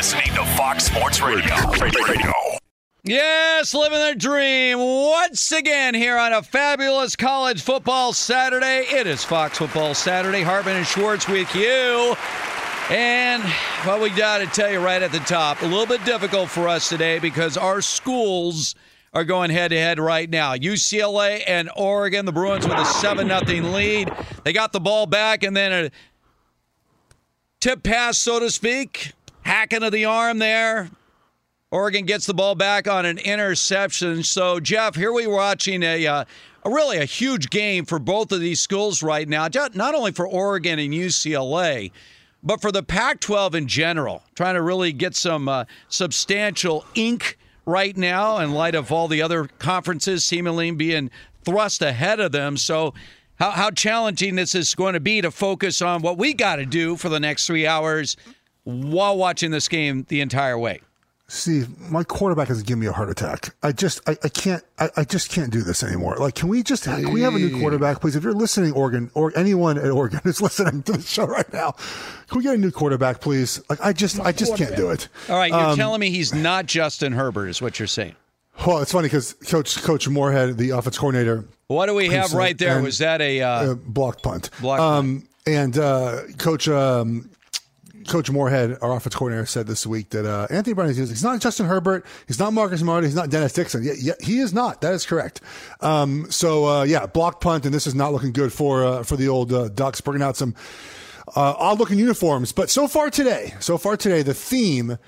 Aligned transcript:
Listening 0.00 0.34
to 0.34 0.42
Fox 0.56 0.84
Sports 0.84 1.20
Radio. 1.20 1.54
Radio. 1.78 2.32
Yes, 3.04 3.74
living 3.74 3.98
the 3.98 4.14
dream 4.16 4.78
once 4.78 5.52
again 5.52 5.92
here 5.92 6.16
on 6.16 6.32
a 6.32 6.42
fabulous 6.42 7.14
college 7.16 7.60
football 7.60 8.14
Saturday. 8.14 8.86
It 8.90 9.06
is 9.06 9.22
Fox 9.24 9.58
Football 9.58 9.92
Saturday. 9.92 10.40
Hartman 10.40 10.76
and 10.76 10.86
Schwartz 10.86 11.28
with 11.28 11.54
you. 11.54 12.16
And 12.88 13.42
what 13.84 14.00
we 14.00 14.08
got 14.08 14.38
to 14.38 14.46
tell 14.46 14.72
you 14.72 14.80
right 14.80 15.02
at 15.02 15.12
the 15.12 15.18
top, 15.18 15.60
a 15.60 15.66
little 15.66 15.84
bit 15.84 16.02
difficult 16.06 16.48
for 16.48 16.66
us 16.66 16.88
today 16.88 17.18
because 17.18 17.58
our 17.58 17.82
schools 17.82 18.74
are 19.12 19.24
going 19.24 19.50
head 19.50 19.68
to 19.68 19.76
head 19.76 19.98
right 19.98 20.30
now. 20.30 20.54
UCLA 20.54 21.42
and 21.46 21.68
Oregon, 21.76 22.24
the 22.24 22.32
Bruins 22.32 22.66
with 22.66 22.78
a 22.78 22.86
7 22.86 23.28
0 23.28 23.70
lead. 23.70 24.10
They 24.44 24.54
got 24.54 24.72
the 24.72 24.80
ball 24.80 25.04
back 25.04 25.42
and 25.42 25.54
then 25.54 25.72
a 25.72 25.90
tip 27.60 27.82
pass, 27.82 28.16
so 28.16 28.40
to 28.40 28.50
speak, 28.50 29.12
hack 29.50 29.72
of 29.72 29.90
the 29.90 30.04
arm 30.04 30.38
there. 30.38 30.88
Oregon 31.72 32.04
gets 32.06 32.24
the 32.24 32.34
ball 32.34 32.54
back 32.54 32.86
on 32.86 33.04
an 33.04 33.18
interception. 33.18 34.22
So, 34.22 34.60
Jeff, 34.60 34.94
here 34.94 35.12
we 35.12 35.26
are 35.26 35.30
watching 35.30 35.82
a, 35.82 36.06
uh, 36.06 36.24
a 36.64 36.70
really 36.70 36.98
a 36.98 37.04
huge 37.04 37.50
game 37.50 37.84
for 37.84 37.98
both 37.98 38.30
of 38.30 38.38
these 38.38 38.60
schools 38.60 39.02
right 39.02 39.28
now. 39.28 39.48
Not 39.74 39.94
only 39.96 40.12
for 40.12 40.24
Oregon 40.24 40.78
and 40.78 40.94
UCLA, 40.94 41.90
but 42.44 42.62
for 42.62 42.70
the 42.70 42.84
Pac-12 42.84 43.56
in 43.56 43.66
general. 43.66 44.22
Trying 44.36 44.54
to 44.54 44.62
really 44.62 44.92
get 44.92 45.16
some 45.16 45.48
uh, 45.48 45.64
substantial 45.88 46.84
ink 46.94 47.36
right 47.66 47.96
now 47.96 48.38
in 48.38 48.52
light 48.52 48.76
of 48.76 48.92
all 48.92 49.08
the 49.08 49.20
other 49.20 49.46
conferences 49.58 50.24
seemingly 50.24 50.70
being 50.70 51.10
thrust 51.44 51.82
ahead 51.82 52.20
of 52.20 52.30
them. 52.30 52.56
So. 52.56 52.94
How, 53.36 53.52
how 53.52 53.70
challenging 53.70 54.36
this 54.36 54.54
is 54.54 54.74
going 54.74 54.92
to 54.92 55.00
be 55.00 55.22
to 55.22 55.30
focus 55.30 55.80
on 55.80 56.02
what 56.02 56.18
we 56.18 56.34
got 56.34 56.56
to 56.56 56.66
do 56.66 56.94
for 56.98 57.08
the 57.08 57.18
next 57.18 57.46
three 57.46 57.66
hours 57.66 58.18
while 58.64 59.16
watching 59.16 59.50
this 59.50 59.68
game 59.68 60.04
the 60.08 60.20
entire 60.20 60.58
way. 60.58 60.80
Steve, 61.28 61.78
my 61.78 62.02
quarterback 62.02 62.50
is 62.50 62.60
giving 62.64 62.80
me 62.80 62.86
a 62.88 62.92
heart 62.92 63.08
attack. 63.08 63.54
I 63.62 63.70
just, 63.70 64.00
I, 64.08 64.16
I 64.24 64.28
can't, 64.28 64.64
I, 64.80 64.88
I 64.96 65.04
just 65.04 65.30
can't 65.30 65.52
do 65.52 65.62
this 65.62 65.84
anymore. 65.84 66.16
Like, 66.16 66.34
can 66.34 66.48
we 66.48 66.64
just, 66.64 66.82
can 66.84 67.12
we 67.12 67.20
have 67.22 67.36
a 67.36 67.38
new 67.38 67.60
quarterback, 67.60 68.00
please? 68.00 68.16
If 68.16 68.24
you're 68.24 68.32
listening, 68.32 68.72
Oregon, 68.72 69.12
or 69.14 69.32
anyone 69.38 69.78
at 69.78 69.90
Oregon 69.92 70.18
who's 70.24 70.42
listening 70.42 70.82
to 70.82 70.92
the 70.94 71.02
show 71.02 71.26
right 71.26 71.50
now, 71.52 71.76
can 72.26 72.38
we 72.38 72.42
get 72.42 72.54
a 72.56 72.58
new 72.58 72.72
quarterback, 72.72 73.20
please? 73.20 73.62
Like, 73.70 73.80
I 73.80 73.92
just, 73.92 74.18
I 74.18 74.32
just 74.32 74.56
can't 74.56 74.74
do 74.74 74.90
it. 74.90 75.06
All 75.28 75.36
right, 75.36 75.52
you're 75.52 75.60
Um, 75.60 75.76
telling 75.76 76.00
me 76.00 76.10
he's 76.10 76.34
not 76.34 76.66
Justin 76.66 77.12
Herbert, 77.12 77.46
is 77.46 77.62
what 77.62 77.78
you're 77.78 77.86
saying. 77.86 78.16
Well, 78.66 78.82
it's 78.82 78.90
funny 78.90 79.06
because 79.06 79.34
Coach 79.34 79.80
Coach 79.84 80.08
Moorhead, 80.08 80.58
the 80.58 80.70
offense 80.70 80.98
coordinator, 80.98 81.44
What 81.68 81.86
do 81.86 81.94
we 81.94 82.08
have 82.08 82.32
right 82.34 82.58
there? 82.58 82.74
and- 82.74 82.84
Was 82.84 82.98
that 82.98 83.20
a 83.20 83.40
uh, 83.40 83.74
blocked 83.74 84.24
punt. 84.24 84.50
Blocked 84.60 84.82
um, 84.82 85.28
And 85.46 85.78
uh, 85.78 86.22
Coach 86.38 86.68
um, 86.68 87.30
Coach 88.08 88.30
Moorhead, 88.30 88.78
our 88.80 88.96
offense 88.96 89.14
coordinator, 89.14 89.46
said 89.46 89.66
this 89.66 89.86
week 89.86 90.10
that 90.10 90.26
uh, 90.26 90.46
Anthony 90.50 90.74
Brown 90.74 90.88
is 90.88 90.96
he's 90.96 91.22
not 91.22 91.40
Justin 91.40 91.66
Herbert, 91.66 92.04
he's 92.26 92.38
not 92.38 92.52
Marcus 92.52 92.82
Mariota, 92.82 93.06
he's 93.06 93.16
not 93.16 93.30
Dennis 93.30 93.52
Dixon. 93.52 93.82
Yeah, 93.82 93.92
yeah, 93.98 94.12
he 94.20 94.38
is 94.38 94.52
not. 94.52 94.80
That 94.80 94.94
is 94.94 95.06
correct. 95.06 95.40
Um, 95.80 96.30
so 96.30 96.66
uh, 96.66 96.82
yeah, 96.84 97.06
blocked 97.06 97.42
punt, 97.42 97.64
and 97.64 97.74
this 97.74 97.86
is 97.86 97.94
not 97.94 98.12
looking 98.12 98.32
good 98.32 98.52
for 98.52 98.84
uh, 98.84 99.02
for 99.02 99.16
the 99.16 99.28
old 99.28 99.52
uh, 99.52 99.68
Ducks, 99.68 100.00
bringing 100.00 100.22
out 100.22 100.36
some 100.36 100.54
uh, 101.36 101.54
odd 101.58 101.78
looking 101.78 101.98
uniforms. 101.98 102.52
But 102.52 102.70
so 102.70 102.88
far 102.88 103.10
today, 103.10 103.54
so 103.60 103.78
far 103.78 103.96
today, 103.96 104.22
the 104.22 104.34
theme 104.34 104.98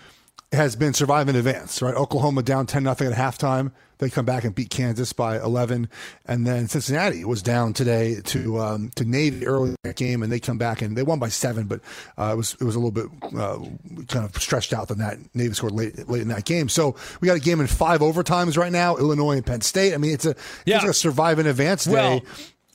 has 0.53 0.77
been 0.77 0.93
survive 0.93 1.29
in 1.29 1.37
advance, 1.37 1.81
right? 1.81 1.95
Oklahoma 1.95 2.43
down 2.43 2.67
10 2.67 2.83
nothing 2.83 3.11
at 3.11 3.15
halftime. 3.15 3.73
They 4.03 4.11
come 4.11 4.25
back 4.25 4.43
and 4.43 4.53
beat 4.53 4.69
Kansas 4.69 5.13
by 5.13 5.39
11. 5.41 5.89
And 6.27 6.45
then 6.45 6.67
Cincinnati 6.67 7.25
was 7.25 7.41
down 7.41 7.73
today 7.73 8.21
to 8.25 8.59
um, 8.59 8.91
to 8.97 9.05
Navy 9.05 9.47
early 9.47 9.71
in 9.71 9.77
that 9.85 9.95
game, 9.95 10.25
and 10.25 10.33
they 10.33 10.41
come 10.41 10.59
back 10.59 10.83
and 10.83 10.97
they 10.97 11.05
won 11.05 11.21
by 11.21 11.29
seven, 11.29 11.67
but 11.69 11.81
uh, 12.19 12.31
it 12.33 12.37
was 12.37 12.57
it 12.61 12.65
was 12.65 12.75
a 12.75 12.81
little 12.81 12.91
bit 12.91 13.07
uh, 13.39 13.59
kind 14.09 14.25
of 14.25 14.37
stretched 14.43 14.73
out 14.73 14.89
than 14.89 14.99
that. 14.99 15.19
Navy 15.35 15.55
scored 15.55 15.73
late 15.73 16.09
late 16.09 16.21
in 16.21 16.29
that 16.29 16.45
game. 16.45 16.69
So 16.69 16.97
we 17.21 17.27
got 17.27 17.37
a 17.37 17.41
game 17.41 17.61
in 17.61 17.69
five 17.69 18.01
overtimes 18.01 18.59
right 18.59 18.73
now, 18.73 18.97
Illinois 18.97 19.37
and 19.37 19.47
Penn 19.47 19.61
State. 19.61 19.95
I 19.95 19.99
mean, 19.99 20.13
it's 20.15 20.27
a, 20.27 20.35
Yeah. 20.67 20.77
it's 20.77 20.85
like 20.85 20.91
a 20.91 20.95
survive 20.95 21.39
advance 21.39 21.85
day. 21.85 21.93
Well, 21.93 22.21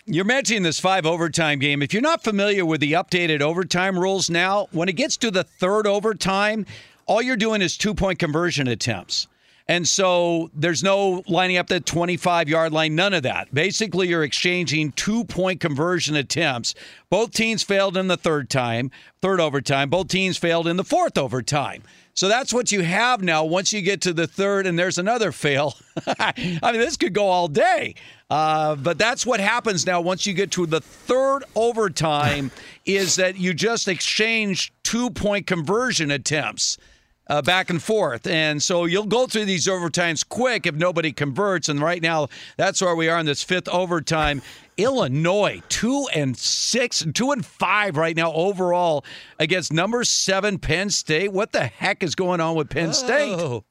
you're 0.05 0.23
mentioning 0.23 0.63
this 0.63 0.79
five 0.79 1.05
overtime 1.05 1.59
game. 1.59 1.81
If 1.81 1.91
you're 1.91 2.01
not 2.01 2.23
familiar 2.23 2.65
with 2.65 2.79
the 2.79 2.93
updated 2.93 3.41
overtime 3.41 3.99
rules 3.99 4.29
now, 4.29 4.67
when 4.71 4.87
it 4.87 4.93
gets 4.93 5.17
to 5.17 5.29
the 5.29 5.43
third 5.43 5.85
overtime, 5.85 6.65
all 7.05 7.21
you're 7.21 7.35
doing 7.35 7.61
is 7.61 7.75
two 7.77 7.93
point 7.93 8.17
conversion 8.17 8.69
attempts. 8.69 9.27
And 9.69 9.85
so 9.87 10.49
there's 10.53 10.81
no 10.81 11.23
lining 11.27 11.57
up 11.57 11.67
the 11.67 11.79
25 11.79 12.47
yard 12.47 12.71
line, 12.71 12.95
none 12.95 13.13
of 13.13 13.23
that. 13.23 13.53
Basically, 13.53 14.07
you're 14.07 14.23
exchanging 14.23 14.93
two 14.93 15.25
point 15.25 15.59
conversion 15.59 16.15
attempts. 16.15 16.73
Both 17.09 17.31
teams 17.31 17.63
failed 17.63 17.97
in 17.97 18.07
the 18.07 18.17
third 18.17 18.49
time, 18.49 18.91
third 19.21 19.39
overtime. 19.41 19.89
Both 19.89 20.07
teams 20.07 20.37
failed 20.37 20.67
in 20.67 20.77
the 20.77 20.83
fourth 20.85 21.17
overtime. 21.17 21.83
So 22.13 22.27
that's 22.27 22.51
what 22.51 22.71
you 22.71 22.81
have 22.81 23.21
now 23.21 23.45
once 23.45 23.71
you 23.71 23.81
get 23.81 24.01
to 24.01 24.13
the 24.13 24.25
third, 24.25 24.65
and 24.65 24.79
there's 24.79 24.97
another 24.97 25.31
fail. 25.31 25.75
I 26.19 26.33
mean, 26.63 26.79
this 26.79 26.97
could 26.97 27.13
go 27.13 27.27
all 27.27 27.47
day. 27.47 27.93
Uh, 28.29 28.75
but 28.75 28.97
that's 28.97 29.25
what 29.25 29.39
happens 29.39 29.85
now 29.85 30.01
once 30.01 30.25
you 30.25 30.33
get 30.33 30.51
to 30.51 30.65
the 30.65 30.81
third 30.81 31.43
overtime 31.55 32.51
is 32.85 33.17
that 33.17 33.37
you 33.37 33.53
just 33.53 33.87
exchange 33.87 34.73
two 34.83 35.09
point 35.09 35.45
conversion 35.45 36.09
attempts 36.09 36.77
uh, 37.29 37.41
back 37.41 37.69
and 37.69 37.81
forth. 37.81 38.27
And 38.27 38.61
so 38.61 38.85
you'll 38.85 39.05
go 39.05 39.27
through 39.27 39.45
these 39.45 39.67
overtimes 39.67 40.27
quick 40.27 40.65
if 40.65 40.75
nobody 40.75 41.11
converts. 41.11 41.69
And 41.69 41.79
right 41.81 42.01
now, 42.01 42.27
that's 42.57 42.81
where 42.81 42.95
we 42.95 43.09
are 43.09 43.19
in 43.19 43.25
this 43.25 43.43
fifth 43.43 43.67
overtime. 43.69 44.41
Illinois, 44.77 45.61
two 45.69 46.07
and 46.13 46.37
six, 46.37 47.05
two 47.13 47.31
and 47.31 47.45
five 47.45 47.97
right 47.97 48.15
now 48.15 48.31
overall 48.33 49.03
against 49.39 49.73
number 49.73 50.03
seven 50.03 50.59
Penn 50.59 50.89
State. 50.89 51.33
What 51.33 51.51
the 51.51 51.65
heck 51.65 52.03
is 52.03 52.13
going 52.13 52.39
on 52.39 52.55
with 52.55 52.69
Penn 52.69 52.93
State? 52.93 53.33
Oh. 53.33 53.63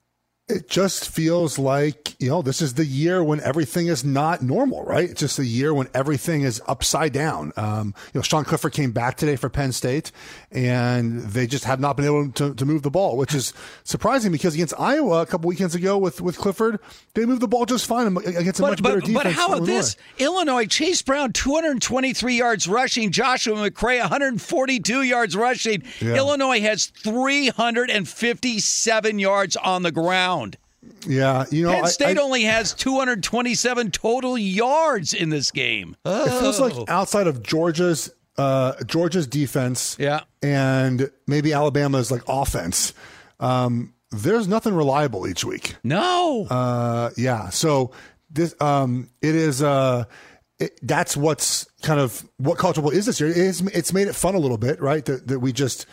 It 0.48 0.68
just 0.68 1.08
feels 1.08 1.58
like 1.58 2.14
you 2.20 2.28
know 2.28 2.40
this 2.40 2.62
is 2.62 2.74
the 2.74 2.84
year 2.84 3.22
when 3.22 3.40
everything 3.40 3.88
is 3.88 4.04
not 4.04 4.42
normal, 4.42 4.84
right? 4.84 5.10
It's 5.10 5.18
just 5.18 5.40
a 5.40 5.44
year 5.44 5.74
when 5.74 5.88
everything 5.92 6.42
is 6.42 6.62
upside 6.68 7.12
down. 7.12 7.52
Um, 7.56 7.94
you 8.14 8.18
know, 8.18 8.22
Sean 8.22 8.44
Clifford 8.44 8.72
came 8.72 8.92
back 8.92 9.16
today 9.16 9.34
for 9.34 9.48
Penn 9.48 9.72
State, 9.72 10.12
and 10.52 11.22
they 11.22 11.48
just 11.48 11.64
have 11.64 11.80
not 11.80 11.96
been 11.96 12.06
able 12.06 12.30
to, 12.30 12.54
to 12.54 12.64
move 12.64 12.82
the 12.82 12.90
ball, 12.90 13.16
which 13.16 13.34
is 13.34 13.52
surprising 13.82 14.30
because 14.30 14.54
against 14.54 14.74
Iowa 14.78 15.22
a 15.22 15.26
couple 15.26 15.48
weekends 15.48 15.74
ago 15.74 15.98
with 15.98 16.20
with 16.20 16.38
Clifford, 16.38 16.78
they 17.14 17.26
moved 17.26 17.42
the 17.42 17.48
ball 17.48 17.66
just 17.66 17.84
fine 17.84 18.16
against 18.16 18.60
a 18.60 18.62
but, 18.62 18.70
much 18.70 18.84
but, 18.84 18.90
better 18.90 19.00
defense. 19.00 19.24
But 19.24 19.32
how 19.32 19.52
about 19.52 19.66
this? 19.66 19.96
Illinois 20.18 20.66
Chase 20.66 21.02
Brown 21.02 21.32
223 21.32 22.38
yards 22.38 22.68
rushing, 22.68 23.10
Joshua 23.10 23.68
McCray 23.68 23.98
142 23.98 25.02
yards 25.02 25.34
rushing. 25.34 25.82
Yeah. 26.00 26.14
Illinois 26.14 26.60
has 26.60 26.86
357 26.86 29.18
yards 29.18 29.56
on 29.56 29.82
the 29.82 29.90
ground. 29.90 30.35
Yeah, 31.06 31.44
you 31.50 31.64
know, 31.64 31.72
Penn 31.72 31.86
State 31.86 32.18
I- 32.18 32.22
only 32.22 32.42
has 32.44 32.72
227 32.74 33.90
total 33.90 34.38
yards 34.38 35.12
in 35.14 35.30
this 35.30 35.50
game. 35.50 35.96
It 36.04 36.40
feels 36.40 36.60
like 36.60 36.74
outside 36.88 37.26
of 37.26 37.42
Georgia's 37.42 38.10
uh, 38.38 38.74
Georgia's 38.84 39.26
defense, 39.26 39.96
Yeah. 39.98 40.20
and 40.42 41.10
maybe 41.26 41.52
Alabama's 41.52 42.10
like 42.10 42.22
offense. 42.28 42.92
Um, 43.40 43.94
there's 44.10 44.46
nothing 44.46 44.74
reliable 44.74 45.26
each 45.26 45.44
week. 45.44 45.74
No. 45.82 46.46
Uh, 46.48 47.10
yeah, 47.16 47.48
so 47.48 47.92
this 48.30 48.54
um, 48.60 49.10
it 49.22 49.34
is. 49.34 49.62
Uh, 49.62 50.04
it, 50.58 50.78
that's 50.82 51.16
what's 51.16 51.66
kind 51.82 52.00
of 52.00 52.26
what 52.38 52.56
college 52.58 52.76
football 52.76 52.92
is 52.92 53.04
this 53.06 53.20
year. 53.20 53.30
It's, 53.34 53.60
it's 53.60 53.92
made 53.92 54.08
it 54.08 54.14
fun 54.14 54.34
a 54.34 54.38
little 54.38 54.56
bit, 54.56 54.80
right? 54.80 55.04
That, 55.04 55.26
that 55.28 55.40
we 55.40 55.52
just, 55.52 55.84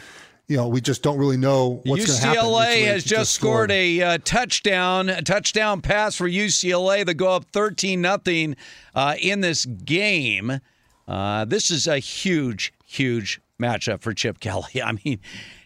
you 0.47 0.57
know, 0.57 0.67
we 0.67 0.81
just 0.81 1.01
don't 1.03 1.17
really 1.17 1.37
know 1.37 1.81
what's 1.85 2.05
going 2.05 2.19
to 2.19 2.25
happen. 2.27 2.43
UCLA 2.43 2.85
has 2.85 3.05
It 3.05 3.07
just 3.07 3.33
scored 3.33 3.71
a 3.71 4.01
uh, 4.01 4.17
touchdown, 4.23 5.09
a 5.09 5.21
touchdown 5.21 5.81
pass 5.81 6.15
for 6.15 6.27
UCLA. 6.27 7.05
They 7.05 7.13
go 7.13 7.31
up 7.31 7.45
13 7.45 8.01
nothing 8.01 8.55
uh, 8.93 9.15
in 9.19 9.41
this 9.41 9.65
game. 9.65 10.59
Uh, 11.07 11.45
this 11.45 11.71
is 11.71 11.87
a 11.87 11.99
huge, 11.99 12.73
huge 12.85 13.41
matchup 13.59 14.01
for 14.01 14.13
Chip 14.13 14.39
Kelly. 14.39 14.81
I 14.83 14.93
mean, 15.03 15.19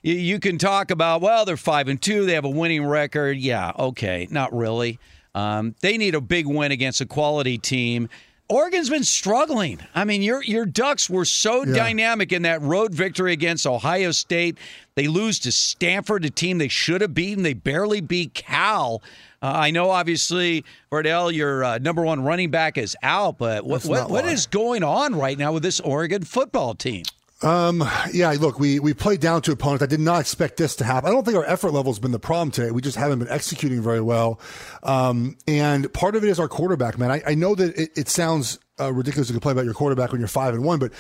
you, 0.03 0.15
you 0.15 0.39
can 0.39 0.57
talk 0.57 0.91
about 0.91 1.21
well, 1.21 1.45
they're 1.45 1.57
five 1.57 1.88
and 1.88 2.01
two, 2.01 2.25
they 2.25 2.33
have 2.33 2.45
a 2.45 2.50
winning 2.50 2.85
record. 2.85 3.38
Yeah, 3.38 3.71
okay, 3.77 4.27
not 4.30 4.56
really. 4.56 5.00
Um, 5.33 5.75
they 5.81 5.97
need 5.97 6.15
a 6.15 6.21
big 6.21 6.47
win 6.47 6.71
against 6.71 7.01
a 7.01 7.06
quality 7.06 7.57
team. 7.57 8.09
Oregon's 8.49 8.89
been 8.89 9.03
struggling. 9.03 9.79
I 9.94 10.05
mean, 10.05 10.21
your 10.21 10.41
your 10.44 10.65
Ducks 10.65 11.09
were 11.09 11.25
so 11.25 11.65
Yeah. 11.65 11.73
dynamic 11.73 12.31
in 12.31 12.44
that 12.44 12.61
road 12.61 12.94
victory 12.94 13.33
against 13.33 13.67
Ohio 13.67 14.11
State. 14.11 14.57
They 14.95 15.07
lose 15.07 15.38
to 15.39 15.51
Stanford, 15.51 16.23
a 16.23 16.29
team 16.29 16.57
they 16.57 16.69
should 16.69 17.01
have 17.01 17.13
beaten. 17.13 17.44
They 17.44 17.53
barely 17.53 17.99
beat 18.01 18.33
Cal. 18.33 19.01
Uh, 19.41 19.51
I 19.53 19.71
know, 19.71 19.91
obviously, 19.91 20.63
Verdell, 20.91 21.31
your 21.31 21.63
uh, 21.63 21.77
number 21.77 22.03
one 22.03 22.23
running 22.23 22.49
back 22.49 22.77
is 22.77 22.95
out, 23.03 23.38
but 23.38 23.65
what 23.65 23.83
what, 23.85 24.09
what 24.09 24.25
is 24.25 24.47
going 24.47 24.81
on 24.83 25.13
right 25.13 25.38
now 25.38 25.51
with 25.51 25.61
this 25.63 25.79
Oregon 25.81 26.23
football 26.23 26.73
team? 26.73 27.03
Um, 27.42 27.88
yeah, 28.13 28.31
look, 28.39 28.60
we 28.60 28.80
we 28.80 28.94
played 28.94 29.19
down 29.19 29.44
to 29.44 29.51
opponents. 29.51 29.84
I 29.84 29.86
did 29.86 30.00
not 30.00 30.22
expect 30.22 30.57
this 30.57 30.75
to 30.78 30.84
happen. 30.84 31.10
I 31.10 31.13
don't 31.13 31.24
think 31.24 31.38
our 31.38 31.45
effort 31.45 31.72
level 31.72 31.92
has 31.92 32.00
been 32.00 32.12
the 32.12 32.19
problem 32.19 32.50
today. 32.50 32.72
We 32.72 32.81
just 32.81 32.98
haven't 32.98 33.19
been 33.19 33.30
executing 33.30 33.81
very 33.81 34.01
well. 34.01 34.39
Um, 34.81 35.38
and 35.48 35.92
part 35.94 36.16
of 36.16 36.24
it 36.24 36.30
is 36.30 36.39
our 36.39 36.48
quarterback, 36.48 36.98
man. 36.98 37.12
I, 37.12 37.22
I 37.28 37.36
know 37.36 37.54
that 37.54 37.78
it, 37.78 37.92
it 37.95 38.10
sounds 38.10 38.57
uh, 38.80 38.92
ridiculous 38.92 39.28
to 39.28 39.34
complain 39.34 39.54
about 39.54 39.66
your 39.66 39.75
quarterback 39.75 40.12
when 40.12 40.19
you're 40.19 40.28
five 40.28 40.56
and 40.56 40.63
one, 40.63 40.80
but 40.80 40.92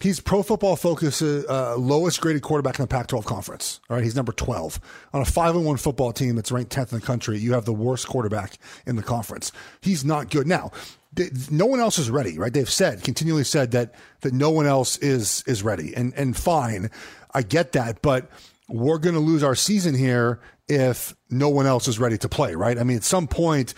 he's 0.00 0.20
Pro 0.20 0.42
Football 0.42 0.76
Focus 0.76 1.22
uh, 1.22 1.76
lowest 1.78 2.20
graded 2.20 2.42
quarterback 2.42 2.78
in 2.78 2.82
the 2.82 2.88
Pac-12 2.88 3.24
conference. 3.24 3.80
All 3.88 3.96
right, 3.96 4.04
he's 4.04 4.16
number 4.16 4.32
12 4.32 4.80
on 5.12 5.22
a 5.22 5.24
five 5.24 5.54
and 5.54 5.64
one 5.64 5.76
football 5.76 6.12
team 6.12 6.34
that's 6.36 6.50
ranked 6.52 6.74
10th 6.74 6.92
in 6.92 7.00
the 7.00 7.06
country. 7.06 7.38
You 7.38 7.52
have 7.52 7.64
the 7.64 7.72
worst 7.72 8.08
quarterback 8.08 8.58
in 8.86 8.96
the 8.96 9.02
conference. 9.02 9.52
He's 9.80 10.04
not 10.04 10.30
good 10.30 10.46
now. 10.46 10.72
Th- 11.16 11.50
No 11.50 11.66
one 11.66 11.80
else 11.80 11.98
is 11.98 12.10
ready, 12.10 12.38
right? 12.38 12.52
They've 12.52 12.70
said 12.70 13.02
continually 13.02 13.44
said 13.44 13.72
that 13.72 13.94
that 14.20 14.32
no 14.32 14.50
one 14.50 14.66
else 14.66 14.96
is 14.98 15.42
is 15.46 15.62
ready, 15.62 15.94
and 15.94 16.14
and 16.14 16.36
fine, 16.36 16.90
I 17.34 17.42
get 17.42 17.72
that, 17.72 18.02
but 18.02 18.30
we're 18.68 18.98
going 18.98 19.14
to 19.14 19.20
lose 19.20 19.42
our 19.42 19.54
season 19.54 19.94
here 19.94 20.40
if 20.68 21.14
no 21.30 21.48
one 21.48 21.66
else 21.66 21.86
is 21.86 21.98
ready 21.98 22.18
to 22.18 22.28
play, 22.28 22.54
right? 22.54 22.78
I 22.78 22.82
mean, 22.82 22.96
at 22.96 23.04
some 23.04 23.28
point, 23.28 23.74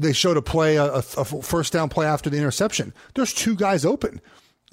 they 0.00 0.12
showed 0.12 0.36
a 0.36 0.42
play, 0.42 0.76
a, 0.76 0.94
a 0.94 1.02
first 1.24 1.72
down 1.72 1.88
play 1.88 2.06
after 2.06 2.28
the 2.28 2.36
interception. 2.36 2.92
There's 3.14 3.32
two 3.32 3.54
guys 3.54 3.84
open. 3.84 4.20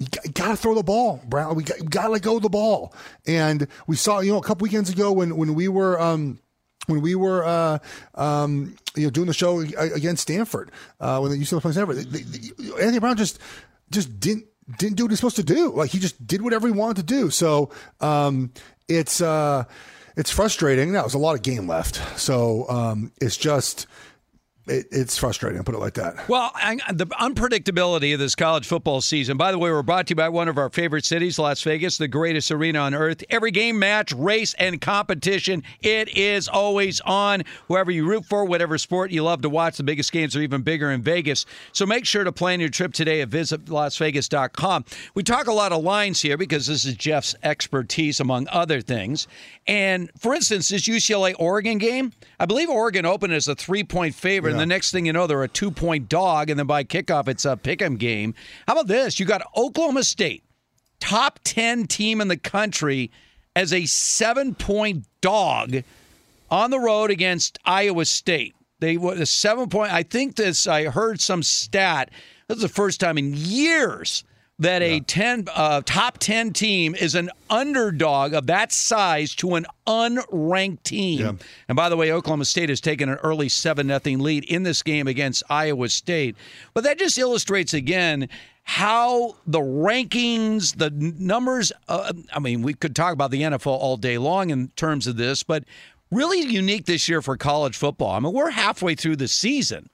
You 0.00 0.06
got 0.32 0.48
to 0.48 0.56
throw 0.56 0.74
the 0.74 0.82
ball, 0.82 1.20
Brown. 1.26 1.54
We 1.54 1.64
got, 1.64 1.90
got 1.90 2.02
to 2.04 2.08
let 2.10 2.22
go 2.22 2.36
of 2.36 2.42
the 2.42 2.48
ball. 2.48 2.94
And 3.26 3.68
we 3.86 3.96
saw, 3.96 4.20
you 4.20 4.32
know, 4.32 4.38
a 4.38 4.42
couple 4.42 4.64
weekends 4.64 4.90
ago 4.90 5.12
when 5.12 5.36
when 5.36 5.54
we 5.54 5.68
were. 5.68 6.00
Um, 6.00 6.40
when 6.88 7.00
we 7.00 7.14
were, 7.14 7.44
uh, 7.44 7.78
um, 8.14 8.74
you 8.96 9.04
know, 9.04 9.10
doing 9.10 9.26
the 9.28 9.34
show 9.34 9.60
against 9.60 10.22
Stanford, 10.22 10.70
uh, 11.00 11.18
when 11.20 11.30
the 11.30 11.36
UCLA 11.38 11.60
playing 11.60 11.74
Stanford, 11.74 11.96
they- 11.98 12.22
they- 12.22 12.72
Anthony 12.82 12.98
Brown 12.98 13.16
just 13.16 13.38
just 13.90 14.18
didn't 14.20 14.46
didn't 14.78 14.96
do 14.96 15.04
what 15.04 15.10
he's 15.10 15.18
supposed 15.18 15.36
to 15.36 15.42
do. 15.42 15.72
Like 15.72 15.90
he 15.90 15.98
just 15.98 16.26
did 16.26 16.42
whatever 16.42 16.66
he 16.66 16.72
wanted 16.72 16.96
to 16.96 17.02
do. 17.04 17.30
So 17.30 17.70
um, 18.00 18.50
it's 18.88 19.20
uh, 19.20 19.64
it's 20.16 20.30
frustrating. 20.30 20.92
Now 20.92 21.02
there's 21.02 21.14
a 21.14 21.18
lot 21.18 21.34
of 21.36 21.42
game 21.42 21.66
left, 21.68 22.00
so 22.18 22.68
um, 22.68 23.12
it's 23.20 23.36
just 23.36 23.86
it, 24.68 24.86
it's 24.90 25.16
frustrating. 25.16 25.58
I'll 25.58 25.64
put 25.64 25.74
it 25.74 25.80
like 25.80 25.94
that. 25.94 26.28
Well, 26.28 26.50
I, 26.54 26.78
the 26.92 27.06
unpredictability 27.06 28.12
of 28.12 28.20
this 28.20 28.34
college 28.34 28.66
football 28.66 29.00
season. 29.00 29.36
By 29.36 29.52
the 29.52 29.58
way, 29.58 29.70
we're 29.70 29.82
brought 29.82 30.06
to 30.08 30.12
you 30.12 30.16
by 30.16 30.28
one 30.28 30.48
of 30.48 30.58
our 30.58 30.70
favorite 30.70 31.04
cities, 31.04 31.38
Las 31.38 31.62
Vegas, 31.62 31.98
the 31.98 32.08
greatest 32.08 32.50
arena 32.50 32.80
on 32.80 32.94
earth. 32.94 33.24
Every 33.30 33.50
game, 33.50 33.78
match, 33.78 34.12
race, 34.12 34.54
and 34.54 34.80
competition, 34.80 35.62
it 35.80 36.16
is 36.16 36.48
always 36.48 37.00
on. 37.02 37.44
Whoever 37.68 37.90
you 37.90 38.06
root 38.06 38.24
for, 38.24 38.44
whatever 38.44 38.78
sport 38.78 39.10
you 39.10 39.22
love 39.24 39.42
to 39.42 39.48
watch, 39.48 39.76
the 39.76 39.82
biggest 39.82 40.12
games 40.12 40.36
are 40.36 40.42
even 40.42 40.62
bigger 40.62 40.90
in 40.90 41.02
Vegas. 41.02 41.46
So 41.72 41.86
make 41.86 42.04
sure 42.04 42.24
to 42.24 42.32
plan 42.32 42.60
your 42.60 42.68
trip 42.68 42.92
today 42.92 43.20
at 43.20 43.30
visitlasvegas.com. 43.30 44.84
We 45.14 45.22
talk 45.22 45.46
a 45.46 45.52
lot 45.52 45.72
of 45.72 45.82
lines 45.82 46.20
here 46.20 46.36
because 46.36 46.66
this 46.66 46.84
is 46.84 46.94
Jeff's 46.94 47.34
expertise, 47.42 48.20
among 48.20 48.48
other 48.50 48.80
things. 48.80 49.26
And 49.66 50.10
for 50.18 50.34
instance, 50.34 50.68
this 50.68 50.88
UCLA 50.88 51.34
Oregon 51.38 51.78
game, 51.78 52.12
I 52.38 52.46
believe 52.46 52.68
Oregon 52.68 53.06
opened 53.06 53.32
as 53.32 53.48
a 53.48 53.54
three 53.54 53.84
point 53.84 54.14
favorite. 54.14 54.52
And 54.52 54.57
the 54.58 54.66
next 54.66 54.90
thing 54.90 55.06
you 55.06 55.12
know, 55.12 55.26
they're 55.26 55.42
a 55.42 55.48
two 55.48 55.70
point 55.70 56.08
dog. 56.08 56.50
And 56.50 56.58
then 56.58 56.66
by 56.66 56.84
kickoff, 56.84 57.28
it's 57.28 57.44
a 57.44 57.56
pick 57.56 57.80
'em 57.82 57.96
game. 57.96 58.34
How 58.66 58.74
about 58.74 58.86
this? 58.86 59.18
You 59.18 59.26
got 59.26 59.42
Oklahoma 59.56 60.04
State, 60.04 60.44
top 61.00 61.40
10 61.44 61.86
team 61.86 62.20
in 62.20 62.28
the 62.28 62.36
country, 62.36 63.10
as 63.56 63.72
a 63.72 63.86
seven 63.86 64.54
point 64.54 65.06
dog 65.20 65.82
on 66.50 66.70
the 66.70 66.78
road 66.78 67.10
against 67.10 67.58
Iowa 67.64 68.04
State. 68.04 68.54
They 68.80 68.96
were 68.96 69.14
a 69.14 69.26
seven 69.26 69.68
point. 69.68 69.92
I 69.92 70.02
think 70.02 70.36
this. 70.36 70.66
I 70.66 70.84
heard 70.84 71.20
some 71.20 71.42
stat. 71.42 72.10
This 72.46 72.56
is 72.56 72.62
the 72.62 72.68
first 72.68 73.00
time 73.00 73.18
in 73.18 73.34
years 73.34 74.24
that 74.58 74.82
a 74.82 75.00
ten 75.00 75.46
uh, 75.54 75.82
top 75.84 76.18
ten 76.18 76.52
team 76.52 76.94
is 76.94 77.14
an 77.14 77.30
underdog 77.48 78.34
of 78.34 78.46
that 78.48 78.72
size 78.72 79.34
to 79.36 79.54
an 79.54 79.66
unranked 79.86 80.82
team. 80.82 81.20
And 81.68 81.76
by 81.76 81.88
the 81.88 81.96
way, 81.96 82.12
Oklahoma 82.12 82.44
State 82.44 82.68
has 82.68 82.80
taken 82.80 83.08
an 83.08 83.18
early 83.22 83.48
seven 83.48 83.86
nothing 83.86 84.18
lead 84.18 84.44
in 84.44 84.64
this 84.64 84.82
game 84.82 85.06
against 85.06 85.42
Iowa 85.48 85.88
State. 85.88 86.36
But 86.74 86.84
that 86.84 86.98
just 86.98 87.18
illustrates 87.18 87.72
again 87.74 88.28
how 88.64 89.34
the 89.46 89.60
rankings, 89.60 90.76
the 90.76 90.90
numbers. 90.90 91.72
Uh, 91.88 92.12
I 92.34 92.38
mean, 92.38 92.62
we 92.62 92.74
could 92.74 92.94
talk 92.94 93.12
about 93.14 93.30
the 93.30 93.42
NFL 93.42 93.66
all 93.66 93.96
day 93.96 94.18
long 94.18 94.50
in 94.50 94.68
terms 94.76 95.06
of 95.06 95.16
this, 95.16 95.42
but 95.42 95.64
really 96.10 96.40
unique 96.40 96.86
this 96.86 97.08
year 97.08 97.22
for 97.22 97.36
college 97.36 97.76
football. 97.76 98.10
I 98.10 98.20
mean, 98.20 98.32
we're 98.32 98.50
halfway 98.50 98.94
through 98.94 99.16
the 99.16 99.28
season, 99.28 99.88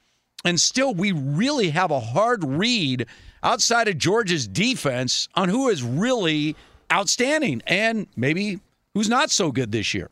and 0.44 0.60
still 0.60 0.94
we 0.94 1.12
really 1.12 1.70
have 1.70 1.90
a 1.90 2.00
hard 2.00 2.44
read 2.44 3.06
outside 3.42 3.88
of 3.88 3.98
Georgia's 3.98 4.46
defense 4.46 5.28
on 5.34 5.48
who 5.48 5.68
is 5.68 5.82
really 5.82 6.56
outstanding 6.92 7.62
and 7.66 8.06
maybe 8.16 8.60
who's 8.94 9.08
not 9.08 9.30
so 9.30 9.50
good 9.50 9.72
this 9.72 9.94
year. 9.94 10.10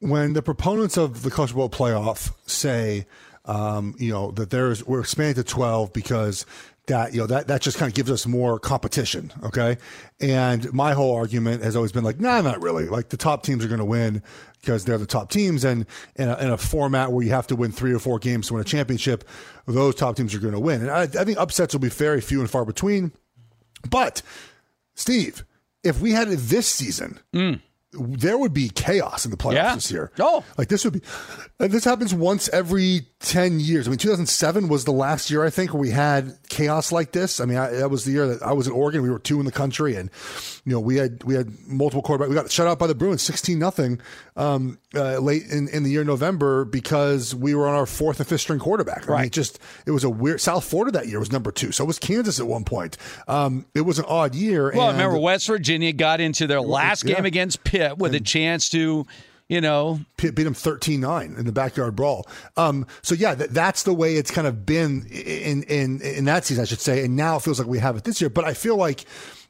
when 0.00 0.34
the 0.34 0.42
proponents 0.42 0.96
of 0.96 1.22
the 1.22 1.30
college 1.30 1.54
Bowl 1.54 1.68
playoff 1.70 2.32
say, 2.46 3.06
um, 3.46 3.94
you 3.98 4.12
know, 4.12 4.30
that 4.32 4.50
there's 4.50 4.86
we're 4.86 5.00
expanding 5.00 5.34
to 5.36 5.44
twelve 5.44 5.92
because 5.92 6.44
that 6.86 7.14
you 7.14 7.20
know 7.20 7.26
that 7.26 7.48
that 7.48 7.62
just 7.62 7.78
kind 7.78 7.90
of 7.90 7.94
gives 7.94 8.10
us 8.10 8.26
more 8.26 8.58
competition, 8.58 9.32
okay? 9.42 9.78
And 10.20 10.70
my 10.72 10.92
whole 10.92 11.14
argument 11.14 11.62
has 11.62 11.76
always 11.76 11.92
been 11.92 12.04
like, 12.04 12.20
nah, 12.20 12.40
not 12.42 12.62
really. 12.62 12.86
Like 12.86 13.08
the 13.08 13.16
top 13.16 13.42
teams 13.42 13.64
are 13.64 13.68
going 13.68 13.78
to 13.78 13.84
win 13.84 14.22
because 14.60 14.84
they're 14.84 14.98
the 14.98 15.06
top 15.06 15.30
teams, 15.30 15.64
and 15.64 15.86
in 16.16 16.28
a, 16.28 16.36
in 16.38 16.50
a 16.50 16.58
format 16.58 17.12
where 17.12 17.24
you 17.24 17.30
have 17.30 17.46
to 17.48 17.56
win 17.56 17.72
three 17.72 17.92
or 17.92 17.98
four 17.98 18.18
games 18.18 18.48
to 18.48 18.54
win 18.54 18.60
a 18.60 18.64
championship, 18.64 19.24
those 19.66 19.94
top 19.94 20.16
teams 20.16 20.34
are 20.34 20.40
going 20.40 20.54
to 20.54 20.60
win. 20.60 20.82
And 20.82 20.90
I, 20.90 21.02
I 21.02 21.24
think 21.24 21.38
upsets 21.38 21.74
will 21.74 21.80
be 21.80 21.88
very 21.88 22.20
few 22.20 22.40
and 22.40 22.50
far 22.50 22.64
between. 22.64 23.12
But 23.88 24.22
Steve, 24.94 25.44
if 25.82 26.00
we 26.00 26.12
had 26.12 26.28
it 26.28 26.36
this 26.36 26.66
season, 26.66 27.18
mm. 27.32 27.60
There 27.98 28.36
would 28.38 28.52
be 28.54 28.68
chaos 28.68 29.24
in 29.24 29.30
the 29.30 29.36
playoffs 29.36 29.54
Yeah. 29.54 29.74
this 29.74 29.90
year. 29.90 30.10
Oh. 30.18 30.44
like 30.58 30.68
this 30.68 30.84
would 30.84 30.94
be. 30.94 31.02
This 31.58 31.84
happens 31.84 32.12
once 32.12 32.48
every 32.48 33.06
ten 33.20 33.60
years. 33.60 33.86
I 33.86 33.90
mean, 33.90 33.98
2007 33.98 34.68
was 34.68 34.84
the 34.84 34.92
last 34.92 35.30
year 35.30 35.44
I 35.44 35.50
think 35.50 35.72
where 35.72 35.80
we 35.80 35.90
had 35.90 36.36
chaos 36.48 36.90
like 36.92 37.12
this. 37.12 37.40
I 37.40 37.44
mean, 37.44 37.56
I, 37.58 37.70
that 37.70 37.90
was 37.90 38.04
the 38.04 38.12
year 38.12 38.26
that 38.26 38.42
I 38.42 38.52
was 38.52 38.66
in 38.66 38.72
Oregon. 38.72 39.02
We 39.02 39.10
were 39.10 39.18
two 39.18 39.38
in 39.40 39.46
the 39.46 39.52
country, 39.52 39.94
and 39.96 40.10
you 40.64 40.72
know 40.72 40.80
we 40.80 40.96
had 40.96 41.22
we 41.24 41.34
had 41.34 41.52
multiple 41.68 42.02
quarterbacks. 42.02 42.28
We 42.28 42.34
got 42.34 42.50
shut 42.50 42.66
out 42.66 42.78
by 42.78 42.86
the 42.86 42.94
Bruins, 42.94 43.22
16 43.22 43.58
nothing, 43.58 44.00
um, 44.36 44.78
uh, 44.94 45.18
late 45.18 45.44
in, 45.50 45.68
in 45.68 45.82
the 45.82 45.90
year 45.90 46.04
November 46.04 46.64
because 46.64 47.34
we 47.34 47.54
were 47.54 47.68
on 47.68 47.74
our 47.74 47.86
fourth 47.86 48.18
and 48.18 48.26
fifth 48.28 48.40
string 48.40 48.58
quarterback. 48.58 48.98
I 48.98 49.06
mean, 49.06 49.10
Right. 49.10 49.26
it 49.26 49.32
just 49.32 49.58
it 49.86 49.90
was 49.90 50.04
a 50.04 50.10
weird. 50.10 50.40
South 50.40 50.64
Florida 50.64 50.98
that 50.98 51.08
year 51.08 51.18
was 51.18 51.30
number 51.30 51.52
two, 51.52 51.70
so 51.72 51.84
it 51.84 51.86
was 51.86 51.98
Kansas 51.98 52.40
at 52.40 52.46
one 52.46 52.64
point. 52.64 52.96
Um, 53.28 53.66
it 53.74 53.82
was 53.82 53.98
an 53.98 54.06
odd 54.08 54.34
year. 54.34 54.72
Well, 54.74 54.88
and, 54.88 54.98
remember 54.98 55.18
West 55.18 55.46
Virginia 55.46 55.92
got 55.92 56.20
into 56.20 56.46
their 56.46 56.60
last 56.60 57.04
yeah. 57.04 57.16
game 57.16 57.24
against 57.26 57.62
Pitt 57.64 57.98
with 57.98 58.14
a 58.14 58.20
chance 58.20 58.70
to, 58.70 59.06
you 59.48 59.60
know, 59.60 60.00
Pitt 60.16 60.34
beat 60.34 60.44
them 60.44 60.54
13-9 60.54 61.38
in 61.38 61.44
the 61.44 61.52
backyard 61.52 61.94
brawl. 61.94 62.26
Um, 62.56 62.86
so 63.02 63.14
yeah, 63.14 63.34
that, 63.34 63.50
that's 63.52 63.82
the 63.82 63.92
way 63.92 64.16
it's 64.16 64.30
kind 64.30 64.46
of 64.46 64.64
been 64.64 65.06
in, 65.10 65.62
in, 65.64 66.00
in 66.00 66.24
that 66.24 66.46
season, 66.46 66.62
I 66.62 66.64
should 66.64 66.80
say. 66.80 67.04
And 67.04 67.16
now 67.16 67.36
it 67.36 67.42
feels 67.42 67.58
like 67.58 67.68
we 67.68 67.78
have 67.80 67.96
it 67.96 68.04
this 68.04 68.20
year. 68.20 68.30
But 68.30 68.44
I 68.44 68.54
feel 68.54 68.76
like 68.76 69.04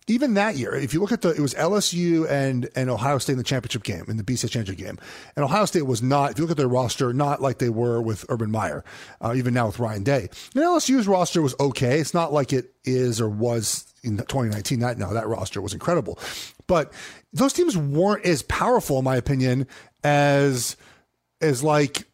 even 0.06 0.34
that 0.34 0.56
year, 0.56 0.75
if 0.75 0.92
you 0.92 1.00
look 1.00 1.12
at 1.12 1.23
the, 1.23 1.30
it 1.30 1.40
was 1.40 1.54
LSU 1.54 2.28
and, 2.28 2.68
and 2.76 2.90
Ohio 2.90 3.16
State 3.16 3.32
in 3.32 3.38
the 3.38 3.44
championship 3.44 3.82
game, 3.84 4.04
in 4.06 4.18
the 4.18 4.23
BCS 4.23 4.50
championship 4.50 4.76
game. 4.76 4.99
And 5.34 5.44
Ohio 5.44 5.64
State 5.64 5.87
was 5.87 6.02
not, 6.02 6.32
if 6.32 6.38
you 6.38 6.44
look 6.44 6.50
at 6.50 6.58
their 6.58 6.68
roster, 6.68 7.14
not 7.14 7.40
like 7.40 7.58
they 7.58 7.70
were 7.70 8.02
with 8.02 8.26
Urban 8.28 8.50
Meyer, 8.50 8.84
uh, 9.23 9.32
even 9.34 9.54
now 9.54 9.66
with 9.66 9.78
Ryan 9.78 10.02
Day. 10.02 10.28
And 10.54 10.62
LSU's 10.62 11.08
roster 11.08 11.40
was 11.40 11.54
okay. 11.58 12.00
It's 12.00 12.12
not 12.12 12.34
like 12.34 12.52
it 12.52 12.75
is 12.84 13.18
or 13.18 13.30
was 13.30 13.87
in 14.02 14.18
2019. 14.18 14.80
That, 14.80 14.99
no, 14.99 15.14
that 15.14 15.26
roster 15.26 15.62
was 15.62 15.73
incredible. 15.73 16.18
But 16.66 16.92
those 17.32 17.54
teams 17.54 17.75
weren't 17.75 18.26
as 18.26 18.42
powerful, 18.42 18.99
in 18.99 19.04
my 19.04 19.16
opinion, 19.16 19.66
as, 20.02 20.76
as 21.40 21.62
like, 21.62 22.06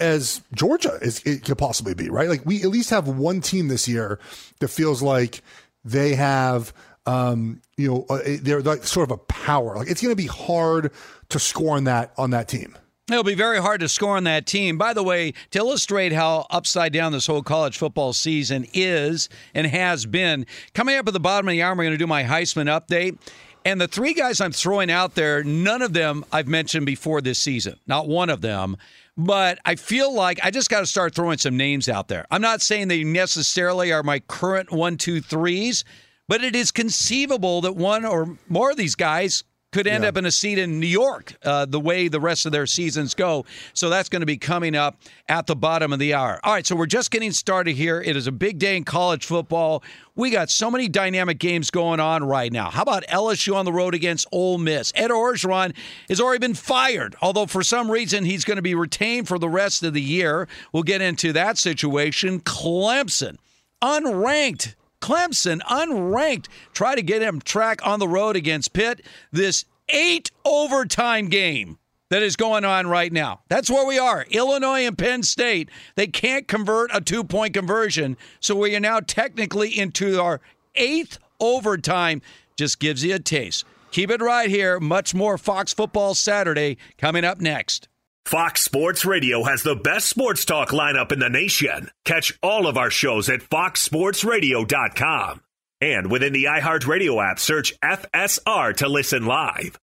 as 0.00 0.40
Georgia 0.54 0.96
is 1.02 1.22
it 1.24 1.44
could 1.44 1.58
possibly 1.58 1.92
be, 1.92 2.08
right? 2.08 2.28
Like 2.28 2.46
we 2.46 2.62
at 2.62 2.68
least 2.68 2.90
have 2.90 3.08
one 3.08 3.40
team 3.40 3.68
this 3.68 3.88
year 3.88 4.18
that 4.60 4.68
feels 4.68 5.02
like 5.02 5.42
they 5.84 6.14
have 6.14 6.72
um, 7.08 7.62
you 7.78 7.88
know, 7.88 8.06
uh, 8.10 8.20
they're 8.42 8.60
like 8.60 8.84
sort 8.84 9.10
of 9.10 9.12
a 9.12 9.18
power. 9.18 9.76
Like 9.76 9.88
it's 9.88 10.02
going 10.02 10.12
to 10.12 10.16
be 10.16 10.26
hard 10.26 10.92
to 11.30 11.38
score 11.38 11.76
on 11.76 11.84
that 11.84 12.12
on 12.18 12.30
that 12.30 12.48
team. 12.48 12.76
It'll 13.10 13.24
be 13.24 13.34
very 13.34 13.58
hard 13.58 13.80
to 13.80 13.88
score 13.88 14.18
on 14.18 14.24
that 14.24 14.44
team. 14.46 14.76
By 14.76 14.92
the 14.92 15.02
way, 15.02 15.32
to 15.52 15.58
illustrate 15.58 16.12
how 16.12 16.46
upside 16.50 16.92
down 16.92 17.12
this 17.12 17.26
whole 17.26 17.42
college 17.42 17.78
football 17.78 18.12
season 18.12 18.66
is 18.74 19.30
and 19.54 19.66
has 19.66 20.04
been, 20.04 20.44
coming 20.74 20.96
up 20.96 21.08
at 21.08 21.14
the 21.14 21.20
bottom 21.20 21.48
of 21.48 21.52
the 21.52 21.62
hour, 21.62 21.74
we're 21.74 21.84
going 21.84 21.92
to 21.92 21.96
do 21.96 22.06
my 22.06 22.24
Heisman 22.24 22.66
update. 22.66 23.16
And 23.64 23.80
the 23.80 23.88
three 23.88 24.12
guys 24.12 24.42
I'm 24.42 24.52
throwing 24.52 24.90
out 24.90 25.14
there, 25.14 25.42
none 25.42 25.80
of 25.80 25.94
them 25.94 26.22
I've 26.32 26.48
mentioned 26.48 26.84
before 26.84 27.22
this 27.22 27.38
season. 27.38 27.78
Not 27.86 28.08
one 28.08 28.28
of 28.28 28.42
them. 28.42 28.76
But 29.16 29.58
I 29.64 29.76
feel 29.76 30.12
like 30.12 30.38
I 30.44 30.50
just 30.50 30.68
got 30.68 30.80
to 30.80 30.86
start 30.86 31.14
throwing 31.14 31.38
some 31.38 31.56
names 31.56 31.88
out 31.88 32.08
there. 32.08 32.26
I'm 32.30 32.42
not 32.42 32.60
saying 32.60 32.88
they 32.88 33.04
necessarily 33.04 33.90
are 33.90 34.02
my 34.02 34.20
current 34.20 34.70
one, 34.70 34.98
two, 34.98 35.22
threes, 35.22 35.82
but 36.28 36.44
it 36.44 36.54
is 36.54 36.70
conceivable 36.70 37.62
that 37.62 37.74
one 37.74 38.04
or 38.04 38.36
more 38.48 38.70
of 38.70 38.76
these 38.76 38.94
guys 38.94 39.44
could 39.70 39.86
end 39.86 40.04
up 40.04 40.16
in 40.16 40.24
a 40.24 40.30
seat 40.30 40.58
in 40.58 40.80
New 40.80 40.86
York 40.86 41.34
uh, 41.44 41.66
the 41.66 41.78
way 41.78 42.08
the 42.08 42.20
rest 42.20 42.46
of 42.46 42.52
their 42.52 42.66
seasons 42.66 43.14
go. 43.14 43.44
So 43.74 43.90
that's 43.90 44.08
going 44.08 44.20
to 44.20 44.26
be 44.26 44.38
coming 44.38 44.74
up 44.74 44.98
at 45.28 45.46
the 45.46 45.54
bottom 45.54 45.92
of 45.92 45.98
the 45.98 46.14
hour. 46.14 46.40
All 46.42 46.54
right, 46.54 46.66
so 46.66 46.74
we're 46.74 46.86
just 46.86 47.10
getting 47.10 47.32
started 47.32 47.76
here. 47.76 48.00
It 48.00 48.16
is 48.16 48.26
a 48.26 48.32
big 48.32 48.58
day 48.58 48.78
in 48.78 48.84
college 48.84 49.26
football. 49.26 49.82
We 50.14 50.30
got 50.30 50.48
so 50.48 50.70
many 50.70 50.88
dynamic 50.88 51.38
games 51.38 51.70
going 51.70 52.00
on 52.00 52.24
right 52.24 52.50
now. 52.50 52.70
How 52.70 52.82
about 52.82 53.06
LSU 53.08 53.54
on 53.54 53.66
the 53.66 53.72
road 53.72 53.94
against 53.94 54.26
Ole 54.32 54.56
Miss? 54.56 54.90
Ed 54.94 55.10
Orgeron 55.10 55.74
has 56.08 56.20
already 56.20 56.40
been 56.40 56.54
fired, 56.54 57.14
although 57.20 57.46
for 57.46 57.62
some 57.62 57.90
reason 57.90 58.24
he's 58.24 58.44
going 58.44 58.56
to 58.56 58.62
be 58.62 58.74
retained 58.74 59.28
for 59.28 59.38
the 59.38 59.50
rest 59.50 59.82
of 59.82 59.92
the 59.92 60.02
year. 60.02 60.48
We'll 60.72 60.82
get 60.82 61.02
into 61.02 61.32
that 61.34 61.58
situation. 61.58 62.40
Clemson, 62.40 63.36
unranked. 63.82 64.74
Clemson, 65.00 65.60
unranked, 65.62 66.46
try 66.72 66.94
to 66.94 67.02
get 67.02 67.22
him 67.22 67.40
track 67.40 67.84
on 67.86 67.98
the 67.98 68.08
road 68.08 68.36
against 68.36 68.72
Pitt. 68.72 69.04
This 69.32 69.64
eight 69.88 70.30
overtime 70.44 71.28
game 71.28 71.78
that 72.10 72.22
is 72.22 72.36
going 72.36 72.64
on 72.64 72.86
right 72.86 73.12
now. 73.12 73.40
That's 73.48 73.70
where 73.70 73.86
we 73.86 73.98
are. 73.98 74.26
Illinois 74.30 74.86
and 74.86 74.96
Penn 74.96 75.22
State, 75.22 75.70
they 75.94 76.06
can't 76.06 76.48
convert 76.48 76.90
a 76.94 77.00
two 77.00 77.24
point 77.24 77.54
conversion. 77.54 78.16
So 78.40 78.54
we 78.56 78.74
are 78.76 78.80
now 78.80 79.00
technically 79.00 79.78
into 79.78 80.20
our 80.20 80.40
eighth 80.74 81.18
overtime. 81.40 82.22
Just 82.56 82.80
gives 82.80 83.04
you 83.04 83.14
a 83.14 83.18
taste. 83.18 83.64
Keep 83.90 84.10
it 84.10 84.20
right 84.20 84.50
here. 84.50 84.80
Much 84.80 85.14
more 85.14 85.38
Fox 85.38 85.72
Football 85.72 86.14
Saturday 86.14 86.76
coming 86.98 87.24
up 87.24 87.40
next. 87.40 87.88
Fox 88.26 88.60
Sports 88.62 89.04
Radio 89.06 89.42
has 89.44 89.62
the 89.62 89.74
best 89.74 90.08
sports 90.08 90.44
talk 90.44 90.68
lineup 90.70 91.12
in 91.12 91.18
the 91.18 91.30
nation. 91.30 91.90
Catch 92.04 92.38
all 92.42 92.66
of 92.66 92.76
our 92.76 92.90
shows 92.90 93.30
at 93.30 93.40
foxsportsradio.com. 93.40 95.40
And 95.80 96.10
within 96.10 96.32
the 96.32 96.44
iHeartRadio 96.44 97.30
app, 97.30 97.38
search 97.38 97.78
FSR 97.80 98.76
to 98.78 98.88
listen 98.88 99.26
live. 99.26 99.78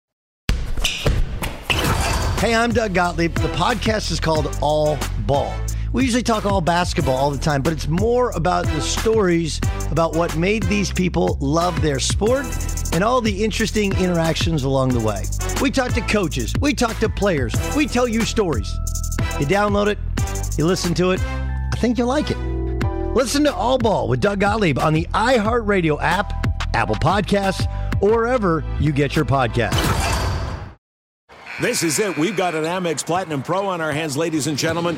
Hey, 2.39 2.55
I'm 2.55 2.71
Doug 2.71 2.95
Gottlieb. 2.95 3.35
The 3.35 3.49
podcast 3.49 4.11
is 4.11 4.19
called 4.19 4.57
All 4.61 4.97
Ball. 5.27 5.53
We 5.93 6.05
usually 6.05 6.23
talk 6.23 6.45
all 6.45 6.61
basketball 6.61 7.15
all 7.15 7.31
the 7.31 7.37
time, 7.37 7.61
but 7.61 7.73
it's 7.73 7.89
more 7.89 8.29
about 8.31 8.65
the 8.65 8.79
stories 8.79 9.59
about 9.91 10.15
what 10.15 10.37
made 10.37 10.63
these 10.63 10.89
people 10.89 11.37
love 11.41 11.81
their 11.81 11.99
sport 11.99 12.45
and 12.93 13.03
all 13.03 13.19
the 13.19 13.43
interesting 13.43 13.91
interactions 13.97 14.63
along 14.63 14.89
the 14.89 15.01
way. 15.01 15.25
We 15.61 15.69
talk 15.69 15.91
to 15.93 16.01
coaches, 16.01 16.53
we 16.61 16.73
talk 16.73 16.97
to 16.99 17.09
players, 17.09 17.53
we 17.75 17.87
tell 17.87 18.07
you 18.07 18.21
stories. 18.21 18.73
You 19.37 19.45
download 19.45 19.87
it, 19.87 19.97
you 20.57 20.65
listen 20.65 20.93
to 20.93 21.11
it, 21.11 21.19
I 21.21 21.75
think 21.75 21.97
you'll 21.97 22.07
like 22.07 22.31
it. 22.31 22.37
Listen 23.13 23.43
to 23.43 23.53
All 23.53 23.77
Ball 23.77 24.07
with 24.07 24.21
Doug 24.21 24.39
Gottlieb 24.39 24.79
on 24.79 24.93
the 24.93 25.05
iHeartRadio 25.13 26.01
app, 26.01 26.73
Apple 26.73 26.95
Podcasts, 26.95 27.67
or 28.01 28.11
wherever 28.11 28.63
you 28.79 28.93
get 28.93 29.13
your 29.13 29.25
podcasts. 29.25 29.77
This 31.59 31.83
is 31.83 31.99
it. 31.99 32.17
We've 32.17 32.37
got 32.37 32.55
an 32.55 32.63
Amex 32.63 33.05
Platinum 33.05 33.43
Pro 33.43 33.67
on 33.67 33.81
our 33.81 33.91
hands, 33.91 34.15
ladies 34.15 34.47
and 34.47 34.57
gentlemen. 34.57 34.97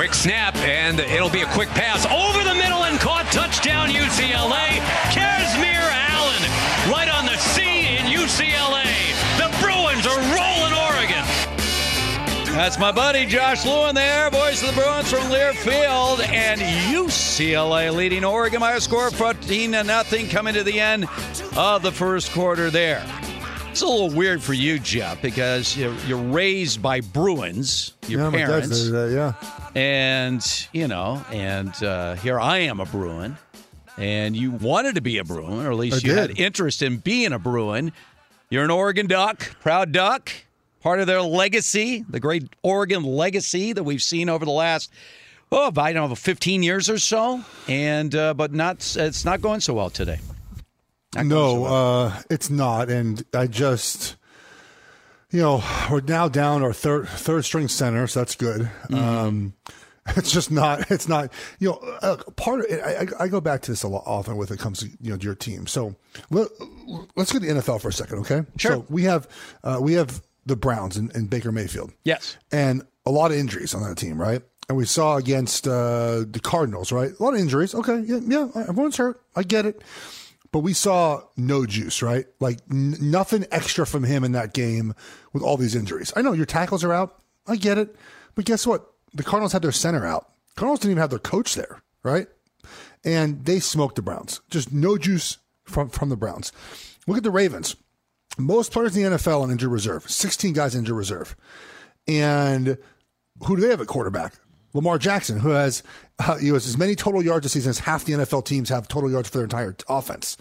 Quick 0.00 0.14
snap, 0.14 0.56
and 0.56 0.98
it'll 0.98 1.28
be 1.28 1.42
a 1.42 1.46
quick 1.48 1.68
pass 1.68 2.06
over 2.06 2.42
the 2.42 2.54
middle 2.54 2.84
and 2.84 2.98
caught. 2.98 3.26
Touchdown 3.26 3.90
UCLA. 3.90 4.80
Kazmeir 5.12 5.76
Allen 5.76 6.42
right 6.90 7.06
on 7.06 7.26
the 7.26 7.36
C 7.36 7.98
in 7.98 8.06
UCLA. 8.06 8.88
The 9.36 9.54
Bruins 9.60 10.06
are 10.06 10.16
rolling 10.32 10.72
Oregon. 10.72 11.22
That's 12.56 12.78
my 12.78 12.90
buddy 12.90 13.26
Josh 13.26 13.66
Lewin 13.66 13.94
there, 13.94 14.30
voice 14.30 14.62
of 14.62 14.74
the 14.74 14.80
Bruins 14.80 15.10
from 15.10 15.24
Learfield, 15.24 16.26
and 16.26 16.62
UCLA 16.62 17.94
leading 17.94 18.24
Oregon 18.24 18.60
by 18.60 18.76
a 18.76 18.80
score 18.80 19.08
of 19.08 19.14
14 19.14 19.72
to 19.72 19.84
nothing 19.84 20.30
coming 20.30 20.54
to 20.54 20.64
the 20.64 20.80
end 20.80 21.08
of 21.58 21.82
the 21.82 21.92
first 21.92 22.32
quarter 22.32 22.70
there. 22.70 23.04
It's 23.70 23.82
a 23.82 23.86
little 23.86 24.10
weird 24.10 24.42
for 24.42 24.52
you, 24.52 24.80
Jeff, 24.80 25.22
because 25.22 25.76
you're, 25.76 25.94
you're 26.08 26.18
raised 26.18 26.82
by 26.82 27.00
Bruins, 27.00 27.92
your 28.08 28.22
yeah, 28.22 28.30
parents, 28.30 28.88
yeah. 28.88 29.32
and 29.76 30.68
you 30.72 30.88
know, 30.88 31.24
and 31.30 31.72
uh, 31.84 32.14
here 32.16 32.40
I 32.40 32.58
am 32.58 32.80
a 32.80 32.84
Bruin, 32.84 33.38
and 33.96 34.36
you 34.36 34.50
wanted 34.50 34.96
to 34.96 35.00
be 35.00 35.18
a 35.18 35.24
Bruin, 35.24 35.64
or 35.64 35.70
at 35.70 35.76
least 35.76 36.04
I 36.04 36.08
you 36.08 36.14
did. 36.14 36.30
had 36.30 36.38
interest 36.40 36.82
in 36.82 36.96
being 36.96 37.32
a 37.32 37.38
Bruin. 37.38 37.92
You're 38.50 38.64
an 38.64 38.72
Oregon 38.72 39.06
Duck, 39.06 39.38
proud 39.60 39.92
Duck, 39.92 40.32
part 40.80 40.98
of 40.98 41.06
their 41.06 41.22
legacy, 41.22 42.04
the 42.08 42.18
great 42.18 42.48
Oregon 42.64 43.04
legacy 43.04 43.72
that 43.72 43.84
we've 43.84 44.02
seen 44.02 44.28
over 44.28 44.44
the 44.44 44.50
last. 44.50 44.90
Oh, 45.52 45.72
I 45.76 45.92
don't 45.92 46.08
know, 46.08 46.14
15 46.16 46.64
years 46.64 46.90
or 46.90 46.98
so, 46.98 47.44
and 47.68 48.12
uh, 48.16 48.34
but 48.34 48.52
not 48.52 48.96
it's 48.96 49.24
not 49.24 49.40
going 49.40 49.60
so 49.60 49.74
well 49.74 49.90
today. 49.90 50.18
No, 51.16 51.64
uh, 51.64 52.22
it's 52.30 52.50
not. 52.50 52.88
And 52.88 53.24
I 53.34 53.46
just, 53.46 54.16
you 55.30 55.40
know, 55.40 55.62
we're 55.90 56.00
now 56.02 56.28
down 56.28 56.62
our 56.62 56.72
third 56.72 57.08
third 57.08 57.44
string 57.44 57.68
center, 57.68 58.06
so 58.06 58.20
that's 58.20 58.36
good. 58.36 58.62
Mm-hmm. 58.62 58.94
Um, 58.94 59.54
it's 60.16 60.30
just 60.32 60.50
not. 60.50 60.90
It's 60.90 61.08
not. 61.08 61.32
You 61.58 61.70
know, 61.70 61.74
uh, 62.02 62.16
part 62.36 62.60
of 62.60 62.66
it. 62.66 62.80
I, 62.80 63.24
I 63.24 63.28
go 63.28 63.40
back 63.40 63.62
to 63.62 63.72
this 63.72 63.82
a 63.82 63.88
lot 63.88 64.04
often 64.06 64.36
when 64.36 64.48
it 64.48 64.58
comes 64.58 64.80
to 64.80 64.86
you 65.00 65.10
know 65.10 65.16
to 65.16 65.24
your 65.24 65.34
team. 65.34 65.66
So 65.66 65.96
let, 66.30 66.48
let's 67.16 67.32
go 67.32 67.38
to 67.38 67.46
the 67.46 67.60
NFL 67.60 67.80
for 67.80 67.88
a 67.88 67.92
second, 67.92 68.18
okay? 68.20 68.42
Sure. 68.56 68.72
So 68.72 68.86
we 68.88 69.04
have 69.04 69.28
uh, 69.64 69.78
we 69.80 69.94
have 69.94 70.22
the 70.46 70.56
Browns 70.56 70.96
and, 70.96 71.14
and 71.14 71.28
Baker 71.28 71.52
Mayfield. 71.52 71.92
Yes. 72.04 72.36
and 72.50 72.82
a 73.06 73.10
lot 73.10 73.30
of 73.30 73.36
injuries 73.38 73.74
on 73.74 73.82
that 73.82 73.96
team, 73.96 74.20
right? 74.20 74.42
And 74.68 74.76
we 74.76 74.84
saw 74.84 75.16
against 75.16 75.66
uh, 75.66 76.24
the 76.28 76.40
Cardinals, 76.42 76.92
right? 76.92 77.10
A 77.18 77.22
lot 77.22 77.34
of 77.34 77.40
injuries. 77.40 77.74
Okay, 77.74 78.00
yeah, 78.00 78.20
yeah, 78.22 78.48
everyone's 78.68 78.96
hurt. 78.96 79.20
I 79.34 79.42
get 79.42 79.66
it. 79.66 79.82
But 80.52 80.60
we 80.60 80.72
saw 80.72 81.22
no 81.36 81.64
juice, 81.64 82.02
right? 82.02 82.26
Like 82.40 82.58
n- 82.70 82.96
nothing 83.00 83.46
extra 83.52 83.86
from 83.86 84.04
him 84.04 84.24
in 84.24 84.32
that 84.32 84.52
game 84.52 84.94
with 85.32 85.42
all 85.42 85.56
these 85.56 85.76
injuries. 85.76 86.12
I 86.16 86.22
know 86.22 86.32
your 86.32 86.46
tackles 86.46 86.82
are 86.82 86.92
out. 86.92 87.22
I 87.46 87.56
get 87.56 87.78
it. 87.78 87.94
But 88.34 88.44
guess 88.44 88.66
what? 88.66 88.86
The 89.14 89.22
Cardinals 89.22 89.52
had 89.52 89.62
their 89.62 89.72
center 89.72 90.04
out. 90.06 90.30
Cardinals 90.56 90.80
didn't 90.80 90.92
even 90.92 91.00
have 91.00 91.10
their 91.10 91.18
coach 91.18 91.54
there, 91.54 91.82
right? 92.02 92.26
And 93.04 93.44
they 93.44 93.60
smoked 93.60 93.96
the 93.96 94.02
Browns. 94.02 94.40
Just 94.50 94.72
no 94.72 94.98
juice 94.98 95.38
from, 95.64 95.88
from 95.88 96.08
the 96.08 96.16
Browns. 96.16 96.52
Look 97.06 97.16
at 97.16 97.22
the 97.22 97.30
Ravens. 97.30 97.76
Most 98.38 98.72
players 98.72 98.96
in 98.96 99.02
the 99.02 99.16
NFL 99.16 99.42
on 99.42 99.50
injured 99.50 99.70
reserve, 99.70 100.08
16 100.10 100.52
guys 100.52 100.74
injured 100.74 100.96
reserve. 100.96 101.36
And 102.06 102.78
who 103.44 103.56
do 103.56 103.62
they 103.62 103.70
have 103.70 103.80
at 103.80 103.86
quarterback? 103.86 104.34
Lamar 104.72 104.98
Jackson, 104.98 105.40
who 105.40 105.50
has 105.50 105.82
uh, 106.18 106.36
has 106.38 106.66
as 106.66 106.78
many 106.78 106.94
total 106.94 107.24
yards 107.24 107.44
this 107.44 107.52
season 107.52 107.70
as 107.70 107.80
half 107.80 108.04
the 108.04 108.12
NFL 108.12 108.44
teams 108.44 108.68
have 108.68 108.88
total 108.88 109.10
yards 109.10 109.28
for 109.28 109.38
their 109.38 109.44
entire 109.44 109.74
offense. 109.88 110.36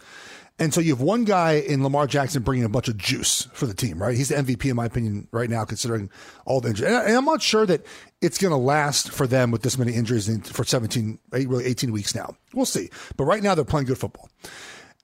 And 0.62 0.74
so 0.74 0.82
you 0.82 0.92
have 0.92 1.00
one 1.02 1.24
guy 1.24 1.54
in 1.54 1.84
Lamar 1.84 2.06
Jackson 2.06 2.44
bringing 2.44 2.66
a 2.66 2.70
bunch 2.70 2.90
of 2.90 2.98
juice 2.98 3.48
for 3.54 3.66
the 3.66 3.74
team, 3.74 3.98
right? 4.02 4.14
He's 4.14 4.28
the 4.28 4.36
MVP 4.36 4.70
in 4.70 4.76
my 4.76 4.88
opinion 4.88 5.30
right 5.32 5.50
now, 5.50 5.64
considering 5.64 6.10
all 6.46 6.60
the 6.60 6.68
injuries. 6.68 6.92
And, 6.92 6.98
I- 6.98 7.16
I'm 7.16 7.24
not 7.24 7.42
sure 7.42 7.66
that 7.66 7.86
it's 8.22 8.38
going 8.38 8.52
to 8.52 8.58
last 8.58 9.10
for 9.10 9.26
them 9.26 9.52
with 9.52 9.62
this 9.62 9.78
many 9.78 9.94
injuries 9.94 10.28
in, 10.28 10.42
for 10.42 10.66
17, 10.66 11.18
eight, 11.34 11.48
really 11.48 11.64
18 11.64 11.94
weeks 11.94 12.14
now. 12.14 12.36
We'll 12.54 12.66
see. 12.66 12.90
But 13.16 13.24
right 13.24 13.42
now 13.42 13.56
they're 13.56 13.64
playing 13.64 13.88
good 13.88 13.98
football. 13.98 14.30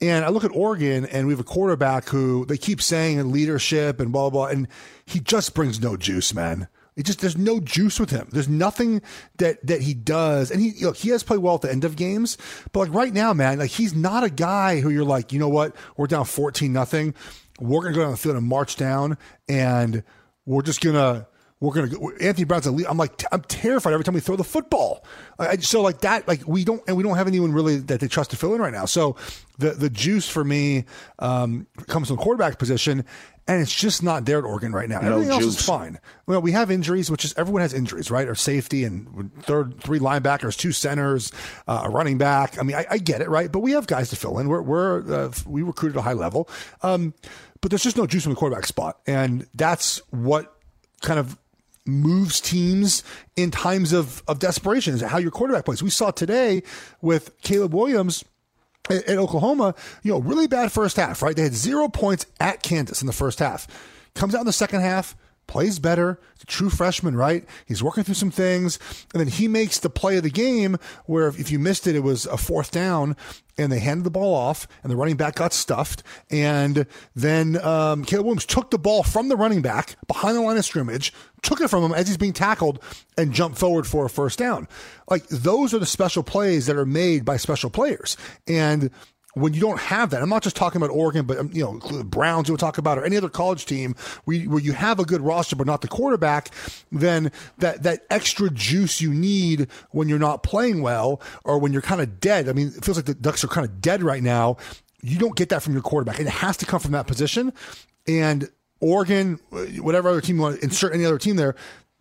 And 0.02 0.26
I 0.26 0.30
look 0.30 0.44
at 0.44 0.52
Oregon, 0.54 1.06
and 1.06 1.26
we 1.26 1.32
have 1.32 1.40
a 1.40 1.46
quarterback 1.46 2.10
who 2.10 2.46
they 2.48 2.58
keep 2.58 2.82
saying 2.82 3.32
leadership 3.32 4.02
and 4.02 4.12
blah 4.12 4.30
blah, 4.30 4.48
blah 4.48 4.52
and 4.52 4.68
he 5.06 5.22
just 5.22 5.54
brings 5.54 5.80
no 5.80 5.96
juice, 5.96 6.34
man. 6.34 6.68
It 6.96 7.06
just 7.06 7.20
there's 7.20 7.38
no 7.38 7.60
juice 7.60 8.00
with 8.00 8.10
him. 8.10 8.30
There's 8.32 8.48
nothing 8.48 9.02
that 9.38 9.66
that 9.68 9.82
he 9.82 9.94
does, 9.94 10.50
and 10.50 10.62
he 10.62 10.74
look 10.86 10.96
he 10.96 11.10
has 11.10 11.24
played 11.24 11.40
well 11.40 11.56
at 11.56 11.62
the 11.62 11.72
end 11.72 11.84
of 11.84 11.96
games, 11.98 12.38
but 12.72 12.80
like 12.82 12.94
right 12.94 13.14
now, 13.14 13.34
man, 13.34 13.60
like 13.60 13.72
he's 13.72 13.94
not 13.94 14.24
a 14.24 14.30
guy 14.30 14.80
who 14.80 14.90
you're 14.90 15.04
like, 15.04 15.34
you 15.34 15.40
know 15.40 15.50
what, 15.50 15.76
we're 15.98 16.08
down 16.08 16.24
fourteen 16.24 16.72
nothing, 16.72 17.14
we're 17.60 17.82
gonna 17.82 17.96
go 17.96 18.02
down 18.02 18.12
the 18.12 18.18
field 18.18 18.38
and 18.38 18.48
march 18.48 18.78
down, 18.78 19.18
and 19.50 20.04
we're 20.46 20.62
just 20.62 20.80
gonna 20.80 21.28
we're 21.60 21.74
gonna 21.74 21.88
go. 21.88 22.12
Anthony 22.22 22.44
Brown's 22.44 22.68
lead. 22.68 22.86
I'm 22.86 22.98
like 22.98 23.24
I'm 23.32 23.42
terrified 23.42 23.94
every 23.94 24.04
time 24.04 24.14
we 24.14 24.20
throw 24.20 24.36
the 24.36 24.44
football. 24.44 25.06
I, 25.40 25.58
so 25.58 25.82
like 25.82 26.02
that, 26.02 26.28
like 26.28 26.48
we 26.48 26.64
don't 26.64 26.82
and 26.88 26.98
we 26.98 27.04
don't 27.04 27.16
have 27.16 27.28
anyone 27.28 27.54
really 27.54 27.78
that 27.78 28.00
they 28.00 28.08
trust 28.08 28.32
to 28.32 28.38
fill 28.38 28.54
in 28.56 28.62
right 28.62 28.74
now. 28.74 28.86
So 28.86 29.16
the 29.58 29.72
the 29.72 29.90
juice 29.90 30.30
for 30.30 30.44
me 30.44 30.86
um, 31.20 31.68
comes 31.88 32.10
from 32.10 32.18
quarterback 32.18 32.60
position. 32.60 33.06
And 33.48 33.62
it's 33.62 33.74
just 33.74 34.02
not 34.02 34.26
there 34.26 34.40
at 34.40 34.44
Oregon 34.44 34.74
right 34.74 34.90
now. 34.90 35.02
No 35.02 35.14
Everything 35.14 35.32
else 35.34 35.44
is 35.44 35.64
fine. 35.64 36.00
Well, 36.26 36.42
we 36.42 36.52
have 36.54 36.72
injuries, 36.72 37.12
which 37.12 37.24
is 37.24 37.34
everyone 37.38 37.62
has 37.62 37.76
injuries, 37.76 38.10
right? 38.10 38.28
Or 38.28 38.34
safety 38.34 38.84
and 38.84 39.32
third, 39.44 39.80
three 39.82 40.00
linebackers, 40.00 40.58
two 40.58 40.72
centers, 40.72 41.32
uh, 41.68 41.84
a 41.86 41.90
running 41.90 42.18
back. 42.18 42.58
I 42.58 42.64
mean, 42.64 42.76
I, 42.76 42.88
I 42.90 42.98
get 42.98 43.22
it, 43.22 43.30
right? 43.30 43.52
But 43.52 43.60
we 43.60 43.74
have 43.74 43.86
guys 43.86 44.10
to 44.10 44.16
fill 44.16 44.40
in. 44.40 44.48
We're, 44.50 44.64
we're 44.64 45.14
uh, 45.14 45.32
we 45.46 45.62
recruit 45.62 45.92
at 45.92 45.98
a 45.98 46.02
high 46.02 46.14
level, 46.14 46.50
um, 46.82 47.14
but 47.62 47.70
there's 47.70 47.84
just 47.84 47.98
no 47.98 48.08
juice 48.08 48.26
in 48.26 48.32
the 48.32 48.36
quarterback 48.36 48.66
spot, 48.66 49.00
and 49.06 49.48
that's 49.54 50.02
what 50.10 50.56
kind 51.02 51.20
of 51.20 51.38
moves 51.86 52.42
teams 52.42 53.04
in 53.36 53.52
times 53.52 53.94
of, 53.94 54.24
of 54.28 54.40
desperation 54.40 54.96
is 54.96 55.02
how 55.02 55.20
your 55.20 55.32
quarterback 55.32 55.66
plays. 55.66 55.84
We 55.84 55.92
saw 55.92 56.12
today 56.12 56.64
with 57.02 57.40
Caleb 57.42 57.74
Williams 57.76 58.26
at, 58.90 59.10
Oklahoma, 59.10 59.76
you 60.04 60.12
know, 60.12 60.20
really 60.20 60.48
bad 60.48 60.72
first 60.72 60.98
half, 60.98 61.22
right? 61.22 61.36
They 61.36 61.44
had 61.44 61.54
zero 61.54 61.88
points 61.88 62.26
at 62.40 62.64
Kansas 62.64 63.02
in 63.02 63.08
the 63.08 63.14
first 63.14 63.40
half. 63.40 63.68
Comes 64.14 64.36
out 64.36 64.42
in 64.42 64.46
the 64.48 64.54
second 64.54 64.82
half, 64.82 65.16
plays 65.48 65.80
better. 65.80 66.20
True 66.48 66.70
freshman, 66.70 67.16
right? 67.16 67.44
He's 67.66 67.82
working 67.82 68.04
through 68.04 68.16
some 68.16 68.30
things. 68.30 68.78
And 69.14 69.20
then 69.20 69.28
he 69.28 69.48
makes 69.48 69.80
the 69.80 69.90
play 69.90 70.18
of 70.18 70.24
the 70.24 70.30
game 70.30 70.78
where 71.08 71.28
if 71.28 71.50
you 71.52 71.58
missed 71.58 71.88
it, 71.88 71.96
it 71.96 72.02
was 72.02 72.28
a 72.28 72.38
fourth 72.38 72.70
down 72.70 73.16
and 73.58 73.72
they 73.72 73.80
handed 73.80 74.04
the 74.04 74.12
ball 74.12 74.36
off 74.36 74.68
and 74.84 74.92
the 74.92 74.96
running 74.96 75.18
back 75.18 75.36
got 75.36 75.54
stuffed. 75.54 76.04
And 76.30 76.86
then 77.16 77.60
um, 77.66 78.06
Caleb 78.06 78.28
Williams 78.28 78.46
took 78.46 78.70
the 78.70 78.78
ball 78.78 79.02
from 79.02 79.28
the 79.28 79.36
running 79.36 79.64
back 79.64 79.96
behind 80.08 80.36
the 80.36 80.42
line 80.42 80.58
of 80.58 80.66
scrimmage, 80.66 81.12
took 81.42 81.62
it 81.62 81.70
from 81.70 81.84
him 81.84 81.94
as 81.94 82.08
he's 82.08 82.18
being 82.18 82.34
tackled 82.34 82.80
and 83.18 83.34
jumped 83.34 83.58
forward 83.58 83.88
for 83.88 84.06
a 84.06 84.10
first 84.10 84.38
down. 84.38 84.68
Like 85.10 85.28
those 85.30 85.74
are 85.74 85.80
the 85.80 85.88
special 85.88 86.22
plays 86.22 86.68
that 86.68 86.76
are 86.76 86.86
made 86.86 87.26
by 87.26 87.38
special 87.38 87.72
players. 87.72 88.18
And 88.48 88.92
when 89.36 89.54
you 89.54 89.60
don't 89.62 89.80
have 89.80 90.10
that, 90.10 90.22
I'm 90.22 90.30
not 90.30 90.44
just 90.44 90.56
talking 90.56 90.82
about 90.82 90.94
Oregon, 90.94 91.26
but 91.26 91.38
um, 91.38 91.50
you 91.54 91.64
know, 91.64 92.04
Browns 92.04 92.50
we'll 92.50 92.58
talk 92.58 92.78
about 92.78 92.98
or 92.98 93.04
any 93.04 93.18
other 93.18 93.30
college 93.30 93.66
team 93.66 93.96
where 94.24 94.38
you 94.38 94.72
have 94.72 95.00
a 95.00 95.06
good 95.06 95.22
roster 95.22 95.56
but 95.56 95.68
not 95.68 95.82
the 95.82 95.88
quarterback, 95.88 96.50
then 96.92 97.32
that 97.60 97.84
that 97.84 98.06
extra 98.10 98.50
juice 98.50 99.02
you 99.02 99.14
need 99.14 99.68
when 99.92 100.10
you're 100.10 100.20
not 100.20 100.42
playing 100.42 100.82
well 100.82 101.22
or 101.44 101.60
when 101.60 101.74
you're 101.74 101.82
kind 101.82 102.02
of 102.02 102.20
dead. 102.20 102.50
I 102.50 102.54
mean, 102.54 102.74
it 102.76 102.84
feels 102.84 102.98
like 102.98 103.06
the 103.06 103.14
Ducks 103.14 103.44
are 103.44 103.48
kind 103.48 103.66
of 103.66 103.82
dead 103.82 104.02
right 104.02 104.24
now. 104.24 104.58
You 105.02 105.20
don't 105.20 105.36
get 105.36 105.50
that 105.50 105.62
from 105.62 105.74
your 105.74 105.82
quarterback. 105.82 106.20
It 106.20 106.28
has 106.28 106.58
to 106.58 106.66
come 106.66 106.80
from 106.80 106.94
that 106.94 107.06
position. 107.06 107.54
And 108.08 108.50
Oregon, 108.80 109.40
whatever 109.80 110.10
other 110.10 110.22
team 110.22 110.38
you 110.38 110.42
want 110.42 110.58
to 110.58 110.64
insert 110.64 110.94
any 110.94 111.06
other 111.06 111.18
team 111.18 111.36
there, 111.36 111.56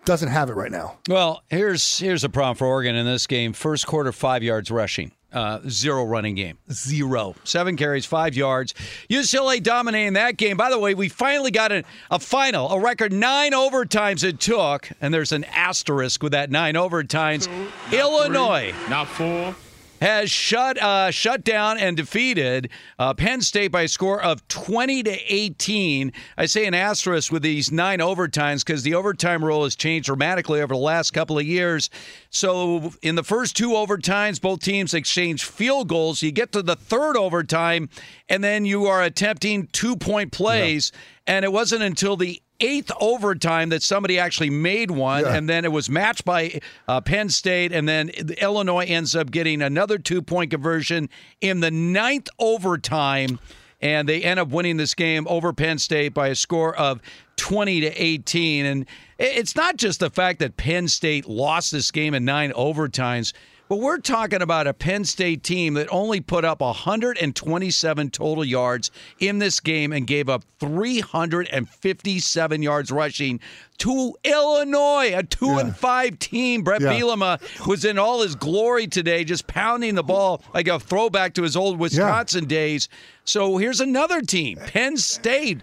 doesn't 0.05 0.29
have 0.29 0.51
it 0.51 0.55
right 0.55 0.71
now. 0.71 0.99
Well, 1.09 1.43
here's 1.49 1.99
here's 1.99 2.25
a 2.25 2.29
problem 2.29 2.57
for 2.57 2.67
Oregon 2.67 2.95
in 2.95 3.07
this 3.07 3.27
game. 3.27 3.53
First 3.53 3.87
quarter, 3.87 4.13
five 4.13 4.43
yards 4.43 4.71
rushing, 4.71 5.13
uh, 5.35 5.61
zero 5.69 6.05
running 6.05 6.35
game, 6.37 6.59
zero. 6.73 7.35
Seven 7.45 7.77
carries, 7.77 8.07
five 8.07 8.35
yards. 8.35 8.73
UCLA 9.11 9.63
dominating 9.63 10.15
that 10.15 10.37
game. 10.37 10.57
By 10.57 10.71
the 10.71 10.79
way, 10.79 10.95
we 10.95 11.09
finally 11.09 11.51
got 11.51 11.73
a, 11.73 11.85
a 12.11 12.19
final, 12.19 12.71
a 12.71 12.79
record 12.81 13.13
nine 13.13 13.53
overtimes 13.53 14.25
it 14.25 14.41
took, 14.41 14.89
and 15.01 15.13
there's 15.13 15.33
an 15.33 15.45
asterisk 15.45 16.23
with 16.23 16.33
that 16.33 16.51
nine 16.51 16.75
overtimes. 16.75 17.49
Illinois 17.93 18.73
Not 18.89 19.09
four. 19.09 19.55
Has 20.05 20.31
shut 20.31 20.81
uh, 20.83 21.11
shut 21.11 21.43
down 21.45 21.79
and 21.79 21.97
defeated 21.97 22.69
uh, 22.99 23.15
Penn 23.15 23.41
State 23.41 23.69
by 23.69 23.83
a 23.83 23.89
score 23.89 24.23
of 24.23 24.47
20 24.49 25.03
to 25.05 25.19
18. 25.33 26.13
I 26.37 26.45
say 26.45 26.67
an 26.67 26.75
asterisk 26.75 27.33
with 27.33 27.43
these 27.43 27.73
nine 27.73 28.01
overtimes 28.01 28.67
because 28.67 28.83
the 28.83 28.95
overtime 28.95 29.43
rule 29.43 29.65
has 29.65 29.75
changed 29.75 30.05
dramatically 30.07 30.61
over 30.61 30.75
the 30.75 30.81
last 30.81 31.13
couple 31.13 31.39
of 31.39 31.47
years. 31.47 31.89
So 32.29 32.93
in 33.01 33.15
the 33.15 33.23
first 33.23 33.57
two 33.57 33.71
overtimes, 33.71 34.39
both 34.39 34.61
teams 34.61 34.93
exchange 34.93 35.45
field 35.45 35.89
goals. 35.89 36.23
You 36.23 36.33
get 36.33 36.53
to 36.53 36.63
the 36.63 36.77
third 36.77 37.17
overtime, 37.17 37.89
and 38.29 38.45
then 38.45 38.67
you 38.67 38.85
are 38.85 39.03
attempting 39.03 39.69
two 39.69 39.97
point 39.97 40.33
plays. 40.33 40.93
Yeah. 40.93 41.01
And 41.27 41.45
it 41.45 41.53
wasn't 41.53 41.83
until 41.83 42.17
the 42.17 42.43
eighth 42.61 42.93
overtime 43.01 43.71
that 43.71 43.83
somebody 43.83 44.19
actually 44.19 44.51
made 44.51 44.91
one, 44.91 45.25
yeah. 45.25 45.35
and 45.35 45.49
then 45.49 45.65
it 45.65 45.73
was 45.73 45.89
matched 45.89 46.25
by 46.25 46.61
uh, 46.87 47.01
Penn 47.01 47.29
State, 47.29 47.73
and 47.73 47.89
then 47.89 48.11
Illinois 48.11 48.85
ends 48.85 49.17
up 49.17 49.31
getting 49.31 49.63
another 49.63 49.99
two 49.99 50.23
point 50.23 50.51
conversion 50.51 51.09
in 51.41 51.61
the 51.61 51.71
ninth 51.71 52.29
overtime, 52.39 53.39
and 53.81 54.09
they 54.09 54.23
end 54.23 54.39
up 54.39 54.49
winning 54.49 54.77
this 54.77 54.95
game 54.95 55.27
over 55.29 55.53
Penn 55.53 55.79
State 55.79 56.15
by 56.15 56.29
a 56.29 56.35
score 56.35 56.77
of 56.77 57.01
20 57.37 57.81
to 57.83 58.03
18. 58.03 58.67
And 58.67 58.87
it's 59.19 59.57
not 59.57 59.77
just 59.77 60.01
the 60.01 60.11
fact 60.11 60.39
that 60.39 60.57
Penn 60.57 60.89
State 60.89 61.27
lost 61.27 61.73
this 61.73 61.91
game 61.91 62.15
in 62.15 62.25
nine 62.25 62.53
overtimes. 62.53 63.33
But 63.67 63.77
we're 63.77 63.99
talking 63.99 64.43
about 64.43 64.67
a 64.67 64.75
Penn 64.75 65.05
State 65.05 65.43
team 65.43 65.75
that 65.75 65.89
only 65.91 66.21
put 66.21 66.45
up 66.45 66.61
127 66.61 68.11
total 68.11 68.45
yards 68.45 68.91
in 69.19 69.39
this 69.39 69.59
game 69.59 69.91
and 69.91 70.07
gave 70.07 70.29
up 70.29 70.45
357 70.61 72.63
yards 72.63 72.91
rushing 72.91 73.41
to 73.79 74.15
Illinois, 74.23 75.15
a 75.17 75.23
two 75.23 75.47
yeah. 75.47 75.61
and 75.61 75.77
five 75.77 76.19
team. 76.19 76.63
Bret 76.63 76.83
yeah. 76.83 76.93
Bielema 76.93 77.67
was 77.67 77.87
in 77.87 77.99
all 77.99 78.21
his 78.21 78.35
glory 78.35 78.87
today, 78.87 79.25
just 79.25 79.47
pounding 79.47 79.95
the 79.95 80.03
ball 80.03 80.43
like 80.53 80.69
a 80.69 80.79
throwback 80.79 81.33
to 81.35 81.43
his 81.43 81.57
old 81.57 81.79
Wisconsin 81.79 82.45
yeah. 82.45 82.49
days. 82.49 82.91
So 83.25 83.57
here's 83.57 83.81
another 83.81 84.21
team, 84.21 84.59
Penn 84.59 84.99
State. 84.99 85.63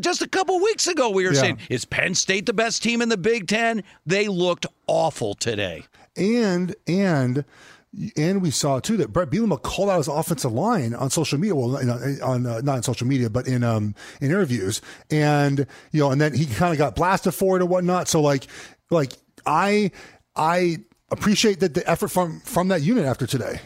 Just 0.00 0.20
a 0.20 0.28
couple 0.28 0.60
weeks 0.60 0.86
ago, 0.86 1.08
we 1.08 1.26
were 1.26 1.34
saying, 1.34 1.58
is 1.70 1.86
Penn 1.86 2.14
State 2.14 2.44
the 2.44 2.52
best 2.52 2.82
team 2.82 3.00
in 3.00 3.08
the 3.08 3.16
Big 3.16 3.48
Ten? 3.48 3.82
They 4.04 4.28
looked 4.28 4.66
awful 4.86 5.34
today 5.34 5.84
and 6.18 6.74
and 6.86 7.44
and 8.16 8.42
we 8.42 8.50
saw 8.50 8.80
too 8.80 8.96
that 8.98 9.12
Bret 9.12 9.30
Bielema 9.30 9.60
called 9.62 9.88
out 9.88 9.96
his 9.96 10.08
offensive 10.08 10.52
line 10.52 10.94
on 10.94 11.10
social 11.10 11.38
media. 11.38 11.54
Well, 11.54 11.76
on 12.22 12.46
uh, 12.46 12.60
not 12.60 12.76
on 12.76 12.82
social 12.82 13.06
media, 13.06 13.30
but 13.30 13.46
in 13.46 13.64
um 13.64 13.94
in 14.20 14.30
interviews, 14.30 14.82
and 15.10 15.66
you 15.92 16.00
know, 16.00 16.10
and 16.10 16.20
then 16.20 16.34
he 16.34 16.46
kind 16.46 16.72
of 16.72 16.78
got 16.78 16.94
blasted 16.94 17.34
for 17.34 17.56
it 17.56 17.62
and 17.62 17.70
whatnot. 17.70 18.08
So 18.08 18.20
like 18.20 18.46
like 18.90 19.12
I 19.46 19.90
I 20.36 20.78
appreciate 21.10 21.60
that 21.60 21.74
the 21.74 21.88
effort 21.88 22.08
from 22.08 22.40
from 22.40 22.68
that 22.68 22.82
unit 22.82 23.04
after 23.04 23.26
today. 23.26 23.60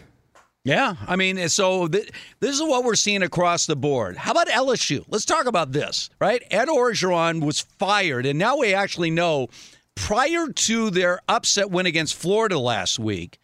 Yeah, 0.64 0.94
I 1.08 1.16
mean, 1.16 1.48
so 1.48 1.88
th- 1.88 2.08
this 2.38 2.54
is 2.54 2.62
what 2.62 2.84
we're 2.84 2.94
seeing 2.94 3.24
across 3.24 3.66
the 3.66 3.74
board. 3.74 4.16
How 4.16 4.30
about 4.30 4.46
LSU? 4.46 5.04
Let's 5.08 5.24
talk 5.24 5.46
about 5.46 5.72
this, 5.72 6.08
right? 6.20 6.40
Ed 6.52 6.68
Orgeron 6.68 7.44
was 7.44 7.60
fired, 7.60 8.26
and 8.26 8.38
now 8.38 8.58
we 8.58 8.72
actually 8.72 9.10
know 9.10 9.48
prior 9.94 10.48
to 10.48 10.90
their 10.90 11.20
upset 11.28 11.70
win 11.70 11.86
against 11.86 12.14
Florida 12.14 12.58
last 12.58 12.98
week, 12.98 13.38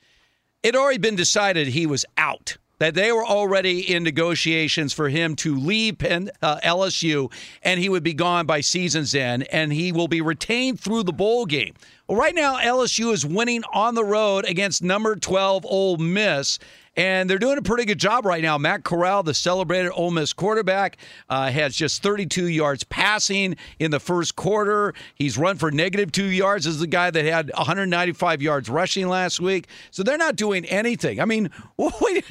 it 0.62 0.74
had 0.74 0.76
already 0.76 0.98
been 0.98 1.16
decided 1.16 1.68
he 1.68 1.86
was 1.86 2.04
out. 2.16 2.56
That 2.78 2.94
they 2.94 3.10
were 3.10 3.26
already 3.26 3.92
in 3.92 4.04
negotiations 4.04 4.92
for 4.92 5.08
him 5.08 5.34
to 5.36 5.58
leave 5.58 5.98
Penn, 5.98 6.30
uh, 6.40 6.60
LSU 6.62 7.32
and 7.64 7.80
he 7.80 7.88
would 7.88 8.04
be 8.04 8.14
gone 8.14 8.46
by 8.46 8.60
season's 8.60 9.16
end 9.16 9.48
and 9.50 9.72
he 9.72 9.90
will 9.90 10.06
be 10.06 10.20
retained 10.20 10.78
through 10.78 11.02
the 11.02 11.12
bowl 11.12 11.44
game. 11.44 11.74
Well, 12.06 12.16
right 12.16 12.36
now, 12.36 12.56
LSU 12.58 13.12
is 13.12 13.26
winning 13.26 13.64
on 13.72 13.96
the 13.96 14.04
road 14.04 14.44
against 14.44 14.84
number 14.84 15.16
12 15.16 15.66
Ole 15.66 15.96
Miss. 15.96 16.60
And 16.98 17.30
they're 17.30 17.38
doing 17.38 17.58
a 17.58 17.62
pretty 17.62 17.84
good 17.84 18.00
job 18.00 18.26
right 18.26 18.42
now. 18.42 18.58
Matt 18.58 18.82
Corral, 18.82 19.22
the 19.22 19.32
celebrated 19.32 19.92
Ole 19.94 20.10
Miss 20.10 20.32
quarterback, 20.32 20.96
uh, 21.30 21.48
has 21.48 21.76
just 21.76 22.02
32 22.02 22.48
yards 22.48 22.82
passing 22.82 23.56
in 23.78 23.92
the 23.92 24.00
first 24.00 24.34
quarter. 24.34 24.94
He's 25.14 25.38
run 25.38 25.58
for 25.58 25.70
negative 25.70 26.10
two 26.10 26.24
yards 26.24 26.66
as 26.66 26.80
the 26.80 26.88
guy 26.88 27.12
that 27.12 27.24
had 27.24 27.52
195 27.56 28.42
yards 28.42 28.68
rushing 28.68 29.06
last 29.06 29.38
week. 29.38 29.68
So 29.92 30.02
they're 30.02 30.18
not 30.18 30.34
doing 30.34 30.64
anything. 30.64 31.20
I 31.20 31.24
mean, 31.24 31.50
wait. 31.76 32.24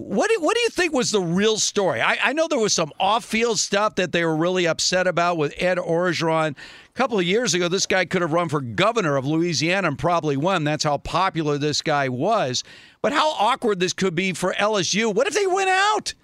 What 0.00 0.30
do, 0.30 0.40
what 0.40 0.54
do 0.54 0.60
you 0.62 0.70
think 0.70 0.92
was 0.92 1.10
the 1.10 1.20
real 1.20 1.58
story? 1.58 2.00
I, 2.00 2.18
I 2.22 2.32
know 2.32 2.48
there 2.48 2.58
was 2.58 2.72
some 2.72 2.90
off 2.98 3.24
field 3.24 3.58
stuff 3.58 3.96
that 3.96 4.12
they 4.12 4.24
were 4.24 4.34
really 4.34 4.66
upset 4.66 5.06
about 5.06 5.36
with 5.36 5.54
Ed 5.58 5.78
Orgeron. 5.78 6.56
A 6.56 6.92
couple 6.94 7.18
of 7.18 7.24
years 7.24 7.54
ago, 7.54 7.68
this 7.68 7.86
guy 7.86 8.06
could 8.06 8.22
have 8.22 8.32
run 8.32 8.48
for 8.48 8.60
governor 8.60 9.16
of 9.16 9.26
Louisiana 9.26 9.88
and 9.88 9.98
probably 9.98 10.36
won. 10.36 10.64
That's 10.64 10.84
how 10.84 10.98
popular 10.98 11.58
this 11.58 11.82
guy 11.82 12.08
was. 12.08 12.64
But 13.02 13.12
how 13.12 13.30
awkward 13.32 13.78
this 13.78 13.92
could 13.92 14.14
be 14.14 14.32
for 14.32 14.54
LSU. 14.54 15.14
What 15.14 15.26
if 15.26 15.34
they 15.34 15.46
went 15.46 15.70
out? 15.70 16.14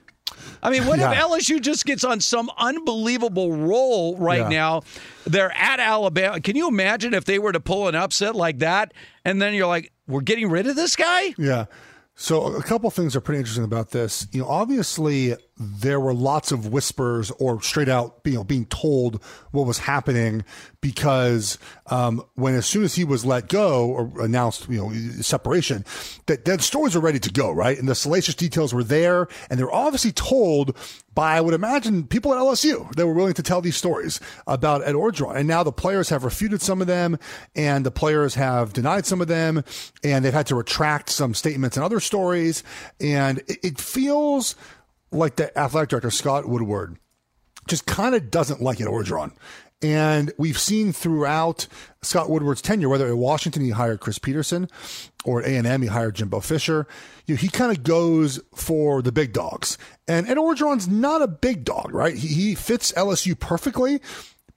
I 0.62 0.70
mean, 0.70 0.86
what 0.86 0.98
yeah. 0.98 1.12
if 1.12 1.18
LSU 1.18 1.60
just 1.60 1.84
gets 1.84 2.02
on 2.02 2.20
some 2.20 2.50
unbelievable 2.58 3.52
roll 3.52 4.16
right 4.16 4.40
yeah. 4.40 4.48
now? 4.48 4.82
They're 5.26 5.56
at 5.56 5.80
Alabama. 5.80 6.40
Can 6.40 6.56
you 6.56 6.68
imagine 6.68 7.14
if 7.14 7.24
they 7.24 7.38
were 7.38 7.52
to 7.52 7.60
pull 7.60 7.88
an 7.88 7.94
upset 7.94 8.34
like 8.34 8.58
that? 8.60 8.92
And 9.24 9.40
then 9.40 9.54
you're 9.54 9.66
like, 9.66 9.92
we're 10.08 10.22
getting 10.22 10.48
rid 10.48 10.66
of 10.66 10.76
this 10.76 10.96
guy? 10.96 11.34
Yeah. 11.36 11.66
So 12.18 12.56
a 12.56 12.62
couple 12.62 12.90
things 12.90 13.14
are 13.14 13.20
pretty 13.20 13.40
interesting 13.40 13.64
about 13.64 13.90
this. 13.90 14.26
You 14.32 14.40
know, 14.40 14.48
obviously 14.48 15.34
there 15.58 15.98
were 15.98 16.12
lots 16.12 16.52
of 16.52 16.66
whispers 16.68 17.30
or 17.32 17.62
straight 17.62 17.88
out, 17.88 18.20
you 18.24 18.34
know, 18.34 18.44
being 18.44 18.66
told 18.66 19.22
what 19.52 19.66
was 19.66 19.78
happening 19.78 20.44
because 20.82 21.58
um, 21.86 22.22
when 22.34 22.54
as 22.54 22.66
soon 22.66 22.84
as 22.84 22.94
he 22.94 23.04
was 23.04 23.24
let 23.24 23.48
go 23.48 23.88
or 23.88 24.12
announced, 24.22 24.68
you 24.68 24.78
know, 24.78 24.92
separation, 25.22 25.84
that, 26.26 26.44
that 26.44 26.60
stories 26.60 26.94
were 26.94 27.00
ready 27.00 27.18
to 27.18 27.30
go, 27.30 27.50
right? 27.50 27.78
And 27.78 27.88
the 27.88 27.94
salacious 27.94 28.34
details 28.34 28.74
were 28.74 28.84
there, 28.84 29.28
and 29.48 29.58
they're 29.58 29.72
obviously 29.72 30.12
told 30.12 30.76
by, 31.14 31.38
I 31.38 31.40
would 31.40 31.54
imagine, 31.54 32.06
people 32.06 32.34
at 32.34 32.38
LSU 32.38 32.94
that 32.94 33.06
were 33.06 33.14
willing 33.14 33.34
to 33.34 33.42
tell 33.42 33.62
these 33.62 33.76
stories 33.76 34.20
about 34.46 34.86
Ed 34.86 34.94
Orgeron. 34.94 35.36
And 35.36 35.48
now 35.48 35.62
the 35.62 35.72
players 35.72 36.10
have 36.10 36.22
refuted 36.22 36.60
some 36.60 36.82
of 36.82 36.86
them, 36.86 37.18
and 37.54 37.86
the 37.86 37.90
players 37.90 38.34
have 38.34 38.74
denied 38.74 39.06
some 39.06 39.22
of 39.22 39.26
them, 39.26 39.64
and 40.04 40.24
they've 40.24 40.34
had 40.34 40.46
to 40.48 40.54
retract 40.54 41.08
some 41.08 41.32
statements 41.32 41.78
and 41.78 41.84
other 41.84 42.00
stories. 42.00 42.62
And 43.00 43.38
it, 43.48 43.58
it 43.64 43.80
feels 43.80 44.54
like 45.10 45.36
the 45.36 45.56
athletic 45.58 45.90
director, 45.90 46.10
Scott 46.10 46.48
Woodward, 46.48 46.98
just 47.68 47.86
kind 47.86 48.14
of 48.14 48.30
doesn't 48.30 48.62
like 48.62 48.80
Ed 48.80 48.86
Orgeron. 48.86 49.32
And 49.82 50.32
we've 50.38 50.58
seen 50.58 50.92
throughout 50.92 51.66
Scott 52.00 52.30
Woodward's 52.30 52.62
tenure, 52.62 52.88
whether 52.88 53.08
at 53.08 53.16
Washington 53.16 53.62
he 53.62 53.70
hired 53.70 54.00
Chris 54.00 54.18
Petersen 54.18 54.68
or 55.24 55.42
at 55.42 55.48
A&M 55.48 55.82
he 55.82 55.88
hired 55.88 56.14
Jimbo 56.14 56.40
Fisher, 56.40 56.86
you 57.26 57.34
know, 57.34 57.38
he 57.38 57.48
kind 57.48 57.76
of 57.76 57.82
goes 57.82 58.40
for 58.54 59.02
the 59.02 59.12
big 59.12 59.34
dogs. 59.34 59.76
And 60.08 60.26
Ed 60.28 60.38
Orgeron's 60.38 60.88
not 60.88 61.20
a 61.20 61.28
big 61.28 61.64
dog, 61.64 61.92
right? 61.92 62.16
He, 62.16 62.28
he 62.28 62.54
fits 62.54 62.92
LSU 62.92 63.38
perfectly, 63.38 64.00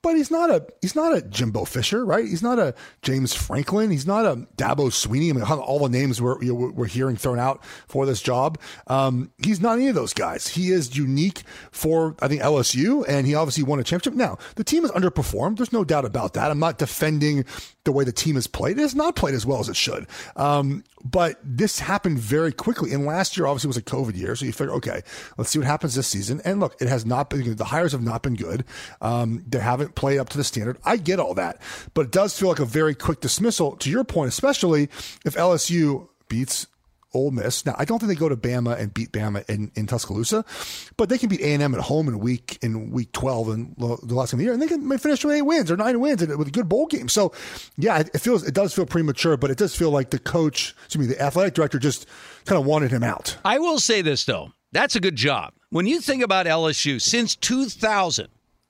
but 0.02 0.16
he's 0.16 0.32
not 0.32 0.50
a 0.50 0.66
he's 0.82 0.96
not 0.96 1.16
a 1.16 1.22
Jimbo 1.22 1.66
Fisher, 1.66 2.06
right? 2.06 2.26
He's 2.26 2.44
not 2.44 2.60
a 2.60 2.74
James 3.02 3.34
Franklin. 3.34 3.92
He's 3.92 4.08
not 4.08 4.26
a 4.26 4.48
Dabo 4.58 4.90
Swinney. 4.90 5.30
I 5.30 5.34
mean, 5.34 5.44
all 5.44 5.80
the 5.80 5.90
names 5.90 6.22
we're 6.22 6.38
we're 6.54 6.86
hearing 6.86 7.16
thrown 7.16 7.40
out 7.40 7.64
for 7.88 8.06
this 8.06 8.22
job. 8.22 8.58
Um, 8.88 9.32
he's 9.44 9.60
not 9.60 9.78
any 9.78 9.88
of 9.88 9.96
those 9.96 10.14
guys. 10.14 10.48
He 10.48 10.72
is 10.72 10.98
unique 10.98 11.44
for 11.72 12.16
I 12.22 12.28
think 12.28 12.42
LSU, 12.42 13.06
and 13.08 13.28
he 13.28 13.36
obviously 13.36 13.64
won 13.64 13.80
a 13.80 13.84
championship. 13.84 14.18
Now 14.18 14.38
the 14.56 14.64
team 14.64 14.84
has 14.84 14.92
underperformed. 14.92 15.58
There's 15.58 15.74
no 15.74 15.84
doubt 15.84 16.06
about 16.06 16.34
that. 16.34 16.52
I'm 16.52 16.60
not 16.60 16.78
defending 16.78 17.46
the 17.86 17.92
way 17.92 18.04
the 18.04 18.12
team 18.12 18.36
has 18.36 18.48
played. 18.48 18.78
It 18.78 18.82
has 18.82 18.96
not 18.96 19.16
played 19.16 19.34
as 19.34 19.46
well 19.46 19.60
as 19.60 19.70
it 19.70 19.76
should. 19.76 20.08
Um, 20.36 20.84
but 21.04 21.40
this 21.44 21.80
happened 21.80 22.20
very 22.20 22.52
quickly. 22.52 22.92
And 22.94 23.06
last 23.06 23.38
year 23.38 23.48
obviously 23.48 23.68
was 23.68 23.78
a 23.78 23.82
COVID 23.82 24.18
year, 24.18 24.36
so 24.36 24.46
you 24.46 24.52
figure, 24.52 24.74
okay, 24.76 25.02
let's 25.38 25.50
see 25.50 25.60
what 25.60 25.68
happens 25.68 25.96
this 25.96 26.08
season. 26.08 26.42
And 26.44 26.60
look, 26.60 26.76
it 26.82 26.88
has 26.88 27.06
not 27.06 27.30
been 27.30 27.56
the 27.56 27.66
hires 27.66 27.94
have 27.94 28.04
not 28.04 28.22
been 28.22 28.36
good. 28.36 28.66
Um, 29.02 29.44
they 29.48 29.60
haven't 29.60 29.96
played 29.96 30.20
up 30.20 30.30
to 30.30 30.38
the 30.38 30.44
standard. 30.44 30.78
I 30.84 30.98
get 30.98 31.20
all 31.20 31.34
that, 31.36 31.62
but 31.94 32.08
it 32.08 32.12
does 32.12 32.38
feel 32.38 32.50
like 32.50 32.60
a 32.60 32.66
very 32.66 32.96
quick 32.96 33.22
dismissal. 33.22 33.76
To 33.78 33.90
your 33.90 34.04
point, 34.04 34.30
especially 34.30 34.84
if 35.26 35.36
LSU 35.36 36.10
beats 36.28 36.68
Ole 37.14 37.32
Miss. 37.32 37.66
Now, 37.66 37.76
I 37.78 37.86
don't 37.86 38.00
think 38.00 38.10
they 38.10 38.16
go 38.16 38.30
to 38.30 38.38
Bama 38.38 38.78
and 38.78 38.94
beat 38.94 39.12
Bama 39.12 39.48
in, 39.50 39.72
in 39.76 39.88
Tuscaloosa, 39.88 40.46
but 40.98 41.10
they 41.10 41.18
can 41.18 41.30
beat 41.30 41.42
A 41.42 41.54
and 41.54 41.64
M 41.64 41.74
at 41.74 41.82
home 41.82 42.08
in 42.08 42.20
week 42.20 42.60
in 42.62 42.92
week 42.92 43.12
twelve 43.12 43.50
and 43.50 43.76
the 43.78 44.14
last 44.14 44.32
game 44.32 44.38
of 44.38 44.40
the 44.40 44.44
year, 44.44 44.54
and 44.54 44.62
they 44.62 44.68
can 44.68 44.98
finish 44.98 45.24
with 45.24 45.36
eight 45.36 45.42
wins 45.42 45.72
or 45.72 45.78
nine 45.78 46.00
wins 46.00 46.26
with 46.26 46.48
a 46.48 46.52
good 46.52 46.70
bowl 46.70 46.86
game. 46.86 47.10
So, 47.10 47.34
yeah, 47.78 48.00
it 48.00 48.20
feels 48.20 48.48
it 48.48 48.54
does 48.54 48.74
feel 48.74 48.86
premature, 48.86 49.38
but 49.38 49.50
it 49.50 49.58
does 49.58 49.76
feel 49.76 49.92
like 49.92 50.12
the 50.12 50.20
coach, 50.20 50.76
excuse 50.86 51.08
me, 51.08 51.14
the 51.14 51.22
athletic 51.22 51.54
director, 51.54 51.80
just 51.80 52.08
kind 52.46 52.60
of 52.60 52.66
wanted 52.66 52.92
him 52.92 53.04
out. 53.04 53.38
I 53.44 53.60
will 53.60 53.80
say 53.80 54.02
this 54.02 54.26
though, 54.26 54.54
that's 54.72 54.96
a 54.96 55.00
good 55.00 55.16
job. 55.16 55.54
When 55.70 55.88
you 55.88 56.02
think 56.02 56.24
about 56.24 56.46
LSU 56.46 57.02
since 57.02 57.36
two 57.36 57.66
thousand, 57.66 58.28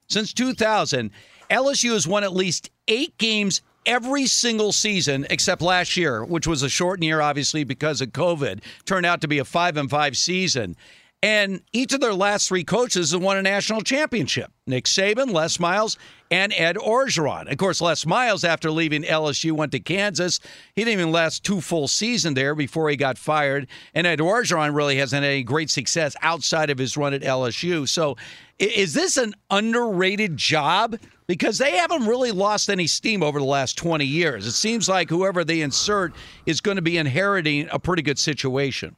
since 0.08 0.34
two 0.34 0.54
thousand, 0.54 1.12
LSU 1.50 1.94
has 1.94 2.08
won 2.08 2.24
at 2.24 2.34
least 2.34 2.70
eight 2.88 3.18
games 3.18 3.62
every 3.90 4.28
single 4.28 4.72
season 4.72 5.26
except 5.32 5.64
last 5.64 5.98
year, 5.98 6.24
which 6.24 6.46
was 6.46 6.62
a 6.62 6.70
shortened 6.70 7.04
year, 7.04 7.22
obviously 7.22 7.64
because 7.64 8.02
of 8.02 8.10
COVID, 8.10 8.62
turned 8.86 9.06
out 9.06 9.20
to 9.22 9.28
be 9.28 9.40
a 9.40 9.46
five 9.46 9.78
and 9.78 9.90
five 9.90 10.16
season. 10.16 10.76
And 11.22 11.62
each 11.74 11.92
of 11.92 12.00
their 12.00 12.14
last 12.14 12.48
three 12.48 12.64
coaches 12.64 13.12
have 13.12 13.22
won 13.22 13.36
a 13.36 13.42
national 13.42 13.82
championship 13.82 14.52
Nick 14.68 14.86
Saban, 14.86 15.34
Les 15.34 15.60
Miles, 15.60 15.98
and 16.32 16.54
Ed 16.56 16.78
Orgeron. 16.78 17.52
Of 17.52 17.58
course, 17.58 17.82
Les 17.82 18.06
Miles, 18.06 18.44
after 18.44 18.70
leaving 18.70 19.02
LSU, 19.02 19.52
went 19.52 19.72
to 19.72 19.80
Kansas. 19.80 20.40
He 20.76 20.84
didn't 20.86 21.00
even 21.00 21.12
last 21.12 21.44
two 21.44 21.60
full 21.60 21.88
seasons 21.88 22.36
there 22.36 22.54
before 22.54 22.90
he 22.90 22.96
got 22.96 23.18
fired. 23.18 23.68
And 23.96 24.06
Ed 24.06 24.20
Orgeron 24.20 24.76
really 24.76 24.98
hasn't 24.98 25.24
had 25.24 25.32
any 25.32 25.44
great 25.44 25.72
success 25.72 26.16
outside 26.22 26.70
of 26.70 26.78
his 26.78 26.96
run 26.96 27.14
at 27.16 27.22
LSU. 27.22 27.90
So 27.90 28.16
is 28.60 28.94
this 28.94 29.18
an 29.18 29.34
underrated 29.50 30.38
job? 30.38 30.98
Because 31.28 31.58
they 31.60 31.78
haven't 31.78 32.08
really 32.08 32.32
lost 32.32 32.70
any 32.70 32.88
steam 32.88 33.22
over 33.22 33.40
the 33.40 33.46
last 33.46 33.78
20 33.78 34.04
years. 34.04 34.48
It 34.48 34.54
seems 34.54 34.90
like 34.90 35.10
whoever 35.10 35.44
they 35.44 35.62
insert 35.62 36.14
is 36.46 36.60
going 36.60 36.78
to 36.78 36.82
be 36.82 36.98
inheriting 36.98 37.68
a 37.72 37.80
pretty 37.80 38.02
good 38.02 38.18
situation. 38.18 38.96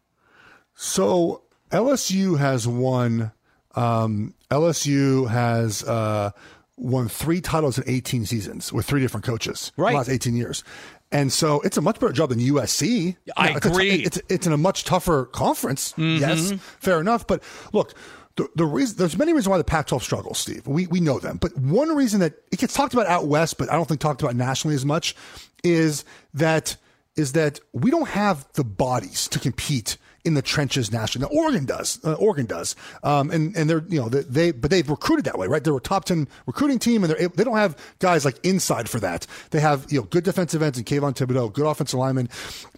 So 0.76 1.44
LSU 1.72 2.40
has 2.40 2.68
won. 2.68 3.32
Um, 3.76 4.34
LSU 4.50 5.30
has 5.30 5.84
uh, 5.84 6.32
won 6.78 7.08
three 7.08 7.42
titles 7.42 7.78
in 7.78 7.84
18 7.88 8.26
seasons 8.26 8.74
with 8.74 8.86
three 8.86 9.02
different 9.02 9.26
coaches. 9.26 9.72
Right. 9.78 9.92
The 9.92 9.98
last 9.98 10.10
18 10.10 10.36
years. 10.36 10.64
And 11.12 11.32
so 11.32 11.60
it's 11.62 11.76
a 11.76 11.82
much 11.82 12.00
better 12.00 12.14
job 12.14 12.30
than 12.30 12.40
USC. 12.40 13.18
I 13.36 13.50
it's 13.50 13.66
agree. 13.66 14.04
it's, 14.04 14.22
it's 14.30 14.48
in 14.48 14.54
a 14.54 14.58
much 14.58 14.86
tougher 14.86 15.26
conference. 15.26 15.94
Yes, 15.98 16.54
fair 16.80 17.02
enough. 17.02 17.28
But 17.28 17.44
look, 17.74 17.94
the, 18.42 18.50
the 18.56 18.66
reason 18.66 18.98
there's 18.98 19.18
many 19.18 19.34
reasons 19.34 19.50
why 19.50 19.58
the 19.58 19.64
Pac-12 19.64 20.02
struggles, 20.02 20.40
Steve. 20.40 20.68
We 20.68 20.88
we 20.88 21.00
know 21.00 21.20
them, 21.20 21.38
but 21.38 21.56
one 21.58 21.96
reason 21.96 22.20
that 22.22 22.34
it 22.52 22.60
gets 22.60 22.74
talked 22.74 22.94
about 22.94 23.08
out 23.08 23.28
west, 23.28 23.58
but 23.58 23.72
I 23.72 23.76
don't 23.76 23.88
think 23.88 24.02
talked 24.02 24.22
about 24.22 24.36
nationally 24.36 24.76
as 24.76 24.86
much, 24.86 25.16
is 25.64 26.04
that 26.34 26.76
is 27.16 27.34
that 27.34 27.60
we 27.74 27.92
don't 27.92 28.08
have 28.10 28.48
the 28.54 28.64
bodies 28.64 29.28
to 29.30 29.40
compete 29.40 29.98
in 30.24 30.34
the 30.34 30.42
trenches 30.42 30.92
nationally. 30.92 31.28
Now, 31.34 31.42
Oregon 31.42 31.66
does. 31.66 32.00
Uh, 32.04 32.14
Oregon 32.14 32.46
does. 32.46 32.76
Um, 33.04 33.32
and, 33.32 33.56
and 33.56 33.70
they're, 33.70 33.84
you 33.88 34.00
know, 34.00 34.10
they, 34.10 34.22
they, 34.22 34.52
but 34.52 34.70
they've 34.70 34.90
recruited 34.90 35.26
that 35.26 35.38
way, 35.38 35.48
right? 35.48 35.64
They're 35.64 35.76
a 35.76 35.82
top 35.82 36.06
10 36.06 36.28
recruiting 36.46 36.80
team 36.80 37.04
and 37.04 37.14
they're, 37.14 37.28
they 37.30 37.44
don't 37.44 37.58
have 37.58 37.78
guys 38.00 38.26
like 38.26 38.44
inside 38.46 38.90
for 38.90 39.00
that. 39.00 39.26
They 39.52 39.60
have, 39.60 39.92
you 39.92 40.00
know, 40.00 40.06
good 40.06 40.24
defensive 40.24 40.62
ends 40.62 40.78
and 40.78 40.86
Kayvon 40.86 41.16
Thibodeaux, 41.16 41.52
good 41.52 41.66
offensive 41.66 42.00
linemen, 42.00 42.30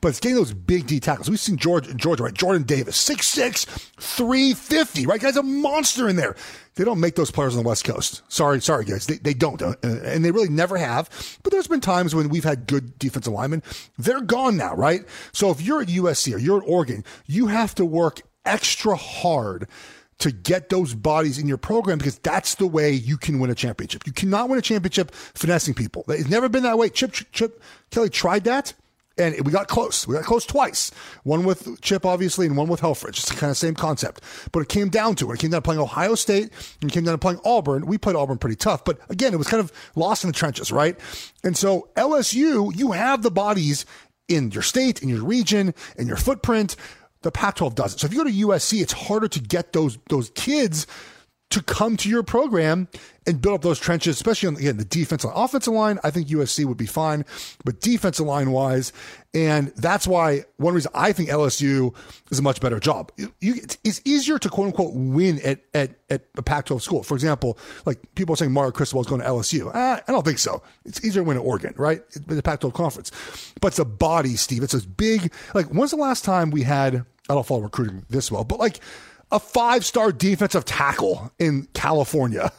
but 0.01 0.09
it's 0.09 0.19
getting 0.19 0.35
those 0.35 0.53
big 0.53 0.87
D 0.87 0.99
tackles. 0.99 1.29
We've 1.29 1.39
seen 1.39 1.57
George, 1.57 1.93
Georgia, 1.95 2.23
right? 2.23 2.33
Jordan 2.33 2.63
Davis, 2.63 2.97
6'6, 3.07 3.65
350, 3.97 5.05
right? 5.05 5.19
Guy's 5.19 5.37
a 5.37 5.43
monster 5.43 6.07
in 6.07 6.15
there. 6.15 6.35
They 6.75 6.83
don't 6.83 6.99
make 6.99 7.15
those 7.15 7.31
players 7.31 7.55
on 7.55 7.63
the 7.63 7.67
West 7.67 7.83
Coast. 7.85 8.21
Sorry, 8.29 8.61
sorry, 8.61 8.85
guys. 8.85 9.05
They, 9.05 9.17
they 9.17 9.33
don't. 9.33 9.61
Uh, 9.61 9.75
and 9.83 10.25
they 10.25 10.31
really 10.31 10.49
never 10.49 10.77
have. 10.77 11.09
But 11.43 11.51
there's 11.51 11.67
been 11.67 11.81
times 11.81 12.15
when 12.15 12.29
we've 12.29 12.43
had 12.43 12.67
good 12.67 12.97
defensive 12.97 13.33
linemen. 13.33 13.61
They're 13.97 14.21
gone 14.21 14.57
now, 14.57 14.75
right? 14.75 15.05
So 15.31 15.51
if 15.51 15.61
you're 15.61 15.81
at 15.81 15.87
USC 15.87 16.33
or 16.33 16.39
you're 16.39 16.61
at 16.61 16.67
Oregon, 16.67 17.03
you 17.27 17.47
have 17.47 17.75
to 17.75 17.85
work 17.85 18.21
extra 18.45 18.95
hard 18.95 19.67
to 20.19 20.31
get 20.31 20.69
those 20.69 20.93
bodies 20.93 21.37
in 21.37 21.47
your 21.47 21.57
program 21.57 21.97
because 21.97 22.17
that's 22.19 22.55
the 22.55 22.67
way 22.67 22.91
you 22.91 23.17
can 23.17 23.39
win 23.39 23.49
a 23.49 23.55
championship. 23.55 24.05
You 24.05 24.13
cannot 24.13 24.49
win 24.49 24.57
a 24.57 24.61
championship 24.61 25.11
finessing 25.13 25.73
people. 25.73 26.05
It's 26.07 26.29
never 26.29 26.49
been 26.49 26.63
that 26.63 26.77
way. 26.77 26.89
Chip, 26.89 27.13
Chip 27.31 27.61
Kelly 27.91 28.09
tried 28.09 28.45
that. 28.45 28.73
And 29.15 29.45
we 29.45 29.51
got 29.51 29.67
close. 29.67 30.07
We 30.07 30.15
got 30.15 30.23
close 30.23 30.43
twice. 30.43 30.89
One 31.23 31.43
with 31.43 31.79
Chip, 31.81 32.03
obviously, 32.03 32.47
and 32.47 32.57
one 32.57 32.67
with 32.67 32.81
Helfrich. 32.81 33.09
It's 33.09 33.29
the 33.29 33.35
kind 33.35 33.51
of 33.51 33.57
same 33.57 33.75
concept. 33.75 34.23
But 34.51 34.61
it 34.61 34.69
came 34.69 34.89
down 34.89 35.15
to 35.15 35.29
it. 35.29 35.35
It 35.35 35.39
came 35.39 35.51
down 35.51 35.61
to 35.61 35.65
playing 35.65 35.81
Ohio 35.81 36.15
State 36.15 36.49
and 36.81 36.89
it 36.89 36.93
came 36.93 37.03
down 37.03 37.13
to 37.13 37.19
playing 37.19 37.39
Auburn. 37.45 37.85
We 37.85 37.99
played 37.99 38.15
Auburn 38.15 38.39
pretty 38.39 38.55
tough. 38.55 38.83
But 38.83 38.97
again, 39.09 39.31
it 39.33 39.37
was 39.37 39.47
kind 39.47 39.61
of 39.61 39.71
lost 39.95 40.23
in 40.23 40.29
the 40.29 40.33
trenches, 40.33 40.71
right? 40.71 40.99
And 41.43 41.55
so 41.55 41.89
LSU, 41.95 42.75
you 42.75 42.93
have 42.93 43.21
the 43.21 43.29
bodies 43.29 43.85
in 44.27 44.49
your 44.49 44.63
state, 44.63 45.03
in 45.03 45.09
your 45.09 45.23
region, 45.23 45.75
in 45.97 46.07
your 46.07 46.17
footprint. 46.17 46.75
The 47.21 47.31
Pac-12 47.31 47.75
doesn't. 47.75 47.99
So 47.99 48.07
if 48.07 48.13
you 48.13 48.17
go 48.17 48.29
to 48.29 48.47
USC, 48.47 48.81
it's 48.81 48.93
harder 48.93 49.27
to 49.27 49.39
get 49.39 49.73
those 49.73 49.97
those 50.09 50.31
kids 50.31 50.87
to 51.53 51.61
come 51.61 51.95
to 51.97 52.09
your 52.09 52.23
program 52.23 52.87
and 53.27 53.39
build 53.39 53.53
up 53.53 53.61
those 53.61 53.79
trenches, 53.79 54.15
especially 54.15 54.47
on 54.47 54.55
again 54.55 54.77
the 54.77 54.85
defensive 54.85 55.29
line. 55.29 55.43
Offensive 55.45 55.71
line, 55.71 55.99
I 56.03 56.09
think 56.09 56.27
USC 56.27 56.65
would 56.65 56.77
be 56.77 56.87
fine, 56.87 57.25
but 57.63 57.79
defensive 57.79 58.25
line 58.25 58.49
wise, 58.51 58.91
and 59.35 59.67
that's 59.75 60.07
why 60.07 60.45
one 60.57 60.73
reason 60.73 60.91
I 60.95 61.11
think 61.11 61.29
LSU 61.29 61.93
is 62.31 62.39
a 62.39 62.41
much 62.41 62.59
better 62.59 62.79
job. 62.79 63.11
You, 63.39 63.55
it's 63.83 64.01
easier 64.03 64.39
to 64.39 64.49
quote 64.49 64.65
unquote 64.65 64.95
win 64.95 65.39
at 65.41 65.59
at, 65.75 65.91
at 66.09 66.23
a 66.35 66.41
Pac-12 66.41 66.81
school. 66.81 67.03
For 67.03 67.13
example, 67.13 67.59
like 67.85 67.99
people 68.15 68.33
are 68.33 68.37
saying 68.37 68.51
Mario 68.51 68.71
Cristobal 68.71 69.01
is 69.01 69.07
going 69.07 69.21
to 69.21 69.27
LSU. 69.27 69.69
Ah, 69.75 70.01
I 70.07 70.11
don't 70.11 70.25
think 70.25 70.39
so. 70.39 70.63
It's 70.85 71.05
easier 71.05 71.21
to 71.21 71.27
win 71.27 71.37
at 71.37 71.43
Oregon, 71.43 71.75
right? 71.77 72.01
The 72.09 72.41
Pac-12 72.41 72.73
conference, 72.73 73.11
but 73.61 73.67
it's 73.67 73.79
a 73.79 73.85
body, 73.85 74.37
Steve. 74.37 74.63
It's 74.63 74.73
this 74.73 74.87
big. 74.87 75.31
Like, 75.53 75.67
when's 75.67 75.91
the 75.91 75.97
last 75.97 76.25
time 76.25 76.49
we 76.49 76.63
had? 76.63 77.05
I 77.29 77.35
don't 77.35 77.45
follow 77.45 77.61
recruiting 77.61 78.05
this 78.09 78.31
well, 78.31 78.43
but 78.43 78.59
like 78.59 78.79
a 79.33 79.39
five 79.39 79.83
star 79.85 80.11
defensive 80.13 80.63
tackle 80.63 81.31
in 81.39 81.67
California. 81.73 82.51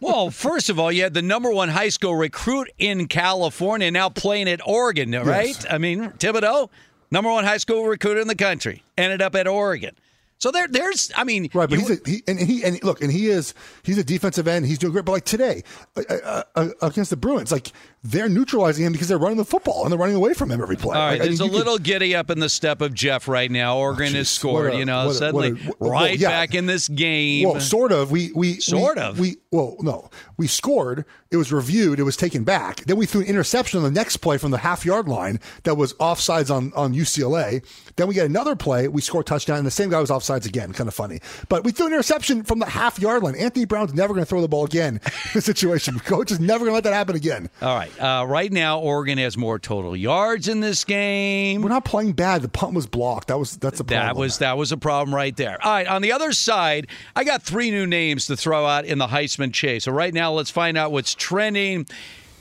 Well, 0.00 0.30
first 0.30 0.70
of 0.70 0.78
all, 0.78 0.90
you 0.92 1.02
had 1.02 1.12
the 1.14 1.22
number 1.22 1.50
one 1.50 1.68
high 1.68 1.88
school 1.90 2.14
recruit 2.14 2.70
in 2.78 3.08
California 3.08 3.90
now 3.90 4.08
playing 4.08 4.48
at 4.48 4.60
Oregon, 4.66 5.10
right? 5.12 5.48
Yes. 5.48 5.66
I 5.68 5.78
mean, 5.78 6.10
Thibodeaux, 6.12 6.70
number 7.10 7.30
one 7.30 7.44
high 7.44 7.58
school 7.58 7.84
recruit 7.84 8.18
in 8.18 8.26
the 8.28 8.34
country, 8.34 8.82
ended 8.96 9.20
up 9.20 9.34
at 9.34 9.46
Oregon. 9.46 9.94
So 10.38 10.50
there, 10.50 10.66
there's, 10.66 11.12
I 11.14 11.24
mean, 11.24 11.50
Right, 11.54 11.68
but 11.68 11.78
you- 11.78 11.86
he's 11.86 11.90
a, 11.90 12.10
he, 12.10 12.22
and 12.26 12.38
he 12.38 12.64
and 12.64 12.82
look, 12.82 13.00
and 13.02 13.12
he 13.12 13.26
is 13.28 13.54
he's 13.84 13.98
a 13.98 14.02
defensive 14.04 14.48
end. 14.48 14.66
He's 14.66 14.78
doing 14.78 14.92
great. 14.92 15.04
But 15.04 15.12
like 15.12 15.24
today 15.24 15.62
uh, 15.96 16.02
uh, 16.10 16.42
uh, 16.56 16.68
against 16.82 17.10
the 17.10 17.16
Bruins, 17.16 17.52
like 17.52 17.70
they're 18.04 18.28
neutralizing 18.28 18.84
him 18.84 18.92
because 18.92 19.06
they're 19.08 19.16
running 19.18 19.36
the 19.38 19.44
football 19.44 19.84
and 19.84 19.92
they're 19.92 19.98
running 19.98 20.16
away 20.16 20.34
from 20.34 20.50
him 20.50 20.60
every 20.60 20.76
play. 20.76 20.96
all 20.96 21.02
right, 21.06 21.20
Like, 21.20 21.28
I 21.28 21.30
mean, 21.30 21.40
a 21.40 21.44
you 21.44 21.50
could- 21.50 21.56
little 21.58 21.78
giddy 21.78 22.16
up 22.16 22.30
in 22.30 22.40
the 22.40 22.48
step 22.48 22.80
of 22.80 22.92
Jeff 22.94 23.28
right 23.28 23.50
now. 23.50 23.76
Oh, 23.76 23.80
Oregon 23.80 24.12
Oh, 24.14 24.18
has 24.18 24.28
scored, 24.28 24.74
a- 24.74 24.76
you 24.78 24.84
know, 24.84 25.10
a- 25.10 25.14
suddenly 25.14 25.50
a- 25.50 25.72
well, 25.78 25.90
right 25.92 26.18
yeah. 26.18 26.28
back 26.28 26.54
in 26.54 26.66
this 26.66 26.88
game. 26.88 27.48
Well, 27.48 27.60
sort 27.60 27.92
of. 27.92 28.10
We 28.10 28.32
we 28.34 28.58
Sort 28.60 28.96
we- 28.96 29.02
of. 29.02 29.18
We 29.20 29.36
well, 29.52 29.76
no, 29.80 30.10
we 30.36 30.46
scored. 30.46 31.04
It 31.30 31.36
was 31.36 31.52
reviewed. 31.52 31.98
It 31.98 32.02
was 32.02 32.16
taken 32.16 32.42
back. 32.44 32.84
Then 32.84 32.96
we 32.96 33.06
threw 33.06 33.20
an 33.22 33.26
interception 33.26 33.78
on 33.78 33.84
the 33.84 33.90
next 33.90 34.18
play 34.18 34.36
from 34.36 34.50
the 34.50 34.58
half 34.58 34.84
yard 34.84 35.08
line 35.08 35.40
that 35.62 35.76
was 35.76 35.94
offsides 35.94 36.50
on 36.54 36.72
on 36.74 36.92
UCLA. 36.94 37.62
Then 37.96 38.08
we 38.08 38.14
get 38.14 38.26
another 38.26 38.56
play. 38.56 38.88
We 38.88 39.00
score 39.00 39.20
a 39.20 39.24
touchdown, 39.24 39.58
and 39.58 39.66
the 39.66 39.70
same 39.70 39.90
guy 39.90 40.00
was 40.00 40.10
offsides 40.10 40.44
again. 40.46 40.72
Kind 40.72 40.88
of 40.88 40.94
funny. 40.94 41.20
But 41.48 41.64
we 41.64 41.70
threw 41.72 41.86
an 41.86 41.92
interception 41.92 42.42
from 42.42 42.58
the 42.58 42.66
half 42.66 42.98
yard 42.98 43.22
line. 43.22 43.36
Anthony 43.36 43.64
Brown's 43.64 43.94
never 43.94 44.12
going 44.12 44.24
to 44.24 44.28
throw 44.28 44.40
the 44.40 44.48
ball 44.48 44.64
again 44.64 45.00
in 45.04 45.30
this 45.34 45.44
situation. 45.44 45.98
Coach 46.00 46.30
is 46.32 46.40
never 46.40 46.60
going 46.64 46.70
to 46.70 46.74
let 46.74 46.84
that 46.84 46.94
happen 46.94 47.14
again. 47.16 47.48
all 47.62 47.76
right, 47.76 47.90
uh, 48.00 48.24
right 48.26 48.52
now 48.52 48.80
Oregon 48.80 49.18
has 49.18 49.36
more 49.36 49.58
total 49.58 49.96
yards 49.96 50.48
in 50.48 50.60
this 50.60 50.84
game. 50.84 51.62
We're 51.62 51.68
not 51.68 51.84
playing 51.84 52.12
bad. 52.12 52.42
The 52.42 52.48
punt 52.48 52.74
was 52.74 52.86
blocked. 52.86 53.28
That 53.28 53.38
was 53.38 53.56
that's 53.56 53.80
a 53.80 53.84
problem. 53.84 54.06
That 54.06 54.16
was 54.16 54.38
that 54.38 54.56
was 54.56 54.72
a 54.72 54.76
problem 54.76 55.14
right 55.14 55.36
there. 55.36 55.58
All 55.64 55.72
right, 55.72 55.86
on 55.86 56.02
the 56.02 56.12
other 56.12 56.32
side, 56.32 56.88
I 57.14 57.24
got 57.24 57.42
three 57.42 57.70
new 57.70 57.86
names 57.86 58.26
to 58.26 58.36
throw 58.36 58.66
out 58.66 58.84
in 58.84 58.98
the 58.98 59.06
Heisman 59.06 59.52
chase. 59.52 59.84
So 59.84 59.92
right 59.92 60.12
now, 60.12 60.32
let's 60.32 60.50
find 60.50 60.76
out 60.76 60.92
what's 60.92 61.14
trending. 61.14 61.86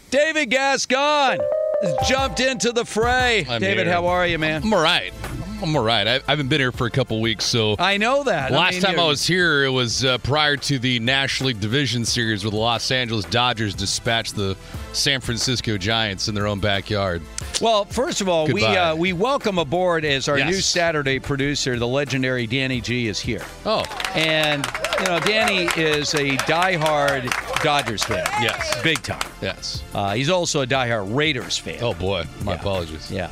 David 0.10 0.50
Gascon 0.50 1.40
has 1.82 2.08
jumped 2.08 2.40
into 2.40 2.72
the 2.72 2.86
fray. 2.86 3.46
I'm 3.50 3.62
David, 3.62 3.86
here. 3.88 3.94
how 3.94 4.08
are 4.08 4.28
you, 4.28 4.38
man? 4.38 4.62
I'm 4.64 4.74
all 4.74 4.84
right. 4.84 5.14
I'm 5.62 5.76
all 5.76 5.84
right. 5.84 6.08
I, 6.08 6.16
I 6.16 6.22
haven't 6.28 6.48
been 6.48 6.60
here 6.60 6.72
for 6.72 6.88
a 6.88 6.92
couple 6.92 7.22
weeks, 7.22 7.46
so 7.46 7.76
I 7.78 7.98
know 7.98 8.24
that. 8.24 8.52
last 8.52 8.74
mean, 8.74 8.82
time 8.82 9.00
I 9.00 9.06
was 9.06 9.26
here, 9.26 9.64
it 9.64 9.70
was 9.70 10.04
uh, 10.04 10.18
prior 10.20 10.58
to 10.58 10.80
the 10.80 11.00
National 11.00 11.50
League 11.50 11.60
Division 11.60 12.04
Series 12.04 12.44
where 12.44 12.50
the 12.52 12.58
Los 12.58 12.90
Angeles 12.90 13.26
Dodgers 13.26 13.76
dispatched 13.76 14.36
the 14.36 14.58
San 14.94 15.22
Francisco 15.22 15.78
Giants 15.78 16.28
in 16.28 16.34
their 16.36 16.48
own 16.48 16.60
backyard. 16.60 17.22
Well, 17.62 17.86
first 17.86 18.22
of 18.22 18.28
all, 18.30 18.48
we 18.48 18.64
uh, 18.66 18.96
we 18.96 19.14
welcome 19.14 19.60
aboard 19.60 20.04
as 20.04 20.28
our 20.28 20.40
Yes. 20.40 20.50
new 20.52 20.62
Saturday 20.62 21.20
producer, 21.20 21.78
the 21.78 21.88
legendary 21.88 22.48
Danny 22.48 22.82
G 22.82 23.08
is 23.08 23.20
here. 23.20 23.44
Oh, 23.66 23.84
And 24.16 24.66
you 25.00 25.06
know, 25.06 25.20
Danny 25.20 25.66
is 25.80 26.14
a 26.16 26.38
diehard 26.48 27.30
Dodgers 27.64 28.04
fan. 28.04 28.26
Yes. 28.42 28.82
big 28.82 29.02
time. 29.04 29.22
yes. 29.42 29.84
Uh, 29.94 30.14
he's 30.16 30.30
also 30.30 30.62
a 30.62 30.66
diehard 30.68 31.16
Raiders 31.16 31.58
fan. 31.58 31.78
Oh 31.82 31.94
boy, 31.94 32.24
my 32.44 32.54
Yeah. 32.54 32.60
apologies. 32.60 33.12
Yeah. 33.12 33.30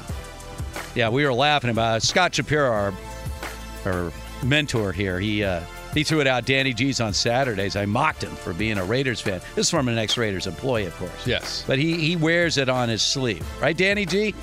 Yeah, 0.95 1.09
we 1.09 1.23
were 1.25 1.33
laughing 1.33 1.69
about 1.69 1.97
it. 1.97 2.03
Scott 2.03 2.35
Shapiro, 2.35 2.69
our, 2.69 2.93
our 3.85 4.11
mentor 4.43 4.91
here, 4.91 5.19
he 5.19 5.43
uh, 5.43 5.61
he 5.93 6.03
threw 6.03 6.19
it 6.21 6.27
out 6.27 6.45
Danny 6.45 6.73
G's 6.73 6.99
on 7.01 7.13
Saturdays. 7.13 7.75
I 7.75 7.85
mocked 7.85 8.23
him 8.23 8.35
for 8.35 8.53
being 8.53 8.77
a 8.77 8.83
Raiders 8.83 9.21
fan. 9.21 9.41
This 9.55 9.67
is 9.67 9.69
from 9.69 9.87
an 9.87 9.97
ex-Raiders 9.97 10.47
employee, 10.47 10.85
of 10.85 10.95
course. 10.97 11.27
Yes. 11.27 11.63
But 11.65 11.79
he, 11.79 11.95
he 11.97 12.15
wears 12.15 12.57
it 12.57 12.69
on 12.69 12.89
his 12.89 13.01
sleeve. 13.01 13.45
Right, 13.61 13.75
Danny 13.75 14.05
G? 14.05 14.33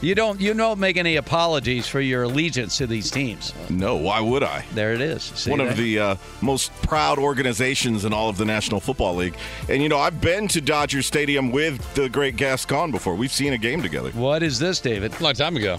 You 0.00 0.14
don't 0.14 0.40
you 0.40 0.54
don't 0.54 0.78
make 0.78 0.96
any 0.96 1.16
apologies 1.16 1.86
for 1.86 2.00
your 2.00 2.24
allegiance 2.24 2.78
to 2.78 2.86
these 2.86 3.10
teams. 3.10 3.52
No, 3.70 3.96
why 3.96 4.20
would 4.20 4.42
I? 4.42 4.64
There 4.74 4.92
it 4.92 5.00
is. 5.00 5.22
See 5.22 5.50
One 5.50 5.58
that? 5.60 5.72
of 5.72 5.76
the 5.76 5.98
uh, 5.98 6.16
most 6.40 6.72
proud 6.82 7.18
organizations 7.18 8.04
in 8.04 8.12
all 8.12 8.28
of 8.28 8.36
the 8.36 8.44
National 8.44 8.80
Football 8.80 9.16
League. 9.16 9.34
And, 9.68 9.82
you 9.82 9.88
know, 9.88 9.98
I've 9.98 10.20
been 10.20 10.48
to 10.48 10.60
Dodger 10.60 11.02
Stadium 11.02 11.50
with 11.50 11.94
the 11.94 12.08
great 12.08 12.36
Gascon 12.36 12.90
before. 12.90 13.14
We've 13.14 13.32
seen 13.32 13.52
a 13.52 13.58
game 13.58 13.82
together. 13.82 14.10
What 14.10 14.42
is 14.42 14.58
this, 14.58 14.80
David? 14.80 15.18
A 15.18 15.22
long 15.22 15.34
time 15.34 15.56
ago. 15.56 15.78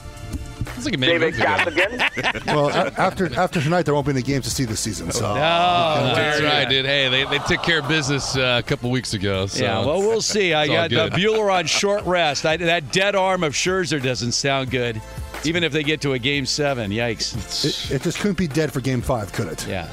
It's 0.75 0.86
like 0.86 0.95
a 0.95 0.97
minute 0.97 1.19
David 1.19 1.36
ago. 1.36 1.45
Gaffigan. 1.45 2.45
well 2.56 2.69
a- 2.69 2.91
after 2.99 3.34
after 3.39 3.62
tonight. 3.62 3.84
There 3.84 3.93
won't 3.93 4.06
be 4.06 4.12
any 4.13 4.21
games 4.21 4.45
to 4.45 4.51
see 4.51 4.65
this 4.65 4.80
season. 4.80 5.12
So 5.12 5.25
Oh, 5.25 5.34
That's 5.36 6.41
right, 6.41 6.63
go. 6.63 6.69
dude. 6.69 6.86
Hey, 6.86 7.10
they, 7.10 7.23
they 7.25 7.39
took 7.39 7.63
care 7.63 7.80
of 7.80 7.88
business 7.88 8.36
uh, 8.36 8.62
a 8.63 8.67
couple 8.67 8.89
weeks 8.91 9.13
ago. 9.13 9.47
So 9.47 9.63
yeah, 9.63 9.86
well, 9.86 9.99
we'll 9.99 10.21
see. 10.21 10.54
I 10.54 10.63
it's 10.65 10.71
all 10.71 10.89
got 10.89 11.13
uh. 11.13 11.15
Buehler 11.15 11.54
on 11.54 11.65
short 11.65 12.04
rest. 12.06 12.45
I, 12.45 12.58
that 12.58 12.91
dead 12.91 13.15
arm 13.15 13.43
of 13.43 13.54
Scherzer 13.54 14.01
doesn't 14.01 14.34
sound 14.34 14.71
good. 14.71 15.01
Even 15.43 15.63
if 15.63 15.71
they 15.71 15.84
get 15.84 16.01
to 16.01 16.13
a 16.13 16.19
game 16.19 16.47
seven, 16.47 16.89
yikes. 16.89 17.63
It, 17.91 17.97
it 17.97 18.01
just 18.01 18.17
couldn't 18.17 18.38
be 18.38 18.47
dead 18.47 18.73
for 18.73 18.82
game 18.82 19.01
five, 19.01 19.32
could 19.32 19.47
it? 19.47 19.67
Yeah. 19.67 19.88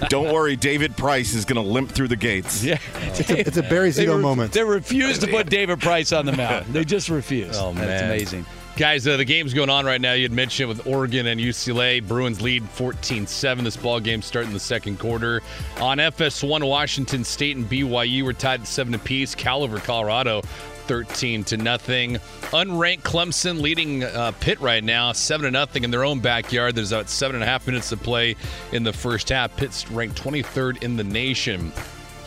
Don't 0.08 0.32
worry, 0.32 0.56
David 0.56 0.96
Price 0.96 1.34
is 1.34 1.44
going 1.44 1.62
to 1.62 1.70
limp 1.70 1.90
through 1.90 2.08
the 2.08 2.16
gates. 2.16 2.64
Yeah. 2.64 2.78
It's 3.02 3.28
a, 3.28 3.38
it's 3.40 3.56
a 3.58 3.62
Barry 3.62 3.90
Zito 3.90 4.16
re- 4.16 4.22
moment. 4.22 4.52
they 4.52 4.64
refuse 4.64 5.18
to 5.18 5.26
put 5.26 5.50
David 5.50 5.80
Price 5.80 6.10
on 6.12 6.24
the 6.24 6.32
mound. 6.32 6.66
They 6.72 6.84
just 6.86 7.10
refuse. 7.10 7.54
Oh, 7.58 7.74
man, 7.74 7.86
That's 7.86 8.02
man. 8.02 8.10
amazing. 8.10 8.46
Guys, 8.76 9.08
uh, 9.08 9.16
the 9.16 9.24
game's 9.24 9.54
going 9.54 9.70
on 9.70 9.86
right 9.86 10.02
now. 10.02 10.12
You 10.12 10.24
had 10.24 10.32
mentioned 10.32 10.68
with 10.68 10.86
Oregon 10.86 11.28
and 11.28 11.40
UCLA. 11.40 12.06
Bruins 12.06 12.42
lead 12.42 12.62
14-7. 12.62 13.64
This 13.64 13.74
ball 13.74 14.00
game 14.00 14.20
starting 14.20 14.52
the 14.52 14.60
second 14.60 14.98
quarter. 14.98 15.40
On 15.80 15.96
FS1, 15.96 16.68
Washington 16.68 17.24
State 17.24 17.56
and 17.56 17.64
BYU 17.64 18.22
were 18.22 18.34
tied 18.34 18.60
at 18.60 18.66
seven 18.66 18.92
apiece. 18.92 19.34
Cal 19.34 19.62
over 19.62 19.78
Colorado, 19.78 20.42
13 20.88 21.42
to 21.44 21.56
nothing. 21.56 22.16
Unranked 22.52 23.00
Clemson 23.00 23.62
leading 23.62 24.04
uh, 24.04 24.32
Pitt 24.40 24.60
right 24.60 24.84
now, 24.84 25.12
seven 25.12 25.46
to 25.46 25.50
nothing 25.50 25.82
in 25.82 25.90
their 25.90 26.04
own 26.04 26.20
backyard. 26.20 26.74
There's 26.74 26.92
about 26.92 27.08
seven 27.08 27.36
and 27.36 27.44
a 27.44 27.46
half 27.46 27.66
minutes 27.66 27.88
to 27.88 27.96
play 27.96 28.36
in 28.72 28.82
the 28.82 28.92
first 28.92 29.30
half. 29.30 29.56
Pitt's 29.56 29.90
ranked 29.90 30.22
23rd 30.22 30.82
in 30.82 30.98
the 30.98 31.04
nation. 31.04 31.72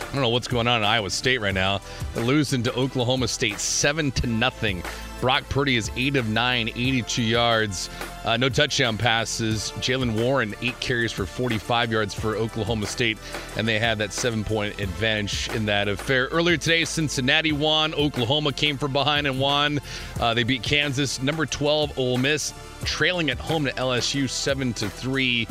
I 0.00 0.14
don't 0.14 0.22
know 0.22 0.30
what's 0.30 0.48
going 0.48 0.66
on 0.66 0.80
in 0.80 0.84
Iowa 0.84 1.10
State 1.10 1.40
right 1.40 1.54
now. 1.54 1.80
They're 2.12 2.24
losing 2.24 2.64
to 2.64 2.74
Oklahoma 2.74 3.28
State 3.28 3.60
seven 3.60 4.10
to 4.12 4.26
nothing. 4.26 4.82
Brock 5.20 5.48
Purdy 5.50 5.76
is 5.76 5.90
eight 5.96 6.16
of 6.16 6.28
nine, 6.28 6.68
82 6.68 7.22
yards, 7.22 7.90
uh, 8.24 8.36
no 8.36 8.48
touchdown 8.48 8.96
passes. 8.96 9.70
Jaylen 9.78 10.20
Warren 10.20 10.54
eight 10.62 10.78
carries 10.80 11.12
for 11.12 11.26
45 11.26 11.92
yards 11.92 12.14
for 12.14 12.36
Oklahoma 12.36 12.86
State, 12.86 13.18
and 13.56 13.68
they 13.68 13.78
had 13.78 13.98
that 13.98 14.12
seven-point 14.12 14.80
advantage 14.80 15.48
in 15.54 15.66
that 15.66 15.88
affair. 15.88 16.26
Earlier 16.26 16.56
today, 16.56 16.84
Cincinnati 16.84 17.52
won. 17.52 17.94
Oklahoma 17.94 18.52
came 18.52 18.78
from 18.78 18.92
behind 18.92 19.26
and 19.26 19.38
won. 19.38 19.80
Uh, 20.18 20.32
they 20.32 20.42
beat 20.42 20.62
Kansas, 20.62 21.20
number 21.22 21.44
12, 21.44 21.98
Ole 21.98 22.18
Miss, 22.18 22.54
trailing 22.84 23.30
at 23.30 23.38
home 23.38 23.64
to 23.64 23.72
LSU 23.72 24.28
seven 24.28 24.72
to 24.74 24.88
three. 24.88 25.46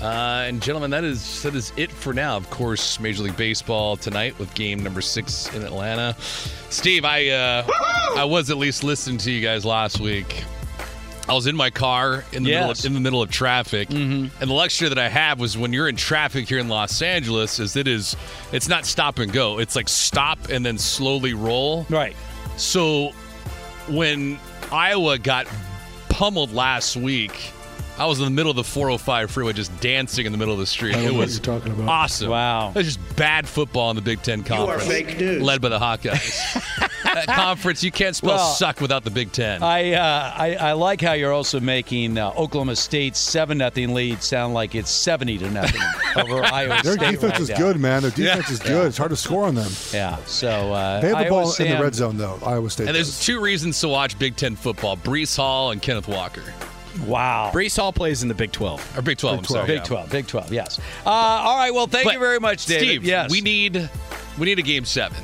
Uh, 0.00 0.44
and 0.46 0.60
gentlemen, 0.62 0.90
that 0.90 1.04
is 1.04 1.42
that 1.42 1.54
is 1.54 1.72
it 1.76 1.90
for 1.90 2.12
now. 2.12 2.36
Of 2.36 2.50
course, 2.50 3.00
Major 3.00 3.22
League 3.22 3.36
Baseball 3.36 3.96
tonight 3.96 4.38
with 4.38 4.54
game 4.54 4.82
number 4.82 5.00
six 5.00 5.52
in 5.54 5.62
Atlanta. 5.62 6.14
Steve, 6.68 7.04
I 7.04 7.28
uh, 7.28 7.66
I 8.16 8.24
was 8.24 8.50
at 8.50 8.58
least 8.58 8.84
listening 8.84 9.18
to 9.18 9.30
you 9.30 9.40
guys 9.40 9.64
last 9.64 9.98
week. 10.00 10.44
I 11.28 11.34
was 11.34 11.48
in 11.48 11.56
my 11.56 11.70
car 11.70 12.24
in 12.32 12.44
the 12.44 12.50
middle 12.50 12.70
of, 12.70 12.84
in 12.84 12.94
the 12.94 13.00
middle 13.00 13.20
of 13.20 13.30
traffic, 13.30 13.90
and 13.90 14.30
the 14.38 14.52
luxury 14.52 14.88
that 14.88 14.98
I 14.98 15.08
have 15.08 15.40
was 15.40 15.58
when 15.58 15.72
you're 15.72 15.88
in 15.88 15.96
traffic 15.96 16.48
here 16.48 16.58
in 16.58 16.68
Los 16.68 17.02
Angeles, 17.02 17.58
is 17.58 17.74
it 17.74 17.88
is 17.88 18.14
it's 18.52 18.68
not 18.68 18.86
stop 18.86 19.18
and 19.18 19.32
go. 19.32 19.58
It's 19.58 19.74
like 19.74 19.88
stop 19.88 20.50
and 20.50 20.64
then 20.64 20.78
slowly 20.78 21.34
roll. 21.34 21.86
Right. 21.88 22.14
So 22.56 23.10
when 23.88 24.38
Iowa 24.70 25.18
got 25.18 25.48
pummeled 26.10 26.52
last 26.52 26.96
week, 26.96 27.52
I 27.98 28.04
was 28.06 28.18
in 28.18 28.24
the 28.26 28.30
middle 28.30 28.50
of 28.50 28.56
the 28.56 28.64
405 28.64 29.30
freeway 29.30 29.52
just 29.54 29.78
dancing 29.80 30.26
in 30.26 30.32
the 30.32 30.38
middle 30.38 30.52
of 30.52 30.60
the 30.60 30.66
street. 30.66 30.94
I 30.94 30.98
don't 30.98 31.04
It 31.04 31.12
know 31.12 31.18
what 31.18 31.26
was 31.26 31.36
you're 31.38 31.44
talking 31.58 31.72
about. 31.72 31.88
awesome. 31.88 32.28
Wow. 32.30 32.68
It 32.70 32.74
was 32.76 32.86
just 32.86 33.16
bad 33.16 33.48
football 33.48 33.88
in 33.90 33.96
the 33.96 34.02
Big 34.02 34.22
Ten 34.22 34.42
conference. 34.44 34.84
You 34.86 34.90
are 34.92 34.94
fake 35.04 35.18
news. 35.18 35.42
Led 35.42 35.62
by 35.62 35.70
the 35.70 35.78
Hawkeyes. 35.78 36.92
that 37.04 37.26
conference, 37.26 37.82
you 37.82 37.90
can't 37.90 38.14
spell 38.14 38.34
Well, 38.36 38.52
suck 38.54 38.82
without 38.82 39.02
the 39.04 39.10
Big 39.10 39.32
Ten. 39.32 39.62
I, 39.62 39.94
uh, 39.94 40.32
I 40.36 40.54
I 40.56 40.72
like 40.72 41.00
how 41.00 41.12
you're 41.14 41.32
also 41.32 41.58
making 41.58 42.18
uh, 42.18 42.32
Oklahoma 42.36 42.76
State's 42.76 43.18
seven 43.18 43.56
nothing 43.58 43.94
lead 43.94 44.22
sound 44.22 44.52
like 44.52 44.74
it's 44.74 44.90
seventy 44.90 45.38
to 45.38 45.50
nothing 45.50 45.80
over 46.16 46.42
Iowa 46.44 46.74
State. 46.80 46.84
Their 46.84 46.92
State. 46.98 47.10
defense 47.12 47.32
right 47.32 47.40
is 47.40 47.48
now. 47.48 47.56
good, 47.56 47.80
man. 47.80 48.02
Their 48.02 48.10
defense 48.10 48.50
is 48.50 48.58
good. 48.58 48.88
It's 48.88 48.98
hard 48.98 49.10
to 49.10 49.16
score 49.16 49.44
on 49.44 49.54
them. 49.54 49.72
Yeah. 49.94 50.16
So 50.26 50.72
uh, 50.74 51.00
They 51.00 51.08
have 51.08 51.18
the 51.18 51.24
Iowa 51.24 51.30
ball 51.44 51.54
in 51.58 51.70
the 51.70 51.82
red 51.82 51.94
zone, 51.94 52.18
though. 52.18 52.38
Iowa 52.44 52.68
State. 52.68 52.88
and 52.88 52.94
there's 52.96 53.18
two 53.24 53.40
reasons 53.40 53.80
to 53.80 53.88
watch 53.88 54.18
Big 54.18 54.36
Ten 54.36 54.54
football 54.54 54.98
Breece 54.98 55.36
Hall 55.36 55.70
and 55.70 55.80
Kenneth 55.80 56.08
Walker. 56.08 56.42
Wow. 57.04 57.50
Breece 57.52 57.76
Hall 57.76 57.92
plays 57.92 58.22
in 58.22 58.28
the 58.28 58.34
Big 58.34 58.52
12. 58.52 58.98
Or 58.98 59.02
Big 59.02 59.18
12, 59.18 59.38
I'm 59.38 59.44
sorry. 59.44 59.66
Big 59.66 59.78
yeah. 59.78 59.84
Twelve. 59.84 60.10
Big 60.10 60.26
Twelve. 60.26 60.52
Yes. 60.52 60.78
Uh, 61.04 61.10
all 61.10 61.56
right. 61.56 61.72
Well, 61.72 61.86
thank 61.86 62.04
But, 62.04 62.14
you 62.14 62.20
very 62.20 62.40
much, 62.40 62.66
David. 62.66 62.86
Steve, 62.86 63.04
yes. 63.04 63.30
we 63.30 63.40
need 63.40 63.88
we 64.38 64.46
need 64.46 64.58
a 64.58 64.62
game 64.62 64.84
seven. 64.84 65.18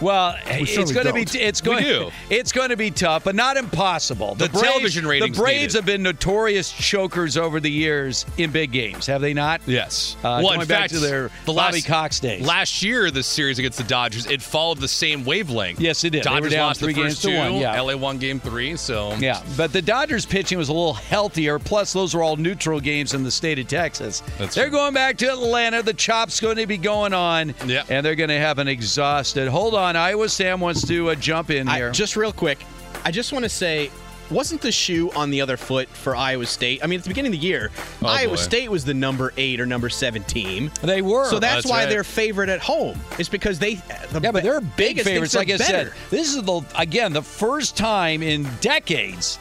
Well, 0.00 0.36
it's 0.46 0.92
going 0.92 1.06
to 1.06 1.12
be 1.12 1.22
it's 1.38 1.60
going 1.60 2.10
it's 2.30 2.52
going 2.52 2.70
to 2.70 2.76
be 2.76 2.90
tough, 2.90 3.24
but 3.24 3.34
not 3.34 3.56
impossible. 3.56 4.34
The 4.34 4.48
television 4.48 5.06
ratings 5.06 5.36
The 5.36 5.42
Braves 5.42 5.74
have 5.74 5.86
been 5.86 6.02
notorious 6.02 6.70
chokers 6.72 7.36
over 7.36 7.60
the 7.60 7.70
years 7.70 8.26
in 8.38 8.50
big 8.50 8.72
games, 8.72 9.06
have 9.06 9.20
they 9.20 9.34
not? 9.34 9.60
Yes. 9.66 10.16
Uh, 10.18 10.40
well, 10.42 10.42
going 10.42 10.60
in 10.62 10.66
back 10.68 10.80
fact, 10.82 10.94
to 10.94 11.00
their 11.00 11.28
the 11.46 11.52
Bobby 11.52 11.76
last, 11.76 11.86
Cox 11.86 12.20
days. 12.20 12.46
Last 12.46 12.82
year, 12.82 13.10
the 13.10 13.22
series 13.22 13.58
against 13.58 13.78
the 13.78 13.84
Dodgers, 13.84 14.26
it 14.26 14.42
followed 14.42 14.78
the 14.78 14.88
same 14.88 15.24
wavelength. 15.24 15.80
Yes, 15.80 16.02
it 16.04 16.10
did. 16.10 16.22
Dodgers 16.22 16.54
lost 16.54 16.80
three 16.80 16.92
the 16.92 17.00
games 17.00 17.14
first 17.14 17.22
to 17.22 17.36
one, 17.36 17.54
yeah. 17.56 17.80
LA 17.80 17.96
won 17.96 18.18
game 18.18 18.40
three. 18.40 18.76
So 18.76 19.14
Yeah, 19.16 19.42
but 19.56 19.72
the 19.72 19.82
Dodgers 19.82 20.26
pitching 20.26 20.58
was 20.58 20.68
a 20.68 20.72
little 20.72 20.94
healthier. 20.94 21.58
Plus, 21.58 21.92
those 21.92 22.14
were 22.14 22.22
all 22.22 22.36
neutral 22.36 22.80
games 22.80 23.14
in 23.14 23.22
the 23.22 23.30
state 23.30 23.58
of 23.58 23.68
Texas. 23.68 24.22
That's 24.38 24.54
they're 24.54 24.64
true. 24.68 24.72
going 24.78 24.94
back 24.94 25.16
to 25.18 25.26
Atlanta. 25.30 25.82
The 25.82 25.94
chop's 25.94 26.40
going 26.40 26.56
to 26.56 26.66
be 26.66 26.76
going 26.78 27.12
on, 27.12 27.54
Yeah. 27.66 27.84
and 27.88 28.04
they're 28.04 28.14
going 28.14 28.30
to 28.30 28.38
have 28.38 28.58
an 28.58 28.68
exhausted. 28.68 29.48
Hold 29.48 29.74
on, 29.74 29.83
Iowa 29.84 30.28
Sam 30.28 30.60
wants 30.60 30.86
to 30.88 31.10
uh, 31.10 31.14
jump 31.14 31.50
in 31.50 31.68
I- 31.68 31.90
just 31.90 32.16
real 32.16 32.32
quick, 32.32 32.58
I 33.04 33.10
just 33.10 33.32
want 33.32 33.44
to 33.44 33.48
say, 33.48 33.90
wasn't 34.30 34.62
the 34.62 34.72
shoe 34.72 35.10
on 35.12 35.28
the 35.30 35.42
other 35.42 35.58
foot 35.58 35.86
for 35.88 36.16
Iowa 36.16 36.46
State? 36.46 36.82
I 36.82 36.86
mean, 36.86 36.98
at 36.98 37.04
the 37.04 37.10
beginning 37.10 37.34
of 37.34 37.40
the 37.40 37.46
year, 37.46 37.70
Iowa 38.02 38.30
boy. 38.30 38.36
State 38.36 38.70
was 38.70 38.82
the 38.84 38.94
number 38.94 39.34
eight 39.36 39.60
or 39.60 39.66
number 39.66 39.90
seven 39.90 40.22
team. 40.24 40.70
they 40.82 41.02
were. 41.02 41.28
So 41.28 41.38
that's, 41.38 41.56
That's 41.56 41.66
why 41.66 41.80
right. 41.84 41.90
they're 41.90 42.04
favorite 42.04 42.48
at 42.48 42.60
home. 42.60 42.98
It's 43.18 43.28
because 43.28 43.58
they. 43.58 43.74
The 43.74 44.20
Yeah, 44.22 44.32
but 44.32 44.42
they're 44.42 44.62
big 44.62 44.96
Vegas 44.96 45.04
favorites. 45.04 45.34
Like 45.34 45.50
I 45.50 45.58
they're 45.58 45.66
said, 45.66 45.92
this 46.08 46.34
is 46.34 46.42
the 46.42 46.62
again 46.76 47.12
the 47.12 47.20
first 47.22 47.76
time 47.76 48.22
in 48.22 48.48
decades 48.62 49.38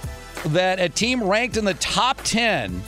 that 0.47 0.79
a 0.81 0.89
team 0.89 1.23
ranked 1.23 1.55
in 1.55 1.63
the 1.63 1.75
top 1.75 2.19
ten 2.25 2.81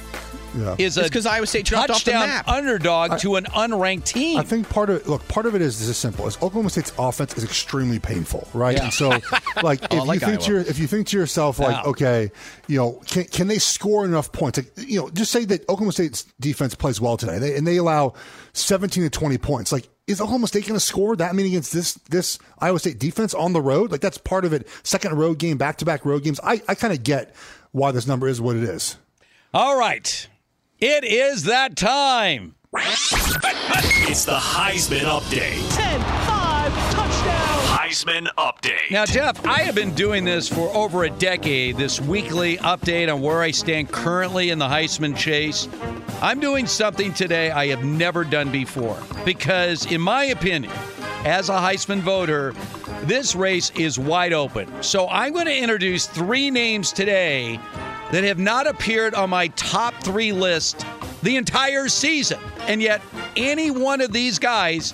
Yeah. 0.55 0.75
is 0.77 0.97
It's 0.97 1.07
a 1.07 1.09
'cause 1.11 1.25
Iowa 1.25 1.45
State 1.47 1.65
dropped 1.65 1.89
off 1.89 2.03
the 2.03 2.11
touchdown 2.11 2.29
map. 2.29 2.47
underdog 2.47 3.19
to 3.19 3.35
an 3.35 3.45
unranked 3.45 4.05
team. 4.05 4.37
I 4.39 4.43
think 4.43 4.69
part 4.69 4.89
of 4.89 4.97
it, 4.97 5.07
look, 5.07 5.27
part 5.27 5.45
of 5.45 5.55
it 5.55 5.61
is 5.61 5.87
as 5.89 5.97
simple 5.97 6.25
as 6.27 6.35
Oklahoma 6.37 6.69
State's 6.69 6.93
offense 6.97 7.35
is 7.37 7.43
extremely 7.43 7.99
painful, 7.99 8.47
right? 8.53 8.79
And 8.79 8.93
so, 8.93 9.09
like, 9.63 9.81
oh, 9.91 9.95
if 9.97 10.01
Oh, 10.01 10.03
like 10.03 10.21
you 10.21 10.27
think 10.27 10.41
to 10.41 10.51
your, 10.51 10.61
if 10.61 10.79
you 10.79 10.87
think 10.87 11.07
to 11.07 11.17
yourself, 11.17 11.59
like, 11.59 11.75
Yeah. 11.83 11.89
okay, 11.89 12.31
you 12.67 12.77
know, 12.77 13.01
can 13.07 13.25
can 13.25 13.47
they 13.47 13.59
score 13.59 14.05
enough 14.05 14.31
points? 14.31 14.57
Like, 14.57 14.71
you 14.77 14.99
know, 14.99 15.09
just 15.09 15.31
say 15.31 15.45
that 15.45 15.61
Oklahoma 15.63 15.91
State's 15.91 16.25
defense 16.39 16.73
plays 16.75 17.01
well 17.01 17.17
today, 17.17 17.37
they, 17.39 17.55
and 17.55 17.65
they 17.67 17.77
allow 17.77 18.13
seventeen 18.53 19.03
to 19.03 19.09
twenty 19.09 19.37
points. 19.37 19.71
Like, 19.71 19.87
is 20.07 20.21
Oklahoma 20.21 20.47
State 20.47 20.63
going 20.67 20.75
to 20.75 20.85
score 20.85 21.15
that 21.15 21.33
many 21.35 21.49
against 21.49 21.73
this 21.73 21.93
this 22.09 22.37
Iowa 22.59 22.79
State 22.79 22.99
defense 22.99 23.33
on 23.33 23.53
the 23.53 23.61
road? 23.61 23.91
Like, 23.91 24.01
that's 24.01 24.17
part 24.19 24.45
of 24.45 24.53
it. 24.53 24.67
Second 24.83 25.15
road 25.17 25.39
game, 25.39 25.57
back 25.57 25.77
to 25.77 25.85
back 25.85 26.05
road 26.05 26.23
games. 26.23 26.39
I 26.43 26.61
I 26.67 26.75
kind 26.75 26.93
of 26.93 27.03
get 27.03 27.33
why 27.71 27.91
this 27.91 28.07
number 28.07 28.27
is 28.27 28.39
what 28.39 28.55
it 28.55 28.63
is. 28.63 28.97
All 29.53 29.77
right, 29.77 30.27
it 30.79 31.03
is 31.03 31.43
that 31.43 31.75
time. 31.75 32.55
It's 32.73 34.25
the 34.25 34.33
Heisman 34.33 34.99
Update. 34.99 35.75
10 35.75 36.01
5 36.01 36.91
touchdown. 36.91 37.55
Heisman 37.77 38.27
Update. 38.37 38.91
Now, 38.91 39.05
Jeff, 39.05 39.45
I 39.45 39.61
have 39.61 39.75
been 39.75 39.93
doing 39.95 40.25
this 40.25 40.49
for 40.49 40.69
over 40.75 41.05
a 41.05 41.09
decade, 41.09 41.77
this 41.77 42.01
weekly 42.01 42.57
update 42.57 43.13
on 43.13 43.21
where 43.21 43.41
I 43.41 43.51
stand 43.51 43.91
currently 43.91 44.49
in 44.49 44.59
the 44.59 44.67
Heisman 44.67 45.15
chase. 45.15 45.69
I'm 46.21 46.39
doing 46.39 46.67
something 46.67 47.13
today 47.13 47.51
I 47.51 47.67
have 47.67 47.83
never 47.85 48.23
done 48.23 48.51
before 48.51 48.97
because, 49.23 49.89
in 49.91 50.01
my 50.01 50.25
opinion, 50.25 50.71
as 51.23 51.49
a 51.49 51.53
Heisman 51.53 51.99
voter, 51.99 52.53
this 53.03 53.35
race 53.35 53.71
is 53.75 53.97
wide 53.97 54.33
open. 54.33 54.83
So 54.83 55.07
I'm 55.07 55.33
going 55.33 55.45
to 55.45 55.57
introduce 55.57 56.07
three 56.07 56.51
names 56.51 56.91
today 56.91 57.59
that 58.11 58.23
have 58.23 58.39
not 58.39 58.67
appeared 58.67 59.13
on 59.13 59.29
my 59.29 59.47
top 59.49 59.93
three 60.03 60.31
list 60.31 60.85
the 61.23 61.37
entire 61.37 61.87
season. 61.87 62.39
And 62.61 62.81
yet, 62.81 63.01
any 63.35 63.71
one 63.71 64.01
of 64.01 64.11
these 64.11 64.39
guys 64.39 64.93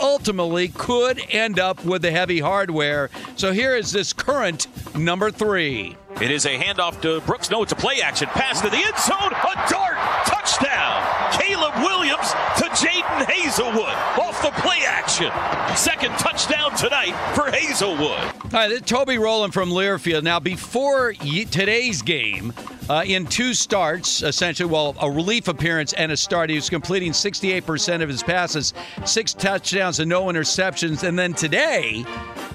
ultimately 0.00 0.68
could 0.68 1.20
end 1.30 1.58
up 1.58 1.84
with 1.84 2.02
the 2.02 2.10
heavy 2.10 2.40
hardware. 2.40 3.10
So 3.36 3.52
here 3.52 3.76
is 3.76 3.92
this 3.92 4.12
current 4.12 4.66
number 4.96 5.30
three. 5.30 5.96
It 6.20 6.30
is 6.30 6.46
a 6.46 6.56
handoff 6.56 7.00
to 7.02 7.20
Brooks. 7.22 7.50
No, 7.50 7.62
it's 7.62 7.72
a 7.72 7.76
play 7.76 8.00
action 8.00 8.28
pass 8.28 8.60
to 8.60 8.70
the 8.70 8.76
end 8.76 8.96
zone. 8.98 9.32
A 9.32 9.70
dart 9.70 9.96
touchdown. 10.26 11.02
Caleb 11.32 11.74
Williams 11.76 12.30
to 12.58 12.64
Jadon 12.64 13.24
Haselwood 13.24 14.18
off 14.18 14.40
the 14.42 14.50
play 14.60 14.82
action. 14.86 15.30
Second 15.76 16.12
touchdown 16.18 16.74
tonight 16.76 17.12
for 17.34 17.50
Haselwood. 17.50 18.44
All 18.44 18.50
right, 18.52 18.68
this 18.68 18.80
is 18.80 18.86
Toby 18.86 19.18
Rowland 19.18 19.52
from 19.54 19.70
Learfield. 19.70 20.22
Now, 20.22 20.38
before 20.38 21.14
today's 21.14 22.02
game, 22.02 22.52
uh, 22.88 23.02
in 23.06 23.26
two 23.26 23.54
starts, 23.54 24.22
essentially, 24.22 24.68
well, 24.68 24.94
a 25.00 25.10
relief 25.10 25.48
appearance 25.48 25.92
and 25.94 26.12
a 26.12 26.16
start, 26.16 26.50
he 26.50 26.56
was 26.56 26.68
completing 26.68 27.12
68% 27.12 28.02
of 28.02 28.08
his 28.08 28.22
passes, 28.22 28.74
six 29.04 29.32
touchdowns 29.32 30.00
and 30.00 30.08
no 30.08 30.24
interceptions. 30.24 31.02
And 31.02 31.18
then 31.18 31.32
today, 31.32 32.04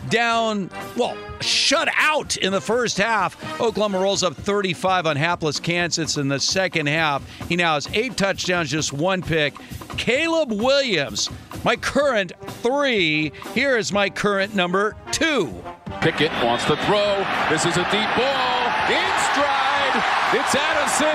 down, 0.10 0.70
well, 0.96 1.18
shut 1.42 1.88
out 1.96 2.38
in 2.38 2.52
the 2.52 2.62
first 2.62 2.98
half. 2.98 3.60
Oklahoma 3.62 4.00
rolls 4.00 4.24
up 4.24 4.36
35 4.36 5.06
on 5.06 5.16
hapless 5.16 5.60
Kansas 5.60 6.18
in 6.18 6.28
the 6.28 6.40
second 6.40 6.88
half. 6.88 7.28
He 7.48 7.56
now 7.56 7.76
has 7.76 7.88
eight 7.94 8.18
touchdowns, 8.18 8.70
just 8.70 8.94
one 8.94 9.22
pick. 9.22 9.56
Caleb 9.98 10.52
Williams, 10.52 11.30
my 11.64 11.76
current 11.76 12.32
three. 12.62 13.32
Here 13.54 13.78
is 13.78 13.92
my 13.92 14.10
current 14.10 14.56
number 14.56 14.96
two. 15.12 15.54
Pickett 16.02 16.32
wants 16.44 16.66
to 16.66 16.78
throw. 16.86 17.26
This 17.50 17.66
is 17.66 17.78
a 17.78 17.84
deep 17.92 18.10
ball. 18.16 18.68
in 18.88 19.14
stride. 19.32 20.04
It's 20.34 20.54
Addison. 20.56 21.08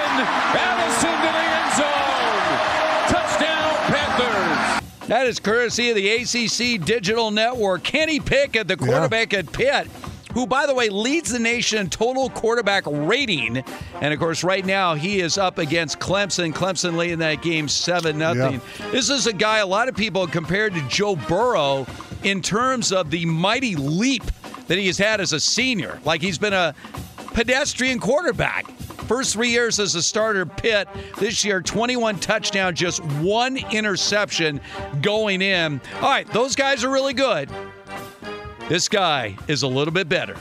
Addison 0.57 1.11
to 1.11 1.31
the 1.33 1.45
end 1.57 1.73
zone. 1.77 2.83
Touchdown, 3.09 3.71
Panthers. 3.93 4.92
That 5.09 5.27
is 5.27 5.41
courtesy 5.41 5.91
of 5.91 5.97
the 5.97 6.09
ACC 6.09 6.85
Digital 6.85 7.31
Network. 7.31 7.83
Kenny 7.83 8.21
Pickett, 8.21 8.69
the 8.69 8.77
quarterback 8.77 9.35
at 9.35 9.51
Pitt, 9.53 9.89
who, 10.33 10.47
by 10.47 10.65
the 10.67 10.75
way, 10.75 10.89
leads 10.89 11.31
the 11.31 11.39
nation 11.39 11.79
in 11.79 11.91
total 11.91 12.31
quarterback 12.31 12.85
rating. 12.87 13.59
And 14.01 14.15
of 14.15 14.21
course, 14.21 14.45
right 14.45 14.65
now 14.65 14.95
he 14.95 15.21
is 15.21 15.37
up 15.39 15.59
against 15.59 15.99
Clemson. 15.99 16.53
Clemson 16.53 16.97
leading 16.97 17.19
that 17.19 17.43
game 17.43 17.69
7 17.69 18.17
0. 18.19 18.35
This 18.91 19.11
is 19.11 19.27
a 19.27 19.33
guy 19.33 19.59
a 19.59 19.67
lot 19.67 19.89
of 19.89 19.97
people 19.97 20.27
compared 20.27 20.73
to 20.75 20.81
Joe 20.89 21.17
Burrow 21.17 21.87
in 22.23 22.41
terms 22.41 22.93
of 22.93 23.11
the 23.11 23.27
mighty 23.27 23.75
leap 23.77 24.23
that 24.69 24.79
he 24.79 24.87
has 24.87 24.97
had 24.97 25.21
as 25.21 25.33
a 25.33 25.41
senior. 25.41 26.01
Like 26.05 26.23
he's 26.23 26.39
been 26.39 26.53
a 26.55 26.75
pedestrian 27.35 27.99
quarterback. 27.99 28.67
First 29.07 29.35
three 29.35 29.51
years 29.51 29.79
as 29.81 29.95
a 29.95 30.03
starter, 30.03 30.47
Pitt. 30.47 30.89
This 31.19 31.45
year, 31.45 31.61
21 31.61 32.19
touchdowns, 32.21 32.79
just 32.79 33.03
one 33.17 33.57
interception 33.57 34.61
going 35.01 35.43
in. 35.43 35.81
All 35.97 36.03
right, 36.03 36.27
those 36.33 36.55
guys 36.55 36.85
are 36.85 36.91
really 36.91 37.15
good. 37.15 37.51
This 38.69 38.89
guy 38.89 39.37
is 39.49 39.63
a 39.63 39.69
little 39.69 39.93
bit 39.93 40.09
better. 40.09 40.37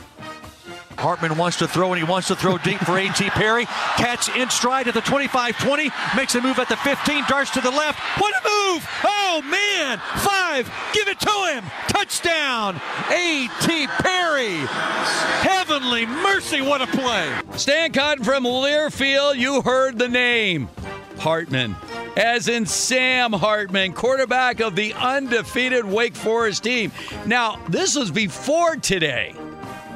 Hartman 0.98 1.36
wants 1.36 1.58
to 1.58 1.68
throw 1.68 1.92
and 1.92 1.98
he 1.98 2.08
wants 2.08 2.28
to 2.28 2.36
throw 2.36 2.58
deep 2.58 2.80
for 2.80 2.98
A.T. 2.98 3.30
Perry. 3.30 3.66
Catch 3.96 4.34
in 4.36 4.50
stride 4.50 4.88
at 4.88 4.94
the 4.94 5.00
25 5.00 5.58
20. 5.58 5.90
Makes 6.16 6.34
a 6.34 6.40
move 6.40 6.58
at 6.58 6.68
the 6.68 6.76
15. 6.76 7.24
Darts 7.28 7.50
to 7.52 7.60
the 7.60 7.70
left. 7.70 7.98
What 8.20 8.34
a 8.34 8.48
move! 8.48 8.88
Oh, 9.04 9.42
man! 9.44 9.98
Five. 10.18 10.72
Give 10.92 11.08
it 11.08 11.20
to 11.20 11.52
him. 11.52 11.64
Touchdown. 11.88 12.80
A.T. 13.10 13.86
Perry. 13.86 14.56
Heavenly 15.42 16.06
mercy. 16.06 16.60
What 16.60 16.82
a 16.82 16.86
play. 16.86 17.32
Stan 17.56 17.92
Cotton 17.92 18.24
from 18.24 18.44
Learfield, 18.44 19.36
you 19.36 19.62
heard 19.62 19.98
the 19.98 20.08
name. 20.08 20.68
Hartman. 21.18 21.76
As 22.16 22.48
in 22.48 22.66
Sam 22.66 23.32
Hartman, 23.32 23.92
quarterback 23.92 24.60
of 24.60 24.76
the 24.76 24.92
undefeated 24.94 25.84
Wake 25.84 26.16
Forest 26.16 26.64
team. 26.64 26.92
Now, 27.26 27.64
this 27.68 27.96
was 27.96 28.10
before 28.10 28.76
today. 28.76 29.34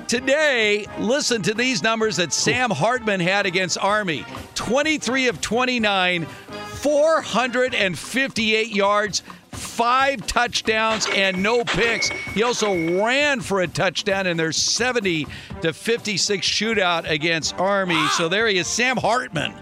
Today, 0.09 0.87
listen 1.01 1.43
to 1.43 1.53
these 1.53 1.83
numbers 1.83 2.17
that 2.19 2.33
Sam 2.33 2.71
Hartman 2.71 3.19
had 3.19 3.45
against 3.45 3.77
Army 3.77 4.25
23 4.55 5.27
of 5.27 5.41
29, 5.41 6.25
458 6.25 8.69
yards, 8.69 9.25
five 9.51 10.25
touchdowns, 10.29 11.09
and 11.13 11.43
no 11.43 11.65
picks. 11.65 12.09
He 12.09 12.45
also 12.45 12.73
ran 13.03 13.41
for 13.41 13.63
a 13.63 13.67
touchdown 13.67 14.29
in 14.29 14.37
their 14.37 14.53
70 14.53 15.27
to 15.63 15.73
56 15.73 16.47
shootout 16.47 17.11
against 17.11 17.59
Army. 17.59 18.07
So 18.11 18.29
there 18.29 18.47
he 18.47 18.59
is, 18.59 18.69
Sam 18.69 18.97
Hartman 18.97 19.55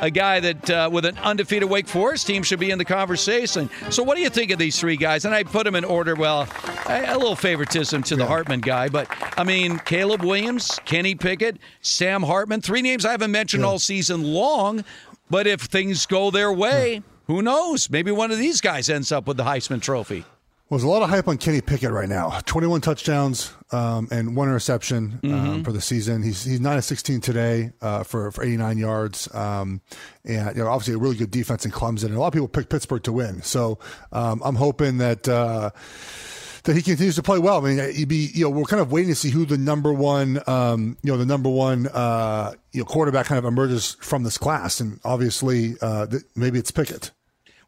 a 0.00 0.10
guy 0.10 0.40
that 0.40 0.70
uh, 0.70 0.88
with 0.92 1.04
an 1.04 1.18
undefeated 1.18 1.68
Wake 1.68 1.88
Forest 1.88 2.26
team 2.26 2.42
should 2.42 2.60
be 2.60 2.70
in 2.70 2.78
the 2.78 2.84
conversation. 2.84 3.68
So, 3.90 4.02
what 4.02 4.16
do 4.16 4.22
you 4.22 4.30
think 4.30 4.50
of 4.50 4.58
these 4.58 4.78
three 4.78 4.96
guys? 4.96 5.24
And 5.24 5.34
I 5.34 5.42
put 5.42 5.64
them 5.64 5.74
in 5.74 5.84
order. 5.84 6.14
Well, 6.14 6.48
a, 6.88 7.04
a 7.06 7.18
little 7.18 7.36
favoritism 7.36 8.02
to 8.04 8.16
the 8.16 8.26
Hartman 8.26 8.60
guy, 8.60 8.88
but 8.88 9.08
I 9.38 9.44
mean, 9.44 9.78
Caleb 9.80 10.22
Williams, 10.22 10.78
Kenny 10.84 11.14
Pickett, 11.14 11.58
Sam 11.80 12.22
Hartman, 12.22 12.60
three 12.60 12.82
names 12.82 13.04
I 13.04 13.10
haven't 13.10 13.32
mentioned 13.32 13.64
all 13.64 13.78
season 13.78 14.22
long. 14.22 14.84
But 15.30 15.46
if 15.46 15.60
things 15.62 16.06
go 16.06 16.30
their 16.30 16.52
way, 16.52 17.02
who 17.26 17.42
knows? 17.42 17.90
Maybe 17.90 18.10
one 18.10 18.30
of 18.30 18.38
these 18.38 18.60
guys 18.62 18.88
ends 18.88 19.12
up 19.12 19.26
with 19.26 19.36
the 19.36 19.44
Heisman 19.44 19.82
Trophy. 19.82 20.24
Well, 20.70 20.76
there's 20.76 20.84
a 20.84 20.88
lot 20.88 21.02
of 21.02 21.08
hype 21.08 21.28
on 21.28 21.38
Kenny 21.38 21.62
Pickett 21.62 21.90
right 21.92 22.08
now. 22.10 22.40
21 22.44 22.82
touchdowns 22.82 23.52
um, 23.72 24.06
and 24.10 24.36
one 24.36 24.48
interception 24.48 25.18
um, 25.24 25.30
Mhm. 25.30 25.64
for 25.64 25.72
the 25.72 25.80
season. 25.80 26.22
He's 26.22 26.44
he's 26.44 26.60
9 26.60 26.76
of 26.76 26.84
16 26.84 27.22
today 27.22 27.72
uh, 27.80 28.02
for 28.02 28.30
for 28.32 28.44
89 28.44 28.76
yards. 28.76 29.34
Um, 29.34 29.80
and 30.26 30.54
you 30.54 30.62
know, 30.62 30.68
obviously 30.68 30.92
a 30.92 30.98
really 30.98 31.16
good 31.16 31.30
defense 31.30 31.64
in 31.64 31.70
Clemson. 31.70 32.06
And 32.06 32.16
a 32.16 32.20
lot 32.20 32.26
of 32.26 32.32
people 32.34 32.48
picked 32.48 32.68
Pittsburgh 32.68 33.02
to 33.04 33.12
win. 33.12 33.40
So 33.42 33.78
um, 34.12 34.42
I'm 34.44 34.56
hoping 34.56 34.98
that. 34.98 35.26
Uh, 35.26 35.70
that 36.64 36.74
he 36.76 36.82
continues 36.82 37.14
to 37.14 37.22
play 37.22 37.38
well. 37.38 37.64
I 37.64 37.70
mean, 37.74 37.94
he'd 37.94 38.08
be, 38.08 38.28
you 38.34 38.44
know, 38.44 38.50
we're 38.50 38.64
kind 38.64 38.82
of 38.82 38.92
waiting 38.92 39.08
to 39.08 39.14
see 39.14 39.30
who 39.30 39.46
the 39.46 39.56
number 39.56 39.90
one, 39.90 40.42
um, 40.46 40.98
you 41.02 41.10
know, 41.10 41.16
the 41.16 41.24
number 41.24 41.48
one, 41.48 41.86
uh, 41.86 42.52
you 42.72 42.80
know, 42.80 42.84
quarterback 42.84 43.24
kind 43.24 43.38
of 43.38 43.46
emerges 43.46 43.96
from 44.00 44.22
this 44.22 44.36
class. 44.36 44.78
And 44.80 45.00
obviously, 45.02 45.76
uh, 45.80 46.06
th- 46.08 46.24
maybe 46.36 46.58
it's 46.58 46.70
Pickett. 46.70 47.12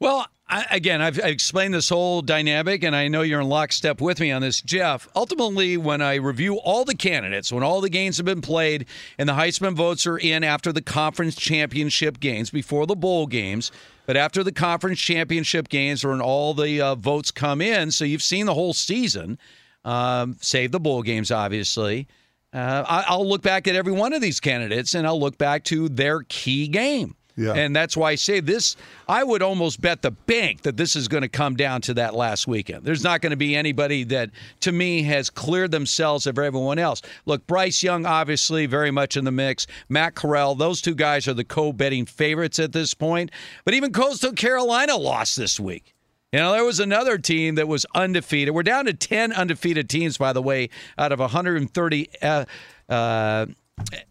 Well, 0.01 0.27
I, 0.51 0.67
again, 0.73 1.01
I've, 1.01 1.19
I've 1.19 1.31
explained 1.31 1.75
this 1.75 1.89
whole 1.89 2.23
dynamic, 2.23 2.83
and 2.83 2.95
I 2.97 3.07
know 3.07 3.23
you're 3.23 3.41
in 3.41 3.49
lockstep 3.49 4.01
with 4.01 4.19
me 4.19 4.33
on 4.33 4.43
this, 4.43 4.61
Jeff. 4.61 5.09
Ultimately, 5.15 5.77
when 5.77 6.03
I 6.03 6.17
review 6.17 6.57
all 6.57 6.85
the 6.85 6.97
candidates, 6.97 7.53
when 7.53 7.63
all 7.63 7.81
the 7.81 7.89
games 7.89 8.17
have 8.17 8.27
been 8.27 8.41
played, 8.41 8.87
and 9.17 9.29
the 9.29 9.35
Heisman 9.35 9.75
votes 9.75 10.09
are 10.09 10.19
in 10.19 10.43
after 10.43 10.73
the 10.73 10.83
conference 10.83 11.37
championship 11.37 12.19
games, 12.19 12.51
before 12.51 12.87
the 12.87 12.97
bowl 12.97 13.29
games, 13.29 13.71
but 14.07 14.17
after 14.17 14.43
the 14.43 14.51
conference 14.51 14.99
championship 14.99 15.69
games, 15.69 16.05
when 16.05 16.21
all 16.21 16.53
the 16.53 16.81
uh, 16.81 16.95
votes 16.97 17.31
come 17.31 17.61
in, 17.61 17.93
so 17.93 18.05
you've 18.05 18.21
seen 18.21 18.47
the 18.47 18.55
whole 18.55 18.75
season, 18.75 19.39
um, 19.85 20.37
save 20.41 20.73
the 20.73 20.81
bowl 20.81 21.03
games, 21.03 21.31
obviously. 21.31 22.09
Uh, 22.53 22.85
I, 22.89 23.05
I'll 23.07 23.29
look 23.29 23.43
back 23.43 23.69
at 23.69 23.77
every 23.77 23.93
one 23.93 24.13
of 24.13 24.21
these 24.21 24.41
candidates, 24.41 24.95
and 24.95 25.07
I'll 25.07 25.21
look 25.21 25.39
back 25.39 25.63
to 25.67 25.89
their 25.89 26.23
key 26.23 26.67
game. 26.67 27.15
Yeah. 27.41 27.55
And 27.55 27.75
that's 27.75 27.97
why 27.97 28.11
I 28.11 28.15
say 28.17 28.41
this. 28.41 28.77
I 29.09 29.25
would 29.25 29.41
almost 29.41 29.81
bet 29.81 30.03
the 30.03 30.11
bank 30.11 30.61
that 30.63 30.77
this 30.77 30.95
is 30.95 31.09
going 31.09 31.23
to 31.23 31.29
come 31.29 31.57
down 31.57 31.81
to 31.83 31.95
that 31.95 32.15
last 32.15 32.47
weekend. 32.47 32.85
There's 32.85 33.03
not 33.03 33.23
going 33.23 33.31
to 33.31 33.37
be 33.37 33.57
anybody 33.57 34.05
that, 34.05 34.29
to 34.61 34.73
me, 34.73 35.03
has 35.05 35.31
cleared 35.31 35.71
themselves 35.71 36.27
of 36.27 36.39
everyone 36.39 36.79
else. 36.79 37.01
Look, 37.25 37.47
Bryce 37.47 37.83
Young, 37.83 38.05
obviously, 38.05 38.67
very 38.67 38.91
much 38.91 39.17
in 39.17 39.25
the 39.25 39.33
mix. 39.33 39.67
Matt 39.89 40.15
Corral, 40.15 40.55
those 40.55 40.83
two 40.83 40.95
guys 40.95 41.27
are 41.27 41.35
the 41.35 41.43
co 41.43 41.73
betting 41.73 42.05
favorites 42.05 42.59
at 42.59 42.73
this 42.73 42.93
point. 42.93 43.31
But 43.65 43.73
even 43.73 43.91
Coastal 43.91 44.33
Carolina 44.33 44.97
lost 44.97 45.39
this 45.39 45.59
week. 45.59 45.95
You 46.33 46.41
know, 46.41 46.53
there 46.53 46.65
was 46.65 46.79
another 46.79 47.17
team 47.17 47.55
that 47.55 47.69
was 47.69 47.87
undefeated. 47.95 48.55
We're 48.55 48.63
down 48.63 48.85
to 48.85 48.93
10 48.93 49.33
undefeated 49.33 49.89
teams, 49.89 50.19
by 50.19 50.35
the 50.35 50.43
way, 50.43 50.69
out 50.99 51.11
of 51.11 51.21
130 51.21 52.09
uh, 52.23 52.45
uh, 52.91 53.47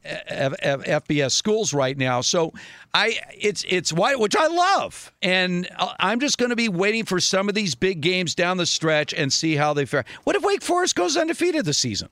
F- 0.03 0.53
F- 0.59 0.83
FBS 0.83 1.31
schools 1.31 1.73
right 1.73 1.97
now. 1.97 2.21
So 2.21 2.53
I 2.93 3.19
it's 3.37 3.63
it's 3.67 3.93
why 3.93 4.15
which 4.15 4.35
I 4.35 4.47
love, 4.47 5.11
and 5.21 5.67
I- 5.77 5.95
I'm 5.99 6.19
just 6.19 6.37
going 6.37 6.49
to 6.49 6.55
be 6.55 6.69
waiting 6.69 7.05
for 7.05 7.19
some 7.19 7.47
of 7.49 7.55
these 7.55 7.75
big 7.75 8.01
games 8.01 8.35
down 8.35 8.57
the 8.57 8.65
stretch 8.65 9.13
and 9.13 9.31
see 9.31 9.55
how 9.55 9.73
they 9.73 9.85
fare. 9.85 10.05
What 10.23 10.35
if 10.35 10.43
Wake 10.43 10.61
Forest 10.63 10.95
goes 10.95 11.15
undefeated 11.17 11.65
this 11.65 11.77
season? 11.77 12.09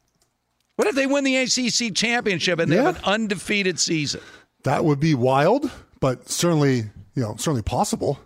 What 0.76 0.88
if 0.88 0.96
they 0.96 1.08
win 1.08 1.24
the 1.24 1.36
ACC 1.38 1.94
championship 1.96 2.60
and 2.60 2.72
they 2.72 2.78
have 2.78 2.98
an 2.98 3.04
undefeated 3.04 3.80
season? 3.80 4.22
That 4.64 4.86
would 4.86 5.00
be 5.00 5.16
wild, 5.16 5.72
but 6.00 6.30
certainly, 6.30 6.78
you 7.16 7.24
know, 7.24 7.36
certainly 7.38 7.64
possible. 7.64 8.20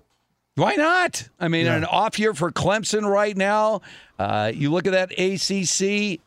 Why 0.55 0.75
not? 0.75 1.29
I 1.39 1.47
mean, 1.47 1.65
an 1.67 1.85
off 1.85 2.19
year 2.19 2.33
for 2.33 2.51
Clemson 2.51 3.09
right 3.09 3.37
now. 3.37 3.81
Uh, 4.19 4.51
you 4.53 4.69
look 4.69 4.85
at 4.85 4.91
that 4.91 5.11
ACC. 5.17 6.19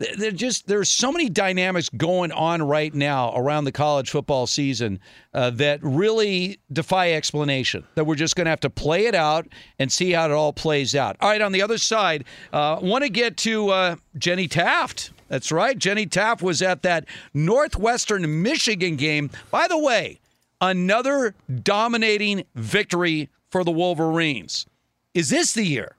Th- 0.00 0.16
There 0.16 0.30
just 0.30 0.66
there's 0.66 0.90
so 0.90 1.10
many 1.12 1.28
dynamics 1.28 1.88
going 1.88 2.32
on 2.32 2.62
right 2.62 2.94
now 2.94 3.32
around 3.34 3.64
the 3.64 3.72
college 3.72 4.10
football 4.10 4.46
season 4.46 5.00
uh, 5.34 5.50
that 5.50 5.80
really 5.82 6.58
defy 6.72 7.12
explanation. 7.12 7.84
That 7.94 8.04
we're 8.04 8.14
just 8.14 8.36
going 8.36 8.46
to 8.46 8.50
have 8.50 8.60
to 8.60 8.70
play 8.70 9.06
it 9.06 9.14
out 9.14 9.46
and 9.78 9.90
see 9.92 10.12
how 10.12 10.26
it 10.26 10.30
all 10.32 10.52
plays 10.52 10.94
out. 10.94 11.16
All 11.20 11.30
right, 11.30 11.40
on 11.40 11.52
the 11.52 11.62
other 11.62 11.78
side, 11.78 12.24
uh, 12.52 12.78
want 12.80 13.04
to 13.04 13.10
get 13.10 13.36
to 13.38 13.70
uh, 13.70 13.96
Jenny 14.18 14.48
Taft. 14.48 15.10
That's 15.28 15.50
right, 15.50 15.76
Jenny 15.76 16.06
Taft 16.06 16.40
was 16.42 16.62
at 16.62 16.82
that 16.82 17.04
Northwestern 17.34 18.42
Michigan 18.42 18.96
game. 18.96 19.30
By 19.50 19.66
the 19.68 19.78
way, 19.78 20.20
another 20.60 21.34
dominating 21.62 22.44
victory 22.54 23.28
for 23.50 23.64
the 23.64 23.72
Wolverines. 23.72 24.66
Is 25.14 25.30
this 25.30 25.52
the 25.52 25.64
year? 25.64 25.96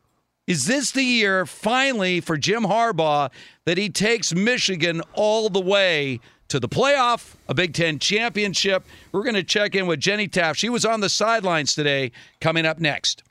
Is 0.47 0.65
this 0.65 0.91
the 0.91 1.03
year 1.03 1.45
finally 1.45 2.21
for 2.21 2.37
Jim 2.37 2.63
Harbaugh 2.63 3.29
that 3.65 3.77
he 3.77 3.89
takes 3.89 4.33
Michigan 4.33 5.01
all 5.11 5.49
the 5.49 5.59
way 5.59 6.21
to 6.47 6.57
the 6.57 6.69
playoff, 6.69 7.35
a 7.49 7.53
Big 7.53 7.73
Ten 7.73 7.99
championship? 7.99 8.85
We're 9.11 9.23
going 9.23 9.35
to 9.35 9.43
check 9.43 9.75
in 9.75 9.87
with 9.87 9.99
Jenny 9.99 10.29
Taft. 10.29 10.57
She 10.57 10.69
was 10.69 10.85
on 10.85 11.01
the 11.01 11.09
sidelines 11.09 11.75
today, 11.75 12.13
coming 12.39 12.65
up 12.65 12.79
next. 12.79 13.23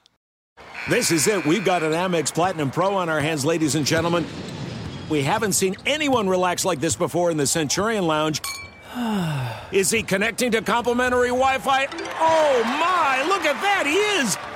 This 0.91 1.11
is 1.11 1.27
it. 1.27 1.47
We've 1.47 1.65
got 1.65 1.83
an 1.83 1.93
Amex 1.93 2.35
Platinum 2.35 2.71
Pro 2.71 2.95
on 2.95 3.09
our 3.09 3.21
hands, 3.21 3.47
ladies 3.47 3.77
and 3.77 3.87
gentlemen. 3.87 4.27
We 5.09 5.23
haven't 5.23 5.55
seen 5.55 5.75
anyone 5.87 6.29
relax 6.29 6.67
like 6.67 6.81
this 6.81 6.97
before 6.97 7.31
in 7.31 7.39
the 7.39 7.47
Centurion 7.47 8.07
Lounge. 8.07 8.43
Is 9.73 9.91
he 9.91 10.03
connecting 10.03 10.51
to 10.51 10.61
complimentary 10.61 11.29
Wi 11.29 11.59
Fi? 11.59 11.87
Oh 12.21 12.63
my, 12.65 13.25
look 13.27 13.47
at 13.47 13.61
that, 13.63 13.85
he 13.87 13.95
is! 13.95 14.56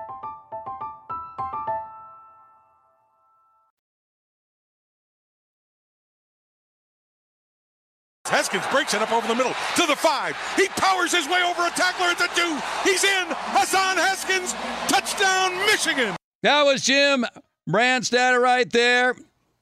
Haskins 8.31 8.63
breaks 8.71 8.93
it 8.93 9.01
up 9.01 9.11
over 9.11 9.27
the 9.27 9.35
middle 9.35 9.53
to 9.75 9.85
the 9.85 9.95
five. 9.95 10.37
He 10.55 10.67
powers 10.69 11.11
his 11.11 11.27
way 11.27 11.43
over 11.43 11.67
a 11.67 11.69
tackler 11.71 12.07
at 12.07 12.17
the 12.17 12.29
two. 12.33 12.57
He's 12.89 13.03
in. 13.03 13.25
Hassan 13.51 13.97
Haskins, 13.97 14.53
touchdown, 14.87 15.57
Michigan. 15.65 16.15
That 16.41 16.63
was 16.63 16.81
Jim 16.81 17.25
Brandstatter 17.69 18.41
right 18.41 18.71
there 18.71 19.15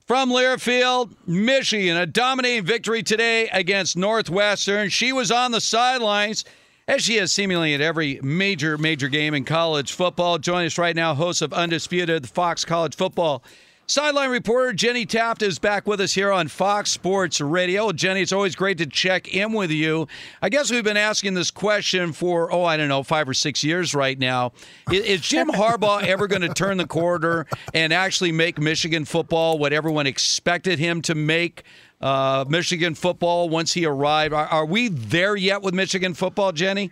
from 0.06 0.30
Learfield, 0.30 1.16
Michigan. 1.26 1.98
A 1.98 2.06
dominating 2.06 2.64
victory 2.64 3.02
today 3.02 3.50
against 3.50 3.98
Northwestern. 3.98 4.90
She 4.90 5.14
was 5.14 5.32
on 5.32 5.52
the 5.52 5.62
sidelines, 5.62 6.46
as 6.88 7.02
she 7.02 7.18
is 7.18 7.34
seemingly 7.34 7.74
at 7.74 7.82
every 7.82 8.20
major, 8.22 8.78
major 8.78 9.08
game 9.08 9.34
in 9.34 9.46
college 9.46 9.94
football. 9.94 10.38
Join 10.38 10.68
us 10.68 10.78
right 10.78 10.96
now, 10.96 11.16
host 11.16 11.42
of 11.42 11.54
Undisputed, 11.54 12.30
Fox 12.30 12.66
College 12.66 12.96
Football 12.96 13.44
Sideline 13.90 14.30
reporter 14.30 14.72
Jenny 14.72 15.04
Taft 15.04 15.42
is 15.42 15.58
back 15.58 15.88
with 15.88 16.00
us 16.00 16.14
here 16.14 16.32
on 16.32 16.48
Fox 16.48 16.92
Sports 16.92 17.42
Radio. 17.42 17.92
Jenny, 17.92 18.22
it's 18.22 18.32
always 18.32 18.56
great 18.56 18.78
to 18.78 18.86
check 18.86 19.34
in 19.34 19.52
with 19.52 19.72
you. 19.72 20.08
I 20.44 20.50
guess 20.50 20.70
we've 20.70 20.84
been 20.84 20.96
asking 20.96 21.34
this 21.34 21.50
question 21.50 22.14
for, 22.14 22.54
oh, 22.54 22.64
I 22.64 22.78
don't 22.78 22.88
know, 22.88 23.02
five 23.02 23.28
or 23.28 23.34
six 23.34 23.64
years 23.64 23.96
right 23.96 24.20
now. 24.20 24.52
Is, 24.92 25.22
Jim 25.22 25.48
Harbaugh 25.50 26.04
ever 26.04 26.28
going 26.28 26.44
to 26.44 26.54
turn 26.54 26.78
the 26.78 26.86
corner 26.86 27.48
and 27.74 27.92
actually 27.92 28.32
make 28.32 28.60
Michigan 28.60 29.06
football 29.06 29.58
what 29.58 29.74
everyone 29.74 30.06
expected 30.06 30.78
him 30.78 31.02
to 31.02 31.16
make 31.16 31.64
uh, 32.00 32.46
Michigan 32.48 32.94
football 32.94 33.50
once 33.50 33.74
he 33.74 33.88
arrived? 33.88 34.36
Are, 34.36 34.46
are 34.46 34.66
we 34.68 34.90
there 34.90 35.36
yet 35.36 35.64
with 35.64 35.74
Michigan 35.74 36.14
football, 36.14 36.52
Jenny? 36.52 36.92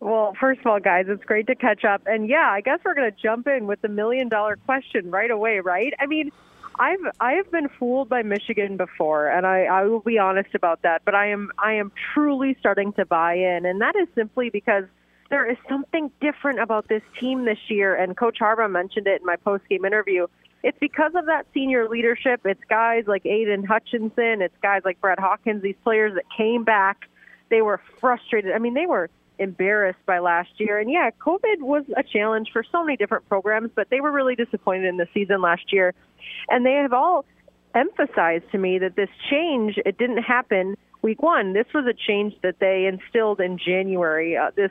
Well, 0.00 0.34
first 0.38 0.60
of 0.60 0.66
all, 0.66 0.78
guys, 0.78 1.06
it's 1.08 1.24
great 1.24 1.48
to 1.48 1.56
catch 1.56 1.84
up. 1.84 2.02
And 2.06 2.28
yeah, 2.28 2.48
I 2.50 2.60
guess 2.60 2.78
we're 2.84 2.94
going 2.94 3.10
to 3.10 3.16
jump 3.20 3.48
in 3.48 3.66
with 3.66 3.82
the 3.82 3.88
million 3.88 4.28
dollar 4.28 4.56
question 4.56 5.10
right 5.10 5.30
away, 5.30 5.60
right? 5.60 5.92
I 5.98 6.06
mean, 6.06 6.30
I've 6.78 7.00
I 7.18 7.32
have 7.32 7.50
been 7.50 7.68
fooled 7.68 8.08
by 8.08 8.22
Michigan 8.22 8.76
before, 8.76 9.26
and 9.26 9.44
I, 9.44 9.64
I 9.64 9.84
will 9.84 10.00
be 10.00 10.18
honest 10.18 10.54
about 10.54 10.82
that. 10.82 11.02
But 11.04 11.16
I 11.16 11.30
am 11.30 11.50
I 11.58 11.74
am 11.74 11.90
truly 12.14 12.56
starting 12.60 12.92
to 12.94 13.04
buy 13.04 13.34
in, 13.34 13.66
and 13.66 13.80
that 13.80 13.96
is 13.96 14.06
simply 14.14 14.50
because 14.50 14.84
there 15.30 15.50
is 15.50 15.58
something 15.68 16.10
different 16.20 16.60
about 16.60 16.88
this 16.88 17.02
team 17.18 17.44
this 17.44 17.58
year. 17.68 17.94
And 17.96 18.16
Coach 18.16 18.38
Harbaugh 18.40 18.70
mentioned 18.70 19.08
it 19.08 19.20
in 19.20 19.26
my 19.26 19.36
post 19.36 19.68
game 19.68 19.84
interview. 19.84 20.28
It's 20.62 20.78
because 20.78 21.12
of 21.16 21.26
that 21.26 21.46
senior 21.52 21.88
leadership. 21.88 22.40
It's 22.44 22.62
guys 22.68 23.04
like 23.06 23.26
Aidan 23.26 23.64
Hutchinson. 23.64 24.42
It's 24.42 24.56
guys 24.62 24.82
like 24.84 25.00
Brad 25.00 25.18
Hawkins. 25.18 25.62
These 25.62 25.76
players 25.82 26.14
that 26.14 26.24
came 26.36 26.62
back. 26.62 27.08
They 27.48 27.62
were 27.62 27.80
frustrated. 28.00 28.52
I 28.52 28.58
mean, 28.58 28.74
they 28.74 28.86
were 28.86 29.10
embarrassed 29.38 30.04
by 30.06 30.18
last 30.18 30.50
year. 30.58 30.78
And 30.78 30.90
yeah, 30.90 31.10
COVID 31.20 31.60
was 31.60 31.84
a 31.96 32.02
challenge 32.02 32.48
for 32.52 32.64
so 32.70 32.84
many 32.84 32.96
different 32.96 33.28
programs, 33.28 33.70
but 33.74 33.88
they 33.90 34.00
were 34.00 34.12
really 34.12 34.34
disappointed 34.34 34.86
in 34.86 34.96
the 34.96 35.06
season 35.14 35.40
last 35.40 35.72
year. 35.72 35.94
And 36.48 36.64
they 36.64 36.74
have 36.74 36.92
all 36.92 37.24
emphasized 37.74 38.50
to 38.52 38.58
me 38.58 38.78
that 38.78 38.96
this 38.96 39.10
change, 39.30 39.78
it 39.84 39.98
didn't 39.98 40.22
happen 40.22 40.76
week 41.02 41.22
one. 41.22 41.52
This 41.52 41.66
was 41.74 41.86
a 41.86 41.94
change 41.94 42.34
that 42.42 42.56
they 42.58 42.86
instilled 42.86 43.40
in 43.40 43.58
January. 43.58 44.36
Uh, 44.36 44.50
this 44.56 44.70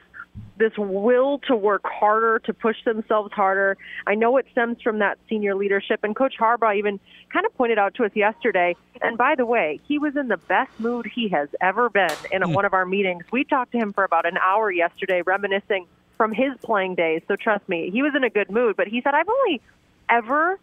this 0.57 0.75
will 0.77 1.39
to 1.47 1.55
work 1.55 1.83
harder, 1.85 2.39
to 2.39 2.53
push 2.53 2.83
themselves 2.83 3.31
harder. 3.31 3.77
I 4.05 4.15
know 4.15 4.37
it 4.37 4.47
stems 4.51 4.81
from 4.81 4.99
that 4.99 5.19
senior 5.29 5.55
leadership, 5.55 5.99
and 6.03 6.15
Coach 6.15 6.35
Harbaugh 6.39 6.75
even 6.75 6.99
kind 7.31 7.45
of 7.45 7.55
pointed 7.55 7.77
out 7.77 7.95
to 7.95 8.05
us 8.05 8.11
yesterday. 8.15 8.75
And 9.01 9.17
by 9.17 9.35
the 9.35 9.45
way, 9.45 9.79
he 9.87 9.99
was 9.99 10.15
in 10.15 10.27
the 10.27 10.37
best 10.37 10.71
mood 10.79 11.05
he 11.13 11.27
has 11.29 11.49
ever 11.61 11.89
been 11.89 12.09
in 12.31 12.41
mm. 12.41 12.53
one 12.53 12.65
of 12.65 12.73
our 12.73 12.85
meetings. 12.85 13.25
We 13.31 13.43
talked 13.43 13.71
to 13.73 13.77
him 13.77 13.93
for 13.93 14.03
about 14.03 14.25
an 14.25 14.37
hour 14.37 14.71
yesterday, 14.71 15.21
reminiscing 15.21 15.85
from 16.17 16.33
his 16.33 16.53
playing 16.63 16.95
days. 16.95 17.21
So 17.27 17.35
trust 17.35 17.69
me, 17.69 17.91
he 17.91 18.01
was 18.01 18.15
in 18.15 18.23
a 18.23 18.29
good 18.29 18.49
mood. 18.49 18.75
But 18.75 18.87
he 18.87 19.01
said, 19.01 19.13
"I've 19.13 19.29
only 19.29 19.61
ever." 20.09 20.59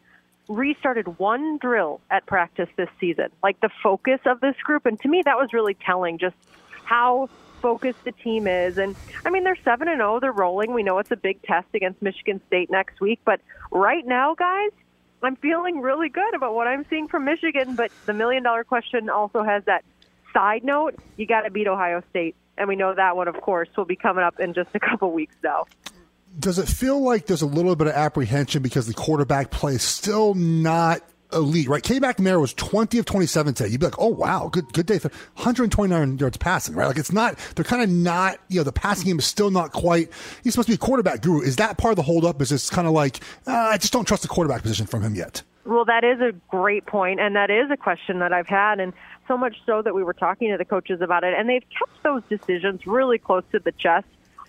restarted 0.46 1.18
one 1.18 1.56
drill 1.56 2.02
at 2.10 2.26
practice 2.26 2.68
this 2.76 2.90
season, 3.00 3.30
like 3.42 3.58
the 3.60 3.70
focus 3.82 4.20
of 4.26 4.40
this 4.40 4.54
group. 4.62 4.84
And 4.84 5.00
to 5.00 5.08
me, 5.08 5.22
that 5.24 5.38
was 5.38 5.54
really 5.54 5.72
telling 5.72 6.18
just 6.18 6.36
how 6.84 7.30
focused 7.64 8.04
the 8.04 8.12
team 8.12 8.46
is. 8.46 8.76
And 8.76 8.94
I 9.24 9.30
mean, 9.30 9.42
they're 9.42 9.56
7 9.64 9.88
and 9.88 9.98
0, 9.98 10.20
they're 10.20 10.32
rolling. 10.32 10.74
We 10.74 10.82
know 10.82 10.98
it's 10.98 11.10
a 11.10 11.16
big 11.16 11.40
test 11.44 11.66
against 11.72 12.02
Michigan 12.02 12.42
State 12.46 12.70
next 12.70 13.00
week, 13.00 13.20
but 13.24 13.40
right 13.70 14.06
now, 14.06 14.34
guys, 14.34 14.70
I'm 15.22 15.36
feeling 15.36 15.80
really 15.80 16.10
good 16.10 16.34
about 16.34 16.54
what 16.54 16.66
I'm 16.66 16.84
seeing 16.90 17.08
from 17.08 17.24
Michigan, 17.24 17.74
but 17.74 17.90
the 18.04 18.12
million 18.12 18.42
dollar 18.42 18.64
question 18.64 19.08
also 19.08 19.42
has 19.42 19.64
that 19.64 19.82
side 20.34 20.62
note, 20.62 20.96
you 21.16 21.26
got 21.26 21.42
to 21.42 21.50
beat 21.50 21.66
Ohio 21.66 22.02
State. 22.10 22.36
And 22.58 22.68
we 22.68 22.76
know 22.76 22.94
that 22.94 23.16
one, 23.16 23.28
of 23.28 23.40
course, 23.40 23.70
will 23.78 23.86
be 23.86 23.96
coming 23.96 24.22
up 24.22 24.38
in 24.38 24.52
just 24.52 24.68
a 24.74 24.80
couple 24.80 25.10
weeks 25.10 25.34
now 25.42 25.64
does 26.36 26.58
it 26.58 26.66
feel 26.66 27.00
like 27.00 27.26
there's 27.26 27.42
a 27.42 27.46
little 27.46 27.76
bit 27.76 27.86
of 27.86 27.92
apprehension 27.92 28.60
because 28.60 28.88
the 28.88 28.92
quarterback 28.92 29.52
play 29.52 29.74
is 29.74 29.84
still 29.84 30.34
not 30.34 31.00
elite, 31.32 31.68
right? 31.68 31.82
Cade 31.82 32.02
McNamara 32.02 32.40
was 32.40 32.54
20 32.54 32.98
of 32.98 33.04
27 33.04 33.54
today. 33.54 33.70
You'd 33.70 33.80
be 33.80 33.86
like, 33.86 33.98
oh, 33.98 34.08
wow, 34.08 34.48
good 34.52 34.72
good 34.72 34.86
day. 34.86 34.98
For 34.98 35.08
129 35.34 36.18
yards 36.18 36.36
passing, 36.36 36.74
right? 36.74 36.86
Like 36.86 36.98
it's 36.98 37.12
not, 37.12 37.36
they're 37.54 37.64
kind 37.64 37.82
of 37.82 37.90
not, 37.90 38.38
you 38.48 38.58
know, 38.58 38.64
the 38.64 38.72
passing 38.72 39.06
game 39.06 39.18
is 39.18 39.24
still 39.24 39.50
not 39.50 39.72
quite, 39.72 40.10
he's 40.42 40.54
supposed 40.54 40.66
to 40.66 40.72
be 40.72 40.76
a 40.76 40.78
quarterback 40.78 41.22
guru. 41.22 41.40
Is 41.40 41.56
that 41.56 41.78
part 41.78 41.92
of 41.92 41.96
the 41.96 42.02
holdup? 42.02 42.40
Is 42.42 42.50
this 42.50 42.70
kind 42.70 42.86
of 42.86 42.92
like, 42.92 43.20
uh, 43.46 43.52
I 43.52 43.78
just 43.78 43.92
don't 43.92 44.06
trust 44.06 44.22
the 44.22 44.28
quarterback 44.28 44.62
position 44.62 44.86
from 44.86 45.02
him 45.02 45.14
yet? 45.14 45.42
Well, 45.64 45.86
that 45.86 46.04
is 46.04 46.20
a 46.20 46.32
great 46.50 46.84
point, 46.84 47.20
and 47.20 47.36
that 47.36 47.50
is 47.50 47.70
a 47.70 47.76
question 47.76 48.18
that 48.18 48.34
I've 48.34 48.46
had, 48.46 48.80
and 48.80 48.92
so 49.26 49.38
much 49.38 49.56
so 49.64 49.80
that 49.80 49.94
we 49.94 50.04
were 50.04 50.12
talking 50.12 50.50
to 50.50 50.58
the 50.58 50.64
coaches 50.64 51.00
about 51.00 51.24
it, 51.24 51.32
and 51.32 51.48
they've 51.48 51.64
kept 51.70 52.02
those 52.02 52.22
decisions 52.28 52.86
really 52.86 53.18
close 53.18 53.44
to 53.52 53.58
the 53.58 53.72
chest. 53.72 54.06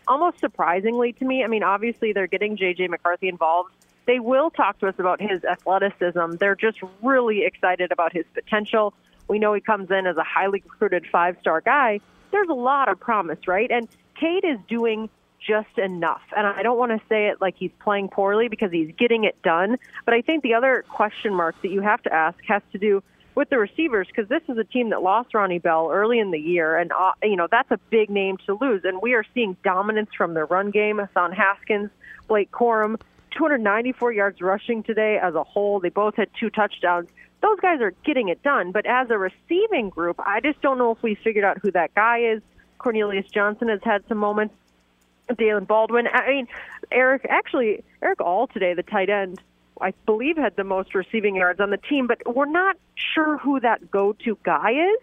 Almost 0.09 0.39
surprisingly 0.39 1.13
to 1.13 1.25
me, 1.25 1.43
I 1.43 1.47
mean, 1.47 1.63
obviously 1.63 2.11
they're 2.11 2.27
getting 2.27 2.57
JJ 2.57 2.89
McCarthy 2.89 3.29
involved 3.29 3.71
they 4.05 4.19
will 4.19 4.49
talk 4.49 4.79
to 4.79 4.87
us 4.87 4.95
about 4.97 5.21
his 5.21 5.43
athleticism. 5.43 6.35
They're 6.39 6.55
just 6.55 6.79
really 7.01 7.43
excited 7.43 7.91
about 7.91 8.13
his 8.13 8.25
potential. 8.33 8.93
We 9.27 9.39
know 9.39 9.53
he 9.53 9.61
comes 9.61 9.89
in 9.89 10.05
as 10.05 10.17
a 10.17 10.23
highly 10.23 10.61
recruited 10.63 11.05
five 11.11 11.37
star 11.41 11.61
guy. 11.61 11.99
There's 12.31 12.49
a 12.49 12.53
lot 12.53 12.89
of 12.89 12.99
promise, 12.99 13.47
right? 13.47 13.71
And 13.71 13.87
Cade 14.19 14.43
is 14.43 14.59
doing 14.67 15.09
just 15.45 15.77
enough. 15.77 16.21
And 16.35 16.47
I 16.47 16.63
don't 16.63 16.77
want 16.77 16.91
to 16.91 17.01
say 17.07 17.27
it 17.27 17.39
like 17.41 17.55
he's 17.57 17.71
playing 17.79 18.09
poorly 18.09 18.47
because 18.47 18.71
he's 18.71 18.91
getting 18.97 19.23
it 19.23 19.41
done. 19.41 19.77
But 20.03 20.13
I 20.13 20.21
think 20.21 20.43
the 20.43 20.53
other 20.53 20.83
question 20.89 21.33
mark 21.33 21.59
that 21.61 21.69
you 21.69 21.81
have 21.81 22.01
to 22.03 22.13
ask 22.13 22.37
has 22.47 22.61
to 22.71 22.77
do 22.77 23.03
with 23.35 23.49
the 23.49 23.57
receivers 23.57 24.07
because 24.07 24.29
this 24.29 24.41
is 24.47 24.57
a 24.57 24.63
team 24.63 24.89
that 24.89 25.01
lost 25.03 25.33
Ronnie 25.33 25.59
Bell 25.59 25.89
early 25.91 26.19
in 26.19 26.31
the 26.31 26.39
year, 26.39 26.77
and 26.77 26.91
uh, 26.93 27.11
you 27.21 27.35
know 27.35 27.47
that's 27.51 27.69
a 27.69 27.77
big 27.89 28.09
name 28.09 28.37
to 28.45 28.57
lose. 28.59 28.81
And 28.85 29.01
we 29.01 29.13
are 29.13 29.25
seeing 29.33 29.57
dominance 29.63 30.09
from 30.17 30.33
their 30.33 30.45
run 30.45 30.71
game. 30.71 30.99
Hassan 30.99 31.33
Haskins, 31.33 31.89
Blake 32.27 32.49
Corum, 32.51 32.99
294 33.35 34.13
yards 34.13 34.41
rushing 34.41 34.83
today 34.83 35.19
as 35.21 35.35
a 35.35 35.43
whole. 35.43 35.79
They 35.79 35.89
both 35.89 36.15
had 36.15 36.29
two 36.39 36.49
touchdowns. 36.49 37.09
Those 37.41 37.59
guys 37.59 37.81
are 37.81 37.91
getting 38.03 38.29
it 38.29 38.41
done. 38.43 38.71
But 38.71 38.85
as 38.85 39.09
a 39.09 39.17
receiving 39.17 39.89
group, 39.89 40.19
I 40.19 40.39
just 40.39 40.61
don't 40.61 40.77
know 40.77 40.91
if 40.91 41.03
we 41.03 41.15
figured 41.15 41.45
out 41.45 41.59
who 41.59 41.71
that 41.71 41.93
guy 41.93 42.19
is. 42.19 42.41
Cornelius 42.77 43.29
Johnson 43.29 43.69
has 43.69 43.81
had 43.83 44.03
some 44.07 44.17
moments. 44.17 44.55
Daylen 45.29 45.67
Baldwin. 45.67 46.07
I 46.11 46.29
mean, 46.29 46.47
Eric, 46.91 47.25
actually, 47.29 47.83
Erick 48.01 48.21
All 48.21 48.47
today, 48.47 48.73
the 48.73 48.83
tight 48.83 49.09
end, 49.09 49.41
I 49.81 49.93
believe 50.05 50.37
had 50.37 50.55
the 50.55 50.63
most 50.63 50.93
receiving 50.95 51.35
yards 51.35 51.59
on 51.59 51.71
the 51.71 51.77
team, 51.77 52.07
but 52.07 52.35
we're 52.35 52.45
not 52.45 52.77
sure 52.95 53.37
who 53.37 53.59
that 53.59 53.91
go 53.91 54.13
to 54.23 54.37
guy 54.43 54.71
is. 54.71 54.99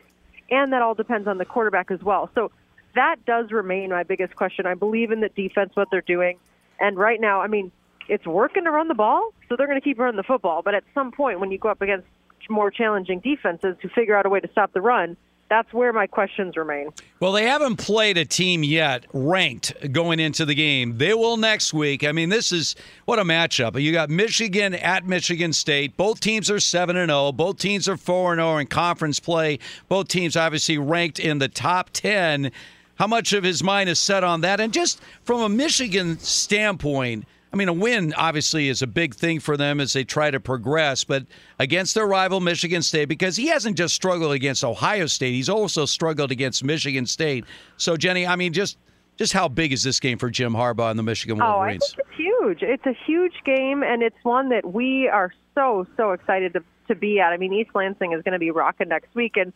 And 0.51 0.73
that 0.73 0.83
all 0.83 0.95
depends 0.95 1.27
on 1.29 1.39
the 1.39 1.45
quarterback 1.45 1.91
as 1.91 2.03
well. 2.03 2.31
So 2.35 2.51
that 2.95 3.17
does 3.27 3.51
remain 3.51 3.91
my 3.91 4.03
biggest 4.03 4.37
question. 4.37 4.67
I 4.67 4.75
believe 4.75 5.11
in 5.11 5.21
the 5.21 5.31
defense, 5.31 5.73
what 5.75 5.89
they're 5.91 6.03
doing. 6.03 6.39
And 6.79 6.97
right 6.97 7.21
now, 7.21 7.41
I 7.41 7.47
mean, 7.47 7.73
it's 8.09 8.27
working 8.27 8.65
to 8.65 8.71
run 8.71 8.89
the 8.89 8.95
ball, 8.95 9.33
so 9.49 9.57
they're 9.57 9.67
going 9.67 9.81
to 9.81 9.85
keep 9.85 9.99
running 9.99 10.17
the 10.17 10.23
football. 10.23 10.63
But 10.63 10.75
at 10.75 10.85
some 10.95 11.13
point, 11.13 11.41
when 11.41 11.51
you 11.51 11.59
go 11.59 11.69
up 11.69 11.83
against 11.83 12.07
more 12.51 12.71
challenging 12.71 13.21
defenses 13.21 13.77
to 13.83 13.89
figure 13.89 14.17
out 14.17 14.27
a 14.27 14.29
way 14.29 14.41
to 14.41 14.49
stop 14.51 14.73
the 14.73 14.81
run, 14.81 15.17
that's 15.53 15.71
where 15.75 15.93
my 15.93 16.07
questions 16.07 16.57
remain. 16.57 16.89
Well, 17.21 17.33
they 17.33 17.45
haven't 17.47 17.77
played 17.77 18.17
a 18.17 18.25
team 18.25 18.65
yet 18.65 19.05
ranked 19.13 19.93
going 19.93 20.19
into 20.19 20.47
the 20.47 20.55
game. 20.55 20.97
They 20.97 21.13
will 21.13 21.37
next 21.37 21.75
week. 21.75 22.05
I 22.05 22.13
mean, 22.13 22.31
this 22.31 22.53
is 22.53 22.75
what 23.05 23.19
a 23.19 23.23
matchup. 23.23 23.79
You 23.81 23.93
got 23.93 24.09
Michigan 24.09 24.75
at 24.75 25.05
Michigan 25.05 25.53
State. 25.53 25.99
Both 25.99 26.21
teams 26.21 26.51
are 26.51 26.59
7 26.59 26.97
and 26.97 27.11
0. 27.11 27.33
Both 27.33 27.59
teams 27.59 27.87
are 27.87 27.99
4 27.99 28.33
and 28.33 28.41
0 28.41 28.57
in 28.57 28.67
conference 28.67 29.21
play. 29.21 29.59
Both 29.91 30.09
teams 30.09 30.37
obviously 30.37 30.79
ranked 30.79 31.21
in 31.21 31.37
the 31.37 31.49
top 31.49 31.91
10. 31.93 32.51
How 32.95 33.07
much 33.07 33.35
of 33.35 33.45
his 33.45 33.63
mind 33.63 33.91
is 33.91 33.99
set 33.99 34.25
on 34.25 34.41
that? 34.41 34.59
And 34.59 34.73
just 34.73 35.03
from 35.23 35.43
a 35.43 35.51
Michigan 35.51 36.19
standpoint, 36.19 37.27
I 37.53 37.57
mean, 37.57 37.69
a 37.69 37.73
win 37.73 38.15
obviously 38.15 38.69
is 38.69 38.81
a 38.81 38.87
big 38.87 39.15
thing 39.15 39.39
for 39.39 39.59
them 39.59 39.79
as 39.79 39.93
they 39.93 40.05
try 40.05 40.31
to 40.31 40.41
progress, 40.41 41.05
but 41.05 41.27
against 41.59 41.95
their 41.95 42.07
rival 42.07 42.41
Michigan 42.41 42.81
State, 42.81 43.07
because 43.07 43.37
he 43.37 43.49
hasn't 43.49 43.77
just 43.77 43.95
struggled 43.95 44.33
against 44.33 44.65
Ohio 44.65 45.07
State, 45.07 45.33
he's 45.33 45.51
also 45.51 45.85
struggled 45.85 46.31
against 46.31 46.65
Michigan 46.65 47.05
State. 47.05 47.45
So, 47.77 47.97
Jenny, 47.97 48.27
I 48.27 48.37
mean, 48.37 48.55
just 48.55 48.79
just 49.17 49.35
how 49.35 49.49
big 49.49 49.73
is 49.73 49.83
this 49.83 50.01
game 50.01 50.17
for 50.17 50.31
Jim 50.31 50.55
Harbaugh 50.55 50.91
and 50.91 50.99
the 50.99 51.03
Michigan 51.03 51.37
Wolverines? 51.39 51.83
Oh, 51.83 51.87
I 51.87 51.97
think 51.97 52.09
it's 52.09 52.17
huge. 52.17 52.63
It's 52.63 52.87
a 52.87 52.97
huge 53.07 53.35
game, 53.45 53.83
and 53.83 54.03
it's 54.03 54.17
one 54.23 54.49
that 54.49 54.73
we 54.73 55.09
are 55.09 55.33
so 55.55 55.87
so 55.99 56.13
excited 56.13 56.55
to 56.55 56.65
to 56.89 56.95
be 56.95 57.21
at. 57.21 57.33
I 57.33 57.37
mean, 57.37 57.53
East 57.53 57.71
Lansing 57.75 58.13
is 58.13 58.23
going 58.23 58.33
to 58.33 58.39
be 58.39 58.51
rocking 58.51 58.89
next 58.89 59.15
week, 59.15 59.37
and 59.37 59.53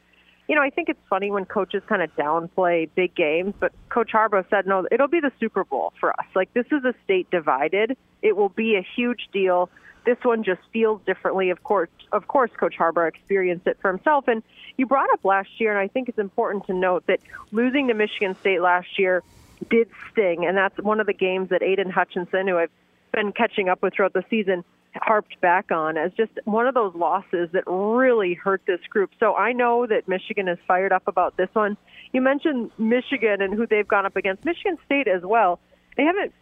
you 0.48 0.54
know, 0.54 0.62
I 0.62 0.70
think 0.70 0.88
it's 0.88 1.00
funny 1.10 1.30
when 1.30 1.44
coaches 1.44 1.82
kind 1.88 2.02
of 2.02 2.14
downplay 2.16 2.88
big 2.94 3.14
games, 3.14 3.54
but 3.58 3.72
Coach 3.88 4.12
Harbaugh 4.12 4.48
said, 4.48 4.66
no, 4.66 4.86
it'll 4.90 5.08
be 5.08 5.20
the 5.20 5.32
Super 5.40 5.64
Bowl 5.64 5.92
for 5.98 6.10
us. 6.18 6.26
Like, 6.34 6.52
this 6.54 6.66
is 6.66 6.84
a 6.84 6.94
state 7.04 7.30
divided. 7.30 7.96
It 8.22 8.36
will 8.36 8.48
be 8.48 8.76
a 8.76 8.86
huge 8.94 9.28
deal. 9.32 9.68
This 10.04 10.18
one 10.22 10.44
just 10.44 10.60
feels 10.72 11.00
differently. 11.04 11.50
Of 11.50 11.64
course, 11.64 11.90
of 12.12 12.28
course, 12.28 12.52
Coach 12.56 12.76
Harbaugh 12.78 13.08
experienced 13.08 13.66
it 13.66 13.76
for 13.80 13.90
himself. 13.90 14.28
And 14.28 14.42
you 14.76 14.86
brought 14.86 15.12
up 15.12 15.24
last 15.24 15.48
year, 15.58 15.72
and 15.72 15.80
I 15.80 15.88
think 15.88 16.08
it's 16.08 16.18
important 16.18 16.66
to 16.66 16.74
note 16.74 17.06
that 17.08 17.18
losing 17.50 17.88
to 17.88 17.94
Michigan 17.94 18.36
State 18.40 18.60
last 18.60 19.00
year 19.00 19.24
did 19.68 19.88
sting, 20.12 20.46
and 20.46 20.56
that's 20.56 20.78
one 20.78 21.00
of 21.00 21.06
the 21.06 21.12
games 21.12 21.48
that 21.48 21.62
Aidan 21.62 21.90
Hutchinson, 21.90 22.46
who 22.46 22.56
I've 22.56 22.70
been 23.12 23.32
catching 23.32 23.68
up 23.68 23.82
with 23.82 23.94
throughout 23.94 24.12
the 24.12 24.24
season, 24.30 24.64
harped 25.00 25.40
back 25.40 25.70
on 25.70 25.96
as 25.96 26.12
just 26.16 26.32
one 26.44 26.66
of 26.66 26.74
those 26.74 26.94
losses 26.94 27.48
that 27.52 27.64
really 27.66 28.34
hurt 28.34 28.62
this 28.66 28.80
group. 28.90 29.10
So 29.18 29.34
I 29.34 29.52
know 29.52 29.86
that 29.86 30.08
Michigan 30.08 30.48
is 30.48 30.58
fired 30.66 30.92
up 30.92 31.06
about 31.06 31.36
this 31.36 31.48
one. 31.52 31.76
You 32.12 32.20
mentioned 32.20 32.70
Michigan 32.78 33.42
and 33.42 33.54
who 33.54 33.66
they've 33.66 33.86
gone 33.86 34.06
up 34.06 34.16
against. 34.16 34.44
Michigan 34.44 34.78
State 34.84 35.08
as 35.08 35.22
well. 35.22 35.58
They 35.96 36.04
haven't 36.04 36.32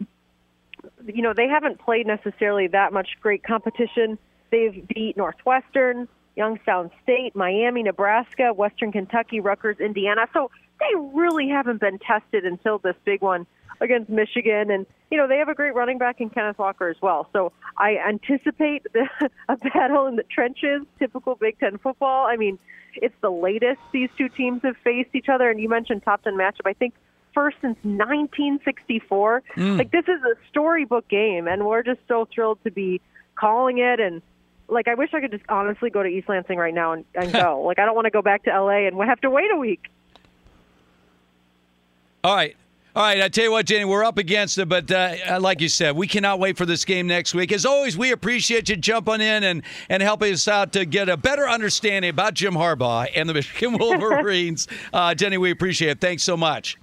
you 1.05 1.21
know, 1.21 1.33
they 1.33 1.47
haven't 1.47 1.79
played 1.79 2.07
necessarily 2.07 2.67
that 2.67 2.93
much 2.93 3.09
great 3.21 3.43
competition. 3.43 4.17
They've 4.51 4.87
beat 4.87 5.17
Northwestern, 5.17 6.07
Youngstown 6.35 6.91
State, 7.03 7.35
Miami, 7.35 7.83
Nebraska, 7.83 8.53
Western 8.53 8.91
Kentucky, 8.91 9.39
Rutgers, 9.39 9.79
Indiana. 9.79 10.27
So 10.33 10.51
they 10.79 10.99
really 11.13 11.49
haven't 11.49 11.79
been 11.79 11.99
tested 11.99 12.45
until 12.45 12.79
this 12.79 12.95
big 13.05 13.21
one 13.21 13.47
against 13.81 14.09
Michigan. 14.09 14.71
And, 14.71 14.85
you 15.11 15.17
know, 15.17 15.27
they 15.27 15.37
have 15.37 15.49
a 15.49 15.55
great 15.55 15.75
running 15.75 15.97
back 15.97 16.21
in 16.21 16.29
Kenneth 16.29 16.57
Walker 16.57 16.89
as 16.89 16.97
well. 17.01 17.27
So 17.33 17.51
I 17.77 17.97
anticipate 17.97 18.85
the, 18.93 19.07
a 19.49 19.57
battle 19.57 20.07
in 20.07 20.15
the 20.15 20.23
trenches, 20.23 20.83
typical 20.99 21.35
Big 21.35 21.59
Ten 21.59 21.77
football. 21.77 22.27
I 22.27 22.35
mean, 22.35 22.59
it's 22.95 23.15
the 23.21 23.31
latest 23.31 23.79
these 23.91 24.09
two 24.17 24.29
teams 24.29 24.61
have 24.63 24.77
faced 24.83 25.09
each 25.13 25.29
other. 25.29 25.49
And 25.49 25.59
you 25.59 25.69
mentioned 25.69 26.03
top 26.03 26.23
10 26.23 26.33
matchup. 26.35 26.65
I 26.65 26.73
think 26.73 26.93
first 27.35 27.57
since 27.61 27.77
1964. 27.83 29.43
Mm. 29.57 29.77
Like, 29.77 29.91
this 29.91 30.05
is 30.05 30.23
a 30.23 30.35
storybook 30.49 31.07
game, 31.07 31.47
and 31.47 31.67
we're 31.67 31.83
just 31.83 31.99
so 32.07 32.27
thrilled 32.33 32.57
to 32.63 32.71
be 32.71 33.01
calling 33.35 33.77
it. 33.77 33.99
And, 33.99 34.23
like, 34.67 34.87
I 34.87 34.95
wish 34.95 35.13
I 35.13 35.19
could 35.19 35.31
just 35.31 35.43
honestly 35.47 35.91
go 35.91 36.01
to 36.01 36.09
East 36.09 36.27
Lansing 36.27 36.57
right 36.57 36.73
now 36.73 36.93
and, 36.93 37.05
and 37.13 37.31
go. 37.31 37.61
like, 37.65 37.77
I 37.77 37.85
don't 37.85 37.93
want 37.93 38.05
to 38.05 38.11
go 38.11 38.23
back 38.23 38.43
to 38.45 38.49
LA 38.49 38.87
and 38.87 38.99
have 39.03 39.21
to 39.21 39.29
wait 39.29 39.51
a 39.51 39.57
week. 39.57 39.81
All 42.23 42.35
right. 42.35 42.55
All 42.95 43.03
right, 43.03 43.21
I 43.21 43.27
tell 43.27 43.43
you 43.43 43.51
what, 43.51 43.65
Jenny, 43.65 43.83
we're 43.83 44.05
up 44.05 44.17
against 44.17 44.57
it, 44.57 44.69
but 44.69 44.89
uh, 44.89 45.37
like 45.41 45.59
you 45.59 45.67
said, 45.67 45.97
we 45.97 46.07
cannot 46.07 46.39
wait 46.39 46.55
for 46.55 46.65
this 46.65 46.85
game 46.85 47.07
next 47.07 47.35
week. 47.35 47.51
As 47.51 47.65
always, 47.65 47.97
we 47.97 48.13
appreciate 48.13 48.69
you 48.69 48.77
jumping 48.77 49.15
in 49.19 49.43
and, 49.43 49.63
and 49.89 50.01
helping 50.01 50.31
us 50.31 50.47
out 50.47 50.71
to 50.73 50.85
get 50.85 51.09
a 51.09 51.17
better 51.17 51.45
understanding 51.45 52.07
about 52.09 52.35
Jim 52.35 52.53
Harbaugh 52.53 53.09
and 53.13 53.27
the 53.27 53.33
Michigan 53.33 53.77
Wolverines. 53.79 54.69
uh, 54.93 55.13
Jenny, 55.13 55.37
we 55.37 55.51
appreciate 55.51 55.89
it. 55.89 55.99
Thanks 55.99 56.23
so 56.23 56.37
much. 56.37 56.77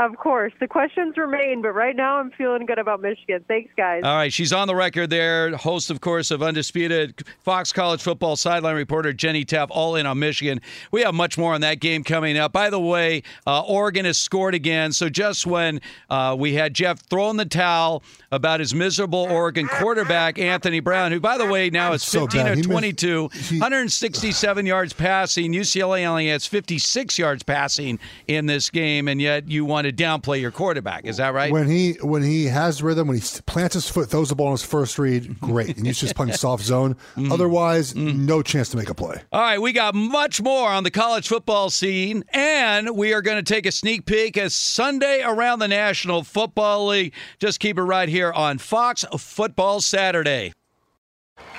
Of 0.00 0.16
course. 0.16 0.54
The 0.58 0.66
questions 0.66 1.18
remain, 1.18 1.60
but 1.60 1.72
right 1.72 1.94
now 1.94 2.16
I'm 2.16 2.30
feeling 2.30 2.64
good 2.64 2.78
about 2.78 3.02
Michigan. 3.02 3.44
Thanks, 3.46 3.70
guys. 3.76 4.00
All 4.02 4.16
right. 4.16 4.32
She's 4.32 4.50
on 4.50 4.66
the 4.66 4.74
record 4.74 5.10
there. 5.10 5.54
Host, 5.54 5.90
of 5.90 6.00
course, 6.00 6.30
of 6.30 6.42
Undisputed 6.42 7.22
Fox 7.40 7.70
College 7.70 8.00
Football 8.00 8.36
sideline 8.36 8.76
reporter 8.76 9.12
Jenny 9.12 9.44
Taft, 9.44 9.70
all 9.70 9.96
in 9.96 10.06
on 10.06 10.18
Michigan. 10.18 10.62
We 10.90 11.02
have 11.02 11.12
much 11.12 11.36
more 11.36 11.52
on 11.52 11.60
that 11.60 11.80
game 11.80 12.02
coming 12.02 12.38
up. 12.38 12.50
By 12.50 12.70
the 12.70 12.80
way, 12.80 13.24
uh, 13.46 13.60
Oregon 13.60 14.06
has 14.06 14.16
scored 14.16 14.54
again. 14.54 14.92
So 14.92 15.10
just 15.10 15.44
when 15.44 15.82
uh, 16.08 16.34
we 16.38 16.54
had 16.54 16.72
Jeff 16.72 17.00
throwing 17.00 17.36
the 17.36 17.44
towel 17.44 18.02
about 18.32 18.60
his 18.60 18.74
miserable 18.74 19.26
Oregon 19.30 19.68
quarterback, 19.68 20.38
Anthony 20.38 20.80
Brown, 20.80 21.12
who, 21.12 21.20
by 21.20 21.36
the 21.36 21.44
way, 21.44 21.68
now 21.68 21.92
is 21.92 22.02
15 22.04 22.40
so 22.40 22.52
of 22.52 22.62
22, 22.62 23.28
missed, 23.34 23.50
he, 23.50 23.58
167 23.58 24.64
yards 24.64 24.94
passing. 24.94 25.52
UCLA 25.52 26.06
only 26.06 26.28
has 26.28 26.46
56 26.46 27.18
yards 27.18 27.42
passing 27.42 27.98
in 28.26 28.46
this 28.46 28.70
game, 28.70 29.06
and 29.06 29.20
yet 29.20 29.46
you 29.50 29.66
wanted 29.66 29.89
to 29.90 30.02
downplay 30.02 30.40
your 30.40 30.50
quarterback. 30.50 31.04
Is 31.04 31.16
that 31.18 31.34
right? 31.34 31.52
When 31.52 31.68
he 31.68 31.92
when 32.02 32.22
he 32.22 32.46
has 32.46 32.82
rhythm, 32.82 33.08
when 33.08 33.18
he 33.18 33.40
plants 33.46 33.74
his 33.74 33.88
foot, 33.88 34.08
throws 34.08 34.28
the 34.28 34.34
ball 34.34 34.48
on 34.48 34.52
his 34.52 34.62
first 34.62 34.98
read, 34.98 35.40
great. 35.40 35.76
and 35.76 35.86
he's 35.86 36.00
just 36.00 36.14
playing 36.14 36.32
soft 36.34 36.62
zone. 36.62 36.94
Mm-hmm. 37.16 37.32
Otherwise, 37.32 37.94
mm-hmm. 37.94 38.26
no 38.26 38.42
chance 38.42 38.68
to 38.70 38.76
make 38.76 38.90
a 38.90 38.94
play. 38.94 39.20
All 39.32 39.40
right, 39.40 39.60
we 39.60 39.72
got 39.72 39.94
much 39.94 40.40
more 40.40 40.68
on 40.68 40.84
the 40.84 40.90
college 40.90 41.28
football 41.28 41.70
scene, 41.70 42.24
and 42.32 42.96
we 42.96 43.12
are 43.12 43.22
going 43.22 43.42
to 43.42 43.54
take 43.54 43.66
a 43.66 43.72
sneak 43.72 44.06
peek 44.06 44.36
as 44.36 44.54
Sunday 44.54 45.22
around 45.22 45.58
the 45.58 45.68
National 45.68 46.22
Football 46.22 46.88
League. 46.88 47.12
Just 47.38 47.60
keep 47.60 47.78
it 47.78 47.82
right 47.82 48.08
here 48.08 48.32
on 48.32 48.58
Fox 48.58 49.04
Football 49.18 49.80
Saturday. 49.80 50.52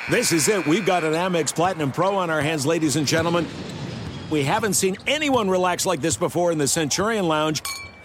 This 0.10 0.32
is 0.32 0.48
it. 0.48 0.66
We've 0.66 0.86
got 0.86 1.04
an 1.04 1.14
Amex 1.14 1.54
Platinum 1.54 1.92
Pro 1.92 2.16
on 2.16 2.30
our 2.30 2.42
hands, 2.42 2.66
ladies 2.66 2.96
and 2.96 3.06
gentlemen. 3.06 3.46
We 4.32 4.44
haven't 4.44 4.74
seen 4.74 4.98
anyone 5.08 5.50
relax 5.50 5.86
like 5.86 6.02
this 6.02 6.16
before 6.16 6.52
in 6.52 6.58
the 6.58 6.68
Centurion 6.68 7.28
Lounge. 7.28 7.62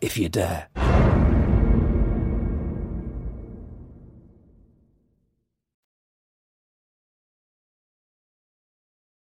if 0.00 0.16
you 0.16 0.28
dare. 0.28 0.68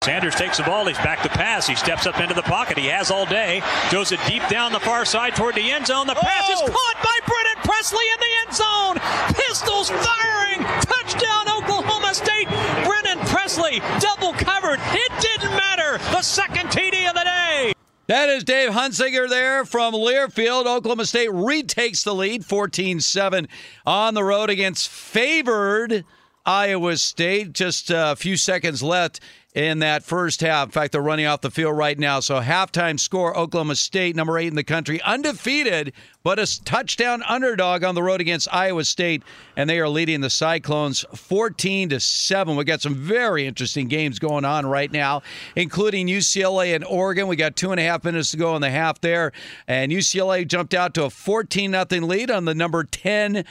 Sanders 0.04 0.34
takes 0.34 0.58
the 0.58 0.64
ball. 0.64 0.84
He's 0.84 0.98
back 0.98 1.22
to 1.22 1.30
pass. 1.30 1.66
He 1.66 1.74
steps 1.74 2.06
up 2.06 2.20
into 2.20 2.34
the 2.34 2.42
pocket. 2.42 2.76
He 2.76 2.88
has 2.88 3.10
all 3.10 3.24
day. 3.24 3.62
Throws 3.88 4.12
it 4.12 4.20
deep 4.28 4.46
down 4.48 4.70
the 4.70 4.80
far 4.80 5.06
side 5.06 5.34
toward 5.34 5.54
the 5.54 5.70
end 5.70 5.86
zone. 5.86 6.06
The 6.06 6.14
pass 6.14 6.50
is 6.50 6.60
oh! 6.62 6.66
caught 6.66 7.02
by 7.02 7.18
Brennan 7.26 7.62
Presley 7.64 8.04
in 8.12 8.20
the 8.20 8.32
end 8.44 8.54
zone. 8.54 9.34
Pistols 9.34 9.88
firing. 9.88 10.60
Touchdown, 10.82 11.48
Oklahoma 11.48 12.12
State. 12.12 12.48
Brennan 12.84 13.18
Presley 13.28 13.80
double 13.98 14.34
covered. 14.34 14.78
It 14.92 15.12
didn't 15.20 15.56
matter. 15.56 15.96
The 16.12 16.20
second 16.20 16.68
TD 16.68 17.08
of 17.08 17.14
the 17.14 17.24
day. 17.24 17.73
That 18.06 18.28
is 18.28 18.44
Dave 18.44 18.70
Hunziker 18.70 19.30
there 19.30 19.64
from 19.64 19.94
Learfield. 19.94 20.66
Oklahoma 20.66 21.06
State 21.06 21.32
retakes 21.32 22.04
the 22.04 22.14
lead 22.14 22.44
14 22.44 23.00
7 23.00 23.48
on 23.86 24.12
the 24.12 24.22
road 24.22 24.50
against 24.50 24.90
favored 24.90 26.04
Iowa 26.46 26.96
State. 26.96 27.52
Just 27.52 27.90
a 27.90 28.14
few 28.16 28.36
seconds 28.36 28.82
left 28.82 29.20
in 29.54 29.78
that 29.78 30.02
first 30.02 30.40
half. 30.40 30.66
In 30.66 30.72
fact, 30.72 30.92
they're 30.92 31.00
running 31.00 31.26
off 31.26 31.40
the 31.40 31.50
field 31.50 31.76
right 31.76 31.98
now. 31.98 32.20
So 32.20 32.40
halftime 32.40 32.98
score: 32.98 33.36
Oklahoma 33.36 33.76
State, 33.76 34.16
number 34.16 34.36
eight 34.36 34.48
in 34.48 34.56
the 34.56 34.64
country, 34.64 35.00
undefeated, 35.02 35.92
but 36.24 36.38
a 36.38 36.64
touchdown 36.64 37.22
underdog 37.28 37.84
on 37.84 37.94
the 37.94 38.02
road 38.02 38.20
against 38.20 38.52
Iowa 38.52 38.84
State, 38.84 39.22
and 39.56 39.70
they 39.70 39.78
are 39.78 39.88
leading 39.88 40.20
the 40.20 40.30
Cyclones 40.30 41.04
14 41.14 41.90
to 41.90 42.00
seven. 42.00 42.56
We 42.56 42.64
got 42.64 42.82
some 42.82 42.96
very 42.96 43.46
interesting 43.46 43.86
games 43.86 44.18
going 44.18 44.44
on 44.44 44.66
right 44.66 44.90
now, 44.90 45.22
including 45.54 46.08
UCLA 46.08 46.74
and 46.74 46.84
Oregon. 46.84 47.28
We 47.28 47.36
got 47.36 47.56
two 47.56 47.70
and 47.70 47.78
a 47.78 47.84
half 47.84 48.04
minutes 48.04 48.32
to 48.32 48.36
go 48.36 48.56
in 48.56 48.60
the 48.60 48.70
half 48.70 49.00
there, 49.00 49.32
and 49.68 49.92
UCLA 49.92 50.46
jumped 50.46 50.74
out 50.74 50.94
to 50.94 51.04
a 51.04 51.10
14 51.10 51.70
nothing 51.70 52.02
lead 52.02 52.30
on 52.30 52.44
the 52.44 52.54
number 52.54 52.82
10 52.82 53.44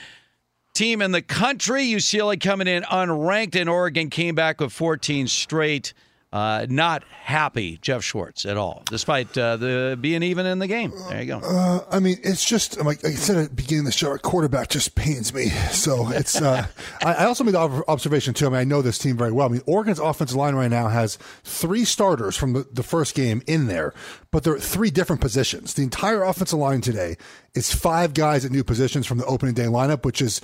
team 0.74 1.04
in 1.04 1.12
the 1.12 1.22
country. 1.22 1.84
UCLA 1.84 2.42
coming 2.42 2.68
in 2.68 2.84
unranked, 2.84 3.56
and 3.56 3.70
Oregon 3.70 4.10
came 4.10 4.34
back 4.34 4.60
with 4.60 4.74
14 4.74 5.28
straight. 5.28 5.94
Uh, 6.34 6.66
not 6.68 7.04
happy, 7.04 7.78
Jeff 7.80 8.04
Schwartz, 8.04 8.44
at 8.48 8.58
all, 8.58 8.82
despite 8.90 9.38
uh, 9.38 9.56
the 9.56 9.96
being 10.02 10.24
even 10.24 10.48
in 10.48 10.58
the 10.58 10.66
game. 10.66 10.92
There 11.08 11.22
you 11.22 11.28
go. 11.28 11.38
Uh, 11.38 11.86
I 11.92 12.00
mean, 12.00 12.18
it's 12.24 12.44
just 12.44 12.84
like 12.84 13.06
I 13.06 13.12
said 13.12 13.38
at 13.38 13.50
the 13.50 13.56
beginning 13.56 13.82
of 13.82 13.86
the 13.86 13.92
show, 13.92 14.18
quarterback 14.18 14.70
just 14.70 14.96
pains 14.96 15.32
me. 15.32 15.50
So 15.50 16.10
it's. 16.10 16.42
Uh, 16.42 16.66
I, 17.06 17.14
I 17.14 17.26
also 17.26 17.44
made 17.44 17.54
the 17.54 17.84
observation 17.88 18.34
too. 18.34 18.48
I 18.48 18.50
mean, 18.50 18.60
I 18.62 18.64
know 18.64 18.82
this 18.82 18.98
team 18.98 19.16
very 19.16 19.32
well. 19.32 19.48
I 19.48 19.52
mean, 19.52 19.62
Oregon's 19.68 20.00
offensive 20.00 20.36
line 20.36 20.56
right 20.56 20.72
now 20.72 20.88
has 20.88 21.20
three 21.44 21.86
starters 21.86 22.36
from 22.36 22.54
the, 22.54 22.68
the 22.72 22.82
first 22.82 23.14
game 23.14 23.44
in 23.46 23.68
there, 23.68 23.94
but 24.32 24.44
they're 24.44 24.56
at 24.56 24.64
three 24.64 24.90
different 24.90 25.22
positions. 25.22 25.76
The 25.76 25.84
entire 25.84 26.24
offensive 26.24 26.58
line 26.58 26.82
today 26.82 27.16
is 27.54 27.72
five 27.72 28.16
guys 28.16 28.44
at 28.44 28.52
new 28.52 28.64
positions 28.64 29.06
from 29.06 29.20
the 29.20 29.26
opening 29.28 29.54
day 29.54 29.66
lineup, 29.66 30.04
which 30.04 30.20
is 30.20 30.42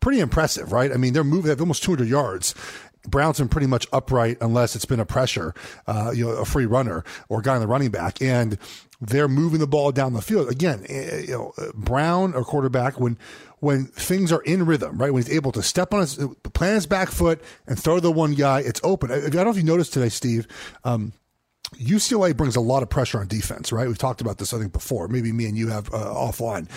pretty 0.00 0.20
impressive, 0.20 0.72
right? 0.72 0.92
I 0.92 0.96
mean, 0.96 1.12
they're 1.12 1.24
moving, 1.24 1.44
they 1.44 1.50
have 1.50 1.60
almost 1.60 1.82
200 1.82 2.08
yards. 2.08 2.54
Brown's 3.06 3.38
been 3.38 3.48
pretty 3.48 3.66
much 3.66 3.86
upright 3.92 4.38
unless 4.40 4.76
it's 4.76 4.84
been 4.84 5.00
a 5.00 5.06
pressure, 5.06 5.54
uh, 5.86 6.12
you 6.14 6.26
know, 6.26 6.32
a 6.32 6.44
free 6.44 6.66
runner 6.66 7.04
or 7.28 7.40
a 7.40 7.42
guy 7.42 7.54
in 7.54 7.60
the 7.60 7.66
running 7.66 7.90
back. 7.90 8.20
And 8.20 8.58
they're 9.00 9.28
moving 9.28 9.60
the 9.60 9.66
ball 9.66 9.92
down 9.92 10.12
the 10.12 10.22
field. 10.22 10.50
Again, 10.50 10.84
you 10.88 11.28
know, 11.28 11.52
Brown 11.74 12.34
or 12.34 12.44
quarterback, 12.44 13.00
when, 13.00 13.18
when 13.60 13.86
things 13.86 14.30
are 14.32 14.42
in 14.42 14.66
rhythm, 14.66 14.98
right? 14.98 15.12
When 15.12 15.22
he's 15.22 15.32
able 15.32 15.52
to 15.52 15.62
step 15.62 15.94
on 15.94 16.00
his, 16.00 16.16
plant 16.52 16.74
his 16.74 16.86
back 16.86 17.08
foot 17.10 17.42
and 17.66 17.78
throw 17.78 18.00
the 18.00 18.12
one 18.12 18.34
guy, 18.34 18.60
it's 18.60 18.80
open. 18.84 19.10
I 19.10 19.20
don't 19.20 19.34
know 19.34 19.50
if 19.50 19.56
you 19.56 19.62
noticed 19.62 19.94
today, 19.94 20.10
Steve, 20.10 20.46
um, 20.84 21.14
UCLA 21.76 22.36
brings 22.36 22.56
a 22.56 22.60
lot 22.60 22.82
of 22.82 22.90
pressure 22.90 23.20
on 23.20 23.28
defense, 23.28 23.70
right? 23.72 23.86
We've 23.86 23.96
talked 23.96 24.20
about 24.20 24.38
this, 24.38 24.52
I 24.52 24.58
think, 24.58 24.72
before. 24.72 25.08
Maybe 25.08 25.32
me 25.32 25.46
and 25.46 25.56
you 25.56 25.68
have 25.68 25.92
uh, 25.94 25.98
offline 25.98 26.68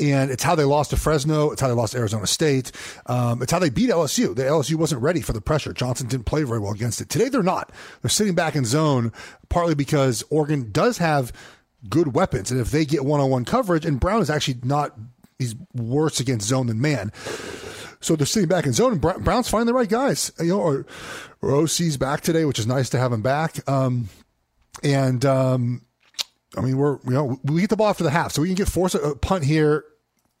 and 0.00 0.30
it's 0.30 0.42
how 0.42 0.54
they 0.54 0.64
lost 0.64 0.90
to 0.90 0.96
Fresno. 0.96 1.50
It's 1.50 1.60
how 1.60 1.68
they 1.68 1.74
lost 1.74 1.92
to 1.92 1.98
Arizona 1.98 2.26
State. 2.26 2.72
Um, 3.06 3.42
it's 3.42 3.52
how 3.52 3.58
they 3.58 3.70
beat 3.70 3.90
LSU. 3.90 4.34
The 4.34 4.42
LSU 4.42 4.74
wasn't 4.74 5.02
ready 5.02 5.20
for 5.20 5.32
the 5.32 5.40
pressure. 5.40 5.72
Johnson 5.72 6.08
didn't 6.08 6.26
play 6.26 6.42
very 6.42 6.58
well 6.58 6.72
against 6.72 7.00
it. 7.00 7.08
Today 7.08 7.28
they're 7.28 7.42
not. 7.42 7.70
They're 8.02 8.08
sitting 8.10 8.34
back 8.34 8.56
in 8.56 8.64
zone, 8.64 9.12
partly 9.48 9.74
because 9.74 10.24
Oregon 10.30 10.72
does 10.72 10.98
have 10.98 11.32
good 11.88 12.14
weapons, 12.14 12.50
and 12.50 12.60
if 12.60 12.70
they 12.70 12.84
get 12.84 13.04
one-on-one 13.04 13.44
coverage, 13.44 13.84
and 13.84 14.00
Brown 14.00 14.22
is 14.22 14.30
actually 14.30 14.58
not. 14.64 14.96
He's 15.38 15.56
worse 15.74 16.20
against 16.20 16.46
zone 16.46 16.68
than 16.68 16.80
man. 16.80 17.10
So 18.00 18.14
they're 18.16 18.26
sitting 18.26 18.48
back 18.48 18.66
in 18.66 18.72
zone, 18.72 18.92
and 18.92 19.00
Brown's 19.00 19.48
finding 19.48 19.66
the 19.66 19.74
right 19.74 19.88
guys. 19.88 20.30
You 20.38 20.48
know, 20.48 20.60
or, 20.60 20.86
or 21.42 21.50
OC's 21.50 21.96
back 21.96 22.20
today, 22.20 22.44
which 22.44 22.58
is 22.58 22.66
nice 22.66 22.88
to 22.90 22.98
have 22.98 23.12
him 23.12 23.22
back. 23.22 23.68
Um, 23.68 24.08
and 24.82 25.24
um, 25.24 25.82
I 26.56 26.60
mean, 26.60 26.76
we're 26.76 26.98
you 27.04 27.10
know 27.10 27.40
we 27.44 27.60
get 27.60 27.70
the 27.70 27.76
ball 27.76 27.88
after 27.88 28.04
the 28.04 28.10
half, 28.10 28.32
so 28.32 28.42
we 28.42 28.48
can 28.48 28.54
get 28.54 28.68
force 28.68 28.94
a 28.94 29.14
punt 29.16 29.44
here, 29.44 29.84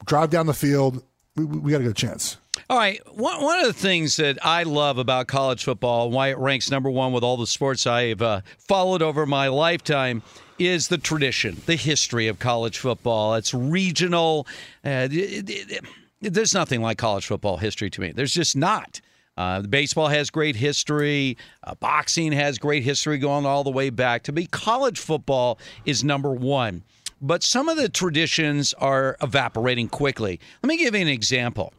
drive 0.04 0.30
down 0.30 0.46
the 0.46 0.54
field. 0.54 1.02
We, 1.36 1.44
we 1.44 1.72
got 1.72 1.80
a 1.80 1.84
good 1.84 1.96
chance. 1.96 2.36
All 2.70 2.78
right. 2.78 3.00
One, 3.14 3.42
one 3.42 3.60
of 3.60 3.66
the 3.66 3.72
things 3.72 4.16
that 4.16 4.38
I 4.42 4.62
love 4.62 4.98
about 4.98 5.26
college 5.26 5.64
football, 5.64 6.06
and 6.06 6.14
why 6.14 6.28
it 6.28 6.38
ranks 6.38 6.70
number 6.70 6.90
one 6.90 7.12
with 7.12 7.24
all 7.24 7.36
the 7.36 7.46
sports 7.46 7.86
I've 7.86 8.22
uh, 8.22 8.40
followed 8.58 9.02
over 9.02 9.26
my 9.26 9.48
lifetime, 9.48 10.22
is 10.58 10.88
the 10.88 10.98
tradition, 10.98 11.60
the 11.66 11.76
history 11.76 12.28
of 12.28 12.38
college 12.38 12.78
football. 12.78 13.34
It's 13.34 13.52
regional. 13.52 14.46
Uh, 14.84 15.08
it, 15.10 15.50
it, 15.50 15.70
it, 15.70 15.84
there's 16.20 16.54
nothing 16.54 16.80
like 16.80 16.96
college 16.96 17.26
football 17.26 17.58
history 17.58 17.90
to 17.90 18.00
me. 18.00 18.12
There's 18.12 18.32
just 18.32 18.56
not. 18.56 19.00
Uh, 19.36 19.62
baseball 19.62 20.08
has 20.08 20.30
great 20.30 20.56
history. 20.56 21.36
Uh, 21.64 21.74
boxing 21.74 22.32
has 22.32 22.58
great 22.58 22.84
history 22.84 23.18
going 23.18 23.46
all 23.46 23.64
the 23.64 23.70
way 23.70 23.90
back. 23.90 24.22
To 24.24 24.32
me, 24.32 24.46
college 24.46 24.98
football 24.98 25.58
is 25.84 26.04
number 26.04 26.32
one. 26.32 26.84
But 27.20 27.42
some 27.42 27.68
of 27.68 27.76
the 27.76 27.88
traditions 27.88 28.74
are 28.74 29.16
evaporating 29.22 29.88
quickly. 29.88 30.40
Let 30.62 30.68
me 30.68 30.76
give 30.76 30.94
you 30.94 31.00
an 31.00 31.08
example. 31.08 31.72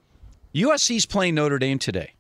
USC's 0.53 1.05
playing 1.05 1.35
Notre 1.35 1.59
Dame 1.59 1.79
today. 1.79 2.13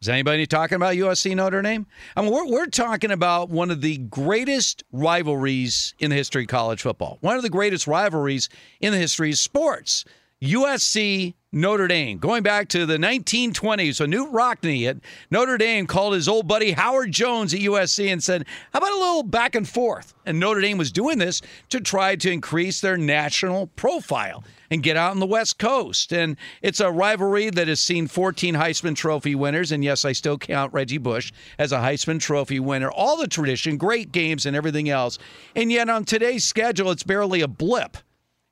Is 0.00 0.08
anybody 0.08 0.46
talking 0.46 0.76
about 0.76 0.94
USC 0.94 1.34
Notre 1.34 1.62
Dame? 1.62 1.86
I 2.16 2.22
mean, 2.22 2.30
we're, 2.30 2.46
we're 2.46 2.66
talking 2.66 3.10
about 3.10 3.48
one 3.48 3.70
of 3.70 3.80
the 3.80 3.98
greatest 3.98 4.84
rivalries 4.92 5.94
in 5.98 6.10
the 6.10 6.16
history 6.16 6.42
of 6.42 6.48
college 6.48 6.82
football. 6.82 7.18
One 7.22 7.36
of 7.36 7.42
the 7.42 7.50
greatest 7.50 7.86
rivalries 7.86 8.48
in 8.80 8.92
the 8.92 8.98
history 8.98 9.30
of 9.30 9.38
sports. 9.38 10.04
USC 10.42 11.34
Notre 11.56 11.88
Dame, 11.88 12.18
going 12.18 12.42
back 12.42 12.68
to 12.68 12.84
the 12.84 12.98
1920s. 12.98 13.94
So 13.94 14.06
Knute 14.06 14.30
Rockne 14.30 14.86
at 14.86 14.98
Notre 15.30 15.56
Dame 15.56 15.86
called 15.86 16.12
his 16.12 16.28
old 16.28 16.46
buddy 16.46 16.72
Howard 16.72 17.10
Jones 17.12 17.54
at 17.54 17.60
USC 17.60 18.12
and 18.12 18.22
said, 18.22 18.44
How 18.74 18.78
about 18.78 18.92
a 18.92 18.98
little 18.98 19.22
back 19.22 19.54
and 19.54 19.66
forth? 19.66 20.12
And 20.26 20.38
Notre 20.38 20.60
Dame 20.60 20.76
was 20.76 20.92
doing 20.92 21.16
this 21.16 21.40
to 21.70 21.80
try 21.80 22.14
to 22.16 22.30
increase 22.30 22.82
their 22.82 22.98
national 22.98 23.68
profile 23.68 24.44
and 24.70 24.82
get 24.82 24.98
out 24.98 25.12
on 25.12 25.18
the 25.18 25.24
West 25.24 25.58
Coast. 25.58 26.12
And 26.12 26.36
it's 26.60 26.80
a 26.80 26.90
rivalry 26.90 27.48
that 27.48 27.68
has 27.68 27.80
seen 27.80 28.06
14 28.06 28.54
Heisman 28.54 28.94
Trophy 28.94 29.34
winners. 29.34 29.72
And 29.72 29.82
yes, 29.82 30.04
I 30.04 30.12
still 30.12 30.36
count 30.36 30.74
Reggie 30.74 30.98
Bush 30.98 31.32
as 31.58 31.72
a 31.72 31.78
Heisman 31.78 32.20
Trophy 32.20 32.60
winner. 32.60 32.90
All 32.90 33.16
the 33.16 33.28
tradition, 33.28 33.78
great 33.78 34.12
games, 34.12 34.44
and 34.44 34.54
everything 34.54 34.90
else. 34.90 35.18
And 35.54 35.72
yet 35.72 35.88
on 35.88 36.04
today's 36.04 36.44
schedule, 36.44 36.90
it's 36.90 37.02
barely 37.02 37.40
a 37.40 37.48
blip. 37.48 37.96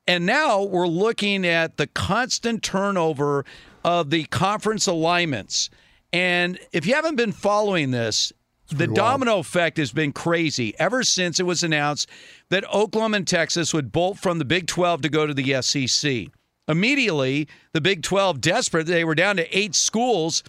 And 0.07 0.25
now 0.25 0.63
we're 0.63 0.87
looking 0.87 1.45
at 1.45 1.77
the 1.77 1.87
constant 1.87 2.61
turnover 2.61 3.45
of 3.83 4.09
the 4.09 4.25
conference 4.25 4.87
alignments. 4.87 5.69
And 6.13 6.59
if 6.71 6.85
you 6.85 6.93
haven't 6.93 7.15
been 7.15 7.31
following 7.31 7.91
this, 7.91 8.31
the 8.69 8.87
domino 8.87 9.39
effect 9.39 9.77
has 9.77 9.91
been 9.91 10.11
crazy 10.11 10.73
ever 10.79 11.03
since 11.03 11.39
it 11.39 11.43
was 11.43 11.61
announced 11.61 12.09
that 12.49 12.71
Oklahoma 12.73 13.17
and 13.17 13.27
Texas 13.27 13.73
would 13.73 13.91
bolt 13.91 14.17
from 14.17 14.39
the 14.39 14.45
Big 14.45 14.67
12 14.67 15.01
to 15.01 15.09
go 15.09 15.27
to 15.27 15.33
the 15.33 15.61
SEC. 15.61 16.27
Immediately, 16.67 17.47
the 17.73 17.81
Big 17.81 18.01
12, 18.01 18.41
desperate, 18.41 18.87
they 18.87 19.03
were 19.03 19.13
down 19.13 19.37
to 19.37 19.57
eight 19.57 19.75
schools, 19.75 20.43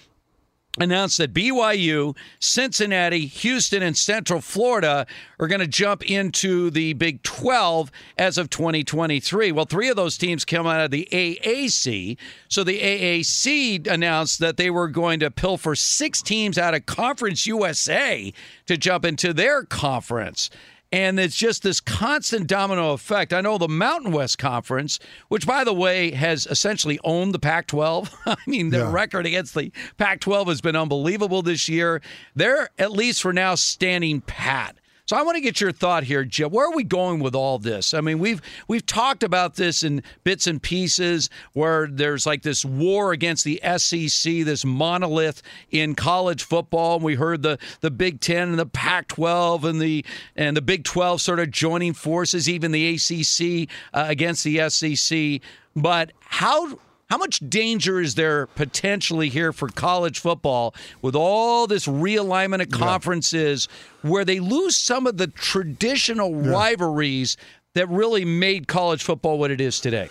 announced 0.79 1.19
that 1.19 1.33
BYU, 1.33 2.17
Cincinnati, 2.41 3.27
Houston, 3.27 3.83
and 3.83 3.97
Central 3.97 4.41
Florida 4.41 5.07
are 5.39 5.49
going 5.49 5.61
to 5.61 5.67
jump 5.67 6.09
into 6.09 6.71
the 6.71 6.93
Big 6.95 7.23
12 7.23 7.91
as 8.19 8.39
of 8.39 8.51
2023. 8.51 9.53
Well, 9.53 9.65
three 9.65 9.89
of 9.89 9.97
those 9.97 10.19
teams 10.19 10.45
come 10.45 10.67
out 10.67 10.81
of 10.81 10.91
the 10.91 11.09
AAC. 11.11 12.17
So 12.49 12.65
the 12.65 12.81
AAC 12.81 13.87
announced 13.87 14.39
that 14.41 14.57
they 14.57 14.71
were 14.71 14.89
going 14.89 15.21
to 15.21 15.31
pilfer 15.31 15.75
six 15.75 16.23
teams 16.23 16.59
out 16.59 16.75
of 16.75 16.87
Conference 16.87 17.47
USA 17.47 18.33
to 18.67 18.77
jump 18.77 19.05
into 19.05 19.33
their 19.33 19.65
conference. 19.65 20.51
And 20.93 21.19
it's 21.19 21.35
just 21.37 21.63
this 21.65 21.81
constant 21.81 22.47
domino 22.47 22.93
effect. 22.93 23.33
I 23.33 23.41
know 23.41 23.59
the 23.59 23.69
Mountain 23.69 24.13
West 24.13 24.39
Conference, 24.39 24.99
which, 25.29 25.47
by 25.47 25.65
the 25.65 25.73
way, 25.75 26.13
has 26.13 26.47
essentially 26.47 26.99
owned 27.03 27.35
the 27.35 27.39
Pac 27.41 27.67
12. 27.67 28.15
I 28.27 28.37
mean, 28.47 28.71
their 28.71 28.83
Yeah. 28.85 28.93
record 28.93 29.27
against 29.27 29.55
the 29.55 29.73
Pac 29.99 30.21
12 30.21 30.47
has 30.49 30.61
been 30.61 30.77
unbelievable 30.77 31.43
this 31.43 31.69
year. 31.69 32.01
They're, 32.37 32.71
at 32.79 32.93
least 32.93 33.21
for 33.21 33.33
now, 33.33 33.57
standing 33.57 34.21
pat. 34.21 34.77
So 35.07 35.17
I 35.17 35.23
want 35.23 35.37
to 35.37 35.41
get 35.41 35.61
your 35.61 35.71
thought 35.71 36.03
here, 36.03 36.25
Jim. 36.25 36.51
Where 36.51 36.67
are 36.67 36.75
we 36.75 36.83
going 36.83 37.21
with 37.21 37.37
all 37.37 37.61
this? 37.61 37.95
I 37.95 38.01
mean, 38.01 38.19
we've 38.19 38.43
we've 38.67 38.85
talked 38.85 39.23
about 39.23 39.55
this 39.55 39.85
in 39.85 40.03
bits 40.25 40.49
and 40.49 40.61
pieces 40.61 41.31
where 41.53 41.87
there's 41.87 42.27
like 42.27 42.43
this 42.43 42.65
war 42.65 43.13
against 43.13 43.45
the 43.45 43.61
SEC, 43.77 44.45
this 44.45 44.65
monolith 44.65 45.43
in 45.71 45.95
college 45.95 46.43
football. 46.43 46.97
And 46.97 47.05
we 47.05 47.15
heard 47.15 47.43
the 47.43 47.57
the 47.83 47.91
Big 47.93 48.21
Ten 48.21 48.49
and 48.49 48.59
the 48.59 48.67
Pac-12 48.67 49.63
and 49.63 49.81
the 49.81 50.05
and 50.35 50.57
the 50.57 50.63
Big 50.63 50.83
12 50.83 51.21
sort 51.21 51.39
of 51.39 51.53
joining 51.53 51.93
forces, 51.93 52.49
even 52.49 52.73
the 52.73 52.95
ACC 52.97 53.71
uh, 53.95 54.07
against 54.09 54.43
the 54.43 54.69
SEC. 54.69 55.41
But 55.77 56.11
how 56.19 56.81
how 57.09 57.17
much 57.17 57.39
danger 57.49 58.01
is 58.01 58.15
there 58.17 58.47
potentially 58.49 59.29
here 59.29 59.53
for 59.53 59.69
college 59.69 60.19
football 60.19 60.75
with 61.03 61.15
all 61.15 61.67
this 61.67 61.87
realignment 61.87 62.63
of 62.63 62.71
conferences 62.71 63.69
where 64.03 64.25
they 64.25 64.41
lose 64.41 64.77
some 64.77 65.07
of 65.07 65.17
the 65.17 65.29
traditional 65.29 66.35
rivalries 66.35 67.37
that 67.75 67.89
really 67.89 68.25
made 68.25 68.67
college 68.67 69.05
football 69.05 69.39
what 69.39 69.51
it 69.51 69.61
is 69.61 69.79
today? 69.79 70.09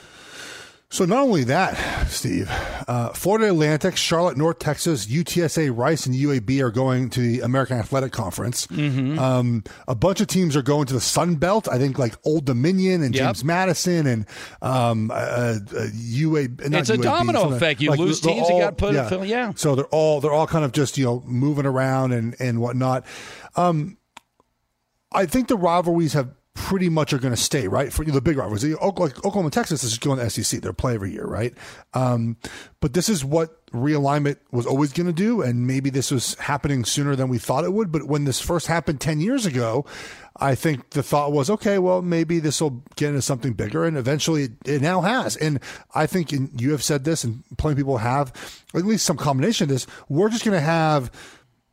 So 0.95 1.03
not 1.03 1.23
only 1.23 1.43
that, 1.43 2.07
Steve, 2.07 2.49
uh, 2.87 3.09
Florida 3.09 3.47
Atlantic, 3.47 3.97
Charlotte, 3.97 4.37
North 4.37 4.59
Texas, 4.59 5.07
UTSA, 5.07 5.77
Rice, 5.77 6.05
and 6.05 6.15
UAB 6.15 6.61
are 6.61 6.71
going 6.71 7.09
to 7.09 7.19
the 7.19 7.41
American 7.41 7.77
Athletic 7.77 8.13
Conference. 8.13 8.65
Mm-hmm. 8.67 9.19
Um, 9.19 9.65
a 9.89 9.93
bunch 9.93 10.21
of 10.21 10.27
teams 10.27 10.55
are 10.55 10.61
going 10.61 10.85
to 10.85 10.93
the 10.93 11.01
Sun 11.01 11.35
Belt. 11.35 11.67
I 11.67 11.79
think 11.79 11.99
like 11.99 12.15
Old 12.23 12.45
Dominion 12.45 13.03
and 13.03 13.13
Yep. 13.13 13.25
James 13.25 13.43
Madison 13.43 14.07
and 14.07 14.25
um, 14.61 15.11
uh, 15.11 15.15
uh, 15.15 15.57
UAB. 15.93 16.61
It's 16.73 16.89
a 16.89 16.95
UAB, 16.95 17.03
domino 17.03 17.51
effect. 17.53 17.81
You 17.81 17.89
like, 17.89 17.99
lose 17.99 18.21
teams 18.21 18.47
that 18.47 18.53
all- 18.53 18.61
got 18.61 18.77
put 18.77 18.95
in- 18.95 19.25
yeah. 19.25 19.51
So 19.57 19.75
they're 19.75 19.83
all 19.87 20.21
they're 20.21 20.31
all 20.31 20.47
kind 20.47 20.63
of 20.63 20.71
just 20.71 20.97
you 20.97 21.03
know 21.03 21.21
moving 21.25 21.65
around 21.65 22.13
and 22.13 22.37
and 22.39 22.61
whatnot. 22.61 23.05
Um, 23.57 23.97
I 25.11 25.25
think 25.25 25.49
the 25.49 25.57
rivalries 25.57 26.13
have 26.13 26.29
pretty 26.55 26.89
much 26.89 27.13
are 27.13 27.19
going 27.19 27.33
to 27.33 27.39
stay 27.39 27.67
right 27.67 27.93
for 27.93 28.03
the 28.03 28.21
big 28.21 28.37
rivals, 28.37 28.63
Oklahoma, 28.63 28.99
like 29.01 29.17
Oklahoma, 29.19 29.51
Texas 29.51 29.83
is 29.83 29.97
going 29.97 30.17
to 30.17 30.29
SEC. 30.29 30.61
They're 30.61 30.73
play 30.73 30.95
every 30.95 31.11
year, 31.11 31.25
right? 31.25 31.53
Um, 31.93 32.37
but 32.79 32.93
this 32.93 33.09
is 33.09 33.23
what 33.23 33.65
realignment 33.71 34.37
was 34.51 34.65
always 34.65 34.93
going 34.93 35.07
to 35.07 35.13
do, 35.13 35.41
and 35.41 35.67
maybe 35.67 35.89
this 35.89 36.11
was 36.11 36.35
happening 36.35 36.85
sooner 36.85 37.15
than 37.15 37.27
we 37.27 37.37
thought 37.37 37.65
it 37.65 37.73
would. 37.73 37.91
But 37.91 38.03
when 38.03 38.23
this 38.23 38.39
first 38.39 38.67
happened 38.67 39.01
ten 39.01 39.19
years 39.19 39.45
ago, 39.45 39.85
I 40.37 40.55
think 40.55 40.91
the 40.91 41.03
thought 41.03 41.33
was, 41.33 41.49
okay, 41.49 41.77
well, 41.77 42.01
maybe 42.01 42.39
this 42.39 42.61
will 42.61 42.83
get 42.95 43.09
into 43.09 43.21
something 43.21 43.53
bigger, 43.53 43.83
and 43.83 43.97
eventually 43.97 44.49
it, 44.65 44.81
now 44.81 45.01
has. 45.01 45.35
And 45.35 45.59
I 45.93 46.07
think 46.07 46.31
you 46.31 46.71
have 46.71 46.83
said 46.83 47.03
this, 47.03 47.25
and 47.25 47.43
plenty 47.57 47.73
of 47.73 47.77
people 47.77 47.97
have, 47.97 48.31
at 48.73 48.85
least 48.85 49.05
some 49.05 49.17
combination 49.17 49.65
of 49.65 49.69
this. 49.69 49.85
We're 50.07 50.29
just 50.29 50.45
going 50.45 50.57
to 50.57 50.65
have 50.65 51.11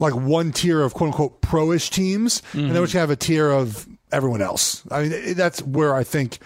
like 0.00 0.14
one 0.16 0.50
tier 0.50 0.82
of 0.82 0.92
quote 0.92 1.08
unquote 1.08 1.40
pro-ish 1.40 1.88
teams, 1.90 2.42
and 2.52 2.70
then 2.70 2.80
we're 2.80 2.88
gonna 2.88 2.98
have 2.98 3.10
a 3.10 3.16
tier 3.16 3.48
of 3.50 3.86
everyone 4.12 4.42
else. 4.42 4.82
I 4.90 5.02
mean, 5.02 5.34
that's 5.34 5.62
where 5.62 5.94
I 5.94 6.04
think 6.04 6.38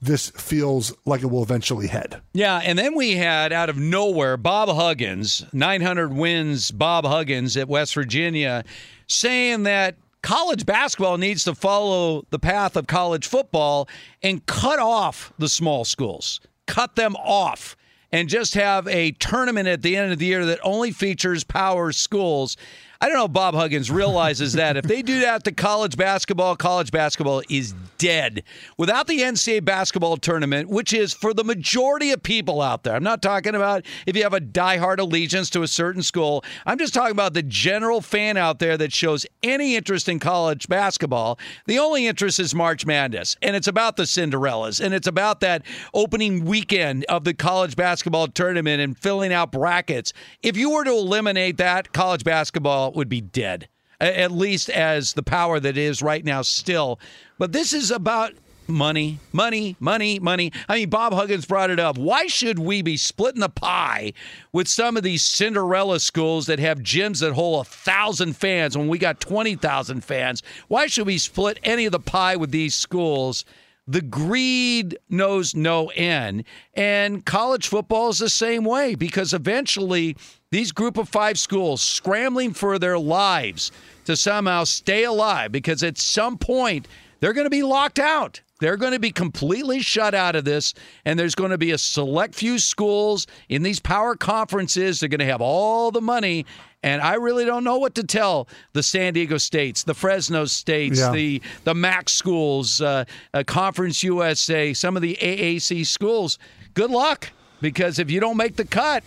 this 0.00 0.30
feels 0.30 0.94
like 1.06 1.22
it 1.22 1.26
will 1.26 1.42
eventually 1.42 1.86
head. 1.86 2.20
Yeah, 2.34 2.60
and 2.62 2.78
then 2.78 2.94
we 2.94 3.16
had 3.16 3.52
out 3.52 3.70
of 3.70 3.78
nowhere 3.78 4.36
Bob 4.36 4.68
Huggins, 4.68 5.44
900 5.52 6.12
wins 6.12 6.70
Bob 6.70 7.06
Huggins 7.06 7.56
at 7.56 7.68
West 7.68 7.94
Virginia, 7.94 8.64
saying 9.06 9.62
that 9.62 9.96
college 10.22 10.66
basketball 10.66 11.16
needs 11.16 11.44
to 11.44 11.54
follow 11.54 12.26
the 12.30 12.38
path 12.38 12.76
of 12.76 12.86
college 12.86 13.26
football 13.26 13.88
and 14.22 14.44
cut 14.46 14.78
off 14.78 15.32
the 15.38 15.48
small 15.48 15.84
schools, 15.84 16.40
cut 16.66 16.96
them 16.96 17.16
off, 17.16 17.76
and 18.12 18.28
just 18.28 18.54
have 18.54 18.86
a 18.88 19.10
tournament 19.12 19.68
at 19.68 19.82
the 19.82 19.96
end 19.96 20.12
of 20.12 20.18
the 20.18 20.26
year 20.26 20.46
that 20.46 20.60
only 20.62 20.92
features 20.92 21.44
power 21.44 21.92
schools. 21.92 22.56
I 23.04 23.08
don't 23.08 23.18
know 23.18 23.26
if 23.26 23.34
Bob 23.34 23.54
Huggins 23.54 23.90
realizes 23.90 24.54
that. 24.54 24.78
If 24.78 24.86
they 24.86 25.02
do 25.02 25.20
that 25.20 25.44
to 25.44 25.52
college 25.52 25.94
basketball, 25.94 26.56
college 26.56 26.90
basketball 26.90 27.42
is 27.50 27.74
dead. 27.98 28.44
Without 28.78 29.08
the 29.08 29.20
NCAA 29.20 29.62
basketball 29.62 30.16
tournament, 30.16 30.70
which 30.70 30.94
is 30.94 31.12
for 31.12 31.34
the 31.34 31.44
majority 31.44 32.12
of 32.12 32.22
people 32.22 32.62
out 32.62 32.82
there, 32.82 32.94
I'm 32.94 33.02
not 33.02 33.20
talking 33.20 33.54
about 33.54 33.84
if 34.06 34.16
you 34.16 34.22
have 34.22 34.32
a 34.32 34.40
diehard 34.40 35.00
allegiance 35.00 35.50
to 35.50 35.60
a 35.60 35.68
certain 35.68 36.02
school. 36.02 36.42
I'm 36.64 36.78
just 36.78 36.94
talking 36.94 37.12
about 37.12 37.34
the 37.34 37.42
general 37.42 38.00
fan 38.00 38.38
out 38.38 38.58
there 38.58 38.78
that 38.78 38.90
shows 38.90 39.26
any 39.42 39.76
interest 39.76 40.08
in 40.08 40.18
college 40.18 40.66
basketball. 40.66 41.38
The 41.66 41.78
only 41.78 42.06
interest 42.06 42.40
is 42.40 42.54
March 42.54 42.86
Madness, 42.86 43.36
and 43.42 43.54
it's 43.54 43.68
about 43.68 43.98
the 43.98 44.04
Cinderellas, 44.04 44.82
and 44.82 44.94
it's 44.94 45.06
about 45.06 45.40
that 45.40 45.62
opening 45.92 46.46
weekend 46.46 47.04
of 47.10 47.24
the 47.24 47.34
college 47.34 47.76
basketball 47.76 48.28
tournament 48.28 48.80
and 48.80 48.96
filling 48.96 49.30
out 49.30 49.52
brackets. 49.52 50.14
If 50.42 50.56
you 50.56 50.70
were 50.70 50.84
to 50.84 50.92
eliminate 50.92 51.58
that, 51.58 51.92
college 51.92 52.24
basketball 52.24 52.93
would 52.94 53.08
be 53.08 53.20
dead, 53.20 53.68
at 54.00 54.32
least 54.32 54.70
as 54.70 55.12
the 55.12 55.22
power 55.22 55.60
that 55.60 55.76
is 55.76 56.02
right 56.02 56.24
now 56.24 56.42
still. 56.42 56.98
But 57.38 57.52
this 57.52 57.72
is 57.72 57.90
about 57.90 58.34
money, 58.68 59.18
money, 59.32 59.76
money, 59.80 60.18
money. 60.18 60.52
I 60.68 60.76
mean, 60.76 60.90
Bob 60.90 61.12
Huggins 61.12 61.44
brought 61.44 61.70
it 61.70 61.80
up. 61.80 61.98
Why 61.98 62.26
should 62.26 62.58
we 62.58 62.82
be 62.82 62.96
splitting 62.96 63.40
the 63.40 63.48
pie 63.48 64.12
with 64.52 64.68
some 64.68 64.96
of 64.96 65.02
these 65.02 65.22
Cinderella 65.22 66.00
schools 66.00 66.46
that 66.46 66.58
have 66.58 66.80
gyms 66.80 67.20
that 67.20 67.32
hold 67.32 67.66
a 67.66 67.68
thousand 67.68 68.36
fans 68.36 68.76
when 68.76 68.88
we 68.88 68.98
got 68.98 69.20
20,000 69.20 70.02
fans? 70.02 70.42
Why 70.68 70.86
should 70.86 71.06
we 71.06 71.18
split 71.18 71.58
any 71.62 71.86
of 71.86 71.92
the 71.92 72.00
pie 72.00 72.36
with 72.36 72.50
these 72.50 72.74
schools? 72.74 73.44
The 73.86 74.02
greed 74.02 74.96
knows 75.10 75.54
no 75.54 75.88
end. 75.90 76.44
And 76.72 77.24
college 77.24 77.68
football 77.68 78.08
is 78.08 78.18
the 78.18 78.30
same 78.30 78.64
way 78.64 78.94
because 78.94 79.34
eventually 79.34 80.16
these 80.54 80.70
group 80.70 80.96
of 80.98 81.08
five 81.08 81.36
schools 81.36 81.82
scrambling 81.82 82.54
for 82.54 82.78
their 82.78 82.96
lives 82.96 83.72
to 84.04 84.16
somehow 84.16 84.62
stay 84.62 85.02
alive 85.02 85.50
because 85.50 85.82
at 85.82 85.98
some 85.98 86.38
point 86.38 86.86
they're 87.18 87.32
going 87.32 87.46
to 87.46 87.50
be 87.50 87.64
locked 87.64 87.98
out. 87.98 88.40
They're 88.60 88.76
going 88.76 88.92
to 88.92 89.00
be 89.00 89.10
completely 89.10 89.80
shut 89.80 90.14
out 90.14 90.36
of 90.36 90.44
this, 90.44 90.72
and 91.04 91.18
there's 91.18 91.34
going 91.34 91.50
to 91.50 91.58
be 91.58 91.72
a 91.72 91.78
select 91.78 92.36
few 92.36 92.60
schools 92.60 93.26
in 93.48 93.64
these 93.64 93.80
power 93.80 94.14
conferences. 94.14 95.00
They're 95.00 95.08
going 95.08 95.18
to 95.18 95.24
have 95.26 95.40
all 95.40 95.90
the 95.90 96.00
money, 96.00 96.46
and 96.84 97.02
I 97.02 97.14
really 97.14 97.44
don't 97.44 97.64
know 97.64 97.78
what 97.78 97.96
to 97.96 98.04
tell 98.04 98.46
the 98.74 98.82
San 98.84 99.12
Diego 99.14 99.38
states, 99.38 99.82
the 99.82 99.92
Fresno 99.92 100.44
states, 100.44 101.00
Yeah. 101.00 101.10
the 101.10 101.42
the 101.64 101.74
MAC 101.74 102.08
schools, 102.08 102.80
uh, 102.80 103.06
uh, 103.34 103.42
Conference 103.44 104.04
USA, 104.04 104.72
some 104.72 104.94
of 104.94 105.02
the 105.02 105.18
AAC 105.20 105.84
schools. 105.84 106.38
Good 106.74 106.90
luck, 106.92 107.32
because 107.60 107.98
if 107.98 108.08
you 108.08 108.20
don't 108.20 108.36
make 108.36 108.54
the 108.54 108.64
cut, 108.64 109.02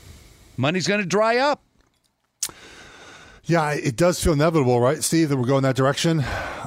money's 0.58 0.88
going 0.88 1.00
to 1.00 1.06
dry 1.06 1.38
up. 1.38 1.62
Yeah, 3.44 3.72
it 3.72 3.96
does 3.96 4.22
feel 4.22 4.34
inevitable, 4.34 4.82
right, 4.82 5.02
Steve, 5.02 5.30
that 5.30 5.38
we're 5.38 5.46
going 5.46 5.64
that 5.64 5.78
direction, 5.78 6.22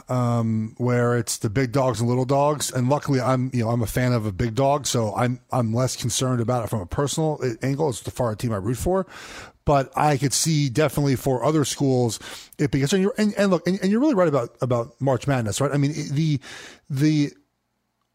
um, 0.09 0.75
where 0.79 1.19
it's 1.19 1.37
the 1.37 1.51
big 1.51 1.73
dogs 1.73 2.01
and 2.01 2.09
little 2.09 2.25
dogs. 2.25 2.73
And 2.73 2.89
luckily, 2.89 3.21
I'm 3.21 3.51
you 3.53 3.65
know 3.65 3.69
I'm 3.69 3.83
a 3.83 3.87
fan 3.87 4.15
of 4.15 4.25
a 4.25 4.33
big 4.33 4.55
dog, 4.55 4.87
so 4.87 5.15
I'm 5.15 5.41
I'm 5.53 5.75
less 5.75 5.95
concerned 5.95 6.41
about 6.41 6.65
it 6.65 6.71
from 6.71 6.81
a 6.81 6.87
personal 6.87 7.39
uh, 7.43 7.51
angle. 7.63 7.91
It's 7.91 8.01
the 8.01 8.11
far 8.11 8.35
team 8.35 8.55
I 8.55 8.57
root 8.57 8.79
for, 8.79 9.07
but 9.67 9.93
I 9.95 10.17
could 10.17 10.33
see 10.33 10.71
definitely 10.71 11.17
for 11.17 11.45
other 11.45 11.67
schools 11.67 12.19
it 12.59 12.75
and 12.75 13.03
you're 13.03 13.15
and, 13.19 13.35
and 13.35 13.51
look 13.51 13.67
and, 13.67 13.79
and 13.83 13.91
you're 13.91 14.01
really 14.01 14.15
right 14.15 14.29
about 14.29 14.57
about 14.63 14.99
March 15.01 15.27
Madness, 15.27 15.61
right? 15.61 15.71
I 15.71 15.77
mean 15.77 15.93
the 15.93 16.41
the 16.89 17.31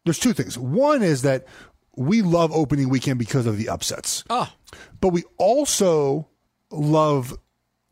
there's 0.04 0.18
two 0.18 0.32
things. 0.32 0.58
One 0.58 1.04
is 1.04 1.22
that 1.22 1.46
we 1.96 2.22
love 2.22 2.52
opening 2.52 2.88
weekend 2.88 3.18
because 3.18 3.46
of 3.46 3.56
the 3.56 3.68
upsets. 3.68 4.24
Oh. 4.30 4.52
But 5.00 5.08
we 5.08 5.24
also 5.38 6.28
love 6.70 7.36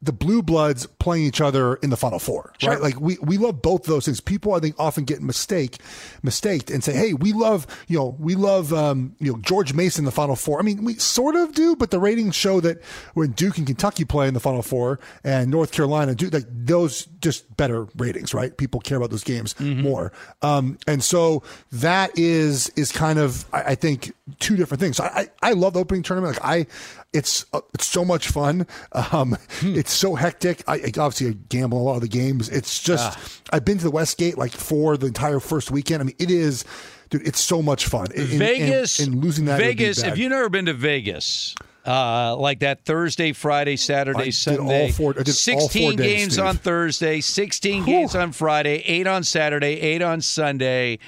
the 0.03 0.13
blue 0.13 0.43
bloods 0.43 0.87
playing 1.05 1.25
each 1.25 1.41
other 1.41 1.75
in 1.77 1.91
the 1.91 1.97
final 1.97 2.19
four, 2.19 2.53
Sure. 2.59 2.71
right? 2.73 2.81
Like 2.81 2.99
we, 3.01 3.19
we 3.21 3.37
love 3.39 3.61
both 3.63 3.83
of 3.83 3.87
those 3.87 4.07
things. 4.07 4.21
People 4.21 4.55
I 4.55 4.59
think 4.61 4.75
often 4.79 5.05
get 5.05 5.21
mistake 5.23 5.79
mistaked 6.23 6.71
and 6.71 6.83
say, 6.83 6.93
Hey, 6.95 7.13
we 7.13 7.33
love, 7.33 7.67
you 7.89 7.99
know, 7.99 8.17
we 8.19 8.35
love, 8.35 8.73
um, 8.73 9.15
you 9.21 9.31
know, 9.33 9.39
George 9.41 9.75
Mason 9.75 10.01
in 10.03 10.07
the 10.07 10.11
final 10.11 10.35
four. 10.37 10.59
I 10.59 10.63
mean, 10.63 10.83
we 10.83 10.95
sort 10.95 11.37
of 11.37 11.53
do, 11.55 11.77
but 11.77 11.91
the 11.91 12.01
ratings 12.01 12.35
show 12.35 12.61
that 12.61 12.83
when 13.15 13.33
Duke 13.33 13.59
and 13.59 13.67
Kentucky 13.67 14.05
play 14.05 14.27
in 14.29 14.35
the 14.35 14.41
final 14.41 14.63
four 14.63 14.99
and 15.23 15.51
North 15.51 15.73
Carolina 15.73 16.15
do 16.15 16.31
like 16.31 16.47
those 16.49 17.05
just 17.21 17.55
better 17.57 17.87
ratings, 17.97 18.33
right? 18.33 18.57
People 18.57 18.81
care 18.81 18.97
about 18.97 19.11
those 19.11 19.25
games 19.25 19.55
more. 19.61 20.11
Um, 20.43 20.79
and 20.87 21.03
so 21.05 21.43
that 21.73 22.19
is, 22.19 22.71
is 22.77 22.91
kind 22.93 23.19
of, 23.19 23.45
I, 23.53 23.63
I 23.63 23.75
think 23.75 24.13
two 24.41 24.57
different 24.57 24.81
things. 24.81 24.99
I, 25.01 25.07
I, 25.43 25.51
I 25.51 25.53
love 25.53 25.75
the 25.75 25.81
opening 25.81 26.03
tournament. 26.03 26.37
Like 26.37 26.45
I, 26.45 26.67
it's 27.13 27.47
uh, 27.53 27.61
it's 27.75 27.87
so 27.87 28.05
much 28.05 28.29
fun. 28.29 28.67
Um, 28.93 29.37
It's 29.63 29.93
so 29.93 30.15
hectic. 30.17 30.65
I, 30.67 30.75
I 30.75 30.91
obviously 30.99 31.29
I 31.29 31.37
gamble 31.49 31.81
a 31.81 31.85
lot 31.85 31.95
of 31.97 32.01
the 32.03 32.09
games. 32.09 32.49
It's 32.49 32.83
just 32.83 33.19
I've 33.51 33.65
been 33.65 33.79
to 33.79 33.85
the 33.85 33.91
Westgate 33.91 34.39
like 34.39 34.53
for 34.53 34.97
the 34.97 35.07
entire 35.07 35.41
first 35.41 35.71
weekend. 35.71 36.01
I 36.03 36.05
mean, 36.05 36.17
it 36.19 36.31
is, 36.31 36.65
dude. 37.11 37.27
It's 37.27 37.41
so 37.41 37.63
much 37.63 37.87
fun. 37.87 38.09
And- 38.17 38.27
Vegas 38.27 38.99
and, 39.01 39.23
losing 39.23 39.45
that. 39.47 39.59
Vegas. 39.59 40.03
If 40.03 40.19
you've 40.19 40.31
never 40.31 40.49
been 40.49 40.67
to 40.67 40.75
Vegas, 40.75 41.55
uh, 41.87 42.37
like 42.37 42.61
that 42.61 42.85
Thursday, 42.85 43.33
Friday, 43.33 43.77
Saturday, 43.77 44.31
Sunday, 44.31 44.87
all 44.87 44.93
four- 44.93 45.15
I 45.19 45.23
did 45.23 45.29
all 45.29 45.61
four 45.61 45.69
16 45.71 45.97
days, 45.97 46.07
games 46.07 46.33
Steve. 46.35 46.45
on 46.47 46.57
Thursday, 46.57 47.21
16 47.21 47.85
games 47.85 48.15
on 48.15 48.33
Friday, 48.33 48.83
eight 48.87 49.07
on 49.07 49.23
Saturday, 49.25 49.81
eight 49.81 50.03
on 50.03 50.21
Sunday. 50.21 50.99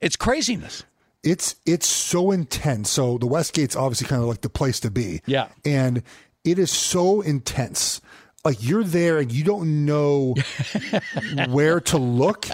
It's 0.00 0.16
craziness. 0.16 0.84
it's 1.22 1.56
it's 1.66 1.86
so 1.86 2.30
intense. 2.30 2.88
So 2.90 3.18
the 3.18 3.26
Westgate's 3.26 3.76
obviously 3.76 4.06
kind 4.06 4.22
of 4.22 4.28
like 4.28 4.40
the 4.40 4.48
place 4.48 4.80
to 4.80 4.90
be. 4.90 5.20
Yeah. 5.26 5.48
And 5.64 6.02
it 6.44 6.58
is 6.58 6.70
so 6.70 7.20
intense. 7.20 8.00
Like 8.42 8.56
you're 8.66 8.84
there 8.84 9.18
and 9.18 9.30
you 9.30 9.44
don't 9.44 9.84
know 9.84 10.34
where 11.50 11.78
to 11.80 11.98
look 11.98 12.46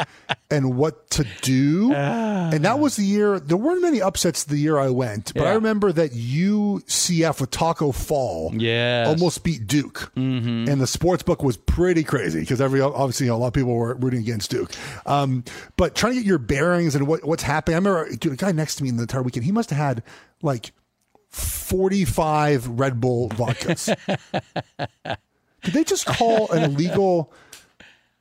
and 0.50 0.76
what 0.76 1.08
to 1.10 1.24
do. 1.42 1.92
and 1.92 2.64
that 2.64 2.80
was 2.80 2.96
the 2.96 3.04
year 3.04 3.38
there 3.38 3.56
weren't 3.56 3.82
many 3.82 4.02
upsets 4.02 4.42
the 4.44 4.56
year 4.56 4.78
I 4.78 4.90
went, 4.90 5.32
but 5.34 5.46
I 5.46 5.52
remember 5.54 5.92
that 5.92 6.10
UCF 6.12 7.40
with 7.40 7.50
Tacko 7.52 7.92
Fall 7.94 8.52
Yes. 8.56 9.06
almost 9.06 9.44
beat 9.44 9.68
Duke. 9.68 10.10
Mm-hmm. 10.16 10.68
And 10.68 10.80
the 10.80 10.88
sports 10.88 11.22
book 11.22 11.44
was 11.44 11.56
pretty 11.56 12.02
crazy 12.02 12.40
because 12.40 12.60
every 12.60 12.80
obviously 12.80 13.26
you 13.26 13.32
know, 13.32 13.36
a 13.36 13.38
lot 13.38 13.46
of 13.48 13.52
people 13.54 13.74
were 13.74 13.94
rooting 13.94 14.20
against 14.20 14.50
Duke. 14.50 14.72
Um, 15.06 15.44
but 15.76 15.94
trying 15.94 16.14
to 16.14 16.18
get 16.18 16.26
your 16.26 16.38
bearings 16.38 16.96
and 16.96 17.06
what, 17.06 17.24
what's 17.24 17.44
happening. 17.44 17.76
I 17.76 17.78
remember 17.78 18.08
dude, 18.16 18.32
a 18.32 18.36
guy 18.36 18.50
next 18.50 18.74
to 18.76 18.82
me 18.82 18.88
in 18.88 18.96
the 18.96 19.02
entire 19.02 19.22
weekend, 19.22 19.44
he 19.44 19.52
must 19.52 19.70
have 19.70 19.78
had 19.78 20.02
like 20.42 20.72
45 21.30 22.66
Red 22.80 23.00
Bull 23.00 23.28
vodkas. 23.30 23.94
Did 25.66 25.74
they 25.74 25.84
just 25.84 26.06
call 26.06 26.50
an 26.52 26.62
illegal 26.70 27.32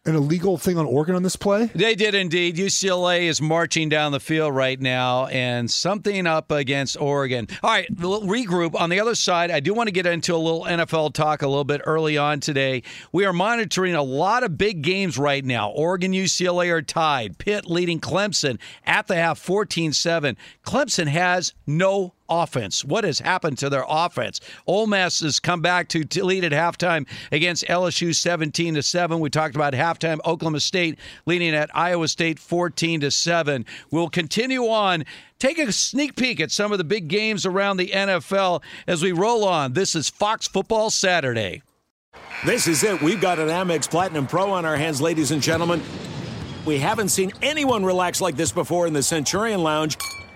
an 0.08 0.16
illegal 0.16 0.58
thing 0.58 0.78
on 0.78 0.86
Oregon 0.86 1.16
on 1.16 1.22
this 1.24 1.36
play? 1.36 1.66
They 1.74 1.96
did 1.96 2.14
indeed. 2.16 2.56
UCLA 2.56 3.24
is 3.24 3.41
marching 3.41 3.88
down 3.89 4.12
the 4.12 4.20
field 4.20 4.56
right 4.56 4.80
now 4.80 5.26
and 5.28 5.70
something 5.70 6.26
up 6.26 6.52
against 6.52 7.00
Oregon. 7.00 7.48
All 7.62 7.70
right, 7.72 7.88
we'll 7.96 8.22
regroup. 8.22 8.80
On 8.80 8.89
the 8.89 9.00
other 9.00 9.16
side, 9.16 9.52
I 9.52 9.60
do 9.60 9.76
want 9.76 9.88
to 9.88 9.91
get 9.91 10.08
into 10.08 10.36
a 10.36 10.38
little 10.38 10.64
NFL 10.64 11.14
talk 11.14 11.43
a 11.43 11.48
little 11.48 11.64
bit 11.64 11.82
early 11.86 12.18
on 12.18 12.39
today. 12.39 12.82
We 13.12 13.26
are 13.26 13.34
monitoring 13.34 13.93
a 13.93 14.04
lot 14.04 14.43
of 14.43 14.58
big 14.58 14.82
games 14.82 15.20
right 15.20 15.46
now. 15.46 15.70
Oregon, 15.70 16.14
UCLA 16.14 16.72
are 16.72 16.82
tied. 16.82 17.38
Pitt 17.38 17.70
leading 17.70 18.00
Clemson 18.00 18.60
at 18.86 19.06
the 19.06 19.16
half 19.16 19.38
14 19.38 19.93
7. 19.93 20.36
Clemson 20.66 21.08
has 21.08 21.54
no 21.68 22.14
offense. 22.30 22.84
What 22.84 23.03
has 23.03 23.19
happened 23.19 23.57
to 23.59 23.69
their 23.69 23.86
offense? 23.88 24.39
Ole 24.67 24.88
Miss 24.88 25.19
has 25.19 25.39
come 25.39 25.61
back 25.61 25.88
to, 25.89 26.05
lead 26.23 26.43
at 26.43 26.51
halftime 26.51 27.07
against 27.32 27.65
LSU 27.65 28.15
17 28.15 28.76
to 28.76 28.84
7. 28.84 29.19
We 29.19 29.30
talked 29.30 29.55
about 29.55 29.73
halftime 29.73 30.19
Oklahoma 30.26 30.59
State 30.59 30.97
leading 31.26 31.53
at 31.53 31.76
Iowa 31.76 32.07
State 32.07 32.39
14 32.39 33.01
to 33.01 33.11
7. 33.11 33.65
We'll 33.91 34.09
continue 34.09 34.63
on. 34.67 35.05
Take 35.39 35.59
a 35.59 35.71
sneak 35.71 36.15
peek 36.15 36.39
at 36.39 36.51
some 36.51 36.71
of 36.71 36.78
the 36.78 36.84
big 36.84 37.07
games 37.07 37.45
around 37.45 37.78
the 37.78 37.89
NFL 37.89 38.63
as 38.88 39.03
we 39.03 39.11
roll 39.11 39.43
on. 39.43 39.73
This 39.73 39.95
is 39.95 40.09
Fox 40.09 40.47
Football 40.47 40.89
Saturday. 40.89 41.61
This 42.45 42.67
is 42.67 42.84
it. 42.84 43.01
We've 43.01 43.19
got 43.19 43.39
an 43.39 43.49
Amex 43.49 43.89
Platinum 43.89 44.28
Pro 44.28 44.51
on 44.51 44.65
our 44.65 44.78
hands, 44.78 45.01
ladies 45.01 45.32
and 45.32 45.41
gentlemen. 45.41 45.82
We 46.65 46.80
haven't 46.80 47.09
seen 47.09 47.32
anyone 47.41 47.86
relax 47.86 48.21
like 48.21 48.36
this 48.36 48.51
before 48.51 48.88
in 48.88 48.93
the 48.93 49.03
Centurion 49.03 49.61
Lounge. 49.61 49.97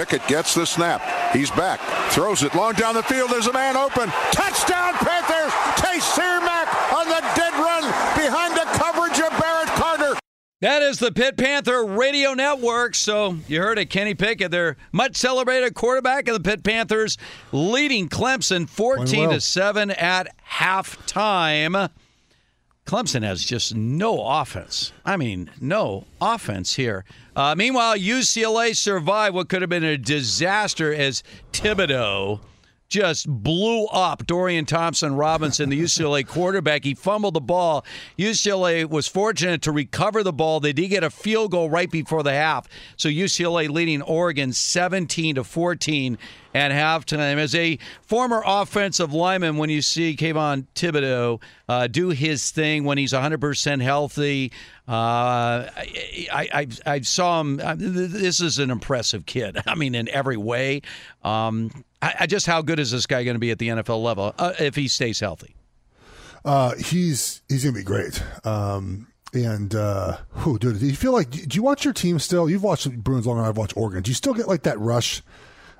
Pickett 0.00 0.26
gets 0.28 0.54
the 0.54 0.64
snap. 0.64 1.02
He's 1.34 1.50
back. 1.50 1.78
Throws 2.10 2.42
it 2.42 2.54
long 2.54 2.72
down 2.72 2.94
the 2.94 3.02
field. 3.02 3.28
There's 3.28 3.48
a 3.48 3.52
man 3.52 3.76
open. 3.76 4.08
Touchdown, 4.32 4.94
Panthers. 4.94 5.52
Taysir 5.76 6.40
Mack 6.42 6.92
on 6.94 7.06
the 7.06 7.20
dead 7.36 7.52
run 7.52 7.82
behind 8.16 8.54
the 8.54 8.64
coverage 8.78 9.20
of 9.20 9.38
Barrett 9.38 9.68
Carter. 9.68 10.18
That 10.62 10.80
is 10.80 11.00
the 11.00 11.12
Pitt 11.12 11.36
Panther 11.36 11.84
Radio 11.84 12.32
Network. 12.32 12.94
So 12.94 13.36
you 13.46 13.60
heard 13.60 13.78
it, 13.78 13.90
Kenny 13.90 14.14
Pickett, 14.14 14.50
their 14.50 14.78
much 14.90 15.16
celebrated 15.16 15.74
quarterback 15.74 16.28
of 16.28 16.34
the 16.42 16.50
Pitt 16.50 16.64
Panthers, 16.64 17.18
leading 17.52 18.08
Clemson 18.08 18.66
14 18.66 19.20
well. 19.20 19.32
to 19.32 19.40
7 19.42 19.90
at 19.90 20.34
halftime. 20.50 21.90
Clemson 22.86 23.22
has 23.22 23.44
just 23.44 23.74
no 23.74 24.20
offense. 24.26 24.92
I 25.04 25.16
mean, 25.16 25.50
no 25.60 26.06
offense 26.20 26.74
here. 26.74 27.04
Uh, 27.36 27.54
meanwhile, 27.56 27.96
UCLA 27.96 28.74
survived 28.74 29.34
what 29.34 29.48
could 29.48 29.62
have 29.62 29.70
been 29.70 29.84
a 29.84 29.96
disaster 29.96 30.92
as 30.92 31.22
Thibodeaux 31.52 32.40
just 32.90 33.28
blew 33.28 33.86
up 33.86 34.26
Dorian 34.26 34.66
Thompson 34.66 35.14
Robinson, 35.14 35.70
the 35.70 35.80
UCLA 35.80 36.26
quarterback. 36.26 36.84
He 36.84 36.94
fumbled 36.94 37.34
the 37.34 37.40
ball. 37.40 37.84
UCLA 38.18 38.84
was 38.84 39.06
fortunate 39.06 39.62
to 39.62 39.72
recover 39.72 40.22
the 40.22 40.32
ball. 40.32 40.60
They 40.60 40.72
did 40.72 40.88
get 40.88 41.04
a 41.04 41.10
field 41.10 41.52
goal 41.52 41.70
right 41.70 41.90
before 41.90 42.22
the 42.22 42.32
half. 42.32 42.68
So 42.96 43.08
UCLA 43.08 43.70
leading 43.70 44.02
Oregon 44.02 44.52
17 44.52 45.36
to 45.36 45.44
14 45.44 46.18
at 46.52 46.72
halftime. 46.72 47.36
As 47.36 47.54
a 47.54 47.78
former 48.02 48.42
offensive 48.44 49.12
lineman, 49.12 49.56
when 49.56 49.70
you 49.70 49.82
see 49.82 50.16
Kayvon 50.16 50.66
Thibodeaux 50.74 51.40
uh, 51.68 51.86
do 51.86 52.08
his 52.08 52.50
thing 52.50 52.82
when 52.82 52.98
he's 52.98 53.12
100% 53.12 53.80
healthy, 53.82 54.52
uh, 54.88 55.70
I, 55.70 56.48
I, 56.52 56.66
I, 56.84 57.00
saw 57.02 57.40
him. 57.40 57.60
uh, 57.62 57.76
This 57.78 58.40
is 58.40 58.58
an 58.58 58.72
impressive 58.72 59.26
kid. 59.26 59.58
I 59.66 59.76
mean, 59.76 59.94
in 59.94 60.08
every 60.08 60.36
way. 60.36 60.82
Um, 61.22 61.70
I, 62.02 62.14
I 62.20 62.26
just 62.26 62.46
how 62.46 62.62
good 62.62 62.78
is 62.78 62.90
this 62.90 63.06
guy 63.06 63.24
going 63.24 63.34
to 63.34 63.40
be 63.40 63.50
at 63.50 63.58
the 63.58 63.68
NFL 63.68 64.02
level 64.02 64.34
uh, 64.38 64.52
if 64.58 64.74
he 64.74 64.88
stays 64.88 65.20
healthy? 65.20 65.54
Uh, 66.44 66.74
he's 66.76 67.42
he's 67.48 67.64
gonna 67.64 67.76
be 67.76 67.82
great. 67.82 68.22
Um, 68.44 69.06
and 69.32 69.74
uh, 69.74 70.16
who 70.30 70.58
dude? 70.58 70.80
Do 70.80 70.86
you 70.86 70.96
feel 70.96 71.12
like? 71.12 71.30
Do 71.30 71.56
you 71.56 71.62
watch 71.62 71.84
your 71.84 71.92
team 71.92 72.18
still? 72.18 72.48
You've 72.48 72.62
watched 72.62 72.90
Bruins 73.02 73.26
longer 73.26 73.42
than 73.42 73.48
I've 73.48 73.56
watched 73.56 73.76
Oregon. 73.76 74.02
Do 74.02 74.10
you 74.10 74.14
still 74.14 74.34
get 74.34 74.48
like 74.48 74.62
that 74.62 74.78
rush 74.78 75.22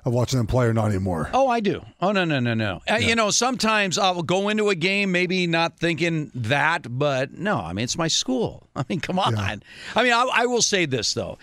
of 0.05 0.13
watching 0.13 0.37
them 0.37 0.47
play 0.47 0.65
or 0.65 0.73
not 0.73 0.89
anymore? 0.89 1.29
Oh, 1.33 1.47
I 1.47 1.59
do. 1.59 1.83
Oh 1.99 2.11
no, 2.11 2.25
no, 2.25 2.39
no, 2.39 2.53
no. 2.53 2.81
Uh, 2.89 2.95
you 2.95 3.15
know, 3.15 3.29
sometimes 3.31 3.97
I'll 3.97 4.23
go 4.23 4.49
into 4.49 4.69
a 4.69 4.75
game 4.75 5.11
maybe 5.11 5.47
not 5.47 5.77
thinking 5.79 6.31
that, 6.35 6.85
but 6.97 7.33
no. 7.33 7.57
I 7.57 7.73
mean, 7.73 7.83
it's 7.83 7.97
my 7.97 8.07
school. 8.07 8.67
I 8.75 8.85
mean, 8.87 8.99
come 8.99 9.19
on. 9.19 9.37
I 9.37 10.03
mean, 10.03 10.13
I, 10.13 10.29
I 10.33 10.45
will 10.45 10.61
say 10.61 10.85
this 10.85 11.13
though. 11.13 11.37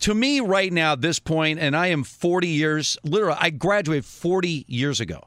To 0.00 0.14
me, 0.14 0.40
right 0.40 0.72
now, 0.72 0.92
at 0.92 1.00
this 1.00 1.18
point, 1.18 1.58
and 1.58 1.76
I 1.76 1.88
am 1.88 2.04
40 2.04 2.48
years. 2.48 2.96
Literally, 3.02 3.36
I 3.38 3.50
graduated 3.50 4.04
40 4.04 4.64
years 4.68 5.00
ago. 5.00 5.24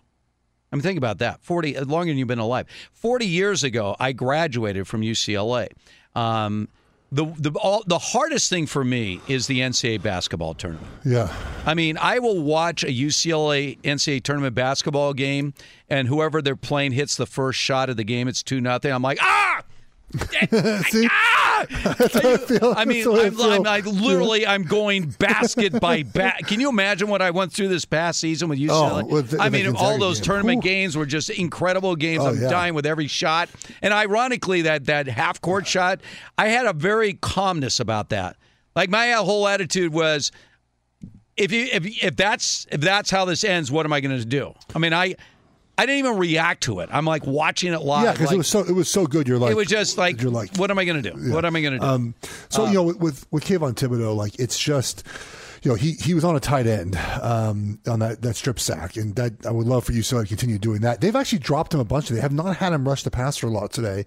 I 0.71 0.75
mean, 0.75 0.81
think 0.81 0.97
about 0.97 1.19
that. 1.19 1.43
40, 1.43 1.77
uh, 1.77 1.85
longer 1.85 2.11
than 2.11 2.17
you've 2.17 2.27
been 2.27 2.39
alive. 2.39 2.67
40 2.93 3.27
years 3.27 3.63
ago, 3.63 3.95
I 3.99 4.11
graduated 4.11 4.87
from 4.87 5.01
UCLA. 5.01 5.67
Um, 6.15 6.67
the 7.11 7.25
the 7.37 7.51
all, 7.59 7.83
the 7.85 7.99
hardest 7.99 8.49
thing 8.49 8.65
for 8.65 8.83
me 8.83 9.21
is 9.27 9.45
the 9.45 9.59
NCAA 9.59 10.01
basketball 10.01 10.55
tournament. 10.55 10.87
Yeah. 11.05 11.31
I 11.63 11.75
mean, 11.75 11.95
I 11.97 12.17
will 12.17 12.41
watch 12.41 12.83
a 12.83 12.87
UCLA 12.87 13.79
NCAA 13.81 14.23
tournament 14.23 14.55
basketball 14.55 15.13
game, 15.13 15.53
and 15.89 16.07
whoever 16.07 16.41
they're 16.41 16.55
playing 16.55 16.93
hits 16.93 17.15
the 17.15 17.27
first 17.27 17.59
shot 17.59 17.89
of 17.91 17.97
the 17.97 18.03
game. 18.03 18.27
It's 18.27 18.41
two 18.41 18.59
nothing. 18.59 18.91
I'm 18.91 19.03
like, 19.03 19.19
ah. 19.21 19.61
See? 20.89 21.07
Ah! 21.09 21.65
How 21.69 21.91
I 21.93 22.37
feel. 22.37 22.73
I 22.75 22.85
mean, 22.85 23.03
how 23.03 23.15
I 23.15 23.27
I'm. 23.27 23.39
I'm, 23.39 23.67
I 23.67 23.79
literally, 23.79 24.45
I'm 24.45 24.63
going 24.63 25.09
basket 25.09 25.79
by 25.79 26.03
basket. 26.03 26.47
Can 26.47 26.59
you 26.59 26.69
imagine 26.69 27.07
what 27.07 27.21
I 27.21 27.31
went 27.31 27.53
through 27.53 27.69
this 27.69 27.85
past 27.85 28.19
season 28.19 28.49
with 28.49 28.59
UCLA? 28.59 29.03
Oh, 29.03 29.05
with 29.05 29.31
the- 29.31 29.39
I 29.39 29.49
mean, 29.49 29.75
all 29.75 29.97
those 29.97 30.19
game. 30.19 30.25
tournament 30.25 30.63
games 30.63 30.97
were 30.97 31.05
just 31.05 31.29
incredible 31.29 31.95
games. 31.95 32.23
Oh, 32.23 32.29
I'm 32.29 32.41
yeah. 32.41 32.49
dying 32.49 32.73
with 32.73 32.85
every 32.85 33.07
shot. 33.07 33.49
And 33.81 33.93
ironically, 33.93 34.63
that 34.63 34.85
that 34.85 35.07
half 35.07 35.41
court 35.41 35.65
shot, 35.65 36.01
I 36.37 36.49
had 36.49 36.65
a 36.65 36.73
very 36.73 37.13
calmness 37.13 37.79
about 37.79 38.09
that. 38.09 38.35
Like 38.75 38.89
my 38.89 39.11
whole 39.11 39.47
attitude 39.47 39.93
was, 39.93 40.31
if 41.37 41.51
you 41.51 41.67
if 41.71 42.03
if 42.03 42.15
that's 42.15 42.67
if 42.71 42.81
that's 42.81 43.09
how 43.09 43.25
this 43.25 43.43
ends, 43.43 43.71
what 43.71 43.85
am 43.85 43.93
I 43.93 44.01
going 44.01 44.17
to 44.17 44.25
do? 44.25 44.53
I 44.75 44.79
mean, 44.79 44.93
I 44.93 45.15
I 45.77 45.85
didn't 45.85 45.99
even 45.99 46.17
react 46.17 46.63
to 46.63 46.81
it. 46.81 46.89
I'm 46.91 47.05
like 47.05 47.25
watching 47.25 47.73
it 47.73 47.81
live. 47.81 48.05
yeah, 48.05 48.11
because 48.11 48.27
like- 48.27 48.35
it 48.35 48.37
was 48.37 48.47
so 48.47 48.59
it 48.59 48.73
was 48.73 48.89
so 48.89 49.07
good. 49.07 49.27
You're 49.27 49.39
like 49.39 49.51
it 49.51 49.55
was 49.55 49.67
just 49.67 49.97
like, 49.97 50.21
you're 50.21 50.31
like 50.31 50.55
what 50.57 50.69
am 50.69 50.77
I 50.77 50.85
going 50.85 51.01
to 51.01 51.11
do? 51.11 51.33
What 51.33 51.45
am 51.45 51.55
I 51.55 51.61
going 51.61 51.73
to 51.73 51.79
do? 51.79 51.85
Um, 51.85 52.13
so 52.49 52.65
Uh, 52.65 52.67
you 52.67 52.73
know, 52.75 52.83
with 52.83 52.99
with, 52.99 53.27
with 53.31 53.43
Kayvon 53.45 53.73
Thibodeaux, 53.73 54.15
like 54.15 54.39
it's 54.39 54.57
just. 54.57 55.03
You 55.65 55.71
know, 55.71 55.75
he, 55.75 55.93
he 55.93 56.13
was 56.13 56.25
on 56.25 56.35
a 56.35 56.41
tight 56.41 56.67
end 56.67 56.97
um, 57.21 57.79
on 57.87 57.99
that, 57.99 58.21
that 58.21 58.35
strip 58.35 58.59
sack, 58.59 58.97
and 58.97 59.15
that 59.15 59.45
I 59.45 59.51
would 59.51 59.65
love 59.65 59.85
for 59.85 59.93
you 59.93 60.01
so 60.03 60.21
to 60.21 60.27
continue 60.27 60.59
doing 60.59 60.81
that. 60.81 60.99
They've 60.99 61.15
actually 61.15 61.39
dropped 61.39 61.73
him 61.73 61.79
a 61.79 61.85
bunch. 61.85 62.09
Of 62.09 62.17
they 62.17 62.21
have 62.21 62.33
not 62.33 62.57
had 62.57 62.73
him 62.73 62.85
rush 62.85 63.03
the 63.03 63.11
passer 63.11 63.47
a 63.47 63.49
lot 63.49 63.71
today. 63.71 64.05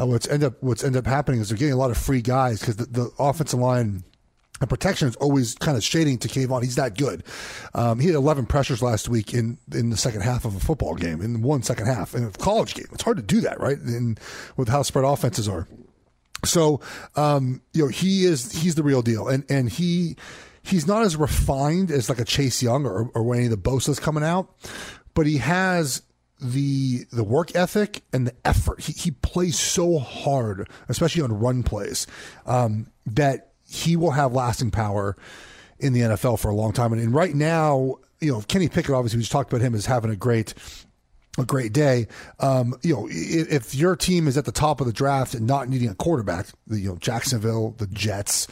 Uh, 0.00 0.06
what's 0.06 0.26
end 0.26 0.42
up 0.42 0.54
what's 0.62 0.82
ended 0.82 1.00
up 1.00 1.06
happening 1.06 1.42
is 1.42 1.50
they're 1.50 1.58
getting 1.58 1.74
a 1.74 1.76
lot 1.76 1.90
of 1.90 1.98
free 1.98 2.22
guys 2.22 2.60
because 2.60 2.76
the, 2.76 2.86
the 2.86 3.10
offensive 3.18 3.60
line 3.60 4.02
and 4.60 4.70
protection 4.70 5.08
is 5.08 5.16
always 5.16 5.54
kind 5.56 5.76
of 5.76 5.82
shading 5.82 6.18
to 6.18 6.28
Kayvon. 6.28 6.62
He's 6.62 6.76
that 6.76 6.96
good. 6.96 7.24
Um, 7.74 7.98
he 7.98 8.06
had 8.06 8.14
11 8.14 8.46
pressures 8.46 8.82
last 8.82 9.08
week 9.08 9.34
in, 9.34 9.58
in 9.72 9.90
the 9.90 9.96
second 9.96 10.22
half 10.22 10.44
of 10.44 10.54
a 10.54 10.60
football 10.60 10.94
game, 10.94 11.20
in 11.20 11.42
one 11.42 11.62
second 11.62 11.86
half, 11.86 12.14
in 12.14 12.24
a 12.24 12.30
college 12.30 12.74
game. 12.74 12.86
It's 12.92 13.02
hard 13.02 13.16
to 13.16 13.22
do 13.22 13.40
that, 13.40 13.60
right? 13.60 13.78
In, 13.78 14.16
with 14.56 14.68
how 14.68 14.82
spread 14.82 15.04
offenses 15.04 15.48
are. 15.48 15.66
So, 16.44 16.80
um, 17.16 17.62
you 17.72 17.82
know, 17.82 17.88
he 17.88 18.24
is, 18.24 18.52
he's 18.52 18.76
the 18.76 18.82
real 18.82 19.02
deal. 19.02 19.28
And, 19.28 19.44
and 19.50 19.68
he, 19.68 20.16
he's 20.62 20.86
not 20.86 21.02
as 21.02 21.16
refined 21.16 21.90
as 21.90 22.08
like 22.08 22.20
a 22.20 22.24
Chase 22.24 22.62
Young 22.62 22.86
or, 22.86 23.10
or 23.14 23.34
any 23.34 23.46
of 23.46 23.50
the 23.50 23.56
Bosa's 23.56 23.98
coming 23.98 24.22
out, 24.22 24.54
but 25.14 25.26
he 25.26 25.38
has 25.38 26.02
the, 26.40 27.06
the 27.12 27.24
work 27.24 27.56
ethic 27.56 28.02
and 28.12 28.26
the 28.28 28.34
effort. 28.44 28.82
He, 28.82 28.92
he 28.92 29.10
plays 29.10 29.58
so 29.58 29.98
hard, 29.98 30.68
especially 30.88 31.22
on 31.22 31.32
run 31.32 31.64
plays, 31.64 32.06
um, 32.46 32.92
that 33.06 33.53
he 33.74 33.96
will 33.96 34.12
have 34.12 34.32
lasting 34.32 34.70
power 34.70 35.16
in 35.78 35.92
the 35.92 36.00
NFL 36.00 36.38
for 36.38 36.48
a 36.50 36.54
long 36.54 36.72
time. 36.72 36.92
And, 36.92 37.02
and 37.02 37.14
right 37.14 37.34
now, 37.34 37.96
you 38.20 38.32
know, 38.32 38.40
Kenny 38.42 38.68
Pickett, 38.68 38.94
obviously, 38.94 39.18
we 39.18 39.22
just 39.22 39.32
talked 39.32 39.52
about 39.52 39.62
him 39.62 39.74
as 39.74 39.86
having 39.86 40.10
a 40.10 40.16
great, 40.16 40.54
a 41.36 41.44
great 41.44 41.72
day. 41.72 42.06
Um, 42.40 42.74
you 42.82 42.94
know, 42.94 43.08
if 43.10 43.74
your 43.74 43.96
team 43.96 44.28
is 44.28 44.38
at 44.38 44.44
the 44.44 44.52
top 44.52 44.80
of 44.80 44.86
the 44.86 44.92
draft 44.92 45.34
and 45.34 45.46
not 45.46 45.68
needing 45.68 45.88
a 45.88 45.94
quarterback, 45.94 46.46
the, 46.66 46.78
you 46.78 46.90
know, 46.90 46.96
Jacksonville, 46.96 47.74
the 47.78 47.86
Jets, 47.88 48.46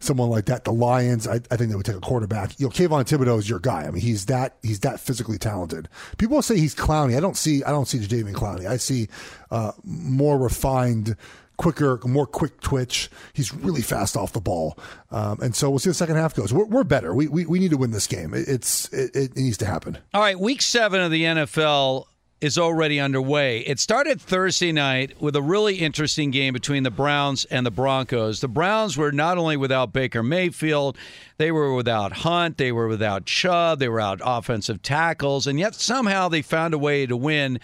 someone 0.00 0.30
like 0.30 0.46
that, 0.46 0.64
the 0.64 0.72
Lions, 0.72 1.26
I, 1.26 1.40
I 1.50 1.56
think 1.56 1.70
they 1.70 1.76
would 1.76 1.86
take 1.86 1.96
a 1.96 2.00
quarterback. 2.00 2.58
You 2.58 2.66
know, 2.66 2.70
Kayvon 2.70 3.04
Thibodeaux 3.04 3.38
is 3.38 3.50
your 3.50 3.58
guy. 3.58 3.82
I 3.82 3.90
mean, 3.90 4.02
he's 4.02 4.26
that 4.26 4.56
he's 4.62 4.80
that 4.80 5.00
physically 5.00 5.38
talented. 5.38 5.88
People 6.16 6.40
say 6.42 6.58
he's 6.58 6.74
Clowney. 6.74 7.16
I 7.16 7.20
don't 7.20 7.36
see 7.36 7.64
I 7.64 7.70
don't 7.70 7.86
see 7.86 7.98
Jadeveon 7.98 8.34
Clowney. 8.34 8.66
I 8.66 8.76
see 8.76 9.08
uh, 9.50 9.72
more 9.84 10.38
refined. 10.38 11.16
Quicker, 11.58 12.00
more 12.06 12.26
quick 12.26 12.60
twitch. 12.60 13.10
He's 13.34 13.52
really 13.52 13.82
fast 13.82 14.16
off 14.16 14.32
the 14.32 14.40
ball, 14.40 14.78
um, 15.10 15.40
and 15.42 15.54
so 15.54 15.68
we'll 15.68 15.80
see 15.80 15.90
the 15.90 15.94
second 15.94 16.14
half 16.16 16.34
goes. 16.34 16.52
We're, 16.52 16.64
we're 16.66 16.84
better. 16.84 17.12
We, 17.12 17.28
we 17.28 17.46
we 17.46 17.58
need 17.58 17.72
to 17.72 17.76
win 17.76 17.90
this 17.90 18.06
game. 18.06 18.32
It, 18.32 18.48
it's 18.48 18.88
it, 18.92 19.14
it 19.14 19.36
needs 19.36 19.56
to 19.58 19.66
happen. 19.66 19.98
All 20.14 20.20
right, 20.20 20.38
week 20.38 20.62
seven 20.62 21.00
of 21.00 21.10
the 21.10 21.24
NFL 21.24 22.06
is 22.40 22.56
already 22.56 23.00
underway. 23.00 23.60
It 23.60 23.80
started 23.80 24.20
Thursday 24.20 24.70
night 24.70 25.20
with 25.20 25.34
a 25.34 25.42
really 25.42 25.76
interesting 25.76 26.30
game 26.30 26.52
between 26.52 26.84
the 26.84 26.90
Browns 26.90 27.44
and 27.46 27.66
the 27.66 27.70
Broncos. 27.70 28.40
The 28.40 28.48
Browns 28.48 28.96
were 28.96 29.10
not 29.10 29.38
only 29.38 29.56
without 29.56 29.92
Baker 29.92 30.22
Mayfield, 30.22 30.96
they 31.38 31.50
were 31.50 31.74
without 31.74 32.12
Hunt, 32.12 32.56
they 32.56 32.70
were 32.70 32.86
without 32.86 33.26
Chubb, 33.26 33.80
they 33.80 33.88
were 33.88 34.00
out 34.00 34.20
offensive 34.24 34.82
tackles, 34.82 35.46
and 35.46 35.58
yet 35.58 35.74
somehow 35.74 36.28
they 36.28 36.42
found 36.42 36.74
a 36.74 36.78
way 36.78 37.06
to 37.06 37.16
win 37.16 37.58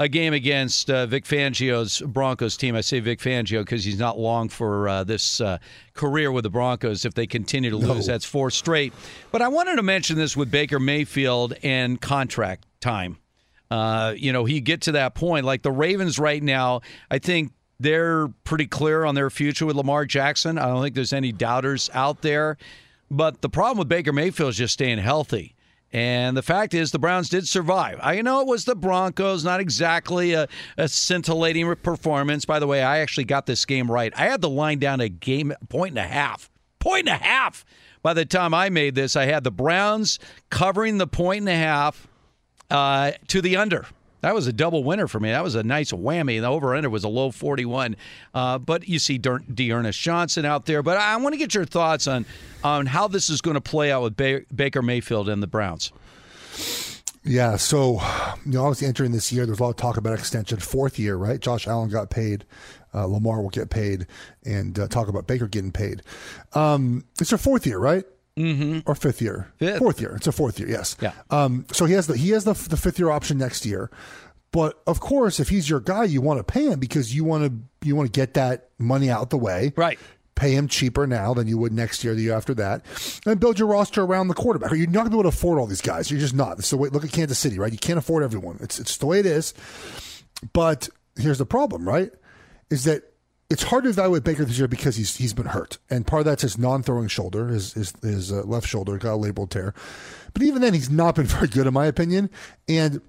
a 0.00 0.08
game 0.08 0.32
against 0.32 0.90
uh, 0.90 1.04
Vic 1.04 1.24
Fangio's 1.24 2.00
Broncos 2.00 2.56
team. 2.56 2.74
I 2.74 2.80
say 2.80 3.00
Vic 3.00 3.20
Fangio 3.20 3.60
because 3.60 3.84
he's 3.84 3.98
not 3.98 4.18
long 4.18 4.48
for 4.48 4.88
uh, 4.88 5.04
this 5.04 5.42
uh, 5.42 5.58
career 5.92 6.32
with 6.32 6.44
the 6.44 6.50
Broncos 6.50 7.04
if 7.04 7.12
they 7.12 7.26
continue 7.26 7.68
to 7.68 7.76
lose. 7.76 8.06
That's 8.06 8.24
four 8.24 8.50
straight. 8.50 8.94
But 9.30 9.42
I 9.42 9.48
wanted 9.48 9.76
to 9.76 9.82
mention 9.82 10.16
this 10.16 10.34
with 10.34 10.50
Baker 10.50 10.80
Mayfield 10.80 11.52
and 11.62 12.00
contract 12.00 12.64
time. 12.80 13.18
Uh, 13.70 14.14
you 14.16 14.32
know, 14.32 14.46
he 14.46 14.62
get 14.62 14.80
to 14.82 14.92
that 14.92 15.14
point. 15.14 15.44
Like 15.44 15.60
the 15.60 15.70
Ravens 15.70 16.18
right 16.18 16.42
now, 16.42 16.80
I 17.10 17.18
think 17.18 17.52
they're 17.78 18.28
pretty 18.44 18.66
clear 18.66 19.04
on 19.04 19.14
their 19.14 19.28
future 19.28 19.66
with 19.66 19.76
Lamar 19.76 20.06
Jackson. 20.06 20.56
I 20.56 20.68
don't 20.68 20.82
think 20.82 20.94
there's 20.94 21.12
any 21.12 21.30
doubters 21.30 21.90
out 21.92 22.22
there. 22.22 22.56
But 23.10 23.42
the 23.42 23.50
problem 23.50 23.76
with 23.76 23.88
Baker 23.88 24.14
Mayfield 24.14 24.50
is 24.50 24.56
just 24.56 24.72
staying 24.72 24.98
healthy. 24.98 25.56
And 25.92 26.36
the 26.36 26.42
fact 26.42 26.72
is, 26.72 26.92
the 26.92 27.00
Browns 27.00 27.28
did 27.28 27.48
survive. 27.48 27.98
I 28.00 28.22
know 28.22 28.40
it 28.40 28.46
was 28.46 28.64
the 28.64 28.76
Broncos, 28.76 29.44
not 29.44 29.58
exactly 29.58 30.34
a, 30.34 30.46
a 30.76 30.88
scintillating 30.88 31.74
performance. 31.76 32.44
By 32.44 32.60
the 32.60 32.66
way, 32.66 32.82
I 32.82 32.98
actually 32.98 33.24
got 33.24 33.46
this 33.46 33.64
game 33.64 33.90
right. 33.90 34.12
I 34.16 34.26
had 34.26 34.40
the 34.40 34.48
line 34.48 34.78
down 34.78 35.00
a 35.00 35.08
game 35.08 35.52
point 35.68 35.90
and 35.90 35.98
a 35.98 36.02
half. 36.08 36.48
Point 36.78 37.08
and 37.08 37.20
a 37.20 37.24
half. 37.24 37.64
By 38.02 38.14
the 38.14 38.24
time 38.24 38.54
I 38.54 38.68
made 38.70 38.94
this, 38.94 39.16
I 39.16 39.26
had 39.26 39.44
the 39.44 39.50
Browns 39.50 40.18
covering 40.48 40.98
the 40.98 41.06
point 41.06 41.40
and 41.40 41.48
a 41.48 41.56
half 41.56 42.06
uh, 42.70 43.12
to 43.28 43.42
the 43.42 43.56
under. 43.56 43.86
That 44.20 44.34
was 44.34 44.46
a 44.46 44.52
double 44.52 44.84
winner 44.84 45.08
for 45.08 45.18
me. 45.20 45.30
That 45.30 45.42
was 45.42 45.54
a 45.54 45.62
nice 45.62 45.92
whammy. 45.92 46.40
The 46.40 46.46
over 46.46 46.74
under 46.74 46.90
was 46.90 47.04
a 47.04 47.08
low 47.08 47.30
41. 47.30 47.96
Uh, 48.34 48.58
but 48.58 48.88
you 48.88 48.98
see 48.98 49.18
Der- 49.18 49.38
D'Ernest 49.38 49.98
Johnson 49.98 50.44
out 50.44 50.66
there. 50.66 50.82
But 50.82 50.98
I 50.98 51.16
want 51.16 51.32
to 51.32 51.38
get 51.38 51.54
your 51.54 51.64
thoughts 51.64 52.06
on 52.06 52.26
on 52.62 52.86
how 52.86 53.08
this 53.08 53.30
is 53.30 53.40
going 53.40 53.54
to 53.54 53.60
play 53.60 53.90
out 53.90 54.02
with 54.02 54.16
ba- 54.16 54.42
Baker 54.54 54.82
Mayfield 54.82 55.28
and 55.28 55.42
the 55.42 55.46
Browns. 55.46 55.92
Yeah, 57.22 57.56
so 57.56 58.00
you 58.46 58.52
know, 58.52 58.62
obviously 58.64 58.86
entering 58.88 59.12
this 59.12 59.30
year, 59.30 59.44
there's 59.44 59.60
a 59.60 59.62
lot 59.62 59.70
of 59.70 59.76
talk 59.76 59.96
about 59.98 60.18
extension. 60.18 60.58
Fourth 60.58 60.98
year, 60.98 61.16
right? 61.16 61.38
Josh 61.38 61.66
Allen 61.68 61.90
got 61.90 62.08
paid, 62.08 62.46
uh, 62.94 63.04
Lamar 63.04 63.42
will 63.42 63.50
get 63.50 63.68
paid, 63.68 64.06
and 64.44 64.78
uh, 64.78 64.88
talk 64.88 65.08
about 65.08 65.26
Baker 65.26 65.46
getting 65.46 65.70
paid. 65.70 66.02
Um, 66.54 67.04
it's 67.20 67.30
their 67.30 67.38
fourth 67.38 67.66
year, 67.66 67.78
right? 67.78 68.04
Mm-hmm. 68.40 68.90
Or 68.90 68.94
fifth 68.94 69.20
year? 69.20 69.52
Fifth. 69.58 69.78
Fourth 69.78 70.00
year. 70.00 70.14
It's 70.16 70.26
a 70.26 70.32
fourth 70.32 70.58
year. 70.58 70.68
Yes. 70.68 70.96
Yeah. 71.00 71.12
Um, 71.30 71.66
so 71.72 71.84
he 71.84 71.94
has 71.94 72.06
the 72.06 72.16
he 72.16 72.30
has 72.30 72.44
the 72.44 72.54
the 72.54 72.76
fifth 72.76 72.98
year 72.98 73.10
option 73.10 73.38
next 73.38 73.66
year, 73.66 73.90
but 74.52 74.80
of 74.86 75.00
course, 75.00 75.40
if 75.40 75.48
he's 75.48 75.68
your 75.68 75.80
guy, 75.80 76.04
you 76.04 76.20
want 76.20 76.38
to 76.38 76.44
pay 76.44 76.66
him 76.66 76.80
because 76.80 77.14
you 77.14 77.24
want 77.24 77.44
to 77.44 77.86
you 77.86 77.94
want 77.96 78.12
to 78.12 78.18
get 78.18 78.34
that 78.34 78.70
money 78.78 79.10
out 79.10 79.30
the 79.30 79.38
way, 79.38 79.72
right? 79.76 79.98
pay 80.40 80.54
him 80.54 80.66
cheaper 80.66 81.06
now 81.06 81.34
than 81.34 81.46
you 81.46 81.58
would 81.58 81.72
next 81.72 82.02
year, 82.02 82.14
the 82.14 82.22
year 82.22 82.34
after 82.34 82.54
that, 82.54 82.82
and 83.26 83.38
build 83.38 83.58
your 83.58 83.68
roster 83.68 84.02
around 84.02 84.28
the 84.28 84.34
quarterback. 84.34 84.72
You're 84.72 84.86
not 84.86 85.00
going 85.00 85.04
to 85.04 85.10
be 85.10 85.16
able 85.16 85.24
to 85.24 85.36
afford 85.36 85.58
all 85.58 85.66
these 85.66 85.82
guys. 85.82 86.10
You're 86.10 86.18
just 86.18 86.34
not. 86.34 86.64
So 86.64 86.78
wait, 86.78 86.92
look 86.92 87.04
at 87.04 87.12
Kansas 87.12 87.38
City, 87.38 87.58
right? 87.58 87.70
You 87.70 87.78
can't 87.78 87.98
afford 87.98 88.24
everyone. 88.24 88.58
It's 88.60 88.80
it's 88.80 88.96
the 88.96 89.06
way 89.06 89.20
it 89.20 89.26
is. 89.26 89.52
But 90.54 90.88
here's 91.16 91.38
the 91.38 91.46
problem, 91.46 91.86
right? 91.86 92.10
Is 92.70 92.84
that 92.84 93.09
it's 93.50 93.64
hard 93.64 93.84
to 93.84 93.90
evaluate 93.90 94.22
Baker 94.24 94.44
this 94.44 94.58
year 94.58 94.68
because 94.68 94.96
he's 94.96 95.16
he's 95.16 95.34
been 95.34 95.46
hurt, 95.46 95.78
and 95.90 96.06
part 96.06 96.20
of 96.20 96.26
that's 96.26 96.42
his 96.42 96.56
non-throwing 96.56 97.08
shoulder, 97.08 97.48
his 97.48 97.72
his, 97.74 97.92
his 98.02 98.32
uh, 98.32 98.42
left 98.44 98.66
shoulder 98.66 98.96
got 98.96 99.14
a 99.14 99.18
labral 99.18 99.50
tear. 99.50 99.74
But 100.32 100.42
even 100.42 100.62
then, 100.62 100.72
he's 100.72 100.88
not 100.90 101.16
been 101.16 101.26
very 101.26 101.48
good, 101.48 101.66
in 101.66 101.74
my 101.74 101.86
opinion. 101.86 102.30
And 102.68 103.00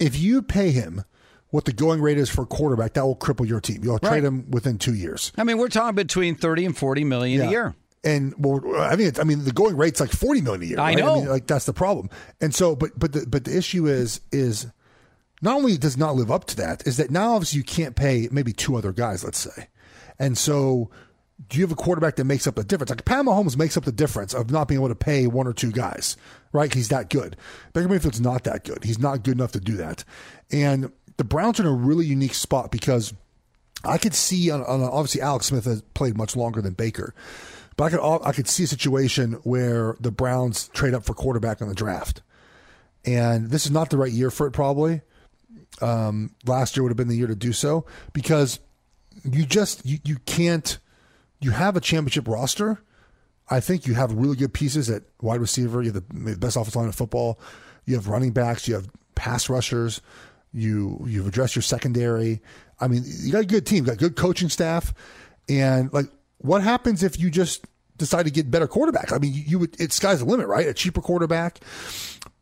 if 0.00 0.18
you 0.18 0.42
pay 0.42 0.70
him 0.72 1.04
what 1.50 1.64
the 1.64 1.72
going 1.72 2.00
rate 2.00 2.18
is 2.18 2.28
for 2.28 2.42
a 2.42 2.46
quarterback, 2.46 2.94
that 2.94 3.04
will 3.06 3.16
cripple 3.16 3.48
your 3.48 3.60
team. 3.60 3.82
You'll 3.82 3.98
trade 3.98 4.24
him 4.24 4.50
within 4.50 4.78
two 4.78 4.94
years. 4.94 5.32
I 5.36 5.44
mean, 5.44 5.58
we're 5.58 5.68
talking 5.68 5.94
between 5.94 6.34
thirty 6.34 6.66
and 6.66 6.76
forty 6.76 7.04
million 7.04 7.40
Yeah. 7.40 7.46
a 7.46 7.50
year. 7.50 7.74
And 8.02 8.34
well, 8.38 8.62
I 8.76 8.96
mean, 8.96 9.08
it's, 9.08 9.18
I 9.20 9.24
mean, 9.24 9.44
the 9.44 9.52
going 9.52 9.76
rate's 9.76 10.00
like 10.00 10.10
forty 10.10 10.40
million 10.40 10.62
a 10.62 10.66
year. 10.66 10.80
I 10.80 10.82
right? 10.94 10.98
know. 10.98 11.16
mean, 11.16 11.28
like 11.28 11.46
that's 11.46 11.66
the 11.66 11.72
problem. 11.72 12.08
And 12.40 12.54
so, 12.54 12.74
but 12.74 12.98
but 12.98 13.12
the, 13.12 13.26
but 13.26 13.44
the 13.44 13.56
issue 13.56 13.86
is 13.86 14.20
is 14.32 14.66
not 15.40 15.56
only 15.56 15.76
does 15.76 15.96
not 15.96 16.16
live 16.16 16.30
up 16.30 16.44
to 16.46 16.56
that, 16.56 16.86
is 16.86 16.96
that 16.96 17.10
now 17.10 17.34
obviously 17.34 17.58
you 17.58 17.64
can't 17.64 17.96
pay 17.96 18.28
maybe 18.30 18.52
two 18.52 18.76
other 18.76 18.92
guys, 18.92 19.24
let's 19.24 19.38
say, 19.38 19.68
and 20.18 20.36
so. 20.36 20.90
Do 21.48 21.56
you 21.56 21.64
have 21.64 21.72
a 21.72 21.74
quarterback 21.74 22.16
that 22.16 22.24
makes 22.24 22.46
up 22.46 22.56
the 22.56 22.62
difference? 22.62 22.90
Like 22.90 23.06
Pat 23.06 23.24
Mahomes 23.24 23.56
makes 23.56 23.74
up 23.74 23.86
the 23.86 23.92
difference 23.92 24.34
of 24.34 24.50
not 24.50 24.68
being 24.68 24.78
able 24.78 24.90
to 24.90 24.94
pay 24.94 25.26
one 25.26 25.46
or 25.46 25.54
two 25.54 25.72
guys, 25.72 26.18
right? 26.52 26.72
He's 26.72 26.90
that 26.90 27.08
good. 27.08 27.34
Baker 27.72 27.88
Mayfield's 27.88 28.20
not 28.20 28.44
that 28.44 28.62
good. 28.62 28.84
He's 28.84 28.98
not 28.98 29.22
good 29.22 29.38
enough 29.38 29.52
to 29.52 29.60
do 29.60 29.78
that. 29.78 30.04
And 30.52 30.92
the 31.16 31.24
Browns 31.24 31.58
are 31.58 31.62
in 31.62 31.68
a 31.68 31.72
really 31.72 32.04
unique 32.04 32.34
spot 32.34 32.70
because 32.70 33.14
I 33.84 33.98
could 33.98 34.14
see 34.14 34.50
on, 34.50 34.62
on 34.62 34.82
obviously 34.82 35.20
Alex 35.20 35.46
Smith 35.46 35.64
has 35.64 35.82
played 35.94 36.16
much 36.16 36.36
longer 36.36 36.60
than 36.60 36.74
Baker, 36.74 37.14
but 37.76 37.84
I 37.84 37.90
could 37.90 38.20
I 38.24 38.32
could 38.32 38.48
see 38.48 38.64
a 38.64 38.66
situation 38.66 39.34
where 39.42 39.96
the 40.00 40.10
Browns 40.10 40.68
trade 40.68 40.94
up 40.94 41.04
for 41.04 41.14
quarterback 41.14 41.62
on 41.62 41.68
the 41.68 41.74
draft, 41.74 42.22
and 43.04 43.50
this 43.50 43.64
is 43.64 43.70
not 43.70 43.90
the 43.90 43.96
right 43.96 44.12
year 44.12 44.30
for 44.30 44.46
it. 44.46 44.52
Probably 44.52 45.00
um, 45.82 46.34
last 46.46 46.76
year 46.76 46.82
would 46.82 46.90
have 46.90 46.96
been 46.96 47.08
the 47.08 47.16
year 47.16 47.26
to 47.26 47.34
do 47.34 47.52
so 47.52 47.86
because 48.12 48.60
you 49.24 49.44
just 49.44 49.84
you, 49.84 49.98
you 50.04 50.16
can't 50.26 50.78
you 51.40 51.50
have 51.50 51.76
a 51.76 51.80
championship 51.80 52.28
roster. 52.28 52.82
I 53.48 53.60
think 53.60 53.86
you 53.86 53.94
have 53.94 54.12
really 54.12 54.36
good 54.36 54.54
pieces 54.54 54.88
at 54.90 55.02
wide 55.20 55.40
receiver. 55.40 55.82
You 55.82 55.92
have 55.92 56.02
the 56.08 56.36
best 56.36 56.56
offensive 56.56 56.76
line 56.76 56.86
in 56.86 56.92
football. 56.92 57.40
You 57.84 57.96
have 57.96 58.08
running 58.08 58.30
backs. 58.30 58.68
You 58.68 58.74
have 58.74 58.88
pass 59.14 59.48
rushers. 59.48 60.00
You 60.52 61.04
you've 61.06 61.26
addressed 61.26 61.56
your 61.56 61.62
secondary. 61.62 62.40
I 62.80 62.88
mean, 62.88 63.02
you 63.04 63.32
got 63.32 63.42
a 63.42 63.46
good 63.46 63.66
team. 63.66 63.84
You 63.84 63.90
got 63.90 63.98
good 63.98 64.16
coaching 64.16 64.48
staff. 64.48 64.94
And 65.48 65.92
like, 65.92 66.06
what 66.38 66.62
happens 66.62 67.02
if 67.02 67.18
you 67.18 67.30
just 67.30 67.64
decide 67.96 68.24
to 68.24 68.30
get 68.30 68.50
better 68.50 68.68
quarterbacks? 68.68 69.12
I 69.12 69.18
mean, 69.18 69.34
you, 69.34 69.42
you 69.46 69.58
would. 69.60 69.80
It's 69.80 69.96
sky's 69.96 70.20
the 70.20 70.24
limit, 70.24 70.46
right? 70.46 70.68
A 70.68 70.74
cheaper 70.74 71.00
quarterback. 71.00 71.60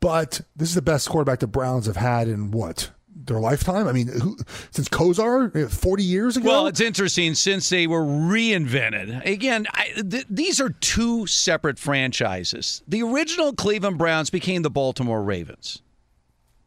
But 0.01 0.43
this 0.55 0.69
is 0.69 0.75
the 0.75 0.83
best 0.83 1.09
quarterback 1.09 1.41
the 1.41 1.47
Browns 1.47 1.87
have 1.87 1.97
had 1.97 2.29
in 2.29 2.51
what 2.51 2.91
their 3.27 3.41
lifetime. 3.41 3.87
I 3.87 3.93
mean, 3.93 4.09
who, 4.09 4.37
since 4.71 4.89
Kosar, 4.89 5.71
forty 5.71 6.05
years 6.05 6.37
ago. 6.37 6.49
Well, 6.49 6.67
it's 6.67 6.81
interesting 6.81 7.35
since 7.35 7.69
they 7.69 7.87
were 7.87 8.03
reinvented. 8.03 9.25
Again, 9.27 9.67
I, 9.73 9.89
th- 10.09 10.27
these 10.31 10.61
are 10.61 10.71
two 10.71 11.27
separate 11.27 11.79
franchises. 11.79 12.83
The 12.89 13.03
original 13.03 13.53
Cleveland 13.53 13.99
Browns 13.99 14.31
became 14.31 14.63
the 14.63 14.71
Baltimore 14.71 15.23
Ravens. 15.23 15.83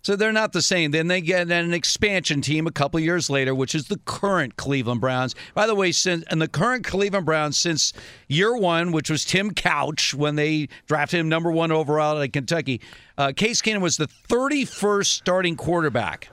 So 0.03 0.15
they're 0.15 0.32
not 0.32 0.52
the 0.52 0.64
same. 0.64 0.91
Then 0.91 1.07
they 1.07 1.22
get 1.22 1.52
an 1.52 1.73
expansion 1.73 2.41
team 2.41 2.65
a 2.65 2.72
couple 2.72 2.99
years 2.99 3.30
later, 3.30 3.53
which 3.53 3.76
is 3.76 3.88
the 3.88 3.99
current 4.06 4.56
Cleveland 4.56 4.99
Browns. 4.99 5.36
By 5.53 5.68
the 5.68 5.76
way, 5.76 5.91
since 5.91 6.23
and 6.30 6.41
the 6.41 6.48
current 6.48 6.84
Cleveland 6.84 7.26
Browns 7.26 7.57
since 7.57 7.94
year 8.28 8.56
one, 8.57 8.91
which 8.91 9.11
was 9.11 9.23
Tim 9.23 9.53
Couch 9.53 10.15
when 10.15 10.36
they 10.36 10.69
drafted 10.88 11.19
him 11.19 11.30
number 11.30 11.52
one 11.52 11.72
overall 11.72 12.19
at 12.19 12.34
Kentucky, 12.34 12.82
uh, 13.18 13.32
Case 13.36 13.61
Keenum 13.61 13.82
was 13.82 13.98
the 13.98 14.07
31st 14.07 15.06
starting 15.06 15.56
quarterback 15.56 16.30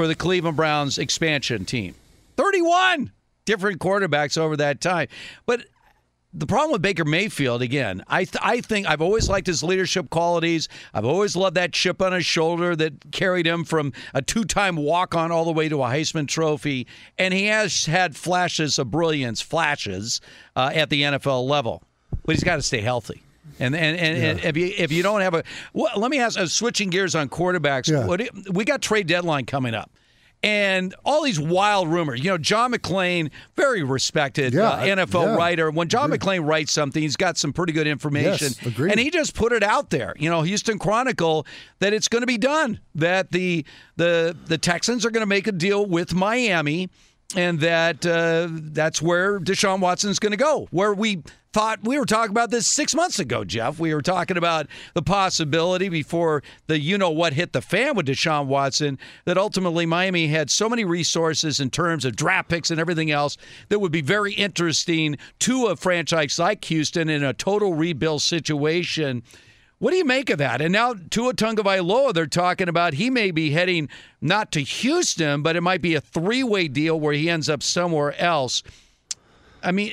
for 0.00 0.08
the 0.08 0.14
Cleveland 0.14 0.56
Browns 0.56 0.96
expansion 0.96 1.66
team. 1.66 1.94
31 2.38 3.12
different 3.44 3.80
quarterbacks 3.80 4.38
over 4.38 4.56
that 4.56 4.80
time. 4.80 5.08
But 5.44 5.66
the 6.32 6.46
problem 6.46 6.72
with 6.72 6.80
Baker 6.80 7.04
Mayfield, 7.04 7.60
again, 7.60 8.02
I 8.08 8.24
th- 8.24 8.40
I 8.40 8.62
think 8.62 8.88
I've 8.88 9.02
always 9.02 9.28
liked 9.28 9.46
his 9.46 9.62
leadership 9.62 10.08
qualities. 10.08 10.70
I've 10.94 11.04
always 11.04 11.36
loved 11.36 11.54
that 11.58 11.74
chip 11.74 12.00
on 12.00 12.14
his 12.14 12.24
shoulder 12.24 12.74
that 12.76 13.12
carried 13.12 13.46
him 13.46 13.62
from 13.62 13.92
a 14.14 14.22
two-time 14.22 14.76
walk-on 14.76 15.30
all 15.30 15.44
the 15.44 15.52
way 15.52 15.68
to 15.68 15.82
a 15.82 15.88
Heisman 15.88 16.26
Trophy, 16.26 16.86
and 17.18 17.34
he 17.34 17.44
has 17.48 17.84
had 17.84 18.16
flashes 18.16 18.78
of 18.78 18.90
brilliance, 18.90 19.42
flashes 19.42 20.22
uh, 20.56 20.70
at 20.72 20.88
the 20.88 21.02
NFL 21.02 21.46
level, 21.46 21.82
but 22.24 22.34
he's 22.34 22.42
got 22.42 22.56
to 22.56 22.62
stay 22.62 22.80
healthy. 22.80 23.20
And 23.58 23.74
and, 23.74 23.96
and, 23.98 24.16
and 24.18 24.40
if 24.44 24.56
you 24.56 24.72
if 24.76 24.92
you 24.92 25.02
don't 25.02 25.20
have 25.20 25.34
a, 25.34 25.42
well, 25.72 25.98
let 25.98 26.10
me 26.10 26.18
ask. 26.20 26.38
Uh, 26.38 26.46
switching 26.46 26.88
gears 26.90 27.14
on 27.14 27.28
quarterbacks, 27.28 28.06
what 28.06 28.20
do- 28.20 28.52
we 28.52 28.64
got 28.64 28.80
trade 28.80 29.06
deadline 29.06 29.46
coming 29.46 29.74
up. 29.74 29.90
And 30.42 30.94
all 31.04 31.22
these 31.22 31.38
wild 31.38 31.88
rumors. 31.88 32.24
You 32.24 32.30
know, 32.30 32.38
John 32.38 32.72
McClain, 32.72 33.30
very 33.56 33.82
respected 33.82 34.54
Yeah, 34.54 34.70
uh, 34.70 34.84
NFL 34.86 35.24
yeah. 35.26 35.36
writer. 35.36 35.70
When 35.70 35.88
John 35.88 36.10
McClain 36.10 36.46
writes 36.48 36.72
something, 36.72 37.02
he's 37.02 37.16
got 37.16 37.36
some 37.36 37.52
pretty 37.52 37.74
good 37.74 37.86
information. 37.86 38.48
Yes. 38.64 38.78
And 38.78 38.98
he 38.98 39.10
just 39.10 39.34
put 39.34 39.52
it 39.52 39.62
out 39.62 39.90
there. 39.90 40.14
You 40.18 40.30
know, 40.30 40.40
Houston 40.40 40.78
Chronicle 40.78 41.46
that 41.80 41.92
it's 41.92 42.08
going 42.08 42.22
to 42.22 42.26
be 42.26 42.38
done. 42.38 42.80
That 42.94 43.32
the 43.32 43.66
the 43.96 44.34
the 44.46 44.56
Texans 44.56 45.04
are 45.04 45.10
going 45.10 45.20
to 45.22 45.26
make 45.26 45.46
a 45.46 45.52
deal 45.52 45.84
with 45.84 46.14
Miami, 46.14 46.88
and 47.36 47.60
that 47.60 48.04
uh, 48.04 48.48
that's 48.50 49.00
where 49.00 49.38
Deshaun 49.38 49.80
Watson's 49.80 50.18
going 50.18 50.32
to 50.32 50.36
go. 50.36 50.68
Where 50.70 50.92
we 50.92 51.22
thought 51.52 51.80
we 51.82 51.98
were 51.98 52.06
talking 52.06 52.30
about 52.30 52.50
this 52.50 52.66
six 52.66 52.94
months 52.94 53.18
ago, 53.18 53.44
Jeff. 53.44 53.78
We 53.78 53.92
were 53.94 54.02
talking 54.02 54.36
about 54.36 54.66
the 54.94 55.02
possibility 55.02 55.88
before 55.88 56.42
the 56.66 56.78
you 56.78 56.96
know 56.96 57.10
what 57.10 57.32
hit 57.32 57.52
the 57.52 57.60
fan 57.60 57.96
with 57.96 58.06
Deshaun 58.06 58.46
Watson 58.46 58.98
that 59.24 59.38
ultimately 59.38 59.86
Miami 59.86 60.28
had 60.28 60.50
so 60.50 60.68
many 60.68 60.84
resources 60.84 61.60
in 61.60 61.70
terms 61.70 62.04
of 62.04 62.16
draft 62.16 62.48
picks 62.48 62.70
and 62.70 62.80
everything 62.80 63.10
else 63.10 63.36
that 63.68 63.80
would 63.80 63.92
be 63.92 64.02
very 64.02 64.32
interesting 64.34 65.16
to 65.40 65.66
a 65.66 65.76
franchise 65.76 66.38
like 66.38 66.64
Houston 66.66 67.08
in 67.08 67.24
a 67.24 67.34
total 67.34 67.74
rebuild 67.74 68.22
situation. 68.22 69.22
What 69.80 69.92
do 69.92 69.96
you 69.96 70.04
make 70.04 70.28
of 70.28 70.36
that? 70.38 70.60
And 70.60 70.74
now 70.74 70.94
Tua 71.08 71.32
Tagovailoa, 71.32 72.12
they're 72.12 72.26
talking 72.26 72.68
about 72.68 72.92
he 72.92 73.08
may 73.08 73.30
be 73.30 73.50
heading 73.50 73.88
not 74.20 74.52
to 74.52 74.60
Houston, 74.60 75.40
but 75.40 75.56
it 75.56 75.62
might 75.62 75.80
be 75.80 75.94
a 75.94 76.02
three-way 76.02 76.68
deal 76.68 77.00
where 77.00 77.14
he 77.14 77.30
ends 77.30 77.48
up 77.48 77.62
somewhere 77.62 78.14
else. 78.20 78.62
I 79.62 79.72
mean, 79.72 79.90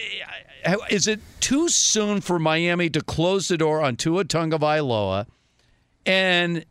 is 0.89 1.07
it 1.07 1.21
too 1.39 1.69
soon 1.69 2.19
for 2.19 2.37
Miami 2.37 2.89
to 2.89 3.01
close 3.01 3.47
the 3.47 3.57
door 3.57 3.81
on 3.81 3.95
Tua 3.95 4.25
Tagovailoa? 4.25 5.25
And 6.05 6.65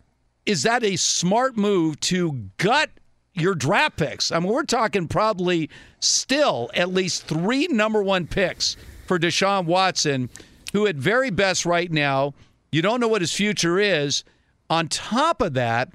is 0.44 0.62
that 0.64 0.84
a 0.84 0.97
smart 0.97 1.56
move 1.56 1.98
to 2.01 2.51
gut 2.59 2.90
your 3.32 3.55
draft 3.55 3.97
picks? 3.97 4.30
I 4.30 4.38
mean, 4.40 4.52
we're 4.52 4.64
talking 4.64 5.09
probably 5.09 5.70
still 6.01 6.70
at 6.74 6.93
least 6.93 7.26
three 7.26 7.66
number 7.68 8.02
one 8.02 8.26
picks 8.26 8.76
for 9.06 9.18
Deshaun 9.18 9.64
Watson, 9.64 10.28
who 10.74 10.86
at 10.86 10.97
very 10.97 11.30
best 11.30 11.64
right 11.64 11.90
now, 11.90 12.34
you 12.77 12.82
don't 12.82 13.01
know 13.01 13.09
what 13.09 13.23
his 13.23 13.32
future 13.32 13.78
is. 13.78 14.23
On 14.69 14.86
top 14.89 15.40
of 15.40 15.55
that, 15.55 15.90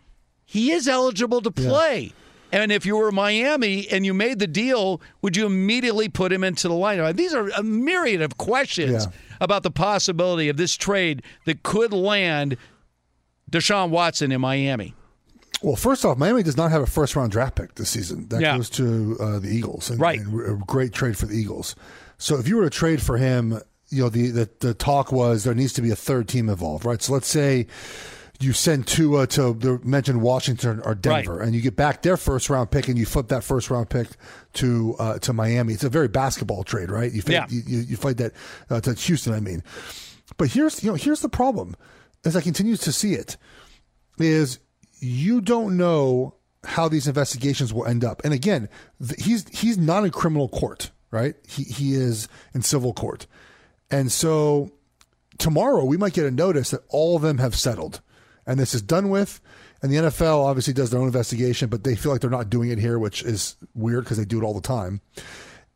he 0.45 0.71
is 0.71 0.87
eligible 0.87 1.41
to 1.41 1.51
play. 1.51 2.11
And 2.51 2.71
if 2.71 2.85
you 2.85 2.97
were 2.97 3.11
Miami 3.11 3.87
and 3.89 4.05
you 4.05 4.13
made 4.13 4.39
the 4.39 4.47
deal, 4.47 5.01
would 5.21 5.37
you 5.37 5.45
immediately 5.45 6.09
put 6.09 6.33
him 6.33 6.43
into 6.43 6.67
the 6.67 6.73
lineup? 6.73 7.15
These 7.15 7.33
are 7.33 7.47
a 7.49 7.63
myriad 7.63 8.21
of 8.21 8.37
questions 8.37 9.07
about 9.39 9.63
the 9.63 9.71
possibility 9.71 10.49
of 10.49 10.57
this 10.57 10.75
trade 10.75 11.23
that 11.45 11.63
could 11.63 11.93
land 11.93 12.57
Deshaun 13.49 13.89
Watson 13.89 14.31
in 14.31 14.41
Miami. 14.41 14.93
Well, 15.61 15.75
first 15.75 16.03
off, 16.05 16.17
Miami 16.17 16.43
does 16.43 16.57
not 16.57 16.71
have 16.71 16.81
a 16.81 16.87
first 16.87 17.15
round 17.15 17.31
draft 17.31 17.55
pick 17.55 17.75
this 17.75 17.89
season. 17.89 18.27
That 18.29 18.41
Yeah. 18.41 18.57
goes 18.57 18.69
to 18.71 19.17
uh, 19.19 19.39
the 19.39 19.49
Eagles. 19.49 19.89
And, 19.89 19.99
Right. 19.99 20.19
and 20.19 20.61
a 20.61 20.65
great 20.65 20.91
trade 20.91 21.17
for 21.17 21.27
the 21.27 21.35
Eagles. 21.35 21.75
So 22.17 22.37
if 22.37 22.47
you 22.47 22.57
were 22.57 22.63
to 22.63 22.69
trade 22.69 23.01
for 23.01 23.17
him, 23.17 23.61
you 23.91 24.03
know, 24.03 24.09
the, 24.09 24.29
the, 24.31 24.49
the 24.59 24.73
talk 24.73 25.11
was 25.11 25.43
there 25.43 25.53
needs 25.53 25.73
to 25.73 25.81
be 25.81 25.91
a 25.91 25.95
third 25.95 26.27
team 26.27 26.49
involved, 26.49 26.85
right? 26.85 27.01
So 27.01 27.13
let's 27.13 27.27
say 27.27 27.67
you 28.39 28.53
send 28.53 28.87
Tua 28.87 29.27
to 29.27 29.53
the 29.53 29.79
mentioned 29.83 30.21
Washington 30.21 30.81
or 30.83 30.95
Denver, 30.95 31.39
and 31.41 31.53
you 31.53 31.61
get 31.61 31.75
back 31.75 32.01
their 32.01 32.17
first 32.17 32.49
round 32.49 32.71
pick, 32.71 32.87
and 32.87 32.97
you 32.97 33.05
flip 33.05 33.27
that 33.27 33.43
first 33.43 33.69
round 33.69 33.89
pick 33.89 34.07
to 34.53 34.95
uh, 34.97 35.19
to 35.19 35.33
Miami. 35.33 35.73
It's 35.73 35.83
a 35.83 35.89
very 35.89 36.07
basketball 36.07 36.63
trade, 36.63 36.89
right? 36.89 37.11
You 37.11 37.21
fight, 37.21 37.33
Yeah. 37.33 37.45
you, 37.49 37.61
you, 37.67 37.79
you 37.81 37.97
fight 37.97 38.17
that 38.17 38.31
uh, 38.69 38.81
to 38.81 38.93
Houston, 38.95 39.33
I 39.33 39.39
mean. 39.41 39.61
But 40.37 40.47
here's 40.49 40.83
you 40.83 40.89
know 40.89 40.95
here's 40.95 41.21
the 41.21 41.29
problem, 41.29 41.75
as 42.25 42.35
I 42.35 42.41
continue 42.41 42.77
to 42.77 42.91
see 42.91 43.13
it, 43.13 43.37
is 44.17 44.59
you 44.99 45.41
don't 45.41 45.77
know 45.77 46.35
how 46.63 46.87
these 46.87 47.07
investigations 47.07 47.73
will 47.73 47.85
end 47.85 48.03
up. 48.03 48.23
And 48.23 48.33
again, 48.33 48.69
th- 49.05 49.21
he's 49.23 49.47
he's 49.49 49.77
not 49.77 50.03
in 50.03 50.11
criminal 50.11 50.47
court, 50.49 50.91
right? 51.11 51.35
He 51.47 51.63
he 51.63 51.93
is 51.93 52.27
in 52.55 52.61
civil 52.63 52.93
court, 52.93 53.27
and 53.91 54.11
so 54.11 54.71
tomorrow 55.37 55.83
we 55.85 55.97
might 55.97 56.13
get 56.13 56.25
a 56.25 56.31
notice 56.31 56.71
that 56.71 56.81
all 56.89 57.15
of 57.15 57.21
them 57.21 57.37
have 57.39 57.55
settled, 57.55 58.01
and 58.45 58.59
this 58.59 58.73
is 58.73 58.81
done 58.81 59.09
with. 59.09 59.39
And 59.83 59.91
the 59.91 59.97
NFL 59.97 60.45
obviously 60.45 60.73
does 60.73 60.91
their 60.91 60.99
own 60.99 61.07
investigation, 61.07 61.67
but 61.67 61.83
they 61.83 61.95
feel 61.95 62.11
like 62.11 62.21
they're 62.21 62.29
not 62.29 62.51
doing 62.51 62.69
it 62.69 62.77
here, 62.77 62.99
which 62.99 63.23
is 63.23 63.55
weird 63.73 64.03
because 64.03 64.17
they 64.17 64.25
do 64.25 64.39
it 64.39 64.43
all 64.43 64.53
the 64.53 64.61
time. 64.61 65.01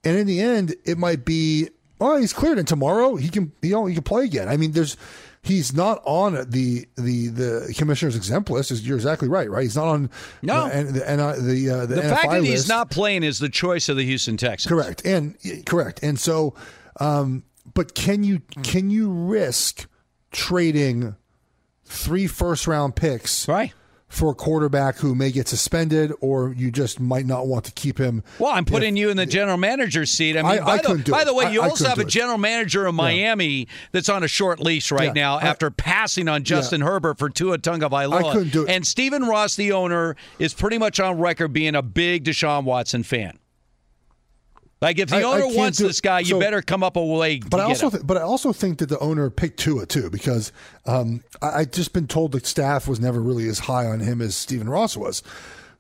And 0.04 0.16
in 0.16 0.28
the 0.28 0.40
end, 0.42 0.76
it 0.86 0.98
might 1.00 1.26
be 1.26 1.70
Oh, 2.00 2.18
he's 2.18 2.34
cleared, 2.34 2.60
and 2.60 2.68
tomorrow 2.68 3.16
he 3.16 3.30
can 3.30 3.52
you 3.62 3.72
know 3.72 3.86
he 3.86 3.94
can 3.96 4.04
play 4.04 4.26
again. 4.26 4.50
I 4.50 4.58
mean, 4.58 4.74
there's 4.74 4.98
he's 5.42 5.74
not 5.74 6.02
on 6.04 6.34
the 6.50 6.86
the 6.98 7.28
the 7.30 7.74
commissioner's 7.78 8.16
exempt 8.18 8.50
list. 8.50 8.70
You're 8.84 8.98
exactly 8.98 9.30
right, 9.30 9.50
right? 9.50 9.64
He's 9.64 9.78
not 9.78 9.88
on 9.88 10.10
No. 10.42 10.68
the 10.68 10.84
the 10.84 10.92
the, 10.92 11.42
the, 11.42 11.70
uh, 11.70 11.86
the, 11.86 11.96
The 11.96 12.02
fact 12.04 12.30
that 12.32 12.44
he's 12.44 12.68
not 12.68 12.92
playing 12.92 13.24
is 13.24 13.40
the 13.40 13.48
choice 13.50 13.88
of 13.90 13.96
the 13.98 14.04
Houston 14.06 14.36
Texans. 14.36 14.70
Correct. 14.70 15.06
And 15.06 15.36
correct. 15.66 16.02
And 16.04 16.20
so 16.20 16.54
um 17.00 17.44
but 17.76 17.94
can 17.94 18.24
you 18.24 18.42
can 18.64 18.90
you 18.90 19.12
risk 19.12 19.88
trading 20.32 21.16
three 21.84 22.26
first 22.28 22.66
round 22.68 22.96
picks 22.96 23.48
right. 23.48 23.72
for 24.08 24.32
a 24.32 24.34
quarterback 24.34 24.98
who 24.98 25.14
may 25.14 25.32
get 25.32 25.48
suspended 25.48 26.12
or 26.20 26.52
you 26.54 26.72
just 26.72 27.00
might 27.00 27.26
not 27.26 27.46
want 27.48 27.64
to 27.66 27.72
keep 27.72 27.98
him 28.00 28.24
Well, 28.40 28.52
I'm 28.52 28.66
putting 28.66 28.98
you 28.98 29.10
in 29.12 29.18
the 29.18 29.26
general 29.28 29.58
manager's 29.58 30.10
seat. 30.12 30.36
I 30.36 30.42
mean, 30.42 30.52
I- 30.52 30.66
by, 30.66 30.72
I 30.74 30.78
the, 30.82 31.12
by 31.12 31.24
the 31.24 31.34
way, 31.34 31.54
you 31.54 31.62
I 31.62 31.70
also 31.70 31.88
have 31.88 32.00
a 32.00 32.06
general 32.06 32.38
manager 32.40 32.86
of 32.88 32.96
Miami 32.96 33.68
that's 33.92 34.10
on 34.10 34.24
a 34.24 34.28
short 34.28 34.60
leash 34.60 34.92
right 34.92 35.08
Yeah. 35.08 35.14
now 35.14 35.40
after 35.40 35.70
passing 35.70 36.28
on 36.28 36.44
Justin 36.44 36.82
Herbert 36.82 37.20
for 37.20 37.30
Tua 37.30 37.60
Tagovailoa. 37.60 38.30
I 38.30 38.34
couldn't 38.34 38.52
do 38.52 38.64
it. 38.64 38.70
And 38.70 38.86
Stephen 38.86 39.24
Ross, 39.24 39.56
the 39.56 39.72
owner, 39.72 40.16
is 40.40 40.54
pretty 40.54 40.78
much 40.80 41.00
on 41.00 41.20
record 41.20 41.54
being 41.54 41.76
a 41.76 41.82
big 41.84 42.24
Deshaun 42.26 42.64
Watson 42.64 43.04
fan. 43.04 43.38
Like 44.82 45.00
if 45.00 45.10
the 45.10 45.18
I- 45.18 45.20
I 45.22 45.24
owner 45.24 45.42
can't 45.44 45.56
wants 45.56 45.78
this 45.80 46.02
guy, 46.02 46.20
you 46.20 46.40
better 46.40 46.62
come 46.62 46.84
up 46.84 46.96
a 46.98 47.04
way. 47.04 47.40
But 47.40 47.58
to 47.58 47.64
I 47.64 47.66
also, 47.68 47.90
th- 47.90 48.04
but 48.06 48.18
I 48.18 48.22
also 48.22 48.52
think 48.54 48.80
that 48.80 48.90
the 48.90 49.00
owner 49.00 49.30
picked 49.30 49.60
Tua 49.60 49.86
too 49.86 50.10
because 50.10 50.52
um, 50.86 51.24
I, 51.42 51.60
I 51.60 51.66
just 51.66 51.94
been 51.94 52.08
told 52.08 52.34
the 52.34 52.40
staff 52.42 52.88
was 52.88 53.00
never 53.00 53.22
really 53.22 53.48
as 53.48 53.60
high 53.60 53.86
on 53.86 54.02
him 54.02 54.22
as 54.22 54.36
Stephen 54.36 54.70
Ross 54.70 54.98
was. 54.98 55.24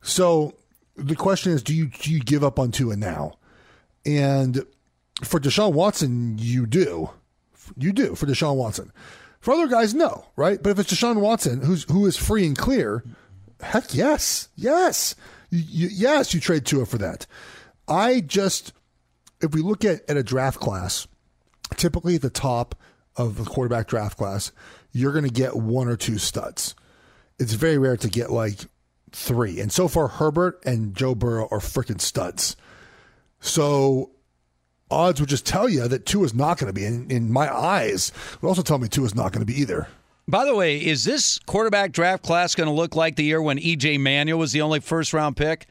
So 0.02 0.56
the 0.96 1.16
question 1.16 1.52
is, 1.52 1.62
do 1.62 1.74
you 1.76 1.88
do 1.88 2.12
you 2.12 2.20
give 2.22 2.44
up 2.44 2.58
on 2.58 2.72
Tua 2.72 2.96
now? 2.96 3.38
And 4.06 4.64
for 5.24 5.40
Deshaun 5.40 5.74
Watson, 5.74 6.38
you 6.38 6.66
do, 6.66 7.10
you 7.78 7.92
do 7.92 8.16
for 8.16 8.26
Deshaun 8.26 8.56
Watson. 8.56 8.92
For 9.40 9.54
other 9.54 9.68
guys, 9.68 9.94
no, 9.94 10.26
right? 10.36 10.62
But 10.62 10.70
if 10.72 10.80
it's 10.80 10.94
Deshaun 10.94 11.18
Watson 11.18 11.62
who's 11.62 11.84
who 11.92 12.06
is 12.06 12.16
free 12.18 12.46
and 12.48 12.58
clear, 12.58 13.04
heck 13.62 13.94
yes, 13.94 14.48
yes, 14.56 15.16
you, 15.50 15.64
you, 15.68 15.90
yes, 15.92 16.34
you 16.34 16.40
trade 16.40 16.66
Tua 16.66 16.86
for 16.86 16.98
that. 16.98 17.28
I 17.88 18.22
just 18.22 18.74
if 19.41 19.53
we 19.53 19.62
look 19.62 19.86
at, 19.86 20.07
at 20.10 20.18
a 20.18 20.24
draft 20.24 20.60
class, 20.60 21.07
typically 21.76 22.16
at 22.16 22.22
the 22.22 22.30
top 22.30 22.76
of 23.16 23.38
the 23.38 23.44
quarterback 23.44 23.88
draft 23.88 24.18
class, 24.18 24.52
you're 24.91 25.12
going 25.12 25.26
to 25.26 25.32
get 25.32 25.56
one 25.56 25.88
or 25.88 25.95
two 25.95 26.18
studs. 26.18 26.76
It's 27.40 27.53
very 27.53 27.78
rare 27.78 27.98
to 27.98 28.10
get 28.10 28.32
like 28.32 28.60
three. 29.12 29.60
And 29.60 29.72
so 29.72 29.88
far, 29.88 30.07
Herbert 30.07 30.62
and 30.66 30.95
Joe 30.95 31.16
Burrow 31.16 31.48
are 31.52 31.60
freaking 31.60 32.02
studs. 32.02 32.56
So 33.40 34.12
odds 34.90 35.20
would 35.20 35.30
just 35.30 35.45
tell 35.45 35.68
you 35.70 35.88
that 35.88 36.06
two 36.06 36.24
is 36.24 36.34
not 36.34 36.57
going 36.57 36.68
to 36.68 36.74
be. 36.74 36.86
In, 36.86 37.10
in 37.12 37.32
my 37.32 37.53
eyes, 37.53 38.12
would 38.41 38.48
also 38.48 38.62
tell 38.62 38.78
me 38.78 38.88
two 38.88 39.06
is 39.06 39.16
not 39.16 39.32
going 39.32 39.45
to 39.45 39.52
be 39.52 39.60
either. 39.60 39.88
By 40.28 40.45
the 40.45 40.56
way, 40.56 40.78
is 40.78 41.03
this 41.03 41.40
quarterback 41.40 41.91
draft 41.91 42.24
class 42.24 42.56
going 42.56 42.68
to 42.68 42.74
look 42.74 42.95
like 42.95 43.16
the 43.16 43.24
year 43.24 43.41
when 43.41 43.60
EJ 43.60 43.99
Manuel 43.99 44.40
was 44.40 44.52
the 44.53 44.62
only 44.62 44.80
first 44.80 45.14
round 45.14 45.38
pick? 45.38 45.68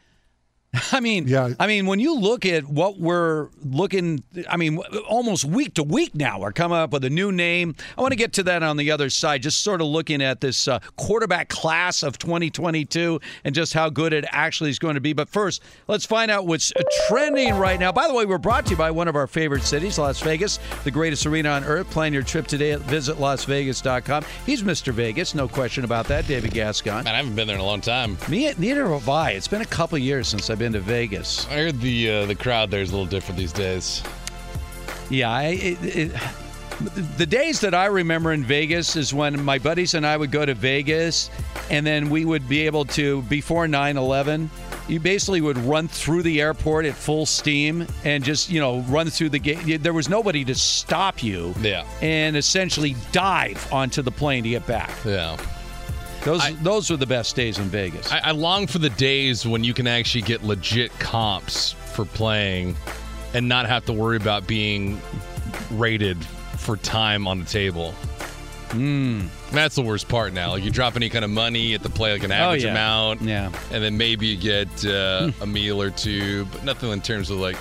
I 0.92 1.00
mean, 1.00 1.28
yeah. 1.28 1.54
I 1.58 1.66
mean, 1.66 1.86
when 1.86 2.00
you 2.00 2.18
look 2.18 2.46
at 2.46 2.64
what 2.64 2.98
we're 2.98 3.48
looking, 3.62 4.22
I 4.48 4.56
mean, 4.56 4.78
almost 5.08 5.44
week 5.44 5.74
to 5.74 5.82
week 5.82 6.14
now, 6.14 6.40
we're 6.40 6.52
coming 6.52 6.78
up 6.78 6.92
with 6.92 7.04
a 7.04 7.10
new 7.10 7.32
name. 7.32 7.74
I 7.96 8.00
want 8.00 8.12
to 8.12 8.16
get 8.16 8.32
to 8.34 8.42
that 8.44 8.62
on 8.62 8.76
the 8.76 8.90
other 8.90 9.10
side, 9.10 9.42
just 9.42 9.62
sort 9.62 9.80
of 9.80 9.86
looking 9.86 10.22
at 10.22 10.40
this 10.40 10.66
uh, 10.68 10.78
quarterback 10.96 11.48
class 11.48 12.02
of 12.02 12.18
2022 12.18 13.20
and 13.44 13.54
just 13.54 13.72
how 13.72 13.88
good 13.88 14.12
it 14.12 14.24
actually 14.30 14.70
is 14.70 14.78
going 14.78 14.94
to 14.94 15.00
be. 15.00 15.12
But 15.12 15.28
first, 15.28 15.62
let's 15.88 16.04
find 16.04 16.30
out 16.30 16.46
what's 16.46 16.72
trending 17.08 17.54
right 17.54 17.78
now. 17.78 17.92
By 17.92 18.08
the 18.08 18.14
way, 18.14 18.26
we're 18.26 18.38
brought 18.38 18.66
to 18.66 18.70
you 18.72 18.76
by 18.76 18.90
one 18.90 19.08
of 19.08 19.16
our 19.16 19.26
favorite 19.26 19.62
cities, 19.62 19.98
Las 19.98 20.20
Vegas, 20.20 20.58
the 20.84 20.90
greatest 20.90 21.26
arena 21.26 21.50
on 21.50 21.64
earth. 21.64 21.90
Plan 21.90 22.12
your 22.12 22.22
trip 22.22 22.46
today. 22.46 22.72
at 22.72 22.80
visitlasvegas.com. 22.80 24.24
He's 24.46 24.62
Mr. 24.62 24.92
Vegas, 24.92 25.34
no 25.34 25.48
question 25.48 25.84
about 25.84 26.06
that. 26.08 26.26
David 26.26 26.52
Gascon. 26.52 27.04
Man, 27.04 27.14
I 27.14 27.18
haven't 27.18 27.34
been 27.34 27.46
there 27.46 27.56
in 27.56 27.62
a 27.62 27.64
long 27.64 27.80
time. 27.80 28.16
Me, 28.28 28.52
neither 28.58 28.88
have 28.88 29.08
I. 29.08 29.30
It's 29.32 29.48
been 29.48 29.62
a 29.62 29.66
couple 29.66 29.98
years 29.98 30.28
since 30.28 30.50
I've 30.50 30.58
been 30.58 30.63
to 30.72 30.80
Vegas. 30.80 31.46
I 31.48 31.54
heard 31.54 31.80
the 31.80 32.10
uh, 32.10 32.26
the 32.26 32.34
crowd 32.34 32.70
there 32.70 32.80
is 32.80 32.90
a 32.90 32.92
little 32.92 33.06
different 33.06 33.38
these 33.38 33.52
days. 33.52 34.02
Yeah, 35.10 35.30
I, 35.30 35.42
it, 35.44 35.78
it, 35.82 36.12
the 37.16 37.26
days 37.26 37.60
that 37.60 37.74
I 37.74 37.86
remember 37.86 38.32
in 38.32 38.42
Vegas 38.42 38.96
is 38.96 39.14
when 39.14 39.42
my 39.44 39.58
buddies 39.58 39.94
and 39.94 40.06
I 40.06 40.16
would 40.16 40.30
go 40.30 40.44
to 40.44 40.54
Vegas, 40.54 41.30
and 41.70 41.86
then 41.86 42.10
we 42.10 42.24
would 42.24 42.48
be 42.48 42.66
able 42.66 42.84
to 42.86 43.22
before 43.22 43.66
9/11. 43.66 44.48
You 44.86 45.00
basically 45.00 45.40
would 45.40 45.56
run 45.58 45.88
through 45.88 46.22
the 46.24 46.40
airport 46.40 46.84
at 46.84 46.94
full 46.94 47.26
steam 47.26 47.86
and 48.04 48.22
just 48.22 48.50
you 48.50 48.60
know 48.60 48.80
run 48.80 49.08
through 49.08 49.30
the 49.30 49.38
gate. 49.38 49.82
There 49.82 49.92
was 49.92 50.08
nobody 50.08 50.44
to 50.44 50.54
stop 50.54 51.22
you. 51.22 51.54
Yeah. 51.60 51.86
And 52.02 52.36
essentially 52.36 52.96
dive 53.12 53.72
onto 53.72 54.02
the 54.02 54.10
plane 54.10 54.42
to 54.44 54.50
get 54.50 54.66
back. 54.66 54.90
Yeah. 55.04 55.36
Those 56.24 56.42
those 56.62 56.90
were 56.90 56.96
the 56.96 57.06
best 57.06 57.36
days 57.36 57.58
in 57.58 57.64
Vegas. 57.66 58.10
I, 58.10 58.18
I 58.18 58.30
long 58.32 58.66
for 58.66 58.78
the 58.78 58.90
days 58.90 59.46
when 59.46 59.62
you 59.62 59.74
can 59.74 59.86
actually 59.86 60.22
get 60.22 60.42
legit 60.42 60.90
comps 60.98 61.72
for 61.72 62.04
playing 62.04 62.76
and 63.34 63.48
not 63.48 63.66
have 63.66 63.84
to 63.86 63.92
worry 63.92 64.16
about 64.16 64.46
being 64.46 65.00
rated 65.70 66.24
for 66.24 66.76
time 66.78 67.26
on 67.28 67.38
the 67.40 67.44
table. 67.44 67.94
Mm. 68.70 69.28
That's 69.52 69.74
the 69.76 69.82
worst 69.82 70.08
part 70.08 70.32
now. 70.32 70.50
Like 70.52 70.64
you 70.64 70.70
drop 70.70 70.96
any 70.96 71.08
kind 71.08 71.24
of 71.24 71.30
money, 71.30 71.60
you 71.60 71.72
have 71.74 71.82
to 71.82 71.90
play 71.90 72.12
like 72.12 72.24
an 72.24 72.32
average 72.32 72.64
Oh, 72.64 72.66
yeah. 72.66 72.72
amount. 72.72 73.22
Yeah. 73.22 73.52
And 73.70 73.84
then 73.84 73.96
maybe 73.96 74.26
you 74.26 74.36
get 74.36 74.68
uh, 74.84 75.30
Hmm. 75.30 75.42
a 75.42 75.46
meal 75.46 75.80
or 75.80 75.90
two, 75.90 76.46
but 76.46 76.64
nothing 76.64 76.90
in 76.90 77.00
terms 77.00 77.30
of 77.30 77.38
like 77.38 77.56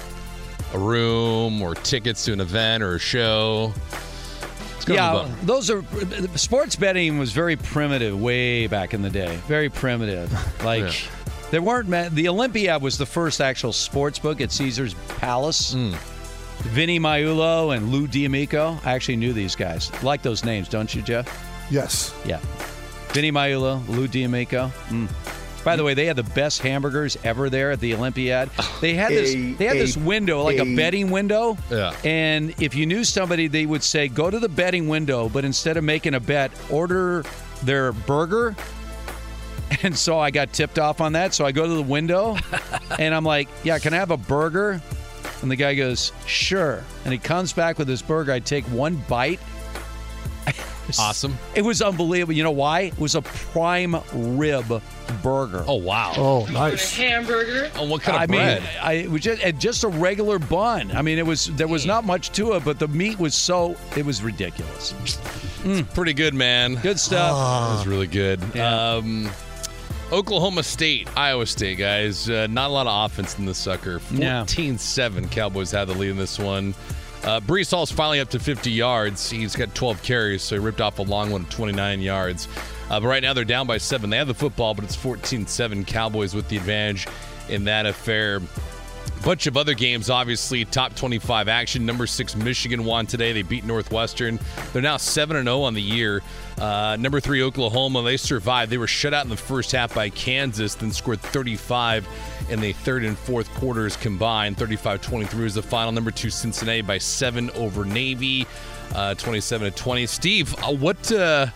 a 0.73 0.79
room 0.79 1.61
or 1.61 1.75
tickets 1.75 2.25
to 2.25 2.33
an 2.33 2.39
event 2.41 2.81
or 2.81 2.95
a 2.95 2.99
show. 2.99 3.73
Yeah, 4.87 5.27
those 5.43 5.69
are 5.69 5.83
sports 6.35 6.75
betting 6.75 7.17
was 7.19 7.31
very 7.31 7.55
primitive 7.55 8.19
way 8.19 8.67
back 8.67 8.93
in 8.93 9.01
the 9.01 9.09
day. 9.09 9.35
Very 9.47 9.69
primitive. 9.69 10.31
Like 10.63 10.83
Yeah. 10.83 11.09
there 11.51 11.61
weren't 11.61 11.89
ma- 11.89 12.09
the 12.09 12.27
Olympiad 12.29 12.81
was 12.81 12.97
the 12.97 13.05
first 13.05 13.41
actual 13.41 13.73
sports 13.73 14.19
book 14.19 14.39
at 14.41 14.51
Caesar's 14.51 14.93
Palace. 15.19 15.73
Hmm. 15.73 15.93
Vinny 16.69 16.99
Maiulo 16.99 17.75
and 17.75 17.89
Lou 17.91 18.07
D'Amico. 18.07 18.77
I 18.85 18.93
actually 18.93 19.17
knew 19.17 19.33
these 19.33 19.55
guys. 19.55 19.91
Like 20.03 20.21
those 20.21 20.45
names, 20.45 20.69
don't 20.69 20.93
you, 20.95 21.01
Jeff? 21.01 21.27
Yes. 21.69 22.13
Yeah. 22.25 22.39
Vinny 23.09 23.31
Maiulo, 23.31 23.85
Lou 23.89 24.07
D'Amico. 24.07 24.71
Mm. 24.89 25.09
By 25.63 25.75
the 25.77 25.83
way, 25.83 25.93
they 25.93 26.05
had 26.05 26.15
the 26.17 26.23
best 26.23 26.61
hamburgers 26.61 27.17
ever 27.23 27.49
there 27.49 27.71
at 27.71 27.79
the 27.79 27.93
Olympiad. 27.93 28.49
They 28.81 28.93
had 28.95 29.11
this. 29.11 29.33
A- 29.33 29.53
They 29.53 29.65
had 29.65 29.77
this 29.77 29.95
window, 29.95 30.43
like 30.43 30.57
a, 30.59 30.63
a- 30.63 30.75
betting 30.75 31.09
window. 31.09 31.57
Yeah. 31.71 31.95
And 32.03 32.53
if 32.61 32.75
you 32.75 32.85
knew 32.85 33.03
somebody, 33.03 33.47
they 33.47 33.65
would 33.65 33.83
say, 33.83 34.07
"Go 34.09 34.29
to 34.29 34.39
the 34.39 34.49
betting 34.49 34.87
window," 34.89 35.29
but 35.29 35.45
instead 35.45 35.77
of 35.77 35.83
making 35.83 36.15
a 36.15 36.19
bet, 36.19 36.51
order 36.69 37.23
their 37.63 37.91
burger. 37.93 38.55
And 39.81 39.97
so 39.97 40.19
I 40.19 40.29
got 40.29 40.53
tipped 40.53 40.77
off 40.77 41.01
on 41.01 41.13
that. 41.13 41.33
So 41.33 41.45
I 41.45 41.51
go 41.51 41.65
to 41.65 41.73
the 41.73 41.81
window, 41.81 42.37
and 42.99 43.15
I'm 43.15 43.23
like, 43.25 43.47
"Yeah, 43.63 43.79
can 43.79 43.93
I 43.93 43.97
have 43.97 44.11
a 44.11 44.17
burger?" 44.17 44.79
And 45.41 45.49
the 45.49 45.55
guy 45.55 45.73
goes, 45.73 46.11
"Sure." 46.27 46.83
And 47.05 47.11
he 47.11 47.17
comes 47.17 47.53
back 47.53 47.79
with 47.79 47.87
this 47.87 48.01
burger. 48.01 48.31
I 48.33 48.39
take 48.39 48.65
one 48.65 48.97
bite. 49.09 49.39
Awesome. 50.99 51.37
It 51.55 51.61
was 51.63 51.81
unbelievable. 51.81 52.33
You 52.33 52.43
know 52.43 52.51
why? 52.51 52.81
It 52.81 52.99
was 52.99 53.15
a 53.15 53.21
prime 53.21 53.95
rib 54.13 54.81
burger. 55.21 55.63
Oh 55.67 55.75
wow. 55.75 56.13
Oh, 56.17 56.45
nice. 56.51 56.95
Hamburger. 56.95 57.71
Oh, 57.75 57.87
what 57.87 58.01
kind 58.01 58.15
of 58.17 58.21
I 58.23 58.25
bread? 58.25 58.61
mean, 58.61 58.69
I 58.81 58.93
it 58.93 59.09
was 59.11 59.21
just 59.21 59.41
and 59.41 59.59
just 59.59 59.83
a 59.83 59.87
regular 59.87 60.39
bun. 60.39 60.91
I 60.91 61.01
mean, 61.01 61.17
it 61.17 61.25
was 61.25 61.47
there 61.55 61.67
was 61.67 61.85
not 61.85 62.03
much 62.03 62.31
to 62.33 62.53
it, 62.53 62.65
but 62.65 62.79
the 62.79 62.87
meat 62.89 63.19
was 63.19 63.33
so 63.35 63.75
it 63.95 64.05
was 64.05 64.21
ridiculous. 64.23 64.93
Pretty 65.93 66.13
good, 66.13 66.33
man. 66.33 66.75
Good 66.75 66.99
stuff. 66.99 67.31
That 67.31 67.77
was 67.77 67.87
really 67.87 68.07
good. 68.07 68.41
Um, 68.57 69.29
Oklahoma 70.11 70.61
State, 70.63 71.07
Iowa 71.17 71.45
State, 71.45 71.77
guys. 71.77 72.29
Uh, 72.29 72.47
not 72.47 72.69
a 72.69 72.73
lot 72.73 72.85
of 72.87 73.09
offense 73.11 73.39
in 73.39 73.45
this 73.45 73.57
sucker. 73.57 73.99
Yeah. 74.11 74.41
14 74.41 74.77
7. 74.77 75.29
Cowboys 75.29 75.71
had 75.71 75.85
the 75.87 75.93
lead 75.93 76.09
in 76.11 76.17
this 76.17 76.37
one. 76.37 76.75
Uh, 77.23 77.39
Breece 77.39 77.71
Hall's 77.71 77.89
finally 77.89 78.19
up 78.19 78.29
to 78.31 78.39
50 78.39 78.69
yards. 78.69 79.29
He's 79.29 79.55
got 79.55 79.73
12 79.73 80.03
carries, 80.03 80.41
so 80.41 80.55
he 80.55 80.59
ripped 80.59 80.81
off 80.81 80.99
a 80.99 81.03
long 81.03 81.31
one 81.31 81.41
of 81.41 81.49
29 81.49 82.01
yards. 82.01 82.49
Uh, 82.89 82.99
but 82.99 83.07
right 83.07 83.23
now 83.23 83.33
they're 83.33 83.45
down 83.45 83.65
by 83.65 83.77
seven. 83.77 84.09
They 84.09 84.17
have 84.17 84.27
the 84.27 84.33
football, 84.33 84.73
but 84.73 84.83
it's 84.83 84.95
14 84.95 85.47
7. 85.47 85.85
Cowboys 85.85 86.35
with 86.35 86.49
the 86.49 86.57
advantage 86.57 87.07
in 87.47 87.63
that 87.63 87.85
affair. 87.85 88.41
Bunch 89.23 89.47
of 89.47 89.55
other 89.55 89.73
games, 89.73 90.09
obviously, 90.09 90.65
top 90.65 90.95
25 90.95 91.47
action. 91.47 91.85
Number 91.85 92.05
six, 92.07 92.35
Michigan 92.35 92.83
won 92.83 93.05
today. 93.05 93.31
They 93.31 93.41
beat 93.41 93.63
Northwestern. 93.63 94.37
They're 94.73 94.81
now 94.81 94.97
7 94.97 95.41
0 95.41 95.61
on 95.61 95.73
the 95.73 95.81
year. 95.81 96.21
Uh, 96.57 96.97
number 96.99 97.21
three, 97.21 97.41
Oklahoma, 97.41 98.01
they 98.03 98.17
survived. 98.17 98.69
They 98.69 98.77
were 98.77 98.85
shut 98.85 99.13
out 99.13 99.23
in 99.23 99.29
the 99.29 99.37
first 99.37 99.71
half 99.71 99.95
by 99.95 100.09
Kansas, 100.09 100.75
then 100.75 100.91
scored 100.91 101.21
35 101.21 102.05
in 102.49 102.59
the 102.59 102.73
third 102.73 103.03
and 103.03 103.17
fourth 103.17 103.49
quarters 103.55 103.95
combined. 103.97 104.57
35 104.57 105.01
23 105.01 105.45
is 105.45 105.55
the 105.55 105.61
final. 105.61 105.91
Number 105.91 106.11
two, 106.11 106.29
Cincinnati 106.29 106.81
by 106.81 106.97
seven 106.97 107.49
over 107.51 107.85
Navy, 107.85 108.45
uh, 108.95 109.15
27 109.15 109.71
to 109.71 109.77
20. 109.77 110.05
Steve, 110.07 110.55
uh, 110.63 110.73
what 110.73 111.11
uh, 111.11 111.47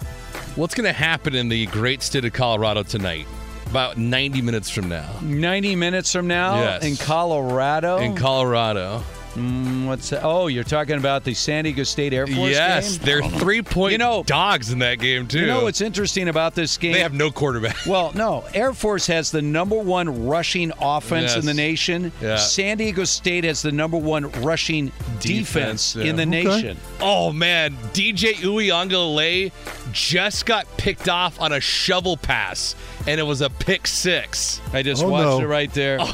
what's 0.55 0.75
going 0.75 0.85
to 0.85 0.93
happen 0.93 1.35
in 1.35 1.49
the 1.49 1.65
great 1.67 2.01
state 2.01 2.25
of 2.25 2.33
Colorado 2.33 2.83
tonight? 2.83 3.27
About 3.67 3.97
90 3.97 4.41
minutes 4.41 4.69
from 4.69 4.87
now. 4.87 5.09
90 5.21 5.75
minutes 5.75 6.13
from 6.13 6.25
now 6.27 6.55
Yes. 6.61 6.83
in 6.85 6.95
Colorado. 6.95 7.97
In 7.97 8.15
Colorado. 8.15 9.03
Mm, 9.37 9.85
what's 9.87 10.09
that? 10.09 10.23
Oh, 10.23 10.47
you're 10.47 10.63
talking 10.63 10.97
about 10.97 11.23
the 11.23 11.33
San 11.33 11.63
Diego 11.65 11.83
State 11.83 12.13
Air 12.13 12.25
Force 12.27 12.51
Yes, 12.51 12.97
game? 12.97 13.05
they're 13.05 13.29
three 13.39 13.61
point 13.61 13.91
You 13.91 13.97
know- 13.99 14.23
dogs 14.25 14.71
in 14.71 14.79
that 14.79 14.99
game 14.99 15.27
too. 15.27 15.41
You 15.41 15.45
know 15.47 15.63
what's 15.63 15.81
interesting 15.81 16.27
about 16.27 16.55
this 16.55 16.75
game? 16.77 16.93
They 16.93 17.01
have 17.01 17.13
no 17.13 17.29
quarterback. 17.31 17.77
Well, 17.85 18.11
no. 18.15 18.43
Air 18.53 18.73
Force 18.73 19.07
has 19.07 19.29
the 19.31 19.41
number 19.41 19.77
one 19.77 20.25
rushing 20.27 20.71
offense 20.81 21.35
in 21.35 21.45
the 21.45 21.53
nation. 21.53 22.11
Yeah. 22.21 22.37
San 22.37 22.77
Diego 22.77 23.03
State 23.03 23.43
has 23.43 23.61
the 23.61 23.71
number 23.71 23.97
one 23.97 24.31
rushing 24.41 24.91
defense, 25.19 25.95
yeah. 25.95 26.05
in 26.05 26.15
the 26.15 26.25
nation. 26.25 26.77
Oh 26.99 27.31
man, 27.31 27.77
DJ 27.93 28.33
Uiagalelei 28.35 29.51
just 29.91 30.45
got 30.45 30.65
picked 30.77 31.07
off 31.09 31.39
on 31.39 31.51
a 31.53 31.59
shovel 31.59 32.17
pass, 32.17 32.75
and 33.07 33.19
it 33.19 33.23
was 33.23 33.41
a 33.41 33.49
pick 33.49 33.87
six. 33.87 34.61
I 34.73 34.83
just 34.83 35.03
Oh, 35.03 35.09
watched 35.09 35.25
no. 35.25 35.39
it 35.41 35.45
right 35.47 35.73
there. 35.73 35.97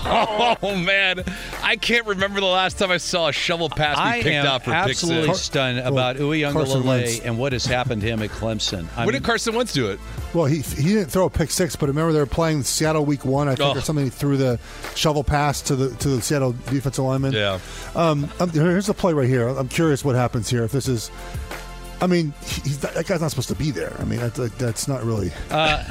Oh 0.65 0.76
man, 0.78 1.24
I 1.61 1.76
can't 1.76 2.06
remember 2.06 2.40
the 2.40 2.45
last 2.45 2.78
time 2.78 2.91
I 2.91 2.98
saw 2.98 3.28
a 3.28 3.34
shovel 3.34 3.68
pass 3.70 3.98
be 4.18 4.24
picked 4.24 4.36
am 4.36 4.48
off 4.48 4.64
for 4.64 4.72
pick 4.72 4.88
six. 4.95 5.03
absolutely 5.03 5.34
stunned 5.36 5.78
Well, 5.80 5.91
about 5.94 6.15
Carson 6.18 6.84
Uiagalelei 6.84 7.26
and 7.26 7.38
what 7.38 7.52
has 7.53 7.65
happened 7.65 8.02
to 8.02 8.07
him 8.07 8.22
at 8.22 8.30
Clemson. 8.30 8.88
I 8.95 8.99
when 9.06 9.07
mean, 9.07 9.14
did 9.22 9.24
Carson 9.24 9.56
Wentz 9.56 9.74
do 9.74 9.90
it? 9.90 9.99
Well, 10.34 10.45
he 10.45 10.61
he 10.61 10.94
didn't 10.94 11.07
throw 11.10 11.26
a 11.26 11.30
pick 11.30 11.52
six, 11.52 11.76
but 11.76 11.88
remember 11.90 12.14
they 12.14 12.20
were 12.20 12.26
playing 12.26 12.64
Seattle 12.64 13.06
week 13.06 13.26
one, 13.26 13.48
I 13.48 13.56
think, 13.56 13.76
Oh. 13.76 13.78
or 13.78 13.82
something. 13.82 14.06
He 14.06 14.10
threw 14.11 14.38
the 14.38 14.60
shovel 14.95 15.24
pass 15.24 15.61
to 15.64 15.76
the 15.76 15.90
to 15.98 16.10
the 16.10 16.22
Seattle 16.22 16.53
defensive 16.70 17.03
lineman. 17.06 17.34
Yeah. 17.34 17.60
Um, 17.95 18.30
um, 18.40 18.49
here's 18.52 18.88
the 18.88 18.94
play 18.94 19.14
right 19.14 19.28
here. 19.28 19.48
I'm 19.48 19.68
curious 19.70 20.03
what 20.06 20.15
happens 20.15 20.49
here. 20.49 20.64
If 20.64 20.72
this 20.72 20.88
is, 20.88 21.11
I 22.02 22.07
mean, 22.07 22.34
he's, 22.41 22.80
that 22.80 23.06
guy's 23.06 23.22
not 23.22 23.30
supposed 23.30 23.49
to 23.49 23.56
be 23.56 23.72
there. 23.72 23.95
I 23.99 24.03
mean, 24.03 24.20
that's, 24.20 24.38
that's 24.56 24.88
not 24.88 25.03
really. 25.03 25.32
uh, 25.49 25.84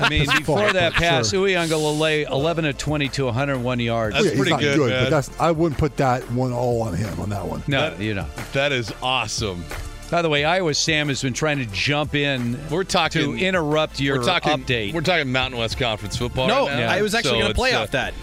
I 0.00 0.08
mean, 0.10 0.26
before 0.38 0.58
fault, 0.60 0.72
that 0.74 0.92
but 0.92 1.00
pass, 1.00 1.30
sure. 1.30 1.46
Uiagalelei 1.48 2.28
11 2.30 2.64
to 2.64 2.72
22, 2.74 3.24
101 3.24 3.80
yards. 3.80 4.14
That's 4.14 4.24
Yeah, 4.26 4.30
he's 4.32 4.38
pretty 4.38 4.50
not 4.52 4.60
good, 4.60 4.90
man. 4.90 5.04
but 5.04 5.10
that's 5.10 5.40
I 5.40 5.50
wouldn't 5.52 5.78
put 5.78 5.96
that 5.96 6.22
one 6.32 6.52
all 6.52 6.82
on 6.82 6.94
him 6.94 7.18
on 7.20 7.30
that 7.30 7.46
one. 7.46 7.62
no, 7.66 7.94
you 7.98 8.14
know. 8.14 8.26
That 8.52 8.72
is 8.72 8.92
awesome. 9.02 9.64
By 10.10 10.22
the 10.22 10.28
way, 10.28 10.44
Iowa 10.44 10.72
Sam 10.74 11.08
has 11.08 11.20
been 11.22 11.32
trying 11.32 11.58
to 11.58 11.66
jump 11.66 12.14
in 12.14 12.58
We're 12.70 12.84
talking 12.84 13.22
to 13.22 13.44
interrupt 13.44 13.98
your 13.98 14.18
we're 14.18 14.24
talking, 14.24 14.52
update. 14.52 14.92
We're 14.94 15.00
talking 15.00 15.32
Mountain 15.32 15.58
West 15.58 15.78
Conference 15.78 16.16
football. 16.16 16.46
No, 16.46 16.66
right 16.68 16.76
now. 16.78 16.92
I 16.92 17.02
was 17.02 17.14
actually 17.14 17.30
So 17.30 17.38
going 17.40 17.48
to 17.48 17.54
play 17.54 17.70
it's, 17.70 17.78
uh, 17.78 17.82
off 17.82 17.90
that. 17.92 18.14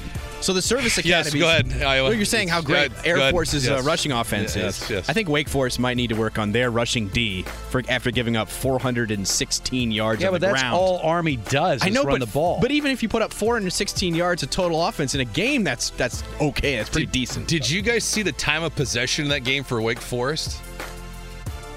So 0.44 0.52
the 0.53 0.61
service 0.61 0.98
academy. 0.98 1.10
Yes, 1.10 1.28
academy. 1.34 1.40
go 1.40 1.48
ahead, 1.78 1.84
Iowa. 1.88 2.10
Well, 2.10 2.14
you're 2.18 2.26
saying 2.26 2.49
how 2.49 2.61
great 2.61 2.91
Go 2.91 3.02
Air 3.06 3.15
ahead. 3.18 3.32
Force's 3.32 3.65
Yes. 3.65 3.80
uh, 3.80 3.84
rushing 3.88 4.11
offense 4.11 4.56
Yes, 4.56 4.84
is. 4.84 4.90
yes. 4.90 5.10
I 5.10 5.14
think 5.14 5.30
Wake 5.30 5.48
Forest 5.48 5.80
might 5.80 5.95
need 5.95 6.07
to 6.10 6.15
work 6.15 6.38
on 6.38 6.52
their 6.52 6.70
rushing 6.70 7.07
D 7.07 7.44
for 7.70 7.82
after 7.88 8.11
giving 8.11 8.36
up 8.36 8.49
416 8.49 9.91
yards 9.91 10.22
yeah, 10.22 10.28
on 10.28 10.34
but 10.34 10.41
the 10.41 10.48
that's 10.48 10.61
ground. 10.61 10.76
all 10.76 10.99
Army 11.03 11.38
does. 11.38 11.82
I 11.82 11.88
is 11.88 11.94
know, 11.94 12.03
run 12.03 12.20
but, 12.20 12.26
the 12.26 12.32
ball. 12.34 12.60
but 12.60 12.72
even 12.72 12.91
if 12.91 13.02
you 13.02 13.07
put 13.10 13.22
up 13.22 13.32
416 13.32 14.14
yards 14.15 14.44
of 14.44 14.49
total 14.49 14.86
offense 14.86 15.15
in 15.15 15.22
a 15.22 15.26
game, 15.26 15.64
that's 15.64 15.91
that's 15.91 16.24
okay. 16.41 16.76
That's 16.76 16.90
pretty 16.90 17.07
decent. 17.07 17.48
Did 17.48 17.70
you 17.70 17.82
guys 17.82 18.03
see 18.03 18.22
the 18.22 18.34
time 18.34 18.64
of 18.64 18.76
possession 18.76 19.24
in 19.26 19.30
that 19.30 19.45
game 19.45 19.64
for 19.64 19.82
Wake 19.82 20.02
Forest? 20.02 20.60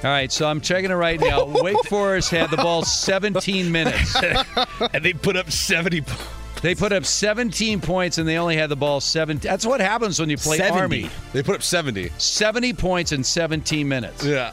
all 0.04 0.10
right, 0.10 0.30
so 0.30 0.48
I'm 0.48 0.60
checking 0.60 0.90
it 0.90 0.94
right 0.94 1.18
now. 1.20 1.44
Wake 1.62 1.84
Forest 1.86 2.30
had 2.30 2.50
the 2.50 2.56
ball 2.58 2.84
17 2.84 3.70
minutes. 3.72 4.14
and 4.92 5.04
they 5.04 5.12
put 5.12 5.36
up 5.36 5.50
70 5.50 6.00
points. 6.02 6.22
They 6.62 6.74
put 6.74 6.92
up 6.92 7.04
17 7.04 7.80
points 7.80 8.18
and 8.18 8.26
they 8.26 8.38
only 8.38 8.56
had 8.56 8.70
the 8.70 8.76
ball 8.76 9.00
17. 9.00 9.48
That's 9.48 9.66
what 9.66 9.80
happens 9.80 10.18
when 10.18 10.30
you 10.30 10.36
play 10.36 10.56
70. 10.58 10.78
Army. 10.80 11.10
They 11.32 11.42
put 11.42 11.54
up 11.56 11.62
70. 11.62 12.10
70 12.18 12.72
points 12.72 13.12
in 13.12 13.22
17 13.22 13.86
minutes. 13.86 14.24
Yeah. 14.24 14.52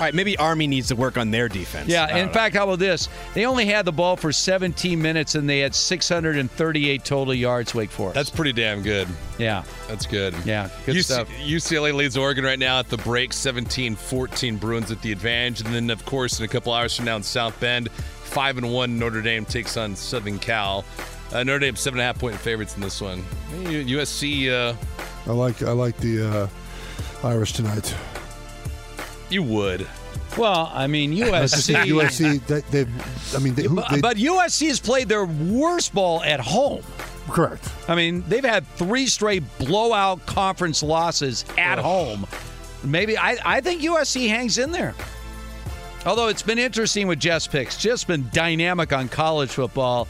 All 0.00 0.06
right, 0.06 0.14
maybe 0.14 0.34
Army 0.38 0.66
needs 0.66 0.88
to 0.88 0.96
work 0.96 1.18
on 1.18 1.30
their 1.30 1.46
defense. 1.46 1.88
Yeah, 1.88 2.16
in 2.16 2.28
know. 2.28 2.32
fact, 2.32 2.56
how 2.56 2.64
about 2.64 2.78
this? 2.78 3.10
They 3.34 3.44
only 3.44 3.66
had 3.66 3.84
the 3.84 3.92
ball 3.92 4.16
for 4.16 4.32
17 4.32 5.00
minutes 5.00 5.34
and 5.34 5.46
they 5.48 5.58
had 5.58 5.74
638 5.74 7.04
total 7.04 7.34
yards, 7.34 7.74
Wake 7.74 7.90
Forest. 7.90 8.14
That's 8.14 8.30
pretty 8.30 8.54
damn 8.54 8.80
good. 8.82 9.06
yeah, 9.38 9.62
That's 9.88 10.06
good. 10.06 10.34
yeah, 10.46 10.70
good 10.86 10.96
UC- 10.96 11.04
stuff. 11.04 11.28
UCLA 11.44 11.92
leads 11.92 12.16
Oregon 12.16 12.44
right 12.44 12.58
now 12.58 12.78
at 12.78 12.88
the 12.88 12.96
break, 12.96 13.32
17-14 13.32 14.58
Bruins 14.58 14.90
at 14.90 15.02
the 15.02 15.12
advantage. 15.12 15.60
And 15.60 15.74
then, 15.74 15.90
of 15.90 16.04
course, 16.06 16.38
in 16.38 16.46
a 16.46 16.48
couple 16.48 16.72
hours 16.72 16.96
from 16.96 17.04
now 17.04 17.16
in 17.16 17.22
South 17.22 17.58
Bend, 17.60 17.90
5 18.30 18.58
and 18.58 18.72
one 18.72 18.98
Notre 18.98 19.22
Dame 19.22 19.44
takes 19.44 19.76
on 19.76 19.94
Southern 19.96 20.38
Cal. 20.38 20.84
Uh, 21.32 21.44
Notre 21.44 21.58
Dame 21.60 21.76
seven 21.76 21.98
and 22.00 22.02
a 22.02 22.06
half 22.06 22.18
point 22.18 22.36
favorites 22.36 22.74
in 22.76 22.82
this 22.82 23.00
one. 23.00 23.22
USC, 23.52 24.50
uh, 24.50 24.74
I 25.26 25.32
like 25.32 25.62
I 25.62 25.72
like 25.72 25.96
the 25.98 26.26
uh, 27.22 27.26
Irish 27.26 27.52
tonight. 27.52 27.94
you 29.28 29.42
would. 29.42 29.86
Well, 30.38 30.70
I 30.74 30.86
mean, 30.86 31.12
USC. 31.16 31.74
USC. 31.86 32.44
They, 32.46 32.60
they, 32.84 32.90
I 33.36 33.40
mean, 33.40 33.54
they, 33.54 33.64
who, 33.64 33.76
But, 33.76 33.90
they, 33.90 34.00
but 34.00 34.16
USC 34.16 34.68
has 34.68 34.80
played 34.80 35.08
their 35.08 35.24
worst 35.24 35.92
ball 35.94 36.22
at 36.22 36.40
home. 36.40 36.82
correct. 37.28 37.68
I 37.88 37.94
mean, 37.94 38.24
they've 38.28 38.44
had 38.44 38.66
three 38.76 39.06
straight 39.06 39.42
blowout 39.58 40.24
conference 40.26 40.82
losses 40.82 41.44
at 41.58 41.78
home. 41.78 42.26
Maybe 42.82 43.16
I, 43.18 43.36
I 43.44 43.60
think 43.60 43.82
USC 43.82 44.28
hangs 44.28 44.58
in 44.58 44.72
there. 44.72 44.94
Although 46.06 46.28
it's 46.28 46.42
been 46.42 46.58
interesting 46.58 47.06
with 47.06 47.20
Jess 47.20 47.46
picks, 47.46 47.76
just 47.76 48.06
been 48.06 48.28
dynamic 48.32 48.92
on 48.92 49.08
college 49.08 49.50
football, 49.50 50.08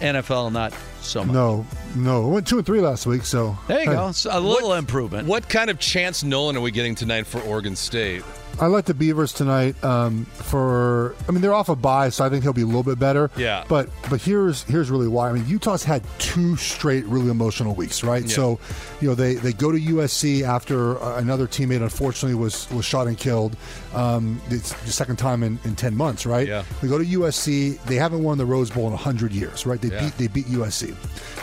NFL 0.00 0.52
not 0.52 0.74
so 1.00 1.24
much. 1.24 1.32
No, 1.32 1.66
no, 1.94 2.26
we 2.26 2.34
went 2.34 2.46
two 2.46 2.58
and 2.58 2.66
three 2.66 2.80
last 2.80 3.06
week. 3.06 3.22
So 3.22 3.56
There 3.68 3.80
you 3.80 3.90
hey, 3.90 3.96
go. 3.96 4.08
It's 4.08 4.24
a 4.24 4.40
little 4.40 4.74
improvement. 4.74 5.28
What 5.28 5.48
kind 5.48 5.70
of 5.70 5.78
chance 5.78 6.24
Nolan 6.24 6.56
are 6.56 6.60
we 6.60 6.72
getting 6.72 6.94
tonight 6.94 7.26
for 7.26 7.40
Oregon 7.42 7.76
State? 7.76 8.24
I 8.58 8.66
like 8.66 8.86
the 8.86 8.94
Beavers 8.94 9.32
tonight. 9.32 9.82
Um, 9.84 10.24
for 10.24 11.14
I 11.28 11.32
mean, 11.32 11.42
they're 11.42 11.52
off 11.54 11.68
a 11.68 11.76
bye, 11.76 12.08
so 12.08 12.24
I 12.24 12.30
think 12.30 12.42
he'll 12.42 12.52
be 12.54 12.62
a 12.62 12.66
little 12.66 12.82
bit 12.82 12.98
better. 12.98 13.30
Yeah. 13.36 13.64
But 13.68 13.90
but 14.08 14.20
here's 14.20 14.62
here's 14.64 14.90
really 14.90 15.08
why. 15.08 15.28
I 15.28 15.32
mean, 15.32 15.46
Utah's 15.46 15.84
had 15.84 16.02
two 16.18 16.56
straight 16.56 17.04
really 17.04 17.30
emotional 17.30 17.74
weeks, 17.74 18.02
right? 18.02 18.22
Yeah. 18.22 18.28
So, 18.34 18.58
you 19.00 19.08
know, 19.08 19.14
they 19.14 19.34
they 19.34 19.52
go 19.52 19.70
to 19.72 19.78
USC 19.78 20.42
after 20.42 20.98
uh, 21.02 21.18
another 21.18 21.46
teammate 21.46 21.82
unfortunately 21.82 22.34
was 22.38 22.70
was 22.70 22.84
shot 22.84 23.06
and 23.06 23.18
killed. 23.18 23.56
Um, 23.94 24.40
it's 24.48 24.72
the 24.84 24.92
second 24.92 25.16
time 25.16 25.42
in, 25.42 25.58
in 25.64 25.76
ten 25.76 25.94
months, 25.94 26.24
right? 26.24 26.48
Yeah. 26.48 26.64
They 26.80 26.88
go 26.88 26.98
to 26.98 27.04
USC. 27.04 27.82
They 27.84 27.96
haven't 27.96 28.22
won 28.22 28.38
the 28.38 28.46
Rose 28.46 28.70
Bowl 28.70 28.86
in 28.88 28.96
hundred 28.96 29.32
years, 29.32 29.66
right? 29.66 29.80
They 29.80 29.88
Yeah. 29.88 30.04
beat 30.04 30.16
they 30.18 30.28
beat 30.28 30.46
USC. 30.46 30.94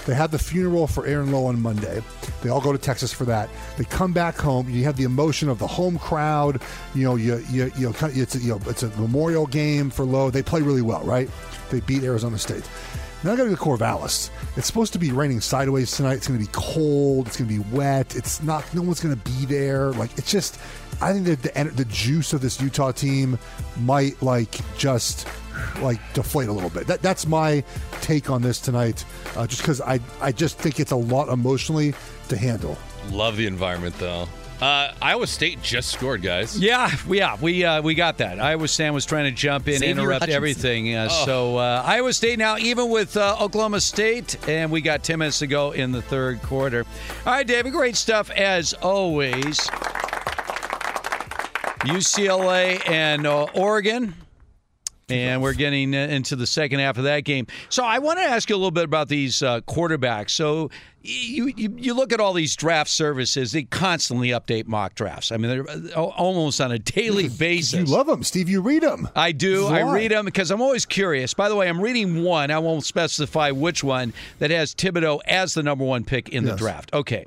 They 0.05 0.15
have 0.15 0.31
the 0.31 0.39
funeral 0.39 0.87
for 0.87 1.05
Aaron 1.05 1.31
Lowe 1.31 1.45
on 1.45 1.61
Monday. 1.61 2.01
They 2.41 2.49
all 2.49 2.59
go 2.59 2.71
to 2.73 2.77
Texas 2.77 3.13
for 3.13 3.23
that. 3.25 3.49
They 3.77 3.85
come 3.85 4.11
back 4.11 4.35
home. 4.35 4.67
You 4.69 4.83
have 4.83 4.97
the 4.97 5.05
emotion 5.05 5.47
of 5.47 5.59
the 5.59 5.67
home 5.67 5.97
crowd. 5.97 6.61
You 6.93 7.02
know, 7.03 7.15
you 7.15 7.43
you 7.49 7.71
you 7.75 7.89
know, 7.89 7.95
it's 8.01 8.35
a, 8.35 8.39
you 8.39 8.51
know, 8.51 8.61
it's 8.67 8.83
a 8.83 8.89
memorial 8.99 9.45
game 9.47 9.89
for 9.89 10.05
Lowe. 10.05 10.29
They 10.29 10.43
play 10.43 10.61
really 10.61 10.81
well, 10.81 11.03
right? 11.03 11.29
They 11.69 11.79
beat 11.81 12.03
Arizona 12.03 12.37
State. 12.37 12.67
Now 13.23 13.33
I 13.33 13.35
got 13.37 13.43
to 13.43 13.49
go 13.51 13.55
to 13.55 13.61
Corvallis. 13.61 14.29
It's 14.57 14.67
supposed 14.67 14.91
to 14.93 14.99
be 14.99 15.11
raining 15.13 15.39
sideways 15.39 15.95
tonight. 15.95 16.15
It's 16.15 16.27
going 16.27 16.39
to 16.39 16.45
be 16.45 16.51
cold. 16.51 17.27
It's 17.27 17.37
going 17.37 17.49
to 17.49 17.63
be 17.63 17.75
wet. 17.75 18.15
It's 18.17 18.43
not. 18.43 18.71
No 18.73 18.81
one's 18.81 18.99
going 18.99 19.15
to 19.15 19.21
be 19.31 19.45
there. 19.45 19.91
Like 19.91 20.17
it's 20.17 20.31
just. 20.31 20.59
I 21.01 21.11
think 21.11 21.25
that 21.25 21.41
the 21.41 21.63
the 21.75 21.85
juice 21.85 22.33
of 22.33 22.41
this 22.41 22.61
Utah 22.61 22.91
team 22.91 23.39
might 23.81 24.21
like 24.21 24.59
just 24.77 25.27
like 25.81 25.99
deflate 26.13 26.49
a 26.49 26.51
little 26.51 26.69
bit. 26.69 26.85
That 26.87 27.01
that's 27.01 27.25
my 27.25 27.63
take 28.01 28.29
on 28.29 28.41
this 28.41 28.59
tonight. 28.59 29.05
Uh, 29.35 29.47
just 29.47 29.61
because 29.61 29.79
I 29.81 29.99
I 30.21 30.31
just 30.31 30.57
think 30.57 30.79
it's 30.79 30.91
a 30.91 30.97
lot 30.97 31.29
emotionally 31.29 31.93
to 32.27 32.37
handle. 32.37 32.77
Love 33.11 33.37
the 33.37 33.47
environment, 33.47 33.97
though. 33.99 34.27
Uh, 34.61 34.93
Iowa 35.01 35.27
State 35.27 35.61
just 35.61 35.91
scored, 35.91 36.21
guys. 36.21 36.57
Yeah, 36.57 36.89
yeah, 37.09 37.35
we 37.41 37.65
uh, 37.65 37.81
we 37.81 37.95
got 37.95 38.19
that. 38.19 38.39
Iowa 38.39 38.67
Sam 38.67 38.93
was 38.93 39.05
trying 39.05 39.25
to 39.25 39.31
jump 39.31 39.67
in, 39.67 39.79
Xavier 39.79 39.91
interrupt 39.91 40.21
Hutchinson. 40.21 40.35
everything. 40.35 40.95
Uh, 40.95 41.07
Oh. 41.11 41.25
So 41.25 41.57
uh, 41.57 41.83
Iowa 41.85 42.13
State 42.13 42.39
now 42.39 42.57
even 42.57 42.89
with 42.89 43.17
uh, 43.17 43.35
Oklahoma 43.41 43.81
State, 43.81 44.37
and 44.47 44.71
we 44.71 44.79
got 44.79 45.03
ten 45.03 45.19
minutes 45.19 45.39
to 45.39 45.47
go 45.47 45.71
in 45.71 45.91
the 45.91 46.01
third 46.01 46.41
quarter. 46.43 46.85
All 47.25 47.33
right, 47.33 47.45
David, 47.45 47.73
great 47.73 47.95
stuff 47.97 48.29
as 48.31 48.73
always. 48.75 49.59
UCLA 51.83 52.89
and 52.89 53.27
uh, 53.27 53.43
Oregon. 53.53 54.15
And 55.13 55.41
we're 55.41 55.53
getting 55.53 55.95
uh, 55.95 55.99
into 55.99 56.35
the 56.35 56.47
second 56.47 56.79
half 56.79 56.97
of 56.97 57.03
that 57.05 57.21
game. 57.21 57.47
So 57.69 57.83
I 57.83 57.99
want 57.99 58.19
to 58.19 58.23
ask 58.23 58.49
you 58.49 58.55
a 58.55 58.57
little 58.57 58.71
bit 58.71 58.85
about 58.85 59.07
these 59.07 59.41
uh, 59.41 59.61
quarterbacks. 59.61 60.31
So 60.31 60.69
you, 61.01 61.47
you 61.57 61.73
you 61.77 61.93
look 61.93 62.13
at 62.13 62.19
all 62.19 62.33
these 62.33 62.55
draft 62.55 62.89
services; 62.89 63.51
they 63.51 63.63
constantly 63.63 64.29
update 64.29 64.67
mock 64.67 64.95
drafts. 64.95 65.31
I 65.31 65.37
mean, 65.37 65.49
they're 65.49 65.69
uh, 65.69 66.01
almost 66.01 66.61
on 66.61 66.71
a 66.71 66.79
daily 66.79 67.27
basis. 67.37 67.89
You 67.89 67.95
love 67.95 68.07
them, 68.07 68.23
Steve. 68.23 68.47
You 68.47 68.61
read 68.61 68.83
them. 68.83 69.09
I 69.15 69.33
do. 69.33 69.65
Why? 69.65 69.81
I 69.81 69.93
read 69.93 70.11
them 70.11 70.25
because 70.25 70.49
I'm 70.49 70.61
always 70.61 70.85
curious. 70.85 71.33
By 71.33 71.49
the 71.49 71.55
way, 71.55 71.67
I'm 71.67 71.81
reading 71.81 72.23
one. 72.23 72.51
I 72.51 72.59
won't 72.59 72.85
specify 72.85 73.51
which 73.51 73.83
one 73.83 74.13
that 74.39 74.49
has 74.51 74.73
Thibodeaux 74.73 75.19
as 75.25 75.53
the 75.53 75.63
number 75.63 75.83
one 75.83 76.05
pick 76.05 76.29
in 76.29 76.45
the 76.45 76.55
draft. 76.55 76.93
Okay. 76.93 77.25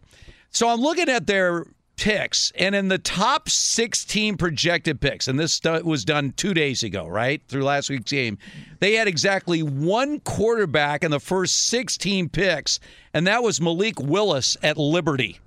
So 0.50 0.68
I'm 0.68 0.80
looking 0.80 1.10
at 1.10 1.26
their 1.26 1.66
picks, 1.96 2.52
and 2.56 2.74
in 2.74 2.88
the 2.88 2.98
top 2.98 3.48
16 3.48 4.36
projected 4.36 5.00
picks, 5.00 5.28
and 5.28 5.38
this 5.38 5.60
was 5.64 6.04
done 6.04 6.32
two 6.36 6.54
days 6.54 6.82
ago, 6.82 7.06
right? 7.06 7.42
Through 7.48 7.64
last 7.64 7.90
week's 7.90 8.10
game, 8.10 8.38
they 8.80 8.94
had 8.94 9.08
exactly 9.08 9.62
one 9.62 10.20
quarterback 10.20 11.02
in 11.02 11.10
the 11.10 11.20
first 11.20 11.68
16 11.68 12.28
picks, 12.28 12.80
and 13.14 13.26
that 13.26 13.42
was 13.42 13.60
Malik 13.60 13.98
Willis 14.00 14.56
at 14.62 14.76
Liberty. 14.76 15.40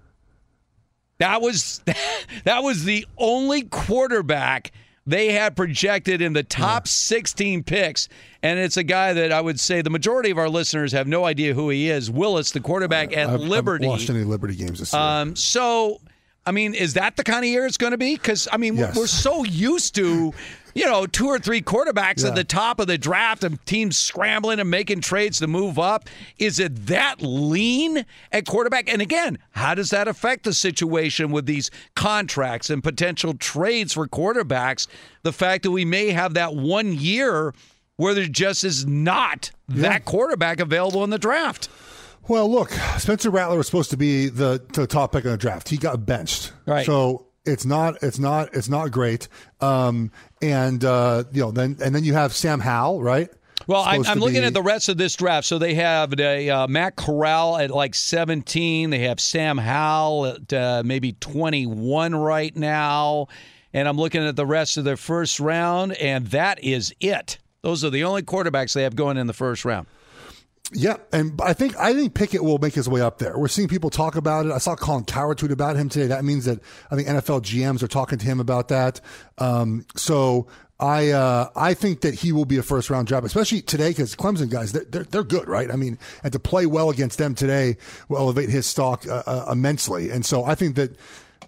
That 1.19 1.41
was 1.41 1.81
that 2.43 2.63
was 2.63 2.83
the 2.83 3.05
only 3.17 3.63
quarterback 3.63 4.71
they 5.05 5.31
had 5.31 5.55
projected 5.55 6.21
in 6.21 6.33
the 6.33 6.43
top 6.43 6.87
16 6.87 7.63
picks, 7.63 8.09
and 8.43 8.59
it's 8.59 8.77
a 8.77 8.83
guy 8.83 9.13
that 9.13 9.31
I 9.31 9.41
would 9.41 9.59
say 9.59 9.81
the 9.81 9.89
majority 9.89 10.29
of 10.29 10.37
our 10.37 10.49
listeners 10.49 10.91
have 10.91 11.07
no 11.07 11.25
idea 11.25 11.53
who 11.53 11.69
he 11.69 11.89
is. 11.89 12.11
Willis, 12.11 12.51
the 12.51 12.59
quarterback 12.59 13.15
at 13.15 13.27
I've, 13.29 13.39
Liberty. 13.39 13.85
I 13.85 13.89
haven't 13.89 13.99
watched 14.01 14.09
any 14.09 14.23
Liberty 14.23 14.55
games 14.55 14.79
this 14.79 14.93
year. 14.93 15.01
Um, 15.01 15.35
so 15.35 15.99
I 16.49 16.51
mean, 16.51 16.73
is 16.73 16.95
that 16.95 17.15
the 17.15 17.23
kind 17.23 17.45
of 17.45 17.49
year 17.49 17.67
it's 17.67 17.77
going 17.77 17.91
to 17.91 17.97
be? 17.97 18.15
Because 18.15 18.47
I 18.51 18.57
mean, 18.57 18.75
Yes. 18.75 18.95
we're 18.95 19.05
so 19.05 19.43
used 19.43 19.93
to, 19.95 20.33
you 20.73 20.85
know, 20.85 21.05
two 21.05 21.27
or 21.27 21.37
three 21.37 21.61
quarterbacks 21.61 22.23
Yeah. 22.23 22.29
at 22.29 22.35
the 22.35 22.43
top 22.43 22.79
of 22.79 22.87
the 22.87 22.97
draft 22.97 23.43
and 23.43 23.63
teams 23.67 23.97
scrambling 23.97 24.59
and 24.59 24.67
making 24.67 25.01
trades 25.01 25.37
to 25.41 25.47
move 25.47 25.77
up. 25.77 26.09
Is 26.39 26.57
it 26.59 26.87
that 26.87 27.21
lean 27.21 28.03
at 28.31 28.47
quarterback? 28.47 28.91
And 28.91 28.99
again, 28.99 29.37
how 29.51 29.75
does 29.75 29.91
that 29.91 30.07
affect 30.07 30.43
the 30.43 30.53
situation 30.55 31.29
with 31.31 31.45
these 31.45 31.69
contracts 31.95 32.71
and 32.71 32.83
potential 32.83 33.35
trades 33.35 33.93
for 33.93 34.07
quarterbacks? 34.07 34.87
The 35.21 35.31
fact 35.33 35.61
that 35.63 35.71
we 35.71 35.85
may 35.85 36.09
have 36.09 36.33
that 36.33 36.55
one 36.55 36.93
year 36.93 37.53
where 37.97 38.15
there 38.15 38.25
just 38.25 38.63
is 38.63 38.87
not 38.87 39.51
that 39.67 40.03
quarterback 40.05 40.59
available 40.59 41.03
in 41.03 41.11
the 41.11 41.19
draft. 41.19 41.69
Well, 42.29 42.49
look, 42.49 42.69
Spencer 42.99 43.31
Rattler 43.31 43.57
was 43.57 43.65
supposed 43.65 43.89
to 43.89 43.97
be 43.97 44.29
the, 44.29 44.63
the 44.73 44.85
top 44.85 45.13
pick 45.13 45.25
in 45.25 45.31
the 45.31 45.37
draft. 45.37 45.67
He 45.67 45.77
got 45.77 46.05
benched. 46.05 46.53
Right. 46.67 46.85
So 46.85 47.25
it's 47.43 47.65
not 47.65 48.03
it's 48.03 48.19
not 48.19 48.53
it's 48.53 48.69
not 48.69 48.91
great. 48.91 49.27
Um, 49.61 50.11
and 50.41 50.85
uh, 50.85 51.23
you 51.31 51.41
know 51.41 51.51
then 51.51 51.77
and 51.83 51.93
then 51.95 52.03
you 52.03 52.13
have 52.13 52.33
Sam 52.33 52.59
Howell, 52.59 53.01
right? 53.01 53.29
Well, 53.65 53.83
I'm, 53.83 54.05
I'm 54.05 54.19
looking 54.19 54.41
be- 54.41 54.47
at 54.47 54.53
the 54.53 54.61
rest 54.61 54.89
of 54.89 54.97
this 54.97 55.15
draft. 55.15 55.45
So 55.45 55.57
they 55.59 55.73
have 55.75 56.17
a, 56.19 56.49
uh, 56.49 56.67
Matt 56.67 56.95
Corral 56.95 57.57
at 57.57 57.69
like 57.71 57.93
17. 57.93 58.89
They 58.89 58.99
have 58.99 59.19
Sam 59.19 59.57
Howell 59.57 60.25
at 60.27 60.53
uh, 60.53 60.83
maybe 60.85 61.11
21 61.13 62.15
right 62.15 62.55
now. 62.55 63.27
And 63.73 63.87
I'm 63.87 63.97
looking 63.97 64.25
at 64.25 64.35
the 64.35 64.45
rest 64.45 64.77
of 64.77 64.85
their 64.85 64.97
first 64.97 65.39
round, 65.39 65.93
and 65.93 66.25
that 66.27 66.63
is 66.63 66.93
it. 66.99 67.37
Those 67.61 67.83
are 67.83 67.91
the 67.91 68.03
only 68.05 68.23
quarterbacks 68.23 68.73
they 68.73 68.83
have 68.83 68.95
going 68.95 69.17
in 69.17 69.27
the 69.27 69.33
first 69.33 69.65
round. 69.65 69.85
Yeah, 70.71 70.97
and 71.11 71.39
I 71.41 71.53
think 71.53 71.75
I 71.77 71.93
think 71.93 72.13
Pickett 72.13 72.43
will 72.43 72.59
make 72.59 72.75
his 72.75 72.87
way 72.87 73.01
up 73.01 73.17
there. 73.17 73.37
We're 73.37 73.47
seeing 73.47 73.67
people 73.67 73.89
talk 73.89 74.15
about 74.15 74.45
it. 74.45 74.51
I 74.51 74.59
saw 74.59 74.75
Colin 74.75 75.03
Cowherd 75.03 75.39
tweet 75.39 75.51
about 75.51 75.75
him 75.75 75.89
today. 75.89 76.07
That 76.07 76.23
means 76.23 76.45
that 76.45 76.59
I 76.91 76.95
think 76.95 77.07
NFL 77.07 77.41
GMs 77.41 77.81
are 77.81 77.87
talking 77.87 78.19
to 78.19 78.25
him 78.25 78.39
about 78.39 78.67
that. 78.67 79.01
Um, 79.39 79.85
so 79.95 80.47
I 80.79 81.09
uh, 81.09 81.49
I 81.55 81.73
think 81.73 82.01
that 82.01 82.13
he 82.13 82.31
will 82.31 82.45
be 82.45 82.57
a 82.57 82.63
first 82.63 82.89
round 82.89 83.07
draft, 83.07 83.25
especially 83.25 83.61
today 83.61 83.89
because 83.89 84.15
Clemson 84.15 84.49
guys 84.49 84.71
they're, 84.71 85.03
they're 85.03 85.23
good, 85.23 85.47
right? 85.47 85.71
I 85.71 85.75
mean, 85.75 85.97
and 86.23 86.31
to 86.33 86.39
play 86.39 86.65
well 86.67 86.89
against 86.89 87.17
them 87.17 87.35
today 87.35 87.77
will 88.07 88.17
elevate 88.17 88.49
his 88.49 88.65
stock 88.65 89.07
uh, 89.07 89.23
uh, 89.25 89.49
immensely. 89.51 90.09
And 90.09 90.25
so 90.25 90.45
I 90.45 90.55
think 90.55 90.75
that 90.75 90.95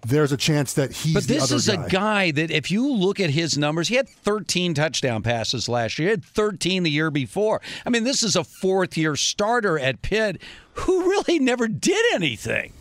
there's 0.06 0.32
a 0.32 0.38
chance 0.38 0.74
that 0.74 0.92
he's 0.92 1.14
But 1.14 1.24
this 1.26 1.52
is 1.52 1.68
guy. 1.68 1.74
a 1.86 1.90
guy 1.90 2.32
that, 2.32 2.50
if 2.52 2.72
you 2.72 2.92
look 2.92 3.20
at 3.20 3.30
his 3.30 3.58
numbers, 3.58 3.88
he 3.88 3.96
had 3.96 4.10
13 4.10 4.74
touchdown 4.74 5.22
passes 5.24 5.70
last 5.70 6.00
year. 6.00 6.08
He 6.08 6.12
had 6.12 6.26
13 6.26 6.84
the 6.84 6.90
year 6.92 7.12
before. 7.12 7.62
I 7.86 7.90
mean, 7.90 8.04
this 8.04 8.24
is 8.24 8.36
a 8.36 8.44
fourth 8.44 8.98
year 8.98 9.16
starter 9.16 9.78
at 9.78 10.02
Pitt 10.02 10.42
who 10.74 11.02
really 11.10 11.38
never 11.40 11.68
did 11.68 12.04
anything. 12.14 12.74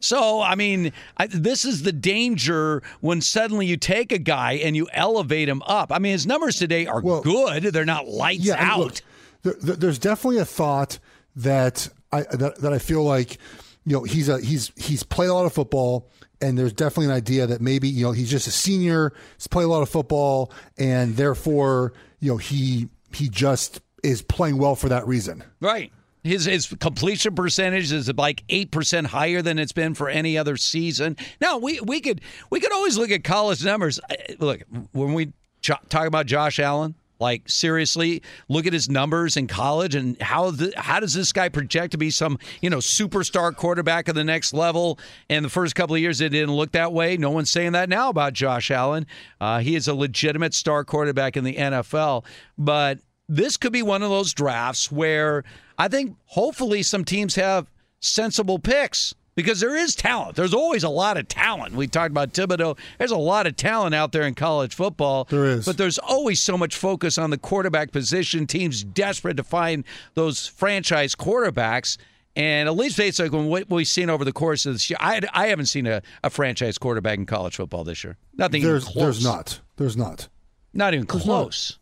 So, 0.00 0.42
I 0.42 0.54
mean, 0.54 0.92
I, 1.16 1.28
this 1.28 1.64
is 1.64 1.82
the 1.82 1.92
danger 1.92 2.82
when 3.00 3.20
suddenly 3.22 3.66
you 3.66 3.76
take 3.78 4.12
a 4.12 4.18
guy 4.18 4.54
and 4.54 4.76
you 4.76 4.86
elevate 4.92 5.48
him 5.48 5.62
up. 5.62 5.90
I 5.92 5.98
mean, 5.98 6.12
his 6.12 6.26
numbers 6.26 6.56
today 6.56 6.86
are 6.86 7.00
good. 7.00 7.62
They're 7.62 7.84
not 7.86 8.06
lights 8.08 8.48
and 8.50 8.58
out. 8.60 8.78
look, 8.80 8.94
there, 9.42 9.54
there- 9.62 9.76
there's 9.76 9.98
definitely 9.98 10.40
a 10.40 10.44
thought 10.44 10.98
that 11.36 11.88
I 12.12 12.22
that, 12.32 12.58
that 12.60 12.72
I 12.72 12.78
feel 12.78 13.02
like 13.02 13.38
you 13.84 13.96
know 13.96 14.02
he's 14.04 14.28
a 14.28 14.40
he's 14.40 14.72
he's 14.76 15.02
played 15.02 15.28
a 15.28 15.34
lot 15.34 15.46
of 15.46 15.52
football, 15.52 16.10
and 16.40 16.58
there's 16.58 16.72
definitely 16.72 17.06
an 17.06 17.12
idea 17.12 17.46
that 17.46 17.60
maybe 17.60 17.88
you 17.88 18.04
know 18.04 18.12
he's 18.12 18.30
just 18.30 18.46
a 18.46 18.50
senior, 18.50 19.12
he's 19.36 19.46
played 19.46 19.64
a 19.64 19.68
lot 19.68 19.82
of 19.82 19.88
football, 19.88 20.52
and 20.78 21.16
therefore 21.16 21.92
you 22.20 22.30
know 22.30 22.36
he 22.36 22.88
he 23.12 23.28
just 23.28 23.80
is 24.02 24.22
playing 24.22 24.58
well 24.58 24.74
for 24.74 24.88
that 24.88 25.06
reason. 25.06 25.44
Right. 25.60 25.92
His 26.22 26.46
his 26.46 26.66
completion 26.80 27.34
percentage 27.34 27.92
is 27.92 28.10
like 28.14 28.44
eight 28.48 28.70
percent 28.70 29.08
higher 29.08 29.42
than 29.42 29.58
it's 29.58 29.72
been 29.72 29.92
for 29.92 30.08
any 30.08 30.38
other 30.38 30.56
season. 30.56 31.16
Now 31.40 31.58
we 31.58 31.80
we 31.80 32.00
could 32.00 32.22
we 32.48 32.60
could 32.60 32.72
always 32.72 32.96
look 32.96 33.10
at 33.10 33.24
college 33.24 33.62
numbers. 33.62 34.00
Uh, 34.08 34.14
look 34.38 34.62
when 34.92 35.12
we 35.12 35.32
jo- 35.60 35.76
talk 35.90 36.06
about 36.06 36.24
Josh 36.24 36.58
Allen, 36.58 36.94
like 37.20 37.48
seriously, 37.48 38.22
look 38.48 38.66
at 38.66 38.72
his 38.72 38.88
numbers 38.88 39.36
in 39.36 39.46
college 39.46 39.94
and 39.94 40.20
how 40.20 40.50
the, 40.50 40.72
how 40.76 41.00
does 41.00 41.14
this 41.14 41.32
guy 41.32 41.48
project 41.48 41.92
to 41.92 41.98
be 41.98 42.10
some 42.10 42.38
you 42.60 42.70
know 42.70 42.78
superstar 42.78 43.54
quarterback 43.54 44.08
of 44.08 44.14
the 44.14 44.24
next 44.24 44.52
level? 44.52 44.98
And 45.28 45.44
the 45.44 45.50
first 45.50 45.74
couple 45.74 45.94
of 45.94 46.00
years 46.00 46.20
it 46.20 46.30
didn't 46.30 46.54
look 46.54 46.72
that 46.72 46.92
way. 46.92 47.16
No 47.16 47.30
one's 47.30 47.50
saying 47.50 47.72
that 47.72 47.88
now 47.88 48.08
about 48.08 48.32
Josh 48.32 48.70
Allen. 48.70 49.06
Uh, 49.40 49.60
he 49.60 49.74
is 49.76 49.88
a 49.88 49.94
legitimate 49.94 50.54
star 50.54 50.84
quarterback 50.84 51.36
in 51.36 51.44
the 51.44 51.54
NFL, 51.54 52.24
but 52.58 52.98
this 53.28 53.56
could 53.56 53.72
be 53.72 53.82
one 53.82 54.02
of 54.02 54.10
those 54.10 54.34
drafts 54.34 54.92
where 54.92 55.44
I 55.78 55.88
think 55.88 56.16
hopefully 56.26 56.82
some 56.82 57.04
teams 57.04 57.34
have 57.36 57.70
sensible 58.00 58.58
picks 58.58 59.14
because 59.34 59.60
there 59.60 59.76
is 59.76 59.94
talent. 59.94 60.36
There's 60.36 60.54
always 60.54 60.84
a 60.84 60.88
lot 60.88 61.16
of 61.16 61.28
talent. 61.28 61.74
We 61.74 61.86
talked 61.86 62.10
about 62.10 62.32
Thibodeaux. 62.32 62.78
There's 62.98 63.10
a 63.10 63.16
lot 63.16 63.46
of 63.46 63.56
talent 63.56 63.94
out 63.94 64.12
there 64.12 64.22
in 64.22 64.34
college 64.34 64.74
football. 64.74 65.24
There 65.24 65.44
is. 65.46 65.66
But 65.66 65.76
there's 65.76 65.98
always 65.98 66.40
so 66.40 66.56
much 66.56 66.76
focus 66.76 67.18
on 67.18 67.30
the 67.30 67.38
quarterback 67.38 67.92
position. 67.92 68.46
Teams 68.46 68.84
desperate 68.84 69.36
to 69.36 69.44
find 69.44 69.84
those 70.14 70.46
franchise 70.46 71.14
quarterbacks. 71.14 71.96
And 72.36 72.68
at 72.68 72.74
least 72.74 72.96
based 72.96 73.20
on 73.20 73.46
what 73.46 73.70
we've 73.70 73.86
seen 73.86 74.10
over 74.10 74.24
the 74.24 74.32
course 74.32 74.66
of 74.66 74.72
this 74.74 74.90
year, 74.90 74.96
I, 75.00 75.20
I 75.32 75.46
haven't 75.46 75.66
seen 75.66 75.86
a, 75.86 76.02
a 76.24 76.30
franchise 76.30 76.78
quarterback 76.78 77.18
in 77.18 77.26
college 77.26 77.56
football 77.56 77.84
this 77.84 78.02
year. 78.02 78.16
Nothing 78.36 78.62
even 78.62 78.70
There's 78.72 78.84
close. 78.84 79.02
there's 79.02 79.24
not 79.24 79.60
there's 79.76 79.96
not 79.96 80.28
Not 80.72 80.94
even 80.94 81.06
There's 81.06 81.26
not. 81.26 81.78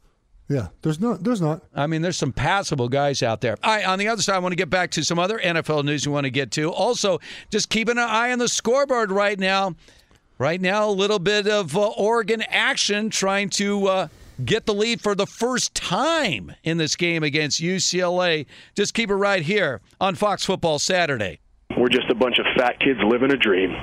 Close. 0.53 0.63
yeah 0.63 0.69
there's 0.83 1.01
not 1.01 1.23
there's 1.25 1.41
not 1.41 1.63
I 1.75 1.87
mean, 1.87 2.03
there's 2.03 2.17
some 2.17 2.33
passable 2.33 2.89
guys 2.89 3.23
out 3.23 3.41
there. 3.41 3.57
All 3.63 3.75
right, 3.75 3.87
on 3.87 3.99
the 3.99 4.09
other 4.09 4.23
side, 4.23 4.37
I 4.37 4.39
want 4.39 4.53
to 4.53 4.57
get 4.57 4.71
back 4.71 4.91
to 4.93 5.05
some 5.05 5.19
other 5.19 5.39
NFL 5.39 5.85
news 5.85 6.07
we 6.07 6.13
want 6.13 6.25
to 6.25 6.31
get 6.31 6.51
to. 6.53 6.71
Also, 6.71 7.19
just 7.51 7.71
keeping 7.71 7.99
an 7.99 8.05
eye 8.09 8.33
on 8.33 8.39
the 8.39 8.49
scoreboard 8.49 9.11
right 9.11 9.39
now. 9.39 9.75
Right 10.39 10.61
now, 10.61 10.89
a 10.89 10.91
little 10.91 11.19
bit 11.19 11.47
of 11.47 11.77
uh, 11.77 11.89
Oregon 11.91 12.43
action 12.49 13.11
trying 13.11 13.49
to 13.51 13.87
uh, 13.87 14.09
get 14.45 14.67
the 14.67 14.75
lead 14.75 15.01
for 15.01 15.15
the 15.15 15.27
first 15.27 15.75
time 15.75 16.53
in 16.65 16.79
this 16.79 16.97
game 16.97 17.23
against 17.23 17.61
UCLA. 17.61 18.47
Just 18.75 18.93
keep 18.95 19.11
it 19.11 19.15
right 19.15 19.43
here 19.43 19.81
on 20.01 20.15
Fox 20.15 20.45
Football 20.45 20.79
Saturday. 20.79 21.39
We're 21.77 21.89
just 21.89 22.11
a 22.11 22.15
bunch 22.15 22.39
of 22.39 22.47
fat 22.57 22.81
kids 22.81 22.99
living 23.05 23.31
a 23.33 23.37
dream. 23.37 23.75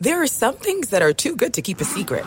There 0.00 0.20
are 0.22 0.26
some 0.26 0.56
things 0.56 0.88
that 0.90 1.02
are 1.02 1.12
too 1.12 1.36
good 1.36 1.54
to 1.54 1.62
keep 1.62 1.80
a 1.80 1.84
secret. 1.84 2.26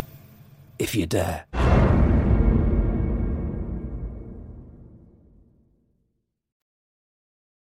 if 0.81 0.95
you 0.95 1.05
dare. 1.05 1.45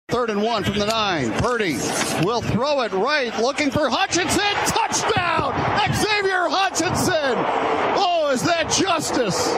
Third 0.10 0.30
and 0.30 0.42
one 0.42 0.64
from 0.64 0.80
the 0.80 0.86
nine. 0.86 1.32
Purdy 1.34 1.74
will 2.24 2.42
throw 2.42 2.82
it 2.82 2.92
right, 2.94 3.38
looking 3.40 3.70
for 3.70 3.90
Hutchinson. 3.90 4.42
Touchdown! 4.66 5.54
Xavier 5.94 6.48
Hutchinson! 6.50 7.36
Oh, 7.98 8.32
is 8.34 8.42
that 8.44 8.72
justice? 8.72 9.56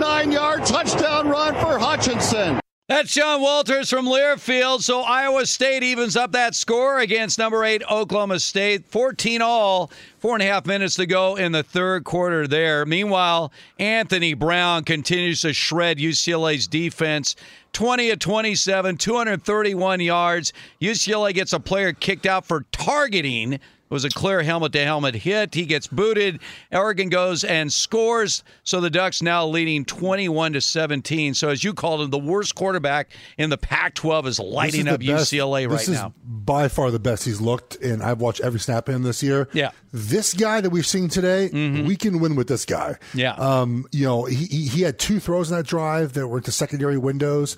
Nine 0.00 0.32
yard 0.32 0.64
touchdown 0.64 1.28
run 1.28 1.54
for 1.54 1.78
Hutchinson. 1.78 2.60
That's 2.86 3.14
John 3.14 3.40
Walters 3.40 3.88
from 3.88 4.04
Learfield. 4.04 4.82
So 4.82 5.00
Iowa 5.00 5.46
State 5.46 5.82
evens 5.82 6.18
up 6.18 6.32
that 6.32 6.54
score 6.54 6.98
against 6.98 7.38
number 7.38 7.64
eight 7.64 7.82
Oklahoma 7.90 8.38
State. 8.38 8.84
14 8.84 9.40
all, 9.40 9.90
four 10.18 10.34
and 10.34 10.42
a 10.42 10.46
half 10.46 10.66
minutes 10.66 10.96
to 10.96 11.06
go 11.06 11.36
in 11.36 11.52
the 11.52 11.62
third 11.62 12.04
quarter 12.04 12.46
there. 12.46 12.84
Meanwhile, 12.84 13.52
Anthony 13.78 14.34
Brown 14.34 14.84
continues 14.84 15.40
to 15.40 15.54
shred 15.54 15.96
UCLA's 15.96 16.66
defense. 16.66 17.36
20 17.72 18.10
of 18.10 18.18
27, 18.18 18.98
231 18.98 20.00
yards. 20.00 20.52
UCLA 20.78 21.32
gets 21.32 21.54
a 21.54 21.60
player 21.60 21.94
kicked 21.94 22.26
out 22.26 22.44
for 22.44 22.66
targeting. 22.70 23.60
Was 23.94 24.04
a 24.04 24.10
clear 24.10 24.42
helmet 24.42 24.72
to 24.72 24.84
helmet 24.84 25.14
hit. 25.14 25.54
He 25.54 25.64
gets 25.66 25.86
booted. 25.86 26.40
Oregon 26.72 27.08
goes 27.08 27.44
and 27.44 27.72
scores. 27.72 28.42
So 28.64 28.80
the 28.80 28.90
Ducks 28.90 29.22
now 29.22 29.46
leading 29.46 29.84
21 29.84 30.54
to 30.54 30.60
17. 30.60 31.32
So 31.34 31.48
as 31.50 31.62
you 31.62 31.72
called 31.74 32.00
him, 32.02 32.10
the 32.10 32.18
worst 32.18 32.56
quarterback 32.56 33.10
in 33.38 33.50
the 33.50 33.56
Pac-12 33.56 34.26
is 34.26 34.40
lighting 34.40 34.86
This 34.86 34.94
up 34.94 35.00
best- 35.00 35.32
UCLA 35.32 35.68
right 35.68 35.78
this 35.78 35.88
is 35.88 35.94
now. 35.94 36.12
by 36.26 36.66
far 36.66 36.90
the 36.90 36.98
best 36.98 37.24
he's 37.24 37.40
looked, 37.40 37.76
and 37.76 38.02
I've 38.02 38.20
watched 38.20 38.40
every 38.40 38.58
snap 38.60 38.88
of 38.88 38.96
him 38.96 39.04
this 39.04 39.22
year. 39.22 39.48
Yeah. 39.52 39.70
This 39.92 40.34
guy 40.34 40.60
that 40.60 40.70
we've 40.70 40.86
seen 40.86 41.08
today, 41.08 41.48
we 41.52 41.94
can 41.94 42.18
win 42.18 42.34
with 42.34 42.48
this 42.48 42.64
guy. 42.64 42.96
Yeah. 43.14 43.34
Um, 43.34 43.86
you 43.92 44.04
know, 44.04 44.24
he, 44.24 44.44
he 44.46 44.66
he 44.66 44.82
had 44.82 44.98
two 44.98 45.20
throws 45.20 45.50
in 45.52 45.56
that 45.56 45.66
drive 45.66 46.14
that 46.14 46.26
were 46.26 46.38
into 46.38 46.50
secondary 46.50 46.98
windows. 46.98 47.56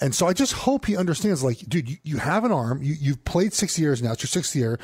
And 0.00 0.12
so 0.12 0.26
I 0.26 0.32
just 0.32 0.54
hope 0.54 0.86
he 0.86 0.96
understands, 0.96 1.44
like, 1.44 1.58
dude, 1.68 1.88
you, 1.88 1.96
you 2.02 2.16
have 2.16 2.42
an 2.44 2.50
arm. 2.50 2.82
You, 2.82 2.94
you've 2.98 3.24
played 3.24 3.52
six 3.52 3.78
years 3.78 4.02
now. 4.02 4.10
It's 4.12 4.22
your 4.24 4.28
sixth 4.28 4.56
year. 4.56 4.80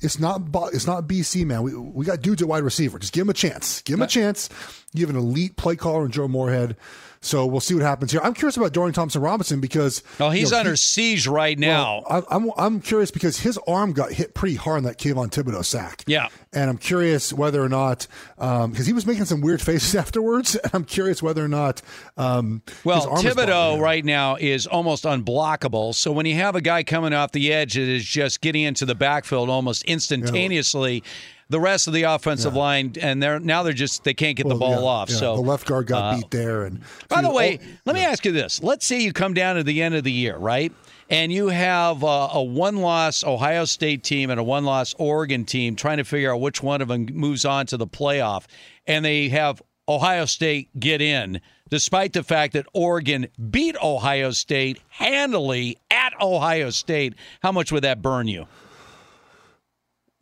It's 0.00 0.18
not 0.18 0.42
it's 0.72 0.86
not 0.86 1.06
BC, 1.06 1.44
man. 1.44 1.62
We, 1.62 1.74
we 1.74 2.04
got 2.06 2.22
dudes 2.22 2.40
at 2.42 2.48
wide 2.48 2.62
receiver. 2.62 2.98
Just 2.98 3.12
give 3.12 3.22
him 3.22 3.30
a 3.30 3.34
chance. 3.34 3.82
Give 3.82 3.94
him 3.94 4.02
a 4.02 4.06
chance. 4.06 4.48
You 4.92 5.06
have 5.06 5.14
an 5.14 5.20
elite 5.20 5.56
play 5.56 5.76
caller 5.76 6.06
in 6.06 6.10
Joe 6.10 6.28
Moorhead. 6.28 6.76
So 7.22 7.44
we'll 7.44 7.60
see 7.60 7.74
what 7.74 7.82
happens 7.82 8.12
here. 8.12 8.20
I'm 8.24 8.32
curious 8.32 8.56
about 8.56 8.72
Dorian 8.72 8.94
Thompson 8.94 9.20
Robinson 9.20 9.60
because 9.60 10.02
Oh, 10.18 10.30
he's 10.30 10.44
you 10.48 10.52
know, 10.52 10.58
under 10.60 10.70
he- 10.70 10.76
siege 10.76 11.26
right 11.26 11.58
now. 11.58 12.02
well, 12.08 12.24
I, 12.30 12.34
I'm 12.36 12.50
I'm 12.56 12.80
curious 12.80 13.10
because 13.10 13.38
his 13.40 13.58
arm 13.68 13.92
got 13.92 14.10
hit 14.12 14.32
pretty 14.32 14.54
hard 14.54 14.78
in 14.78 14.84
that 14.84 14.98
Kayvon 14.98 15.28
Thibodeaux 15.30 15.64
sack. 15.64 16.02
Yeah. 16.06 16.28
and 16.54 16.70
I'm 16.70 16.78
curious 16.78 17.30
whether 17.30 17.62
or 17.62 17.68
not 17.68 18.06
because 18.38 18.86
he 18.86 18.94
was 18.94 19.04
making 19.04 19.26
some 19.26 19.42
weird 19.42 19.60
faces 19.70 19.94
afterwards. 19.94 20.54
And 20.54 20.70
I'm 20.72 20.84
curious 20.84 21.22
whether 21.22 21.44
or 21.44 21.48
not 21.48 21.82
um, 22.16 22.62
his 22.66 22.84
Well, 22.86 23.08
arm 23.10 23.26
is 23.26 23.34
bothering 23.34 23.48
Thibodeaux 23.48 23.80
right 23.80 24.04
now 24.04 24.36
is 24.36 24.66
almost 24.66 25.04
unblockable. 25.04 25.94
So 25.94 26.12
when 26.12 26.24
you 26.24 26.36
have 26.36 26.56
a 26.56 26.62
guy 26.62 26.84
coming 26.84 27.12
off 27.12 27.32
the 27.32 27.52
edge 27.52 27.74
that 27.74 27.82
is 27.82 28.02
just 28.04 28.40
getting 28.40 28.62
into 28.62 28.86
the 28.86 28.94
backfield 28.94 29.50
almost 29.50 29.82
instantaneously, 29.84 31.02
the 31.50 31.60
rest 31.60 31.88
of 31.88 31.92
the 31.92 32.04
offensive 32.04 32.54
line 32.54 32.94
and 33.00 33.22
they're 33.22 33.40
now 33.40 33.62
they're 33.62 33.72
just 33.72 34.04
they 34.04 34.14
can't 34.14 34.36
get 34.36 34.48
the 34.48 34.54
ball 34.54 34.82
yeah, 34.82 34.88
off. 34.88 35.10
yeah, 35.10 35.16
So 35.16 35.34
the 35.36 35.42
left 35.42 35.66
guard 35.66 35.88
got 35.88 36.14
uh, 36.14 36.16
beat 36.16 36.30
there. 36.30 36.64
And 36.64 36.80
By 37.08 37.20
the 37.22 37.30
way, 37.30 37.58
oh, 37.60 37.66
let 37.84 37.94
me 37.94 38.02
ask 38.02 38.24
you 38.24 38.32
this. 38.32 38.62
Let's 38.62 38.86
say 38.86 39.00
you 39.00 39.12
come 39.12 39.34
down 39.34 39.56
to 39.56 39.64
the 39.64 39.82
end 39.82 39.96
of 39.96 40.04
the 40.04 40.12
year, 40.12 40.38
right? 40.38 40.72
And 41.10 41.32
you 41.32 41.48
have 41.48 42.04
uh, 42.04 42.28
a 42.32 42.42
one 42.42 42.76
loss 42.76 43.24
Ohio 43.24 43.64
State 43.64 44.04
team 44.04 44.30
and 44.30 44.38
a 44.38 44.44
one 44.44 44.64
loss 44.64 44.94
Oregon 44.96 45.44
team 45.44 45.74
trying 45.74 45.98
to 45.98 46.04
figure 46.04 46.32
out 46.32 46.40
which 46.40 46.62
one 46.62 46.80
of 46.80 46.88
them 46.88 47.06
moves 47.12 47.44
on 47.44 47.66
to 47.66 47.76
the 47.76 47.86
playoff. 47.86 48.44
And 48.86 49.04
they 49.04 49.28
have 49.28 49.60
Ohio 49.88 50.24
State 50.24 50.68
get 50.78 51.02
in, 51.02 51.40
despite 51.68 52.12
the 52.12 52.22
fact 52.22 52.52
that 52.52 52.66
Oregon 52.74 53.26
beat 53.50 53.76
Ohio 53.82 54.30
State 54.30 54.78
handily 54.88 55.76
at 55.90 56.12
Ohio 56.20 56.70
State. 56.70 57.14
How 57.42 57.50
much 57.50 57.72
would 57.72 57.82
that 57.82 58.02
burn 58.02 58.28
you? 58.28 58.46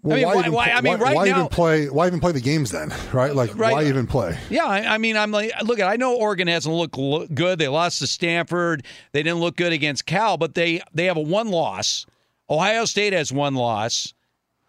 Well, 0.03 0.17
I 0.17 0.17
mean, 0.17 0.27
why, 0.27 0.35
why- 0.35 0.41
even, 0.41 0.53
why- 0.53 0.65
play- 0.65 0.73
I 0.73 0.81
mean, 0.81 0.99
right 0.99 1.15
why 1.17 1.25
now- 1.29 1.37
even 1.39 1.49
play? 1.49 1.87
Why 1.89 2.07
even 2.07 2.21
play 2.21 2.33
the 2.33 2.41
games 2.41 2.71
then? 2.71 2.93
Right? 3.13 3.35
Like, 3.35 3.57
Right. 3.59 3.73
why 3.73 3.85
even 3.85 4.07
play? 4.07 4.39
Yeah, 4.49 4.65
I, 4.67 4.95
I 4.95 4.99
mean, 4.99 5.17
I'm 5.17 5.31
like, 5.31 5.51
look, 5.65 5.79
at 5.81 5.89
I 5.89 5.97
know 5.97 6.15
Oregon 6.15 6.47
hasn't 6.49 6.75
looked 6.75 6.97
lo- 6.97 7.27
good. 7.27 7.59
They 7.59 7.69
lost 7.69 7.99
to 8.01 8.07
Stanford. 8.07 8.85
They 9.13 9.23
didn't 9.23 9.41
look 9.41 9.57
good 9.57 9.73
against 9.73 10.07
Cal, 10.07 10.37
but 10.37 10.55
they 10.55 10.81
they 10.95 11.07
have 11.07 11.17
a 11.17 11.21
one 11.23 11.49
loss. 11.49 12.07
Ohio 12.51 12.85
State 12.85 13.13
has 13.13 13.33
one 13.33 13.55
loss, 13.55 14.15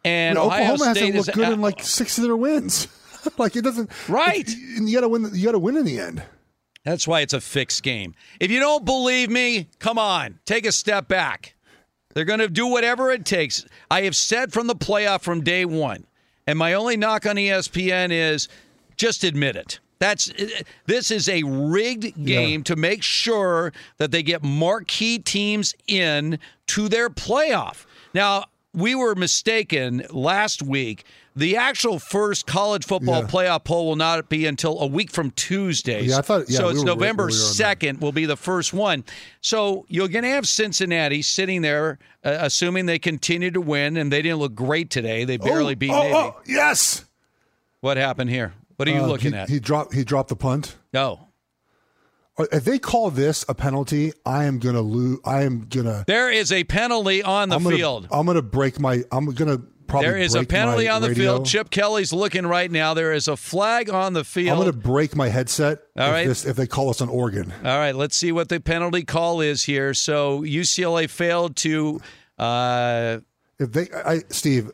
and 0.04 0.38
Ohio 0.38 0.74
Oklahoma 0.74 0.96
State 0.96 1.00
hasn't 1.14 1.16
is 1.16 1.28
looked 1.28 1.38
good 1.38 1.54
in 1.54 1.62
like 1.62 1.84
six 1.84 2.18
of 2.18 2.24
their 2.24 2.36
wins. 2.36 2.88
like 3.38 3.56
it 3.56 3.62
doesn't. 3.64 3.90
Right. 4.10 4.50
And 4.78 4.90
you 4.90 4.96
got 4.96 5.02
to 5.02 5.10
win. 5.10 5.30
You 5.34 5.46
got 5.46 5.52
to 5.54 5.60
win 5.60 5.78
in 5.78 5.86
the 5.86 6.00
end. 6.00 6.24
That's 6.86 7.08
why 7.08 7.20
it's 7.22 7.34
a 7.34 7.42
fixed 7.42 7.84
game. 7.84 8.16
If 8.40 8.50
you 8.52 8.60
don't 8.60 8.84
believe 8.86 9.30
me, 9.30 9.68
come 9.80 10.00
on, 10.00 10.40
take 10.46 10.66
a 10.66 10.72
step 10.72 11.08
back. 11.08 11.54
They're 12.14 12.26
going 12.26 12.40
to 12.40 12.50
do 12.50 12.68
whatever 12.68 13.12
it 13.12 13.26
takes. 13.26 13.66
I 13.92 14.02
have 14.02 14.16
said 14.16 14.52
from 14.52 14.68
the 14.68 14.76
playoff 14.76 15.22
from 15.22 15.44
day 15.44 15.66
one, 15.66 16.06
and 16.48 16.58
my 16.58 16.74
only 16.74 16.98
knock 16.98 17.26
on 17.26 17.36
ESPN 17.36 18.12
is 18.12 18.48
just 18.98 19.24
admit 19.24 19.56
it. 19.56 19.80
That's 20.00 20.32
this 20.86 21.12
is 21.12 21.28
a 21.28 21.44
rigged 21.44 22.26
game 22.26 22.64
to 22.64 22.76
make 22.76 23.04
sure 23.04 23.74
that 23.98 24.12
they 24.12 24.24
get 24.24 24.42
marquee 24.42 25.20
teams 25.20 25.76
in 25.88 26.40
to 26.68 26.88
their 26.88 27.10
playoff. 27.10 27.86
Now, 28.14 28.46
we 28.74 28.96
were 28.96 29.14
mistaken 29.14 30.06
last 30.10 30.64
week. 30.64 31.04
The 31.40 31.56
actual 31.56 32.00
first 32.00 32.46
college 32.46 32.86
football 32.86 33.22
Yeah. 33.22 33.28
playoff 33.28 33.64
poll 33.64 33.88
will 33.88 33.96
not 33.96 34.28
be 34.28 34.46
until 34.46 34.78
a 34.82 34.86
week 34.88 35.10
from 35.10 35.32
Tuesday. 35.32 36.04
Yeah, 36.04 36.18
I 36.18 36.22
thought- 36.22 36.50
yeah, 36.50 36.58
so 36.58 36.66
we 36.66 36.72
it's 36.72 36.80
right- 36.80 36.86
November 36.86 37.24
we 37.28 37.32
were 37.32 37.38
on 37.40 37.58
that. 37.58 37.80
2nd 37.80 38.02
will 38.02 38.12
be 38.12 38.26
the 38.26 38.36
first 38.36 38.74
one. 38.74 39.06
So 39.40 39.86
you're 39.88 40.10
going 40.10 40.24
to 40.26 40.30
have 40.30 40.46
Cincinnati 40.46 41.22
sitting 41.22 41.62
there, 41.62 41.98
uh, 42.26 42.38
assuming 42.42 42.88
they 42.88 43.00
continue 43.00 43.52
to 43.52 43.62
win, 43.62 43.96
and 43.96 44.12
they 44.12 44.22
didn't 44.22 44.40
look 44.40 44.54
great 44.54 44.90
today. 44.90 45.24
They 45.24 45.38
barely 45.38 45.74
oh, 45.74 45.78
beat 45.78 45.92
oh, 45.92 46.02
Navy. 46.04 46.14
oh, 46.14 46.36
yes. 46.46 47.06
What 47.80 47.96
happened 47.96 48.30
here? 48.30 48.54
What 48.76 48.90
are 48.90 48.92
you 48.92 49.04
Uh, 49.04 49.08
looking 49.08 49.32
he, 49.32 49.38
at? 49.38 49.50
He 49.50 49.60
dropped. 49.62 49.94
He 49.94 50.04
dropped 50.04 50.28
the 50.30 50.36
punt. 50.36 50.76
no. 50.94 51.28
Uh, 52.38 52.46
If 52.54 52.64
they 52.66 52.80
call 52.80 53.12
this 53.12 53.44
a 53.50 53.54
penalty, 53.54 54.14
I 54.26 54.46
am 54.46 54.60
gonna 54.60 54.82
lose. 54.82 55.20
I 55.26 55.44
am 55.44 55.68
gonna. 55.70 56.04
There 56.08 56.30
is 56.32 56.52
a 56.54 56.64
penalty 56.64 57.22
on 57.24 57.50
the 57.50 57.56
I'm 57.56 57.64
gonna, 57.64 57.76
field. 57.76 58.08
I'm 58.12 58.26
gonna 58.26 58.42
break 58.42 58.80
my. 58.80 59.04
I'm 59.12 59.26
gonna 59.34 59.60
probably. 59.90 60.08
There 60.10 60.18
is 60.18 60.36
a 60.36 60.44
penalty 60.44 60.88
on 60.88 61.02
the 61.02 61.10
radio. 61.10 61.24
field. 61.36 61.46
Chip 61.46 61.70
Kelly's 61.70 62.14
looking 62.14 62.46
right 62.48 62.72
now. 62.72 62.94
There 62.94 63.12
is 63.12 63.28
a 63.28 63.36
flag 63.36 63.90
on 63.90 64.14
the 64.14 64.24
field. 64.24 64.58
I'm 64.58 64.60
gonna 64.60 64.72
break 64.72 65.16
my 65.16 65.28
headset. 65.30 65.80
All 65.98 66.08
if 66.08 66.12
right. 66.12 66.28
This, 66.28 66.46
if 66.46 66.56
they 66.56 66.68
call 66.68 66.90
us 66.90 67.02
on 67.02 67.10
Oregon. 67.10 67.52
All 67.66 67.78
right, 67.78 67.96
let's 67.96 68.16
see 68.16 68.32
what 68.32 68.50
the 68.50 68.60
penalty 68.60 69.04
call 69.04 69.42
is 69.42 69.64
here. 69.64 69.94
So 69.94 70.42
UCLA 70.42 71.10
failed 71.10 71.56
to. 71.58 72.00
Uh, 72.38 73.20
if 73.60 73.72
they, 73.74 73.90
I, 73.92 74.20
Steve, 74.30 74.72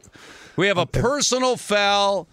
we 0.55 0.67
have 0.67 0.77
a 0.77 0.85
personal 0.85 1.57
foul 1.57 2.27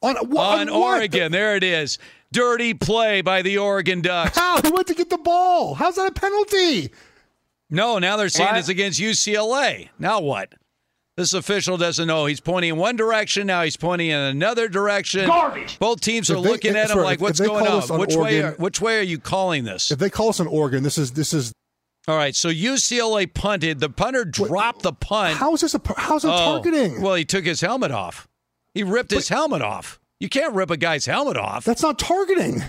on, 0.00 0.16
on 0.16 0.30
what? 0.30 0.68
Oregon. 0.70 1.32
There 1.32 1.56
it 1.56 1.62
is. 1.64 1.98
Dirty 2.32 2.74
play 2.74 3.20
by 3.20 3.42
the 3.42 3.58
Oregon 3.58 4.00
Ducks. 4.00 4.36
How 4.36 4.60
he 4.60 4.70
went 4.70 4.86
to 4.88 4.94
get 4.94 5.10
the 5.10 5.18
ball? 5.18 5.74
How's 5.74 5.96
that 5.96 6.08
a 6.08 6.12
penalty? 6.12 6.90
No, 7.70 7.98
now 7.98 8.16
they're 8.16 8.28
saying 8.28 8.50
What? 8.50 8.58
it's 8.58 8.68
against 8.68 9.00
UCLA. 9.00 9.88
Now 9.98 10.20
what? 10.20 10.52
This 11.16 11.32
official 11.32 11.76
doesn't 11.76 12.08
know. 12.08 12.26
He's 12.26 12.40
pointing 12.40 12.70
in 12.70 12.76
one 12.76 12.96
direction. 12.96 13.46
Now 13.46 13.62
he's 13.62 13.76
pointing 13.76 14.08
in 14.10 14.18
another 14.18 14.68
direction. 14.68 15.26
Garbage. 15.26 15.78
Both 15.78 16.00
teams 16.00 16.28
are 16.28 16.34
they- 16.34 16.40
looking 16.40 16.74
at 16.76 16.90
him 16.90 16.98
like, 16.98 17.20
"What's 17.20 17.38
going 17.38 17.66
on? 17.68 17.88
on 17.88 18.00
Which 18.00 18.16
way? 18.16 18.42
Are, 18.42 18.52
which 18.52 18.80
way 18.80 18.98
are 18.98 19.02
you 19.02 19.18
calling 19.18 19.62
this?" 19.64 19.92
If 19.92 19.98
they 20.00 20.10
call 20.10 20.30
us 20.30 20.40
on 20.40 20.48
Oregon, 20.48 20.82
this 20.82 20.98
is 20.98 21.12
this 21.12 21.32
is. 21.32 21.52
All 22.08 22.16
right, 22.16 22.34
so 22.34 22.48
UCLA 22.50 23.26
punted. 23.32 23.80
The 23.80 23.88
punter 23.88 24.24
dropped 24.24 24.82
the 24.82 24.92
punt. 24.92 25.36
How 25.36 25.54
is 25.54 25.60
this 25.60 25.74
a? 25.74 25.80
How's 25.96 26.24
it 26.24 26.28
Oh, 26.32 26.60
targeting? 26.60 27.00
Well, 27.00 27.14
he 27.14 27.24
took 27.24 27.44
his 27.46 27.60
helmet 27.60 27.92
off. 27.92 28.26
He 28.74 28.82
ripped 28.82 29.12
his 29.12 29.28
helmet 29.28 29.62
off. 29.62 30.00
You 30.18 30.28
can't 30.28 30.52
rip 30.52 30.70
a 30.70 30.76
guy's 30.76 31.06
helmet 31.06 31.36
off. 31.36 31.64
That's 31.64 31.82
not 31.82 31.98
targeting. 31.98 32.62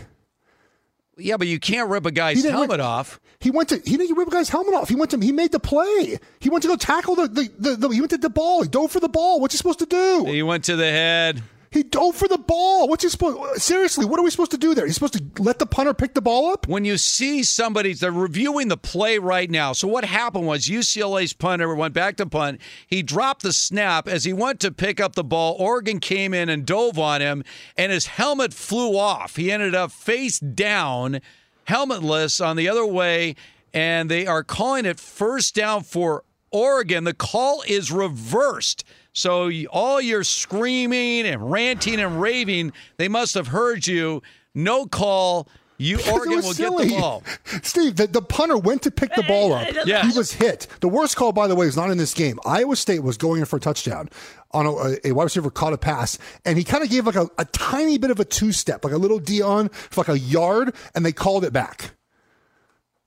Yeah, 1.18 1.38
but 1.38 1.48
you 1.48 1.60
can't 1.60 1.90
rip 1.90 2.06
a 2.06 2.12
guy's 2.12 2.44
helmet 2.44 2.80
off. 2.80 3.20
He 3.40 3.52
went 3.52 3.70
to 3.70 3.82
he 3.86 3.98
didn't 3.98 4.18
rip 4.18 4.28
a 4.28 4.32
guy's 4.32 4.50
helmet 4.50 4.74
off. 4.74 4.90
He 4.90 4.96
went 4.96 5.12
to 5.12 5.20
he 5.20 5.32
made 5.32 5.52
the 5.52 5.60
play. 5.60 6.18
He 6.40 6.50
went 6.50 6.64
to 6.64 6.68
go 6.68 6.76
tackle 6.76 7.16
the 7.16 7.28
the, 7.28 7.52
the, 7.58 7.76
the 7.76 7.90
he 7.90 8.02
went 8.02 8.12
to 8.12 8.18
the 8.18 8.30
ball. 8.30 8.64
He 8.64 8.68
dove 8.70 8.92
for 8.92 9.00
the 9.00 9.10
ball. 9.10 9.40
What's 9.40 9.54
he 9.54 9.58
supposed 9.58 9.80
to 9.80 9.86
do? 9.86 10.26
He 10.26 10.44
went 10.44 10.66
to 10.66 10.76
the 10.76 10.90
head. 10.90 11.42
He 11.76 11.84
dove 11.84 12.15
for 12.15 12.30
the 12.30 12.38
ball. 12.38 12.88
What's 12.88 13.03
he 13.03 13.10
supposed? 13.10 13.61
Seriously, 13.61 14.06
what 14.06 14.18
are 14.18 14.23
we 14.23 14.31
supposed 14.31 14.52
to 14.52 14.57
do 14.57 14.73
there? 14.73 14.85
He's 14.85 14.95
supposed 14.95 15.15
to 15.15 15.43
let 15.43 15.60
the 15.60 15.65
punter 15.65 15.93
pick 15.93 16.14
the 16.14 16.22
ball 16.22 16.53
up? 16.53 16.69
When 16.69 16.85
you 16.85 16.97
see 16.97 17.43
somebody, 17.43 17.93
they're 17.93 18.14
reviewing 18.14 18.69
the 18.69 18.77
play 18.77 19.19
right 19.19 19.52
now. 19.52 19.73
So 19.73 19.85
what 19.85 20.06
happened 20.06 20.47
was 20.47 20.68
UCLA's 20.68 21.34
punter 21.34 21.76
went 21.76 21.93
back 21.93 22.15
to 22.18 22.26
punt. 22.26 22.61
He 22.88 23.03
dropped 23.03 23.43
the 23.43 23.52
snap 23.52 24.07
as 24.07 24.23
he 24.23 24.31
went 24.31 24.61
to 24.61 24.72
pick 24.72 25.02
up 25.02 25.15
the 25.15 25.23
ball. 25.23 25.57
Oregon 25.60 25.99
came 25.99 26.34
in 26.34 26.47
and 26.47 26.65
dove 26.65 26.97
on 26.97 27.19
him, 27.19 27.43
and 27.76 27.91
his 27.91 28.06
helmet 28.06 28.53
flew 28.53 28.97
off. 28.97 29.35
He 29.35 29.52
ended 29.52 29.76
up 29.76 29.91
face 29.91 30.39
down, 30.39 31.19
helmetless 31.68 32.39
on 32.39 32.56
the 32.56 32.69
other 32.69 32.85
way, 32.85 33.35
and 33.73 34.10
they 34.10 34.26
are 34.26 34.45
calling 34.45 34.85
it 34.85 34.97
first 34.97 35.53
down 35.53 35.84
for 35.84 36.23
Oregon. 36.52 37.03
The 37.03 37.14
call 37.14 37.64
is 37.68 37.91
reversed. 37.91 38.85
So 39.16 39.50
all 39.72 40.02
your 40.02 40.24
screaming 40.26 41.26
and 41.26 41.50
ranting 41.50 42.02
and 42.02 42.22
raving, 42.22 42.74
they 42.98 43.08
must 43.08 43.34
have 43.34 43.48
heard 43.48 43.88
you. 43.88 44.22
No 44.54 44.86
call. 44.86 45.48
You 45.78 46.00
Oregon 46.12 46.38
will 46.38 46.54
silly. 46.54 46.88
get 46.88 46.96
the 46.96 47.02
ball. 47.02 47.24
Steve, 47.64 47.96
the, 47.96 48.08
the 48.08 48.22
punter 48.22 48.58
went 48.58 48.82
to 48.84 48.92
pick 48.92 49.14
the 49.16 49.24
ball 49.24 49.54
up. 49.54 49.68
Yes. 49.86 50.12
He 50.12 50.18
was 50.18 50.34
hit. 50.34 50.68
The 50.82 50.88
worst 50.88 51.16
call, 51.16 51.32
by 51.34 51.48
the 51.48 51.56
way, 51.56 51.66
is 51.66 51.76
not 51.76 51.90
in 51.92 51.98
this 51.98 52.14
game. 52.14 52.40
Iowa 52.46 52.76
State 52.76 53.04
was 53.04 53.18
going 53.18 53.40
in 53.40 53.46
for 53.46 53.58
a 53.58 53.60
touchdown 53.60 54.10
on 54.52 54.66
a, 54.66 55.08
a 55.08 55.12
wide 55.14 55.26
receiver 55.26 55.50
caught 55.50 55.74
a 55.74 55.78
pass, 55.78 56.18
and 56.46 56.58
he 56.58 56.64
kind 56.64 56.84
of 56.84 56.90
gave 56.90 57.06
like 57.06 57.16
a, 57.16 57.30
a 57.38 57.46
tiny 57.46 57.98
bit 57.98 58.12
of 58.12 58.20
a 58.20 58.26
two 58.26 58.52
step, 58.54 58.86
like 58.86 58.94
a 58.94 58.98
little 58.98 59.20
Deion 59.20 59.74
for 59.74 60.02
like 60.02 60.10
a 60.10 60.20
yard, 60.20 60.74
and 60.94 61.06
they 61.06 61.12
called 61.12 61.44
it 61.44 61.52
back. 61.52 61.92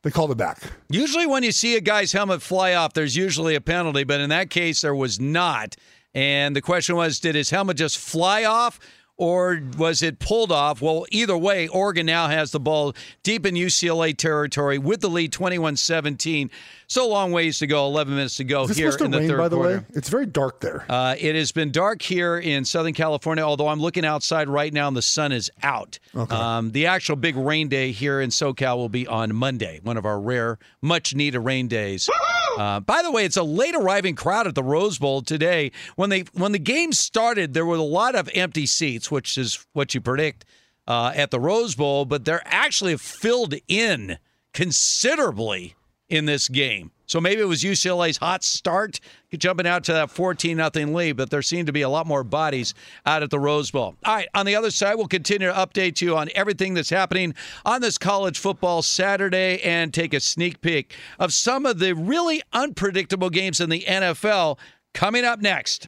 They 0.02 0.10
called 0.10 0.30
it 0.30 0.36
back. 0.38 0.60
Usually, 0.90 1.26
when 1.26 1.42
you 1.42 1.52
see 1.52 1.76
a 1.76 1.80
guy's 1.80 2.12
helmet 2.12 2.40
fly 2.42 2.74
off, 2.74 2.92
there's 2.92 3.16
usually 3.16 3.54
a 3.54 3.60
penalty, 3.60 4.04
but 4.04 4.20
in 4.20 4.30
that 4.30 4.50
case, 4.50 4.82
there 4.82 4.94
was 4.94 5.18
not. 5.18 5.74
And 6.18 6.56
the 6.56 6.60
question 6.60 6.96
was, 6.96 7.20
did 7.20 7.36
his 7.36 7.50
helmet 7.50 7.76
just 7.76 7.96
fly 7.96 8.42
off? 8.42 8.80
Or 9.16 9.60
was 9.76 10.02
it 10.02 10.18
pulled 10.18 10.50
off? 10.50 10.82
Well, 10.82 11.06
either 11.10 11.36
way, 11.38 11.68
Oregon 11.68 12.06
now 12.06 12.26
has 12.26 12.50
the 12.50 12.58
ball 12.58 12.94
deep 13.22 13.46
in 13.46 13.54
UCLA 13.54 14.16
territory 14.16 14.78
with 14.78 15.00
the 15.00 15.08
lead 15.08 15.32
21 15.32 15.76
17. 15.76 16.50
So 16.88 17.08
long 17.08 17.30
ways 17.30 17.60
to 17.60 17.68
go, 17.68 17.86
11 17.86 18.14
minutes 18.16 18.36
to 18.36 18.44
go 18.44 18.66
here 18.66 18.90
in 19.00 19.10
the 19.12 19.18
rain, 19.18 19.28
third 19.28 19.38
by 19.38 19.48
the 19.48 19.56
quarter. 19.56 19.78
way? 19.78 19.84
It's 19.90 20.08
very 20.08 20.26
dark 20.26 20.60
there. 20.60 20.84
Uh, 20.88 21.14
it 21.18 21.36
has 21.36 21.52
been 21.52 21.70
dark 21.70 22.02
here 22.02 22.38
in 22.38 22.64
Southern 22.64 22.94
California, 22.94 23.44
although 23.44 23.68
I'm 23.68 23.80
looking 23.80 24.04
outside 24.04 24.48
right 24.48 24.72
now 24.72 24.88
and 24.88 24.96
the 24.96 25.02
sun 25.02 25.30
is 25.30 25.50
out. 25.62 26.00
Okay. 26.16 26.34
Um, 26.34 26.72
the 26.72 26.86
actual 26.86 27.14
big 27.16 27.36
rain 27.36 27.68
day 27.68 27.92
here 27.92 28.20
in 28.20 28.30
SoCal 28.30 28.76
will 28.76 28.88
be 28.88 29.06
on 29.06 29.34
Monday, 29.34 29.78
one 29.84 29.96
of 29.96 30.04
our 30.04 30.20
rare, 30.20 30.58
much 30.82 31.14
needed 31.14 31.40
rain 31.40 31.68
days. 31.68 32.08
Uh, 32.56 32.80
by 32.80 33.02
the 33.02 33.10
way, 33.10 33.24
it's 33.24 33.36
a 33.36 33.42
late 33.42 33.74
arriving 33.74 34.14
crowd 34.14 34.46
at 34.46 34.54
the 34.54 34.62
Rose 34.62 34.98
Bowl 34.98 35.22
today. 35.22 35.72
When 35.96 36.10
they 36.10 36.20
when 36.32 36.52
the 36.52 36.58
game 36.58 36.92
started, 36.92 37.54
there 37.54 37.66
were 37.66 37.76
a 37.76 37.82
lot 37.82 38.14
of 38.14 38.30
empty 38.34 38.66
seats, 38.66 39.10
which 39.10 39.36
is 39.36 39.64
what 39.72 39.94
you 39.94 40.00
predict 40.00 40.44
uh, 40.86 41.12
at 41.14 41.30
the 41.30 41.38
Rose 41.38 41.74
Bowl, 41.74 42.04
but 42.04 42.24
they're 42.24 42.42
actually 42.46 42.96
filled 42.96 43.54
in 43.68 44.18
considerably 44.54 45.74
in 46.08 46.24
this 46.24 46.48
game. 46.48 46.90
So 47.06 47.22
maybe 47.22 47.40
it 47.40 47.46
was 47.46 47.62
UCLA's 47.62 48.18
hot 48.18 48.44
start 48.44 49.00
jumping 49.32 49.66
out 49.66 49.84
to 49.84 49.94
that 49.94 50.10
14 50.10 50.56
nothing 50.56 50.92
lead, 50.92 51.16
but 51.16 51.30
there 51.30 51.40
seemed 51.40 51.66
to 51.66 51.72
be 51.72 51.80
a 51.80 51.88
lot 51.88 52.06
more 52.06 52.22
bodies 52.22 52.74
out 53.06 53.22
at 53.22 53.30
the 53.30 53.38
Rose 53.40 53.70
Bowl. 53.70 53.96
All 54.04 54.14
right, 54.14 54.28
on 54.34 54.44
the 54.44 54.54
other 54.54 54.70
side, 54.70 54.96
we'll 54.96 55.08
continue 55.08 55.48
to 55.48 55.54
update 55.54 56.02
you 56.02 56.16
on 56.16 56.28
everything 56.34 56.74
that's 56.74 56.90
happening 56.90 57.34
on 57.64 57.80
this 57.80 57.96
college 57.96 58.38
football 58.38 58.82
Saturday 58.82 59.60
and 59.62 59.92
take 59.92 60.12
a 60.12 60.20
sneak 60.20 60.60
peek 60.60 60.94
of 61.18 61.32
some 61.32 61.64
of 61.64 61.78
the 61.78 61.94
really 61.94 62.42
unpredictable 62.52 63.30
games 63.30 63.60
in 63.60 63.70
the 63.70 63.84
NFL 63.88 64.58
coming 64.92 65.24
up 65.24 65.40
next. 65.40 65.86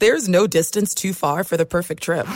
There's 0.00 0.28
no 0.28 0.46
distance 0.46 0.94
too 0.94 1.12
far 1.12 1.44
for 1.44 1.56
the 1.56 1.66
perfect 1.66 2.02
trip. 2.02 2.26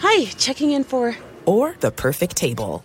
Hi, 0.00 0.24
checking 0.38 0.70
in 0.70 0.84
for. 0.84 1.16
Or 1.44 1.76
the 1.80 1.90
perfect 1.90 2.36
table. 2.36 2.84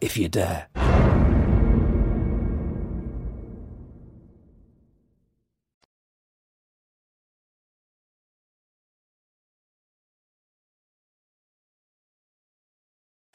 if 0.00 0.16
you 0.16 0.28
dare. 0.28 0.68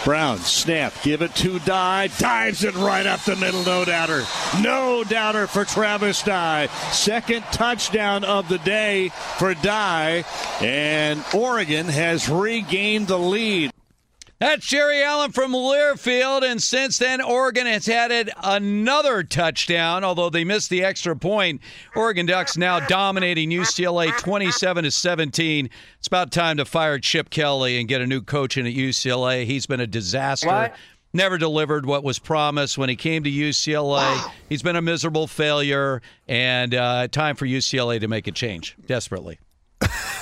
Brown, 0.03 0.39
snap, 0.39 0.93
give 1.03 1.21
it 1.21 1.35
to 1.35 1.59
Dye, 1.59 2.07
dives 2.17 2.63
it 2.63 2.73
right 2.73 3.05
up 3.05 3.23
the 3.23 3.35
middle, 3.35 3.63
no 3.63 3.85
doubter. 3.85 4.23
No 4.59 5.03
doubter 5.03 5.45
for 5.45 5.63
Travis 5.63 6.23
Dye. 6.23 6.67
Second 6.91 7.43
touchdown 7.51 8.23
of 8.23 8.49
the 8.49 8.57
day 8.59 9.09
for 9.37 9.53
Dye, 9.53 10.25
and 10.59 11.23
Oregon 11.35 11.85
has 11.85 12.27
regained 12.29 13.07
the 13.07 13.19
lead. 13.19 13.71
That's 14.41 14.65
Jerry 14.65 15.03
Allen 15.03 15.31
from 15.31 15.51
Learfield, 15.51 16.41
and 16.41 16.59
since 16.59 16.97
then, 16.97 17.21
Oregon 17.21 17.67
has 17.67 17.87
added 17.87 18.31
another 18.41 19.21
touchdown. 19.21 20.03
Although 20.03 20.31
they 20.31 20.43
missed 20.43 20.71
the 20.71 20.83
extra 20.83 21.15
point, 21.15 21.61
Oregon 21.95 22.25
Ducks 22.25 22.57
now 22.57 22.79
dominating 22.79 23.51
UCLA 23.51 24.17
27 24.17 24.85
to 24.85 24.89
17. 24.89 25.69
It's 25.99 26.07
about 26.07 26.31
time 26.31 26.57
to 26.57 26.65
fire 26.65 26.97
Chip 26.97 27.29
Kelly 27.29 27.79
and 27.79 27.87
get 27.87 28.01
a 28.01 28.07
new 28.07 28.19
coach 28.19 28.57
in 28.57 28.65
at 28.65 28.73
UCLA. 28.73 29.45
He's 29.45 29.67
been 29.67 29.79
a 29.79 29.85
disaster. 29.85 30.47
What? 30.47 30.75
Never 31.13 31.37
delivered 31.37 31.85
what 31.85 32.03
was 32.03 32.17
promised 32.17 32.79
when 32.79 32.89
he 32.89 32.95
came 32.95 33.23
to 33.23 33.29
UCLA. 33.29 34.27
He's 34.49 34.63
been 34.63 34.75
a 34.75 34.81
miserable 34.81 35.27
failure, 35.27 36.01
and 36.27 36.73
uh, 36.73 37.09
time 37.09 37.35
for 37.35 37.45
UCLA 37.45 37.99
to 37.99 38.07
make 38.07 38.25
a 38.25 38.31
change 38.31 38.75
desperately. 38.87 39.37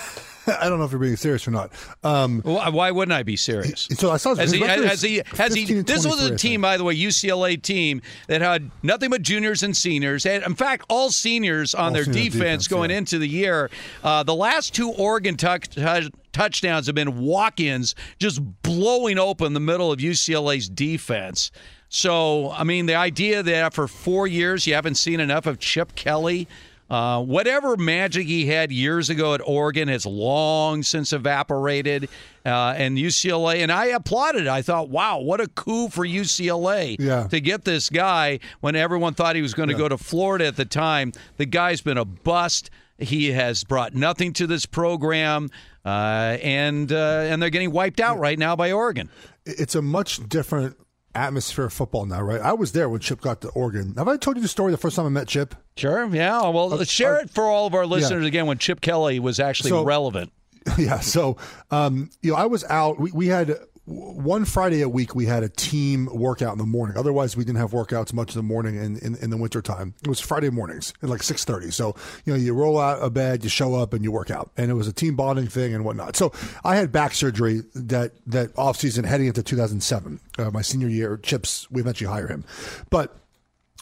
I 0.61 0.69
don't 0.69 0.79
know 0.79 0.85
if 0.85 0.91
you're 0.91 0.99
being 0.99 1.15
serious 1.15 1.47
or 1.47 1.51
not. 1.51 1.71
Um, 2.03 2.41
why, 2.43 2.69
why 2.69 2.91
wouldn't 2.91 3.13
I 3.13 3.23
be 3.23 3.35
serious? 3.35 3.87
so 3.93 4.11
I 4.11 4.17
saw 4.17 4.35
he, 4.35 4.59
has 4.59 5.01
he, 5.01 5.21
has 5.35 5.53
he, 5.53 5.81
this 5.81 6.05
was 6.05 6.23
a 6.23 6.35
team, 6.35 6.61
by 6.61 6.77
the 6.77 6.83
way, 6.83 6.95
UCLA 6.95 7.61
team 7.61 8.01
that 8.27 8.41
had 8.41 8.69
nothing 8.83 9.09
but 9.09 9.21
juniors 9.21 9.63
and 9.63 9.75
seniors. 9.75 10.25
And 10.25 10.43
in 10.43 10.55
fact, 10.55 10.85
all 10.89 11.09
seniors 11.11 11.75
on 11.75 11.87
All 11.87 11.91
their 11.91 12.05
senior 12.05 12.23
defense, 12.23 12.33
defense, 12.33 12.67
going 12.67 12.91
into 12.91 13.19
the 13.19 13.27
year. 13.27 13.69
Uh, 14.03 14.23
the 14.23 14.35
last 14.35 14.73
two 14.73 14.91
Oregon 14.91 15.37
touch, 15.37 15.69
touch, 15.69 16.05
touchdowns 16.31 16.85
have 16.87 16.95
been 16.95 17.19
walk 17.19 17.59
ins, 17.59 17.95
just 18.19 18.41
blowing 18.63 19.17
open 19.17 19.53
the 19.53 19.59
middle 19.59 19.91
of 19.91 19.99
UCLA's 19.99 20.69
defense. 20.69 21.51
So, 21.89 22.51
I 22.51 22.63
mean, 22.63 22.85
the 22.85 22.95
idea 22.95 23.41
that 23.41 23.73
for 23.73 23.87
four 23.87 24.27
years 24.27 24.67
you 24.67 24.75
haven't 24.75 24.95
seen 24.95 25.19
enough 25.19 25.45
of 25.47 25.59
Chip 25.59 25.95
Kelly. 25.95 26.47
Uh, 26.89 27.21
whatever 27.23 27.77
magic 27.77 28.25
he 28.27 28.47
had 28.47 28.71
years 28.71 29.09
ago 29.09 29.33
at 29.35 29.41
Oregon 29.45 29.87
has 29.87 30.05
long 30.05 30.81
since 30.83 31.13
evaporated. 31.13 32.09
Uh, 32.45 32.73
and 32.77 32.97
UCLA, 32.97 33.57
and 33.57 33.71
I 33.71 33.87
applauded. 33.87 34.47
I 34.47 34.61
thought, 34.61 34.89
wow, 34.89 35.19
what 35.19 35.41
a 35.41 35.47
coup 35.47 35.89
for 35.89 36.05
UCLA 36.05 36.95
Yeah. 36.97 37.27
to 37.27 37.39
get 37.41 37.65
this 37.65 37.89
guy 37.89 38.39
when 38.61 38.75
everyone 38.75 39.13
thought 39.13 39.35
he 39.35 39.41
was 39.41 39.53
going 39.53 39.69
to 39.69 39.75
go 39.75 39.89
to 39.89 39.97
Florida 39.97 40.47
at 40.47 40.55
the 40.55 40.65
time. 40.65 41.11
The 41.37 41.45
guy's 41.45 41.81
been 41.81 41.97
a 41.97 42.05
bust. 42.05 42.69
He 42.97 43.31
has 43.33 43.63
brought 43.63 43.93
nothing 43.93 44.33
to 44.33 44.47
this 44.47 44.65
program, 44.65 45.49
uh, 45.85 46.37
and 46.41 46.91
uh, 46.91 46.95
and 47.29 47.41
they're 47.41 47.49
getting 47.49 47.71
wiped 47.71 47.99
out 47.99 48.19
right 48.19 48.37
now 48.39 48.55
by 48.55 48.71
Oregon. 48.71 49.09
it's 49.45 49.75
a 49.75 49.81
much 49.81 50.27
different 50.27 50.75
atmosphere 51.19 51.65
of 51.65 51.73
football 51.73 52.05
now, 52.05 52.21
right? 52.21 52.41
I 52.41 52.53
was 52.53 52.71
there 52.71 52.89
when 52.89 52.99
Chip 52.99 53.21
got 53.21 53.41
to 53.41 53.49
Oregon. 53.49 53.93
Have 53.97 54.07
I 54.07 54.17
told 54.17 54.37
you 54.37 54.41
the 54.41 54.47
story 54.47 54.71
the 54.71 54.77
first 54.77 54.95
time 54.95 55.05
I 55.05 55.09
met 55.09 55.27
Chip? 55.27 55.55
Sure. 55.77 56.07
Yeah. 56.13 56.47
Well, 56.49 56.69
let's 56.69 56.89
share 56.91 57.19
it 57.19 57.29
for 57.29 57.43
all 57.45 57.67
of 57.67 57.73
our 57.75 57.85
listeners 57.85 58.25
again 58.25 58.45
when 58.45 58.57
Chip 58.57 58.81
Kelly 58.81 59.19
was 59.19 59.39
actually 59.39 59.69
So- 59.71 59.83
relevant. 59.83 60.31
yeah. 60.77 60.99
So, 60.99 61.37
um, 61.71 62.09
you 62.21 62.31
know, 62.31 62.37
I 62.37 62.45
was 62.45 62.63
out. 62.65 62.99
We, 62.99 63.11
we 63.11 63.27
had 63.27 63.57
one 63.89 64.45
Friday 64.45 64.81
a 64.81 64.89
week. 64.89 65.15
We 65.15 65.25
had 65.25 65.41
a 65.41 65.49
team 65.49 66.07
workout 66.11 66.51
in 66.51 66.59
the 66.59 66.65
morning. 66.65 66.95
Otherwise, 66.95 67.35
we 67.35 67.43
didn't 67.43 67.57
have 67.57 67.71
workouts 67.71 68.13
much 68.13 68.35
in 68.35 68.39
the 68.39 68.43
morning 68.43 68.75
in, 68.75 68.97
in, 68.99 69.15
in 69.15 69.29
the 69.31 69.37
wintertime. 69.37 69.95
It 70.03 70.07
was 70.07 70.19
Friday 70.19 70.51
mornings 70.51 70.93
at 71.01 71.09
like 71.09 71.23
six 71.23 71.43
thirty. 71.43 71.71
So, 71.71 71.95
you 72.23 72.33
know, 72.33 72.39
you 72.39 72.53
roll 72.53 72.79
out 72.79 72.99
of 72.99 73.13
bed, 73.13 73.43
you 73.43 73.49
show 73.49 73.73
up, 73.73 73.93
and 73.93 74.03
you 74.03 74.11
work 74.11 74.29
out. 74.29 74.51
And 74.57 74.69
it 74.69 74.75
was 74.75 74.87
a 74.87 74.93
team 74.93 75.15
bonding 75.15 75.47
thing 75.47 75.73
and 75.73 75.83
whatnot. 75.83 76.15
So, 76.15 76.31
I 76.63 76.75
had 76.75 76.91
back 76.91 77.15
surgery 77.15 77.63
that 77.73 78.11
that 78.27 78.51
off 78.57 78.77
season 78.77 79.05
heading 79.05 79.27
into 79.27 79.41
two 79.41 79.55
thousand 79.57 79.81
seven, 79.81 80.19
uh, 80.37 80.51
my 80.51 80.61
senior 80.61 80.87
year. 80.87 81.17
Chips, 81.17 81.69
we 81.71 81.81
eventually 81.81 82.09
hire 82.09 82.27
him, 82.27 82.45
but 82.91 83.15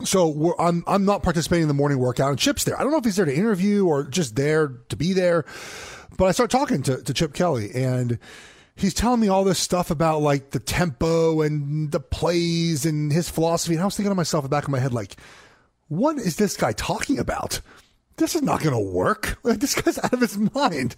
so 0.04 0.56
I'm 0.58 0.84
I'm 0.88 1.04
not 1.04 1.22
participating 1.24 1.64
in 1.64 1.68
the 1.68 1.74
morning 1.74 2.00
workout, 2.00 2.30
and 2.30 2.40
Chip's 2.40 2.64
there. 2.64 2.80
I 2.80 2.84
don't 2.84 2.92
know 2.92 3.00
if 3.00 3.04
he's 3.04 3.18
there 3.18 3.26
to 3.26 3.36
interview 3.36 3.86
or 3.86 4.04
just 4.04 4.36
there 4.36 4.70
to 4.90 4.96
be 4.96 5.12
there, 5.12 5.44
but 6.18 6.26
I 6.26 6.32
start 6.32 6.50
talking 6.50 6.82
to, 6.84 7.02
to 7.02 7.14
Chip 7.14 7.34
Kelly, 7.34 7.72
and 7.74 8.20
he's 8.78 8.94
telling 8.94 9.20
me 9.20 9.28
all 9.28 9.44
this 9.44 9.60
stuff 9.60 9.92
about 9.92 10.22
like 10.22 10.52
the 10.52 10.60
tempo 10.60 11.42
and 11.42 11.92
the 11.92 12.00
plays 12.00 12.86
and 12.86 13.12
his 13.12 13.30
philosophy. 13.30 13.74
And 13.74 13.82
I 13.82 13.86
was 13.86 13.98
thinking 13.98 14.12
to 14.12 14.16
myself 14.16 14.44
in 14.44 14.50
the 14.50 14.56
back 14.56 14.66
of 14.66 14.70
my 14.70 14.80
head, 14.80 14.94
like, 14.94 15.16
what 15.88 16.18
is 16.18 16.36
this 16.36 16.56
guy 16.56 16.74
talking 16.74 17.20
about? 17.20 17.60
This 18.18 18.36
is 18.36 18.42
not 18.42 18.62
going 18.62 18.74
to 18.74 18.94
work. 18.94 19.40
Like, 19.44 19.60
this 19.60 19.76
guy's 19.76 19.98
out 19.98 20.14
of 20.14 20.20
his 20.20 20.38
mind. 20.38 20.96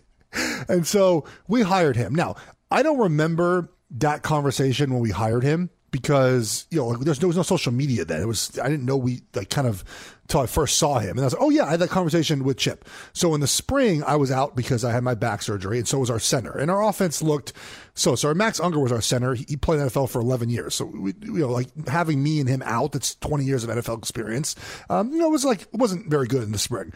And 0.68 0.85
so 0.85 1.26
we 1.47 1.61
hired 1.61 1.95
him. 1.95 2.14
Now, 2.14 2.35
I 2.72 2.84
don't 2.84 2.99
remember 2.99 3.72
that 3.91 4.23
conversation 4.23 4.91
when 4.91 5.01
we 5.01 5.11
hired 5.11 5.43
him 5.43 5.69
because, 5.91 6.65
you 6.69 6.80
know, 6.80 6.88
like, 6.88 6.99
there 6.99 7.27
was 7.27 7.38
no 7.38 7.43
social 7.43 7.72
media 7.72 8.06
then. 8.06 8.22
It 8.22 8.27
was, 8.27 8.57
I 8.60 8.69
didn't 8.69 8.85
know 8.85 8.97
we, 8.97 9.22
like, 9.35 9.49
kind 9.49 9.68
of, 9.68 9.84
till 10.30 10.39
I 10.39 10.45
first 10.45 10.77
saw 10.77 10.99
him. 10.99 11.11
And 11.11 11.22
I 11.22 11.23
was 11.26 11.34
like, 11.34 11.41
oh, 11.41 11.49
yeah, 11.49 11.65
I 11.65 11.72
had 11.72 11.80
that 11.81 11.89
conversation 11.89 12.43
with 12.43 12.57
Chip. 12.57 12.88
So 13.14 13.34
in 13.34 13.41
the 13.41 13.47
spring, 13.47 14.03
I 14.03 14.15
was 14.15 14.31
out 14.31 14.56
because 14.56 14.85
I 14.85 14.91
had 14.91 15.03
my 15.03 15.15
back 15.15 15.41
surgery, 15.41 15.80
and 15.80 15.88
so 15.88 15.99
was 15.99 16.10
our 16.10 16.19
center. 16.19 16.51
And 16.51 16.72
our 16.72 16.81
offense 16.88 17.22
looked 17.22 17.51
so. 17.95 18.15
So 18.15 18.34
Max 18.34 18.60
Unger 18.60 18.80
was 18.80 18.91
our 18.91 19.01
center. 19.01 19.34
He, 19.34 19.45
he 19.49 19.57
played 19.57 19.80
NFL 19.80 20.10
for 20.10 20.22
11 20.22 20.49
years. 20.49 20.76
So, 20.76 20.85
we, 20.85 21.14
you 21.22 21.39
know, 21.39 21.49
like 21.49 21.68
having 21.88 22.23
me 22.23 22.39
and 22.39 22.47
him 22.47 22.61
out, 22.64 22.93
that's 22.93 23.15
20 23.15 23.43
years 23.43 23.64
of 23.64 23.72
NFL 23.72 23.97
experience, 23.97 24.56
um, 24.89 25.11
you 25.11 25.18
know, 25.18 25.27
it 25.27 25.31
was 25.31 25.45
like, 25.45 25.64
it 25.64 25.69
wasn't 25.73 26.10
very 26.10 26.27
good 26.27 26.43
in 26.43 26.51
the 26.51 26.60
spring. 26.60 26.93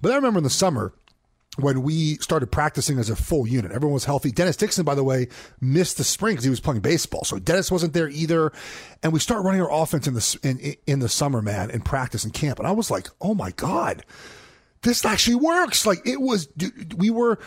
But 0.00 0.12
I 0.12 0.16
remember 0.16 0.38
in 0.38 0.44
the 0.44 0.50
summer, 0.50 0.92
when 1.56 1.82
we 1.82 2.16
started 2.16 2.48
practicing 2.48 2.98
as 2.98 3.10
a 3.10 3.16
full 3.16 3.46
unit. 3.46 3.70
Everyone 3.70 3.94
was 3.94 4.04
healthy. 4.04 4.30
Dennis 4.30 4.56
Dixon, 4.56 4.84
by 4.84 4.94
the 4.94 5.04
way, 5.04 5.28
missed 5.60 5.98
the 5.98 6.04
spring 6.04 6.34
because 6.34 6.44
he 6.44 6.50
was 6.50 6.60
playing 6.60 6.80
baseball. 6.80 7.24
So 7.24 7.38
Dennis 7.38 7.70
wasn't 7.70 7.92
there 7.92 8.08
either. 8.08 8.52
And 9.02 9.12
we 9.12 9.20
start 9.20 9.44
running 9.44 9.60
our 9.60 9.72
offense 9.72 10.06
in 10.06 10.14
the 10.14 10.38
in, 10.42 10.76
in 10.86 10.98
the 10.98 11.08
summer, 11.08 11.42
man, 11.42 11.70
in 11.70 11.80
practice 11.82 12.24
and 12.24 12.32
camp. 12.32 12.58
And 12.58 12.66
I 12.66 12.72
was 12.72 12.90
like, 12.90 13.08
oh 13.20 13.34
my 13.34 13.52
god, 13.52 14.04
this 14.82 15.04
actually 15.04 15.36
works. 15.36 15.86
Like 15.86 16.06
it 16.06 16.20
was. 16.20 16.48
We 16.96 17.10
were 17.10 17.38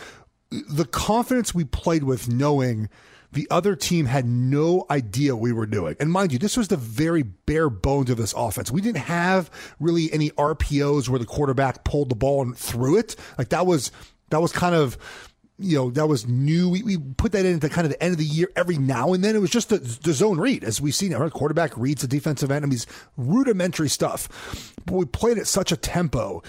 the 0.49 0.85
confidence 0.85 1.53
we 1.53 1.65
played 1.65 2.03
with, 2.03 2.29
knowing. 2.29 2.89
The 3.31 3.47
other 3.51 3.75
team 3.75 4.05
had 4.05 4.25
no 4.25 4.85
idea 4.89 5.35
we 5.35 5.51
were 5.51 5.65
doing. 5.65 5.95
And 5.99 6.11
mind 6.11 6.31
you, 6.31 6.39
this 6.39 6.55
was 6.55 6.69
the 6.69 6.77
very 6.77 7.23
bare 7.23 7.69
bones 7.69 8.09
of 8.09 8.17
this 8.17 8.33
offense. 8.33 8.71
We 8.71 8.81
didn't 8.81 9.03
have 9.03 9.51
really 9.79 10.11
any 10.13 10.29
RPOs 10.31 11.09
where 11.09 11.19
the 11.19 11.25
quarterback 11.25 11.83
pulled 11.83 12.09
the 12.09 12.15
ball 12.15 12.41
and 12.41 12.57
threw 12.57 12.97
it. 12.97 13.15
Like 13.37 13.49
that 13.49 13.65
was 13.65 13.91
that 14.29 14.41
was 14.41 14.51
kind 14.51 14.75
of 14.75 14.97
you 15.59 15.75
know, 15.75 15.89
that 15.91 16.07
was 16.07 16.27
new. 16.27 16.69
We, 16.69 16.83
we 16.83 16.97
put 16.97 17.31
that 17.31 17.45
into 17.45 17.67
kind 17.69 17.85
of 17.85 17.91
the 17.91 18.01
end 18.01 18.11
of 18.11 18.19
the 18.19 18.25
year 18.25 18.49
every 18.55 18.77
now 18.77 19.13
and 19.13 19.23
then. 19.23 19.35
It 19.35 19.39
was 19.39 19.49
just 19.49 19.69
the, 19.69 19.79
the 19.79 20.13
zone 20.13 20.39
read, 20.39 20.63
as 20.63 20.79
we've 20.79 20.93
seen. 20.93 21.13
Quarterback 21.31 21.75
reads 21.75 22.01
the 22.01 22.07
defensive 22.07 22.51
and 22.51 22.85
rudimentary 23.17 23.89
stuff. 23.89 24.75
But 24.85 24.95
we 24.95 25.05
played 25.05 25.39
at 25.39 25.47
such 25.47 25.71
a 25.71 25.77
tempo 25.77 26.43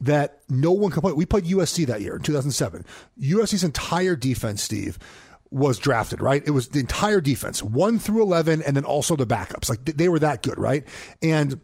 that 0.00 0.40
no 0.48 0.72
one 0.72 0.90
could 0.90 1.02
play. 1.02 1.12
We 1.12 1.26
played 1.26 1.44
USC 1.44 1.86
that 1.86 2.00
year 2.00 2.16
in 2.16 2.22
2007. 2.22 2.84
USC's 3.20 3.64
entire 3.64 4.16
defense, 4.16 4.62
Steve, 4.62 4.98
was 5.50 5.78
drafted, 5.78 6.20
right? 6.20 6.42
It 6.46 6.50
was 6.50 6.68
the 6.68 6.80
entire 6.80 7.20
defense, 7.20 7.62
one 7.62 7.98
through 7.98 8.22
11, 8.22 8.62
and 8.62 8.76
then 8.76 8.84
also 8.84 9.16
the 9.16 9.26
backups. 9.26 9.68
Like 9.68 9.84
they 9.84 10.08
were 10.08 10.18
that 10.18 10.42
good, 10.42 10.58
right? 10.58 10.84
And, 11.22 11.60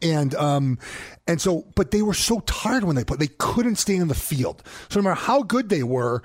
and, 0.00 0.34
um, 0.34 0.78
and 1.26 1.40
so, 1.40 1.66
but 1.74 1.90
they 1.90 2.02
were 2.02 2.14
so 2.14 2.40
tired 2.40 2.84
when 2.84 2.96
they 2.96 3.04
put, 3.04 3.18
they 3.18 3.28
couldn't 3.38 3.76
stay 3.76 3.96
in 3.96 4.08
the 4.08 4.14
field. 4.14 4.62
So 4.88 5.00
no 5.00 5.04
matter 5.04 5.20
how 5.20 5.42
good 5.42 5.68
they 5.68 5.82
were, 5.82 6.22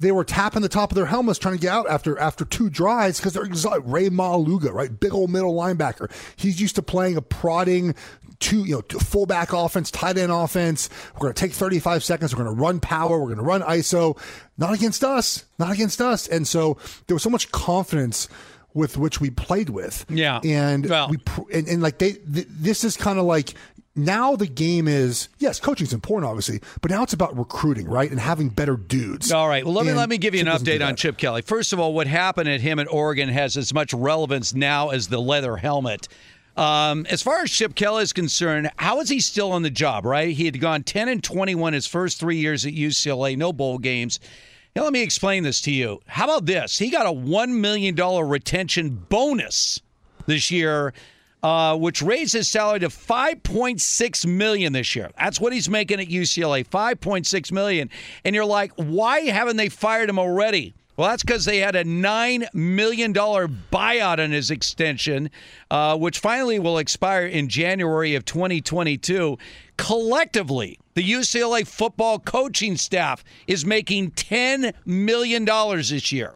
they 0.00 0.12
were 0.12 0.24
tapping 0.24 0.62
the 0.62 0.68
top 0.68 0.90
of 0.90 0.94
their 0.96 1.06
helmets 1.06 1.38
trying 1.38 1.56
to 1.56 1.60
get 1.60 1.72
out 1.72 1.88
after 1.88 2.18
after 2.18 2.44
two 2.44 2.70
drives 2.70 3.18
because 3.18 3.32
they're 3.32 3.44
exhausted. 3.44 3.82
Rey 3.82 4.08
Maualuga, 4.08 4.72
right? 4.72 4.98
Big 4.98 5.12
old 5.12 5.30
middle 5.30 5.54
linebacker. 5.54 6.10
He's 6.36 6.60
used 6.60 6.76
to 6.76 6.82
playing 6.82 7.16
a 7.16 7.22
prodding 7.22 7.94
two, 8.40 8.64
you 8.64 8.76
know, 8.76 8.98
fullback 9.00 9.52
offense, 9.52 9.90
tight 9.90 10.16
end 10.16 10.32
offense. 10.32 10.88
We're 11.14 11.20
going 11.20 11.34
to 11.34 11.40
take 11.40 11.52
35 11.52 12.04
seconds. 12.04 12.34
We're 12.34 12.44
going 12.44 12.56
to 12.56 12.62
run 12.62 12.80
power. 12.80 13.18
We're 13.18 13.34
going 13.34 13.38
to 13.38 13.44
run 13.44 13.62
ISO. 13.62 14.18
Not 14.56 14.74
against 14.74 15.02
us. 15.02 15.44
Not 15.58 15.72
against 15.72 16.00
us. 16.00 16.28
And 16.28 16.46
so 16.46 16.78
there 17.06 17.14
was 17.14 17.22
so 17.22 17.30
much 17.30 17.50
confidence 17.50 18.28
with 18.74 18.96
which 18.96 19.20
we 19.20 19.30
played 19.30 19.70
with. 19.70 20.06
Yeah. 20.08 20.40
And 20.44 20.84
we 21.10 21.18
and, 21.52 21.68
and 21.68 21.82
like 21.82 21.98
they 21.98 22.12
th- 22.12 22.46
this 22.48 22.84
is 22.84 22.96
kind 22.96 23.18
of 23.18 23.24
like 23.24 23.54
now 23.98 24.36
the 24.36 24.46
game 24.46 24.88
is 24.88 25.28
yes, 25.38 25.60
coaching's 25.60 25.92
important 25.92 26.28
obviously, 26.28 26.60
but 26.80 26.90
now 26.90 27.02
it's 27.02 27.12
about 27.12 27.36
recruiting, 27.36 27.88
right? 27.88 28.10
And 28.10 28.20
having 28.20 28.48
better 28.48 28.76
dudes. 28.76 29.30
All 29.32 29.48
right. 29.48 29.64
Well, 29.64 29.74
let 29.74 29.84
me 29.84 29.90
And 29.90 29.98
let 29.98 30.08
me 30.08 30.18
give 30.18 30.34
you 30.34 30.40
an 30.40 30.46
Chip 30.46 30.52
doesn't 30.52 30.66
update 30.66 30.86
on. 30.86 30.96
Chip 30.96 31.18
Kelly. 31.18 31.42
First 31.42 31.72
of 31.72 31.80
all, 31.80 31.92
what 31.92 32.06
happened 32.06 32.48
at 32.48 32.60
him 32.60 32.78
at 32.78 32.90
Oregon 32.90 33.28
has 33.28 33.56
as 33.56 33.74
much 33.74 33.92
relevance 33.92 34.54
now 34.54 34.90
as 34.90 35.08
the 35.08 35.20
leather 35.20 35.56
helmet. 35.56 36.08
Um, 36.56 37.06
as 37.08 37.22
far 37.22 37.42
as 37.42 37.52
Chip 37.52 37.76
Kelly 37.76 38.02
is 38.02 38.12
concerned, 38.12 38.70
how 38.78 39.00
is 39.00 39.08
he 39.08 39.20
still 39.20 39.52
on 39.52 39.62
the 39.62 39.70
job? 39.70 40.04
Right? 40.04 40.34
He 40.34 40.44
had 40.44 40.60
gone 40.60 40.82
ten 40.82 41.08
and 41.08 41.22
twenty-one 41.22 41.72
his 41.72 41.86
first 41.86 42.18
three 42.18 42.38
years 42.38 42.66
at 42.66 42.72
UCLA, 42.72 43.36
no 43.36 43.52
bowl 43.52 43.78
games. 43.78 44.18
Now, 44.74 44.82
let 44.84 44.92
me 44.92 45.02
explain 45.02 45.42
this 45.42 45.60
to 45.62 45.72
you. 45.72 46.00
How 46.06 46.24
about 46.24 46.46
this? 46.46 46.78
He 46.78 46.90
got 46.90 47.06
a 47.06 47.12
one 47.12 47.60
million 47.60 47.94
dollar 47.94 48.26
retention 48.26 48.90
bonus 49.08 49.80
this 50.26 50.50
year, 50.50 50.92
uh, 51.42 51.76
which 51.76 52.02
raised 52.02 52.32
his 52.32 52.48
salary 52.48 52.80
to 52.80 52.90
five 52.90 53.42
point 53.42 53.80
six 53.80 54.26
million 54.26 54.72
this 54.72 54.94
year. 54.96 55.10
That's 55.18 55.40
what 55.40 55.52
he's 55.52 55.68
making 55.68 56.00
at 56.00 56.08
UCLA, 56.08 56.66
five 56.66 57.00
point 57.00 57.26
six 57.26 57.52
million. 57.52 57.90
And 58.24 58.34
you're 58.34 58.44
like, 58.44 58.72
why 58.76 59.20
haven't 59.20 59.56
they 59.56 59.68
fired 59.68 60.08
him 60.08 60.18
already? 60.18 60.74
Well, 60.98 61.08
that's 61.08 61.22
because 61.22 61.44
they 61.44 61.58
had 61.58 61.76
a 61.76 61.84
$9 61.84 62.52
million 62.52 63.14
buyout 63.14 64.18
on 64.18 64.32
his 64.32 64.50
extension, 64.50 65.30
uh, 65.70 65.96
which 65.96 66.18
finally 66.18 66.58
will 66.58 66.78
expire 66.78 67.24
in 67.24 67.48
January 67.48 68.16
of 68.16 68.24
2022. 68.24 69.38
Collectively, 69.76 70.76
the 70.94 71.08
UCLA 71.08 71.64
football 71.64 72.18
coaching 72.18 72.76
staff 72.76 73.22
is 73.46 73.64
making 73.64 74.10
$10 74.10 74.72
million 74.86 75.44
this 75.44 76.10
year. 76.10 76.34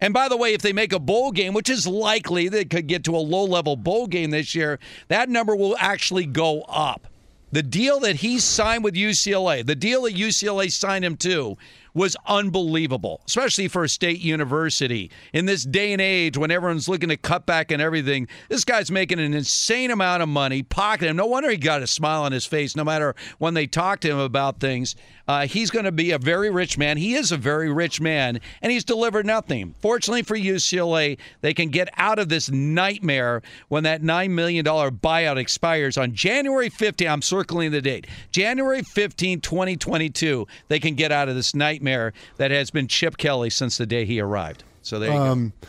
And 0.00 0.14
by 0.14 0.28
the 0.28 0.36
way, 0.36 0.54
if 0.54 0.62
they 0.62 0.72
make 0.72 0.92
a 0.92 0.98
bowl 0.98 1.30
game, 1.30 1.52
which 1.52 1.68
is 1.68 1.86
likely 1.86 2.48
they 2.48 2.64
could 2.64 2.86
get 2.86 3.04
to 3.04 3.16
a 3.16 3.18
low 3.18 3.44
level 3.44 3.76
bowl 3.76 4.06
game 4.06 4.30
this 4.30 4.54
year, 4.54 4.78
that 5.08 5.28
number 5.28 5.54
will 5.54 5.76
actually 5.78 6.26
go 6.26 6.62
up. 6.62 7.06
The 7.52 7.62
deal 7.62 8.00
that 8.00 8.16
he 8.16 8.38
signed 8.38 8.84
with 8.84 8.94
UCLA, 8.94 9.66
the 9.66 9.74
deal 9.74 10.02
that 10.02 10.14
UCLA 10.14 10.70
signed 10.70 11.04
him 11.04 11.16
to, 11.18 11.58
was 11.94 12.16
unbelievable, 12.26 13.20
especially 13.26 13.68
for 13.68 13.84
a 13.84 13.88
state 13.88 14.20
university. 14.20 15.10
In 15.32 15.46
this 15.46 15.64
day 15.64 15.92
and 15.92 16.00
age 16.00 16.36
when 16.36 16.50
everyone's 16.50 16.88
looking 16.88 17.08
to 17.08 17.16
cut 17.16 17.46
back 17.46 17.70
and 17.70 17.82
everything, 17.82 18.28
this 18.48 18.64
guy's 18.64 18.90
making 18.90 19.18
an 19.18 19.34
insane 19.34 19.90
amount 19.90 20.22
of 20.22 20.28
money, 20.28 20.62
pocketing 20.62 21.10
him. 21.10 21.16
No 21.16 21.26
wonder 21.26 21.50
he 21.50 21.56
got 21.56 21.82
a 21.82 21.86
smile 21.86 22.22
on 22.22 22.32
his 22.32 22.46
face 22.46 22.76
no 22.76 22.84
matter 22.84 23.14
when 23.38 23.54
they 23.54 23.66
talk 23.66 24.00
to 24.00 24.10
him 24.10 24.18
about 24.18 24.60
things. 24.60 24.94
Uh, 25.28 25.46
he's 25.46 25.70
going 25.70 25.84
to 25.84 25.92
be 25.92 26.10
a 26.10 26.18
very 26.18 26.50
rich 26.50 26.76
man. 26.76 26.96
He 26.96 27.14
is 27.14 27.30
a 27.30 27.36
very 27.36 27.72
rich 27.72 28.00
man, 28.00 28.40
and 28.62 28.72
he's 28.72 28.82
delivered 28.84 29.24
nothing. 29.24 29.76
Fortunately 29.80 30.22
for 30.22 30.36
UCLA, 30.36 31.18
they 31.40 31.54
can 31.54 31.68
get 31.68 31.88
out 31.96 32.18
of 32.18 32.28
this 32.28 32.50
nightmare 32.50 33.42
when 33.68 33.84
that 33.84 34.02
$9 34.02 34.30
million 34.30 34.64
buyout 34.64 35.36
expires 35.36 35.96
on 35.96 36.14
January 36.14 36.68
15. 36.68 37.06
I'm 37.06 37.22
circling 37.22 37.70
the 37.70 37.80
date. 37.80 38.08
January 38.32 38.82
15, 38.82 39.40
2022, 39.40 40.48
they 40.66 40.80
can 40.80 40.94
get 40.94 41.12
out 41.12 41.28
of 41.28 41.36
this 41.36 41.54
nightmare 41.54 41.79
that 42.36 42.50
has 42.50 42.70
been 42.70 42.88
Chip 42.88 43.16
Kelly 43.16 43.50
since 43.50 43.78
the 43.78 43.86
day 43.86 44.04
he 44.04 44.20
arrived. 44.20 44.64
So 44.82 44.98
there 44.98 45.12
you 45.12 45.18
Um, 45.18 45.52
go. 45.60 45.68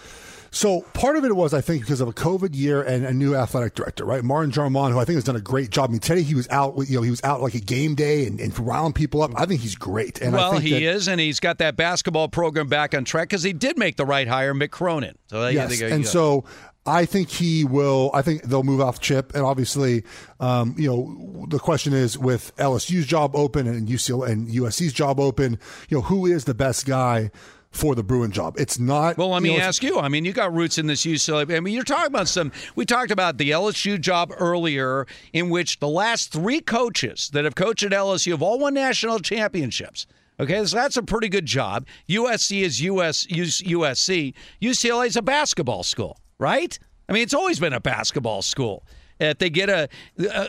So 0.53 0.81
part 0.93 1.15
of 1.15 1.23
it 1.23 1.33
was, 1.33 1.53
I 1.53 1.61
think, 1.61 1.81
because 1.81 2.01
of 2.01 2.09
a 2.09 2.11
COVID 2.13 2.49
year 2.53 2.81
and 2.81 3.05
a 3.05 3.13
new 3.13 3.33
athletic 3.35 3.73
director, 3.73 4.03
right? 4.03 4.21
Martin 4.21 4.51
Jarmond, 4.51 4.91
who 4.91 4.99
I 4.99 5.05
think 5.05 5.15
has 5.15 5.23
done 5.23 5.37
a 5.37 5.41
great 5.41 5.69
job. 5.69 5.89
I 5.89 5.91
mean, 5.93 6.01
Teddy, 6.01 6.23
he 6.23 6.35
was 6.35 6.45
out, 6.49 6.75
with, 6.75 6.89
you 6.89 6.97
know, 6.97 7.03
he 7.03 7.09
was 7.09 7.23
out 7.23 7.39
like 7.41 7.53
a 7.55 7.61
game 7.61 7.95
day 7.95 8.27
and, 8.27 8.37
and 8.41 8.57
riling 8.59 8.91
people 8.91 9.21
up. 9.21 9.31
I 9.37 9.45
think 9.45 9.61
he's 9.61 9.75
great. 9.75 10.19
And 10.21 10.33
well, 10.33 10.49
I 10.49 10.51
think 10.55 10.63
he 10.63 10.71
that, 10.71 10.81
is, 10.81 11.07
and 11.07 11.21
he's 11.21 11.39
got 11.39 11.57
that 11.59 11.77
basketball 11.77 12.27
program 12.27 12.67
back 12.67 12.93
on 12.93 13.05
track 13.05 13.29
because 13.29 13.43
he 13.43 13.53
did 13.53 13.77
make 13.77 13.95
the 13.95 14.05
right 14.05 14.27
hire, 14.27 14.53
Mick 14.53 14.71
Cronin. 14.71 15.17
So 15.27 15.47
Yes, 15.47 15.79
and 15.81 16.05
so 16.05 16.43
I 16.85 17.05
think 17.05 17.29
he 17.29 17.63
will. 17.63 18.09
I 18.13 18.21
think 18.23 18.43
they'll 18.43 18.63
move 18.63 18.81
off 18.81 18.99
Chip, 18.99 19.35
and 19.35 19.43
obviously, 19.43 20.03
um, 20.39 20.73
you 20.77 20.87
know, 20.89 21.45
the 21.47 21.59
question 21.59 21.93
is 21.93 22.17
with 22.17 22.55
LSU's 22.57 23.05
job 23.05 23.35
open 23.35 23.67
and 23.67 23.87
UCLA 23.87 24.29
and 24.29 24.47
USC's 24.49 24.91
job 24.91 25.19
open. 25.19 25.59
You 25.89 25.97
know, 25.97 26.01
who 26.01 26.25
is 26.25 26.45
the 26.45 26.55
best 26.55 26.87
guy 26.87 27.29
for 27.69 27.93
the 27.93 28.01
Bruin 28.01 28.31
job? 28.31 28.55
It's 28.57 28.79
not. 28.79 29.15
Well, 29.17 29.29
let 29.29 29.43
you 29.43 29.51
me 29.51 29.57
know, 29.57 29.63
ask 29.63 29.83
you. 29.83 29.99
I 29.99 30.07
mean, 30.07 30.25
you 30.25 30.33
got 30.33 30.53
roots 30.53 30.79
in 30.79 30.87
this 30.87 31.05
UCLA. 31.05 31.55
I 31.55 31.59
mean, 31.59 31.75
you're 31.75 31.83
talking 31.83 32.07
about 32.07 32.27
some. 32.27 32.51
We 32.75 32.85
talked 32.85 33.11
about 33.11 33.37
the 33.37 33.51
LSU 33.51 34.01
job 34.01 34.33
earlier, 34.39 35.05
in 35.33 35.51
which 35.51 35.79
the 35.79 35.87
last 35.87 36.31
three 36.31 36.61
coaches 36.61 37.29
that 37.33 37.43
have 37.43 37.53
coached 37.53 37.83
at 37.83 37.91
LSU 37.91 38.31
have 38.31 38.41
all 38.41 38.57
won 38.57 38.73
national 38.73 39.19
championships. 39.19 40.07
Okay, 40.39 40.65
so 40.65 40.75
that's 40.75 40.97
a 40.97 41.03
pretty 41.03 41.29
good 41.29 41.45
job. 41.45 41.85
USC 42.09 42.63
is 42.63 42.81
US, 42.81 43.27
USC. 43.27 44.33
UCLA 44.59 45.05
is 45.05 45.15
a 45.15 45.21
basketball 45.21 45.83
school, 45.83 46.17
right? 46.41 46.77
I 47.07 47.13
mean, 47.13 47.23
it's 47.23 47.33
always 47.33 47.59
been 47.59 47.73
a 47.73 47.79
basketball 47.79 48.41
school. 48.41 48.83
If 49.19 49.37
they 49.37 49.51
get 49.51 49.69
a 49.69 49.87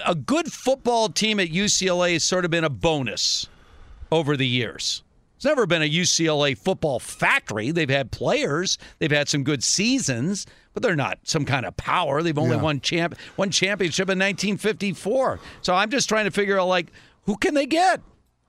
a, 0.07 0.15
good 0.15 0.51
football 0.51 1.11
team 1.11 1.39
at 1.39 1.49
UCLA 1.49 2.15
has 2.15 2.25
sort 2.25 2.47
of 2.47 2.51
been 2.51 2.65
a 2.65 2.71
bonus 2.71 3.47
over 4.11 4.35
the 4.37 4.47
years. 4.47 5.03
It's 5.37 5.45
never 5.45 5.67
been 5.67 5.83
a 5.83 5.91
UCLA 5.91 6.57
football 6.57 6.99
factory. 6.99 7.71
They've 7.71 7.91
had 7.91 8.11
players, 8.11 8.79
they've 8.99 9.11
had 9.13 9.29
some 9.29 9.45
good 9.45 9.63
seasons, 9.63 10.47
but 10.73 10.83
they're 10.83 10.97
not 10.97 11.19
some 11.25 11.45
kind 11.45 11.67
of 11.67 11.77
power. 11.77 12.23
They've 12.23 12.39
only 12.39 12.57
Yeah. 12.57 12.63
won 12.63 12.81
champ 12.81 13.15
one 13.37 13.51
championship 13.51 14.09
in 14.09 14.19
1954. 14.19 15.39
So 15.61 15.75
I'm 15.75 15.91
just 15.91 16.09
trying 16.09 16.25
to 16.25 16.31
figure 16.31 16.59
out 16.59 16.69
like 16.69 16.87
who 17.27 17.37
can 17.37 17.53
they 17.55 17.67
get? 17.67 18.01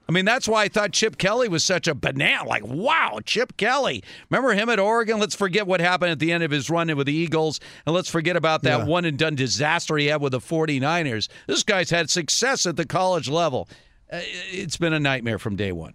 I 0.08 0.12
mean, 0.12 0.26
that's 0.26 0.48
why 0.50 0.64
I 0.64 0.68
thought 0.68 0.92
Chip 0.92 1.18
Kelly 1.18 1.48
was 1.48 1.64
such 1.64 1.88
a 1.88 1.96
banana. 1.96 2.48
Like, 2.48 2.66
wow, 2.66 3.20
Chip 3.26 3.56
Kelly. 3.56 4.04
Remember 4.30 4.54
him 4.54 4.70
at 4.70 4.78
Oregon? 4.80 5.18
Let's 5.20 5.34
forget 5.36 5.66
what 5.66 5.80
happened 5.80 6.12
at 6.12 6.20
the 6.20 6.32
end 6.34 6.44
of 6.44 6.52
his 6.52 6.70
run 6.70 6.94
with 6.96 7.08
the 7.08 7.14
Eagles, 7.14 7.60
and 7.86 7.96
let's 7.96 8.10
forget 8.10 8.36
about 8.36 8.64
that 8.64 8.80
Yeah. 8.80 8.86
one 8.86 9.06
and 9.06 9.18
done 9.18 9.36
disaster 9.36 9.96
he 9.98 10.08
had 10.08 10.20
with 10.22 10.34
the 10.34 10.40
49ers. 10.42 11.30
This 11.48 11.64
guy's 11.64 11.90
had 11.90 12.10
success 12.10 12.66
at 12.66 12.76
the 12.76 12.86
college 12.86 13.30
level. 13.30 13.70
Uh, 14.12 14.20
It's 14.52 14.76
been 14.78 14.94
a 14.94 15.00
nightmare 15.00 15.40
from 15.40 15.56
day 15.56 15.72
one. 15.72 15.94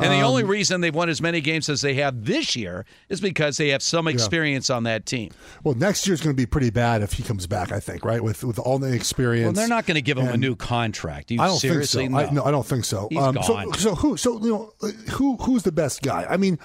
And 0.00 0.12
the 0.12 0.18
Um, 0.18 0.24
only 0.24 0.44
reason 0.44 0.80
they've 0.80 0.94
won 0.94 1.08
as 1.08 1.20
many 1.20 1.40
games 1.40 1.68
as 1.68 1.80
they 1.80 1.94
have 1.94 2.24
this 2.24 2.54
year 2.56 2.84
is 3.08 3.20
because 3.20 3.56
they 3.56 3.68
have 3.68 3.82
some 3.82 4.06
experience 4.08 4.70
on 4.70 4.84
that 4.84 5.06
team. 5.06 5.30
Well, 5.64 5.74
next 5.74 6.06
year's 6.06 6.20
going 6.20 6.34
to 6.34 6.40
be 6.40 6.46
pretty 6.46 6.70
bad 6.70 7.02
if 7.02 7.14
he 7.14 7.22
comes 7.22 7.46
back. 7.46 7.72
I 7.72 7.80
think, 7.80 8.04
right? 8.04 8.22
With 8.22 8.44
with 8.44 8.58
all 8.58 8.78
the 8.78 8.92
experience. 8.92 9.44
Well, 9.44 9.52
they're 9.52 9.68
not 9.68 9.86
going 9.86 9.96
to 9.96 10.02
give 10.02 10.18
him 10.18 10.28
a 10.28 10.36
new 10.36 10.56
contract. 10.56 11.30
You 11.30 11.40
I 11.40 11.46
don't 11.46 11.58
seriously 11.58 12.04
think 12.04 12.18
so. 12.18 12.26
I, 12.26 12.30
no, 12.30 12.44
I 12.44 12.50
don't 12.50 12.66
think 12.66 12.84
so. 12.84 13.08
He's 13.10 13.18
so, 13.18 13.32
gone. 13.32 13.74
so 13.74 13.94
who? 13.94 14.16
So 14.16 14.40
you 14.40 14.50
know, 14.50 14.88
who 15.12 15.36
who's 15.36 15.62
the 15.64 15.72
best 15.72 16.02
guy? 16.02 16.26
I 16.28 16.36
mean, 16.36 16.58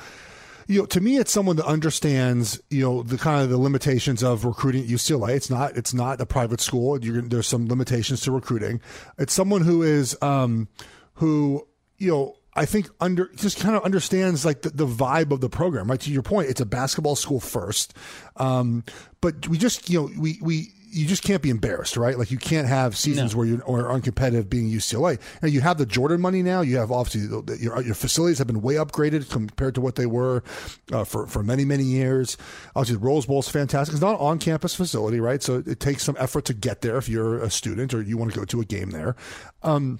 you 0.67 0.79
know, 0.79 0.85
to 0.85 1.01
me, 1.01 1.17
it's 1.17 1.31
someone 1.31 1.55
that 1.57 1.65
understands 1.65 2.61
you 2.69 2.81
know 2.83 3.03
the 3.03 3.17
kind 3.17 3.41
of 3.41 3.49
the 3.49 3.57
limitations 3.57 4.23
of 4.23 4.45
recruiting 4.45 4.83
at 4.83 4.89
UCLA. 4.89 5.29
It's 5.35 5.49
not 5.49 5.75
it's 5.75 5.93
not 5.93 6.21
a 6.21 6.25
private 6.25 6.61
school. 6.61 7.03
You're, 7.03 7.21
there's 7.21 7.47
some 7.47 7.67
limitations 7.67 8.21
to 8.21 8.31
recruiting. 8.31 8.79
It's 9.17 9.33
someone 9.33 9.61
who 9.61 9.83
is 9.83 10.15
um, 10.21 10.67
who 11.15 11.67
you 11.97 12.11
know. 12.11 12.35
I 12.55 12.65
think 12.65 12.89
under 12.99 13.29
just 13.35 13.59
kind 13.59 13.75
of 13.75 13.83
understands 13.83 14.45
like 14.45 14.61
the, 14.61 14.69
the 14.69 14.87
vibe 14.87 15.31
of 15.31 15.41
the 15.41 15.49
program, 15.49 15.89
right? 15.89 15.99
To 16.01 16.11
your 16.11 16.21
point, 16.21 16.49
it's 16.49 16.61
a 16.61 16.65
basketball 16.65 17.15
school 17.15 17.39
first, 17.39 17.95
um, 18.37 18.83
but 19.21 19.47
we 19.47 19.57
just 19.57 19.89
you 19.89 20.01
know 20.01 20.09
we 20.19 20.39
we 20.41 20.71
you 20.93 21.07
just 21.07 21.23
can't 21.23 21.41
be 21.41 21.49
embarrassed, 21.49 21.97
right? 21.97 22.17
Like 22.17 22.29
you 22.29 22.37
can't 22.37 22.67
have 22.67 22.95
seasons 22.95 23.35
where 23.35 23.47
you're 23.47 23.63
or 23.63 23.85
uncompetitive 23.85 24.47
being 24.47 24.69
UCLA. 24.69 25.19
And 25.41 25.51
you 25.51 25.61
have 25.61 25.77
the 25.77 25.87
Jordan 25.87 26.21
money 26.21 26.43
now. 26.43 26.61
You 26.61 26.77
have 26.77 26.91
obviously 26.91 27.27
your, 27.57 27.81
your 27.81 27.95
facilities 27.95 28.37
have 28.37 28.47
been 28.47 28.61
way 28.61 28.75
upgraded 28.75 29.29
compared 29.29 29.73
to 29.75 29.81
what 29.81 29.95
they 29.95 30.05
were 30.05 30.43
uh, 30.91 31.03
for 31.03 31.25
for 31.25 31.41
many 31.41 31.65
many 31.65 31.83
years. 31.83 32.37
Obviously, 32.75 32.97
the 32.97 33.05
Rose 33.05 33.25
Bowl 33.25 33.39
is 33.39 33.49
fantastic. 33.49 33.93
It's 33.93 34.01
not 34.01 34.19
on 34.19 34.37
campus 34.37 34.75
facility, 34.75 35.19
right? 35.19 35.41
So 35.41 35.63
it 35.65 35.79
takes 35.79 36.03
some 36.03 36.15
effort 36.19 36.45
to 36.45 36.53
get 36.53 36.81
there 36.81 36.97
if 36.97 37.09
you're 37.09 37.39
a 37.39 37.49
student 37.49 37.93
or 37.93 38.01
you 38.01 38.17
want 38.17 38.31
to 38.33 38.39
go 38.39 38.45
to 38.45 38.61
a 38.61 38.65
game 38.65 38.91
there. 38.91 39.15
Um, 39.63 39.99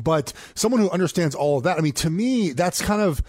but 0.00 0.32
someone 0.54 0.80
who 0.80 0.90
understands 0.90 1.34
all 1.34 1.58
of 1.58 1.64
that, 1.64 1.78
I 1.78 1.80
mean, 1.80 1.92
to 1.94 2.10
me, 2.10 2.52
that's 2.52 2.80
kind 2.80 3.02
of 3.02 3.22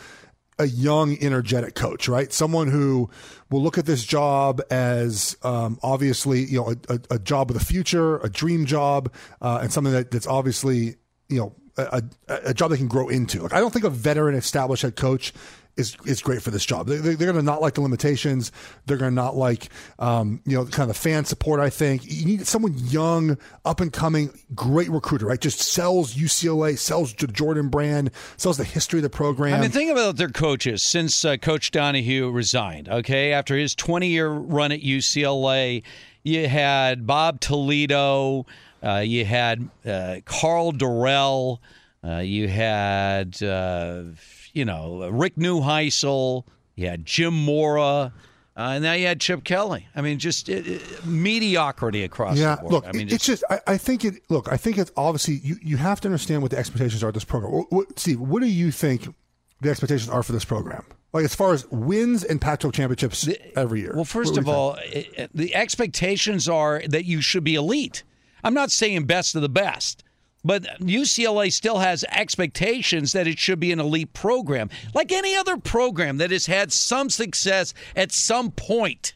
a 0.59 0.65
young, 0.65 1.17
energetic 1.21 1.73
coach, 1.73 2.07
right? 2.07 2.31
Someone 2.31 2.67
who 2.67 3.09
will 3.49 3.63
look 3.63 3.77
at 3.77 3.85
this 3.85 4.03
job 4.03 4.61
as 4.69 5.35
um, 5.43 5.79
obviously, 5.81 6.43
you 6.43 6.59
know, 6.59 6.75
a, 6.87 6.99
a, 7.09 7.19
job 7.19 7.49
of 7.49 7.57
the 7.57 7.65
future, 7.65 8.17
a 8.17 8.29
dream 8.29 8.65
job, 8.65 9.11
uh, 9.41 9.59
and 9.61 9.73
something 9.73 9.93
that, 9.93 10.11
that's 10.11 10.27
obviously, 10.27 10.97
you 11.29 11.39
know, 11.39 11.55
a, 11.77 12.03
a, 12.27 12.39
a 12.49 12.53
job 12.53 12.69
they 12.69 12.77
can 12.77 12.87
grow 12.87 13.09
into. 13.09 13.41
Like, 13.41 13.53
I 13.53 13.59
don't 13.59 13.71
think 13.71 13.85
a 13.85 13.89
veteran, 13.89 14.35
established 14.35 14.83
head 14.83 14.95
coach 14.95 15.33
is 15.77 15.95
is 16.05 16.21
great 16.21 16.41
for 16.41 16.51
this 16.51 16.65
job. 16.65 16.87
They, 16.87 16.97
they're 16.97 17.15
going 17.15 17.35
to 17.35 17.41
not 17.41 17.61
like 17.61 17.75
the 17.75 17.81
limitations. 17.81 18.51
They're 18.85 18.97
going 18.97 19.11
to 19.11 19.15
not 19.15 19.35
like, 19.35 19.69
um, 19.99 20.41
you 20.45 20.57
know, 20.57 20.65
kind 20.65 20.89
of 20.89 20.95
the 20.95 21.01
fan 21.01 21.25
support. 21.25 21.59
I 21.59 21.69
think 21.69 22.03
you 22.05 22.25
need 22.25 22.47
someone 22.47 22.73
young, 22.77 23.37
up 23.65 23.79
and 23.79 23.91
coming, 23.91 24.31
great 24.53 24.89
recruiter, 24.89 25.25
right? 25.27 25.39
Just 25.39 25.59
sells 25.59 26.15
UCLA, 26.15 26.77
sells 26.77 27.13
the 27.13 27.27
Jordan 27.27 27.69
brand, 27.69 28.11
sells 28.37 28.57
the 28.57 28.63
history 28.63 28.99
of 28.99 29.03
the 29.03 29.09
program. 29.09 29.55
I 29.55 29.61
mean, 29.61 29.71
think 29.71 29.91
about 29.91 30.17
their 30.17 30.29
coaches 30.29 30.83
since 30.83 31.23
uh, 31.25 31.37
Coach 31.37 31.71
Donahue 31.71 32.29
resigned. 32.29 32.89
Okay, 32.89 33.33
after 33.33 33.55
his 33.57 33.75
20-year 33.75 34.29
run 34.29 34.71
at 34.71 34.81
UCLA, 34.81 35.83
you 36.23 36.47
had 36.47 37.07
Bob 37.07 37.39
Toledo, 37.39 38.45
uh, 38.83 38.97
you 38.97 39.25
had 39.25 39.69
uh, 39.85 40.17
Karl 40.25 40.71
Dorrell, 40.71 41.59
uh, 42.03 42.17
you 42.17 42.47
had 42.47 43.41
uh, 43.43 44.03
you 44.53 44.65
know 44.65 45.07
Rick 45.09 45.35
Neuheisel, 45.35 46.45
you 46.75 46.87
had 46.87 47.05
Jim 47.05 47.33
Mora. 47.33 48.13
Uh, 48.57 48.73
and 48.73 48.83
now 48.83 48.91
you 48.91 49.07
had 49.07 49.21
Chip 49.21 49.45
Kelly. 49.45 49.87
I 49.95 50.01
mean, 50.01 50.19
just 50.19 50.49
it, 50.49 50.67
it- 50.67 51.05
mediocrity 51.05 52.03
across 52.03 52.37
yeah, 52.37 52.55
the 52.55 52.61
board. 52.63 52.73
look, 52.73 52.85
I 52.85 52.91
mean, 52.91 53.07
it's 53.09 53.25
just 53.25 53.45
I, 53.49 53.61
I 53.65 53.77
think 53.77 54.03
it. 54.03 54.15
Look, 54.29 54.51
I 54.51 54.57
think 54.57 54.77
it's 54.77 54.91
obviously 54.97 55.35
you, 55.35 55.55
you 55.61 55.77
have 55.77 56.01
to 56.01 56.09
understand 56.09 56.41
what 56.41 56.51
the 56.51 56.57
expectations 56.57 57.01
are 57.01 57.07
of 57.07 57.13
this 57.13 57.23
program. 57.23 57.53
What, 57.53 57.71
what, 57.71 57.97
Steve, 57.99 58.19
what 58.19 58.41
do 58.41 58.47
you 58.49 58.69
think 58.71 59.07
the 59.61 59.69
expectations 59.69 60.09
are 60.09 60.21
for 60.21 60.33
this 60.33 60.43
program? 60.43 60.83
Like 61.13 61.23
as 61.23 61.33
far 61.33 61.53
as 61.53 61.65
wins 61.71 62.25
and 62.25 62.41
Pac-12 62.41 62.73
championships 62.73 63.29
every 63.55 63.81
year. 63.81 63.93
Well, 63.95 64.05
first 64.05 64.33
What 64.33 64.39
of 64.41 64.49
all, 64.49 64.77
it- 64.83 65.29
the 65.33 65.55
expectations 65.55 66.49
are 66.49 66.81
that 66.89 67.05
you 67.05 67.21
should 67.21 67.45
be 67.45 67.55
elite. 67.55 68.03
I'm 68.43 68.53
not 68.53 68.69
saying 68.69 69.05
best 69.05 69.33
of 69.35 69.41
the 69.41 69.49
best, 69.49 70.03
but 70.43 70.63
UCLA 70.79 71.51
still 71.51 71.79
has 71.79 72.03
expectations 72.05 73.11
that 73.13 73.27
it 73.27 73.39
should 73.39 73.59
be 73.59 73.71
an 73.71 73.79
elite 73.79 74.13
program. 74.13 74.69
Like 74.93 75.11
any 75.11 75.35
other 75.35 75.57
program 75.57 76.17
that 76.17 76.31
has 76.31 76.45
had 76.47 76.73
some 76.73 77.09
success 77.09 77.73
at 77.95 78.11
some 78.11 78.51
point, 78.51 79.13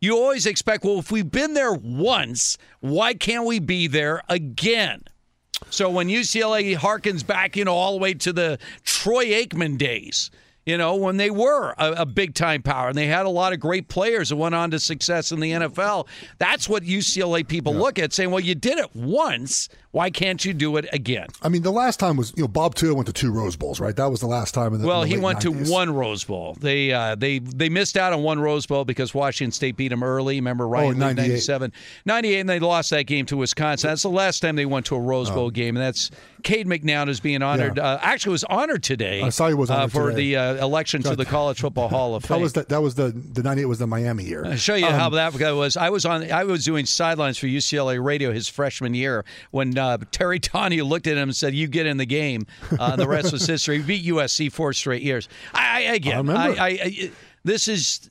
you 0.00 0.16
always 0.16 0.46
expect, 0.46 0.84
well, 0.84 0.98
if 0.98 1.10
we've 1.10 1.30
been 1.30 1.54
there 1.54 1.72
once, 1.72 2.58
why 2.80 3.14
can't 3.14 3.46
we 3.46 3.58
be 3.58 3.86
there 3.86 4.22
again? 4.28 5.02
So 5.70 5.88
when 5.88 6.08
UCLA 6.08 6.76
harkens 6.76 7.26
back, 7.26 7.56
you 7.56 7.64
know, 7.64 7.74
all 7.74 7.92
the 7.92 7.98
way 7.98 8.12
to 8.14 8.32
the 8.32 8.58
Troy 8.84 9.26
Aikman 9.26 9.78
days, 9.78 10.30
you 10.66 10.76
know, 10.76 10.96
when 10.96 11.16
they 11.16 11.30
were 11.30 11.74
a, 11.78 11.92
a 11.92 12.06
big 12.06 12.34
time 12.34 12.60
power 12.60 12.88
and 12.88 12.98
they 12.98 13.06
had 13.06 13.24
a 13.24 13.30
lot 13.30 13.52
of 13.52 13.60
great 13.60 13.88
players 13.88 14.30
that 14.30 14.36
went 14.36 14.54
on 14.54 14.72
to 14.72 14.80
success 14.80 15.30
in 15.30 15.38
the 15.38 15.52
NFL, 15.52 16.08
that's 16.38 16.68
what 16.68 16.82
UCLA 16.82 17.46
people 17.46 17.72
look 17.72 18.00
at 18.00 18.12
saying, 18.12 18.32
well, 18.32 18.40
you 18.40 18.56
did 18.56 18.78
it 18.78 18.94
once. 18.94 19.68
Why 19.96 20.10
can't 20.10 20.44
you 20.44 20.52
do 20.52 20.76
it 20.76 20.84
again? 20.92 21.28
I 21.40 21.48
mean, 21.48 21.62
the 21.62 21.70
last 21.72 21.98
time 21.98 22.18
was 22.18 22.34
you 22.36 22.42
know 22.42 22.48
Bob 22.48 22.74
Tua 22.74 22.92
went 22.92 23.06
to 23.06 23.14
two 23.14 23.32
Rose 23.32 23.56
Bowls, 23.56 23.80
right? 23.80 23.96
That 23.96 24.10
was 24.10 24.20
the 24.20 24.26
last 24.26 24.52
time. 24.52 24.74
In 24.74 24.82
the, 24.82 24.86
well, 24.86 25.02
in 25.04 25.08
the 25.08 25.14
he 25.16 25.22
went 25.22 25.38
90s. 25.38 25.66
to 25.66 25.72
one 25.72 25.94
Rose 25.94 26.22
Bowl. 26.22 26.54
They 26.60 26.92
uh, 26.92 27.14
they 27.14 27.38
they 27.38 27.70
missed 27.70 27.96
out 27.96 28.12
on 28.12 28.22
one 28.22 28.38
Rose 28.38 28.66
Bowl 28.66 28.84
because 28.84 29.14
Washington 29.14 29.52
State 29.52 29.74
beat 29.78 29.88
them 29.88 30.02
early. 30.02 30.34
Remember, 30.34 30.68
right? 30.68 30.88
Oh, 30.88 30.90
98. 30.90 31.22
97. 31.28 31.72
98, 32.04 32.40
and 32.40 32.48
they 32.50 32.58
lost 32.58 32.90
that 32.90 33.04
game 33.04 33.24
to 33.24 33.38
Wisconsin. 33.38 33.88
That's 33.88 34.02
the 34.02 34.10
last 34.10 34.40
time 34.40 34.56
they 34.56 34.66
went 34.66 34.84
to 34.86 34.96
a 34.96 35.00
Rose. 35.00 35.30
Bowl 35.30 35.50
game, 35.50 35.78
and 35.78 35.82
that's 35.86 36.10
Cade 36.42 36.66
McNown 36.66 37.08
is 37.08 37.18
being 37.18 37.40
honored. 37.42 37.78
Uh, 37.78 37.98
actually, 38.02 38.32
was 38.32 38.44
honored 38.44 38.82
today. 38.82 39.22
I 39.22 39.30
saw 39.30 39.48
he 39.48 39.54
was 39.54 39.70
uh, 39.70 39.88
for 39.88 40.10
today. 40.10 40.34
the 40.34 40.36
uh, 40.36 40.64
election 40.66 41.02
to 41.04 41.16
the 41.16 41.24
College 41.24 41.60
Football 41.60 41.88
Hall 41.88 42.14
of 42.14 42.22
Fame. 42.22 42.36
That 42.36 42.42
was 42.42 42.52
the, 42.52 42.62
that 42.64 42.82
was 42.82 42.94
the 42.96 43.08
the 43.32 43.42
ninety 43.42 43.62
eight 43.62 43.66
was 43.66 43.78
the 43.78 43.86
Miami 43.86 44.24
year. 44.24 44.44
I'll 44.44 44.56
show 44.56 44.74
you 44.74 44.84
Um, 44.86 44.92
how 44.92 45.08
that 45.08 45.32
was. 45.54 45.78
I 45.78 45.88
was 45.88 46.04
on. 46.04 46.30
I 46.30 46.44
was 46.44 46.66
doing 46.66 46.84
sidelines 46.84 47.38
for 47.38 47.46
UCLA 47.46 48.04
radio 48.04 48.30
his 48.30 48.46
freshman 48.46 48.92
year 48.92 49.24
when 49.52 49.78
uh, 49.86 49.98
Terry 50.10 50.38
Donahue 50.38 50.84
looked 50.84 51.06
at 51.06 51.16
him 51.16 51.28
and 51.28 51.36
said, 51.36 51.54
"You 51.54 51.66
get 51.68 51.86
in 51.86 51.96
the 51.96 52.06
game." 52.06 52.46
Uh, 52.78 52.96
the 52.96 53.06
rest 53.08 53.32
was 53.32 53.46
history. 53.54 53.78
He 53.78 53.82
beat 53.84 54.04
USC 54.06 54.50
four 54.52 54.72
straight 54.72 55.02
years. 55.02 55.28
I, 55.54 55.86
I 55.86 55.94
again. 55.94 56.28
I. 56.30 56.46
I, 56.48 56.68
I, 56.68 57.10
this 57.44 57.68
is. 57.68 58.10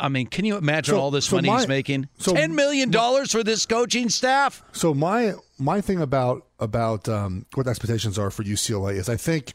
I 0.00 0.08
mean, 0.08 0.26
can 0.26 0.44
you 0.46 0.56
imagine 0.56 0.94
So- 0.94 1.00
all 1.00 1.10
this 1.10 1.26
so 1.26 1.36
money 1.36 1.48
my- 1.48 1.58
he's 1.58 1.68
making? 1.68 2.08
so- 2.18 2.32
Ten 2.34 2.54
million 2.54 2.90
dollars 2.90 3.32
for 3.32 3.44
this 3.44 3.66
coaching 3.66 4.08
staff. 4.08 4.62
So 4.72 4.94
my 4.94 5.34
my 5.58 5.80
thing 5.82 6.00
about 6.00 6.46
about 6.58 7.08
um, 7.08 7.44
what 7.54 7.64
the 7.64 7.70
expectations 7.70 8.18
are 8.18 8.30
for 8.30 8.42
UCLA 8.42 8.94
is 8.94 9.08
I 9.08 9.16
think 9.16 9.52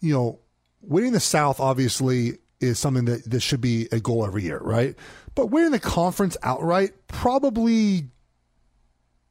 you 0.00 0.14
know 0.14 0.38
winning 0.80 1.12
the 1.12 1.20
South 1.20 1.60
obviously 1.60 2.38
is 2.58 2.78
something 2.78 3.04
that, 3.04 3.22
this 3.30 3.42
should 3.42 3.60
be 3.60 3.86
a 3.92 4.00
goal 4.00 4.24
every 4.24 4.42
year, 4.42 4.58
right? 4.60 4.94
But 5.34 5.48
winning 5.48 5.72
the 5.72 5.78
conference 5.80 6.38
outright 6.42 6.92
probably 7.06 8.08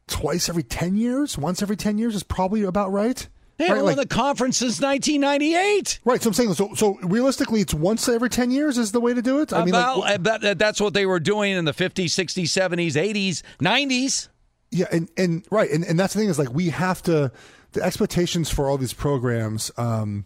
twice 0.07 0.49
every 0.49 0.63
ten 0.63 0.95
years, 0.95 1.37
once 1.37 1.61
every 1.61 1.75
ten 1.77 1.97
years 1.97 2.15
is 2.15 2.23
probably 2.23 2.63
about 2.63 2.91
right. 2.91 3.27
They 3.57 3.63
right? 3.65 3.69
haven't 3.69 3.83
won 3.85 3.95
the 3.95 4.05
conference 4.05 4.57
since 4.57 4.81
1998. 4.81 5.99
right. 6.03 6.21
So 6.21 6.29
I'm 6.29 6.33
saying 6.33 6.53
so. 6.55 6.73
So 6.75 6.97
realistically, 7.03 7.61
it's 7.61 7.73
once 7.73 8.07
every 8.09 8.29
ten 8.29 8.51
years 8.51 8.77
is 8.77 8.91
the 8.91 8.99
way 8.99 9.13
to 9.13 9.21
do 9.21 9.39
it. 9.39 9.53
I 9.53 9.59
mean, 9.59 9.69
About, 9.69 9.99
like, 9.99 10.15
uh, 10.15 10.17
that- 10.23 10.41
that- 10.41 10.59
that's 10.59 10.81
what 10.81 10.93
they 10.93 11.05
were 11.05 11.19
doing 11.21 11.53
in 11.53 11.63
the 11.65 11.73
50s, 11.73 12.13
60s, 12.13 12.49
70s, 12.49 12.95
80s, 12.95 13.43
90s. 13.61 14.27
Yeah, 14.71 14.87
and 14.91 15.09
and 15.15 15.45
right, 15.51 15.69
and 15.71 15.85
and 15.85 15.97
that's 15.97 16.13
the 16.13 16.19
thing 16.19 16.27
is 16.29 16.37
like 16.37 16.53
we 16.53 16.69
have 16.69 17.01
to 17.03 17.31
the 17.71 17.81
expectations 17.81 18.49
for 18.49 18.67
all 18.67 18.77
these 18.77 18.93
programs 18.93 19.71
um, 19.77 20.25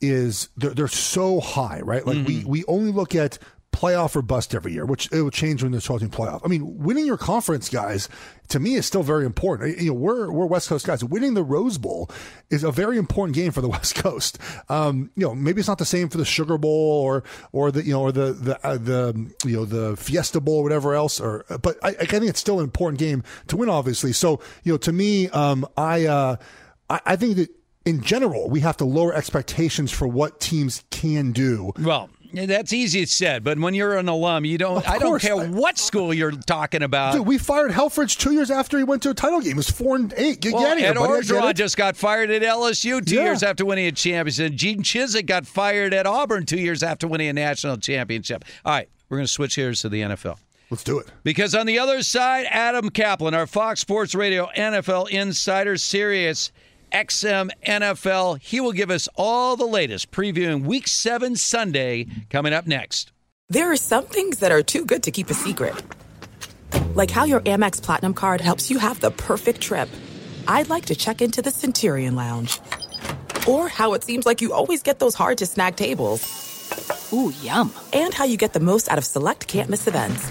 is 0.00 0.48
they're, 0.56 0.74
they're 0.74 0.88
so 0.88 1.38
high, 1.38 1.80
right? 1.84 2.04
Like 2.04 2.26
we 2.26 2.44
we 2.44 2.64
only 2.66 2.90
look 2.90 3.14
at 3.14 3.38
playoff 3.78 4.16
or 4.16 4.22
bust 4.22 4.54
every 4.54 4.72
year, 4.72 4.84
which 4.84 5.10
it 5.12 5.22
will 5.22 5.30
change 5.30 5.62
when 5.62 5.78
12 5.78 6.00
team 6.00 6.10
playoff. 6.10 6.40
I 6.44 6.48
mean, 6.48 6.78
winning 6.78 7.06
your 7.06 7.16
conference, 7.16 7.68
guys, 7.68 8.08
to 8.48 8.58
me 8.58 8.74
is 8.74 8.86
still 8.86 9.04
very 9.04 9.24
important. 9.24 9.78
You 9.78 9.88
know, 9.88 9.94
we're 9.94 10.32
we're 10.32 10.46
West 10.46 10.68
Coast 10.68 10.84
guys. 10.84 11.04
Winning 11.04 11.34
the 11.34 11.44
Rose 11.44 11.78
Bowl 11.78 12.10
is 12.50 12.64
a 12.64 12.72
very 12.72 12.98
important 12.98 13.36
game 13.36 13.52
for 13.52 13.60
the 13.60 13.68
West 13.76 13.94
Coast. 13.94 14.38
Um, 14.68 15.10
you 15.14 15.24
know, 15.24 15.34
maybe 15.34 15.60
it's 15.60 15.68
not 15.68 15.78
the 15.78 15.84
same 15.84 16.08
for 16.08 16.18
the 16.18 16.24
Sugar 16.24 16.58
Bowl 16.58 16.70
or 16.70 17.22
or 17.52 17.70
the 17.70 17.84
you 17.84 17.92
know 17.92 18.02
or 18.02 18.12
the 18.12 18.32
the 18.32 18.66
uh, 18.66 18.78
the 18.78 19.30
you 19.44 19.56
know 19.56 19.64
the 19.64 19.96
Fiesta 19.96 20.40
Bowl 20.40 20.56
or 20.56 20.62
whatever 20.64 20.94
else. 20.94 21.20
Or 21.20 21.44
but 21.62 21.78
I, 21.82 21.90
I 21.90 22.06
think 22.06 22.24
it's 22.24 22.40
still 22.40 22.58
an 22.58 22.64
important 22.64 22.98
game 22.98 23.22
to 23.46 23.56
win, 23.56 23.68
obviously. 23.68 24.12
So 24.12 24.40
you 24.64 24.72
know, 24.72 24.78
to 24.78 24.92
me, 24.92 25.28
um, 25.28 25.66
I 25.76 26.06
uh, 26.06 26.36
I, 26.90 27.00
I 27.06 27.16
think 27.16 27.36
that 27.36 27.50
in 27.84 28.02
general 28.02 28.50
we 28.50 28.60
have 28.60 28.76
to 28.78 28.84
lower 28.84 29.14
expectations 29.14 29.92
for 29.92 30.08
what 30.08 30.40
teams 30.40 30.84
can 30.90 31.32
do. 31.32 31.72
Well, 31.78 32.10
that's 32.32 32.72
easy 32.72 33.06
said, 33.06 33.42
but 33.44 33.58
when 33.58 33.74
you're 33.74 33.96
an 33.96 34.08
alum, 34.08 34.44
you 34.44 34.58
don't. 34.58 34.88
I 34.88 34.98
don't 34.98 35.20
care 35.20 35.36
what 35.36 35.78
school 35.78 36.12
you're 36.12 36.30
talking 36.32 36.82
about. 36.82 37.14
Dude, 37.14 37.26
we 37.26 37.38
fired 37.38 37.70
Helfrich 37.72 38.18
two 38.18 38.32
years 38.32 38.50
after 38.50 38.76
he 38.78 38.84
went 38.84 39.02
to 39.04 39.10
a 39.10 39.14
title 39.14 39.40
game. 39.40 39.52
It 39.52 39.56
was 39.56 39.70
four 39.70 39.96
and 39.96 40.12
eight. 40.16 40.40
Get, 40.40 40.52
well, 40.52 40.62
get 40.62 40.70
out 40.70 40.76
of 40.76 40.78
here, 40.80 40.90
Ed 40.90 40.94
buddy. 40.96 41.12
I 41.12 41.20
get 41.22 41.24
Orgeron 41.30 41.54
just 41.54 41.76
got 41.76 41.96
fired 41.96 42.30
at 42.30 42.42
LSU 42.42 43.04
two 43.04 43.14
Yeah. 43.16 43.24
years 43.24 43.42
after 43.42 43.64
winning 43.64 43.86
a 43.86 43.92
championship. 43.92 44.52
Gene 44.54 44.82
Chizik 44.82 45.26
got 45.26 45.46
fired 45.46 45.94
at 45.94 46.06
Auburn 46.06 46.44
two 46.46 46.58
years 46.60 46.82
after 46.82 47.06
winning 47.08 47.28
a 47.28 47.32
national 47.32 47.76
championship. 47.78 48.44
All 48.64 48.72
right, 48.74 48.88
we're 49.08 49.18
going 49.18 49.26
to 49.26 49.32
switch 49.32 49.56
gears 49.56 49.80
to 49.82 49.88
the 49.88 50.02
NFL. 50.02 50.38
Let's 50.70 50.84
do 50.84 50.98
it. 50.98 51.06
Because 51.24 51.54
on 51.54 51.64
the 51.64 51.78
other 51.78 52.02
side, 52.02 52.46
Adam 52.50 52.90
Kaplan, 52.90 53.32
our 53.32 53.46
Fox 53.46 53.80
Sports 53.80 54.14
Radio 54.14 54.50
NFL 54.54 55.08
insider, 55.08 55.78
Sirius 55.78 56.52
XM 56.90 57.50
NFL, 57.66 58.40
he 58.40 58.60
will 58.60 58.72
give 58.72 58.90
us 58.90 59.08
all 59.14 59.56
the 59.56 59.66
latest, 59.66 60.10
previewing 60.10 60.64
Week 60.64 60.88
Seven 60.88 61.36
Sunday 61.36 62.06
coming 62.30 62.52
up 62.52 62.66
next. 62.66 63.12
There 63.48 63.72
are 63.72 63.76
some 63.76 64.04
things 64.04 64.40
that 64.40 64.52
are 64.52 64.62
too 64.62 64.84
good 64.84 65.02
to 65.04 65.10
keep 65.10 65.30
a 65.30 65.34
secret. 65.34 65.74
Like 66.94 67.10
how 67.10 67.24
your 67.24 67.40
Amex 67.40 67.82
Platinum 67.82 68.14
card 68.14 68.40
helps 68.40 68.70
you 68.70 68.78
have 68.78 69.00
the 69.00 69.10
perfect 69.10 69.60
trip. 69.60 69.88
I'd 70.46 70.68
like 70.68 70.86
to 70.86 70.94
check 70.94 71.22
into 71.22 71.42
the 71.42 71.50
Centurion 71.50 72.14
Lounge. 72.14 72.60
Or 73.46 73.68
how 73.68 73.94
it 73.94 74.04
seems 74.04 74.26
like 74.26 74.40
you 74.42 74.52
always 74.52 74.82
get 74.82 74.98
those 74.98 75.14
hard 75.14 75.38
to 75.38 75.46
snag 75.46 75.76
tables. 75.76 77.10
Ooh, 77.12 77.32
yum. 77.42 77.72
And 77.92 78.12
how 78.12 78.24
you 78.24 78.36
get 78.36 78.52
the 78.52 78.60
most 78.60 78.90
out 78.90 78.98
of 78.98 79.04
select 79.04 79.46
can't 79.46 79.70
miss 79.70 79.86
events. 79.86 80.30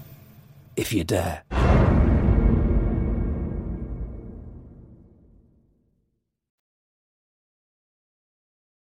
if 0.75 0.93
you 0.93 1.03
dare. 1.03 1.43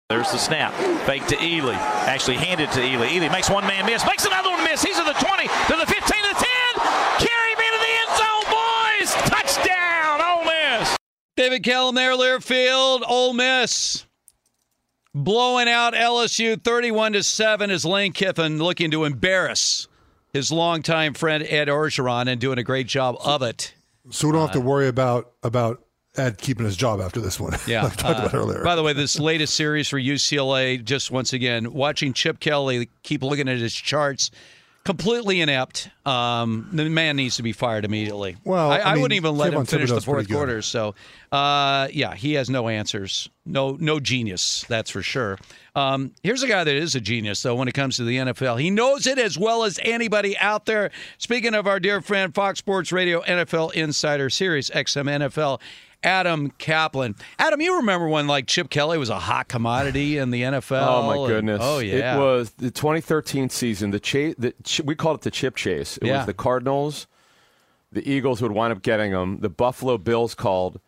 There's 0.10 0.30
the 0.30 0.38
snap. 0.38 0.74
Fake 1.06 1.26
to 1.28 1.38
Ealy. 1.38 1.74
Actually 1.74 2.36
handed 2.36 2.70
to 2.74 2.82
Ealy. 2.82 3.08
Ealy 3.08 3.32
makes 3.32 3.50
one 3.50 3.66
man 3.66 3.86
miss. 3.86 4.06
Makes 4.06 4.26
another 4.26 4.50
one 4.50 4.62
miss. 4.66 4.84
He's 4.84 5.00
at 5.00 5.06
the 5.06 5.14
20, 5.14 5.48
to 5.48 5.76
the 5.78 5.86
15, 5.86 5.96
to 5.96 6.04
the 6.04 6.36
10. 6.36 7.28
Carry 7.28 7.56
me 7.56 7.66
to 7.72 7.80
the 7.80 7.94
end 8.02 8.12
zone, 8.18 8.46
boys. 8.52 9.14
Touchdown, 9.30 10.22
Ole 10.22 10.44
Miss. 10.44 10.98
David 11.38 11.64
Kellum 11.64 11.96
there, 11.96 12.12
Learfield, 12.12 13.04
Ole 13.08 13.34
Miss. 13.34 14.06
Blowing 15.16 15.70
out 15.70 15.94
LSU 15.94 16.62
31 16.62 17.14
to 17.14 17.24
7 17.24 17.72
as 17.72 17.86
Lane 17.86 18.12
Kiffin 18.12 18.58
looking 18.60 18.92
to 18.92 19.06
embarrass 19.06 19.88
his 20.34 20.52
longtime 20.52 21.14
friend 21.14 21.44
Ed 21.48 21.68
Orgeron 21.68 22.28
and 22.28 22.40
doing 22.40 22.58
a 22.58 22.64
great 22.64 22.88
job 22.88 23.16
of 23.24 23.42
it. 23.42 23.74
So 24.10 24.28
we 24.28 24.32
don't 24.34 24.42
have 24.42 24.52
to 24.52 24.60
worry 24.62 24.88
about 24.88 25.32
about 25.44 25.84
Ed 26.18 26.38
keeping 26.40 26.66
his 26.66 26.76
job 26.76 27.00
after 27.00 27.22
this 27.22 27.40
one. 27.40 27.54
Yeah, 27.68 27.84
like 27.84 27.94
I 27.94 27.96
talked 27.96 28.20
about 28.20 28.34
Uh, 28.34 28.38
earlier. 28.38 28.64
By 28.64 28.76
the 28.76 28.84
way, 28.84 28.94
this 28.94 29.20
latest 29.20 29.54
series 29.56 29.88
for 29.88 30.00
UCLA, 30.00 30.84
just 30.84 31.12
once 31.12 31.32
again, 31.34 31.72
watching 31.74 32.12
Chip 32.14 32.40
Kelly 32.40 32.90
keep 33.04 33.22
looking 33.24 33.48
at 33.48 33.58
his 33.58 33.74
charts, 33.74 34.32
completely 34.84 35.42
inept. 35.42 35.90
Um, 36.06 36.70
the 36.74 36.90
man 36.90 37.16
needs 37.16 37.36
to 37.38 37.44
be 37.44 37.52
fired 37.52 37.86
immediately. 37.86 38.38
Well, 38.44 38.72
I, 38.72 38.78
I 38.78 38.82
I 38.82 38.94
mean, 38.94 39.02
wouldn't 39.04 39.18
even 39.18 39.38
let 39.38 39.54
him 39.54 39.66
finish 39.66 39.90
the 39.90 39.96
Thibodeau's 39.96 40.06
pretty 40.06 40.26
fourth 40.26 40.30
quarter. 40.30 40.62
So, 40.62 40.96
uh, 41.32 41.88
yeah, 41.92 42.16
he 42.16 42.34
has 42.34 42.50
no 42.50 42.68
answers. 42.68 43.30
No, 43.46 43.78
no 43.80 44.00
genius. 44.00 44.66
That's 44.68 44.90
for 44.90 45.02
sure. 45.02 45.38
Um, 45.76 46.14
here's 46.24 46.44
a 46.44 46.48
guy 46.48 46.64
that 46.64 46.76
is 46.76 46.96
a 46.96 47.00
genius, 47.02 47.42
though, 47.44 47.56
when 47.56 47.68
it 47.68 47.74
comes 47.74 47.98
to 47.98 48.04
the 48.04 48.18
NFL. 48.18 48.60
He 48.60 48.70
knows 48.70 49.08
it 49.08 49.18
as 49.18 49.38
well 49.38 49.64
as 49.64 49.80
anybody 49.84 50.38
out 50.38 50.66
there. 50.66 50.92
Speaking 51.18 51.54
of 51.54 51.68
our 51.68 51.80
dear 51.80 52.02
friend, 52.02 52.34
Fox 52.34 52.60
Sports 52.60 52.92
Radio 52.92 53.22
NFL 53.22 53.74
Insider 53.74 54.30
Sirius, 54.30 54.70
XM 54.72 55.06
NFL. 55.06 55.60
Adam 56.04 56.50
Kaplan. 56.58 57.16
Adam, 57.38 57.62
you 57.62 57.78
remember 57.78 58.08
when 58.08 58.28
like 58.28 58.48
Chip 58.48 58.70
Kelly 58.70 58.98
was 58.98 59.10
a 59.10 59.20
hot 59.20 59.48
commodity 59.48 60.18
in 60.18 60.32
the 60.32 60.42
NFL? 60.44 60.88
Oh 60.88 61.04
my 61.08 61.16
and- 61.18 61.28
goodness! 61.28 61.60
oh 61.64 61.80
yeah. 61.80 62.16
It 62.16 62.20
was 62.20 62.52
the 62.52 62.72
2013 62.72 63.50
season. 63.50 63.92
The 63.92 64.00
chase. 64.00 64.36
The, 64.38 64.54
we 64.84 64.96
called 64.96 65.18
it 65.20 65.22
the 65.24 65.32
chip 65.32 65.56
chase. 65.56 65.98
It 65.98 66.08
Yeah. 66.08 66.18
was 66.18 66.26
the 66.26 66.34
Cardinals. 66.34 67.08
The 67.92 68.10
Eagles 68.10 68.42
would 68.42 68.52
wind 68.54 68.72
up 68.72 68.82
getting 68.82 69.12
them. 69.12 69.40
The 69.42 69.50
Buffalo 69.50 69.98
Bills 69.98 70.34
called. 70.34 70.80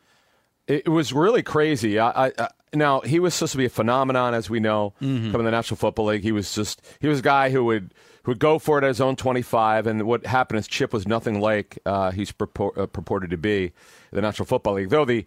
It, 0.68 0.84
it 0.86 0.90
was 0.90 1.12
really 1.12 1.44
crazy. 1.44 2.00
I, 2.00 2.28
I, 2.28 2.32
I 2.40 2.48
now 2.74 3.02
he 3.02 3.20
was 3.20 3.34
supposed 3.36 3.52
to 3.52 3.58
be 3.58 3.66
a 3.66 3.70
phenomenon, 3.70 4.34
as 4.34 4.50
we 4.50 4.60
know, 4.60 4.94
Mhm. 5.02 5.32
from 5.32 5.44
the 5.44 5.52
National 5.52 5.78
Football 5.78 6.06
League. 6.06 6.24
He 6.24 6.32
was 6.32 6.56
just 6.56 6.82
he 7.02 7.08
was 7.08 7.20
a 7.20 7.24
guy 7.24 7.50
who 7.52 7.64
would 7.66 7.94
who 8.24 8.32
would 8.32 8.40
go 8.40 8.60
for 8.60 8.78
it 8.78 8.84
at 8.84 8.88
his 8.88 9.02
own 9.02 9.16
25. 9.16 9.88
And 9.88 10.04
what 10.04 10.26
happened 10.26 10.60
is 10.60 10.68
Chip 10.68 10.94
was 10.94 11.08
nothing 11.08 11.40
like 11.40 11.80
uh, 11.86 12.12
he's 12.12 12.32
purport, 12.32 12.78
uh, 12.78 12.86
purported 12.88 13.30
to 13.32 13.38
be 13.38 13.72
the 14.12 14.22
National 14.22 14.46
Football 14.46 14.76
League. 14.76 14.90
Though 14.90 15.06
the 15.06 15.26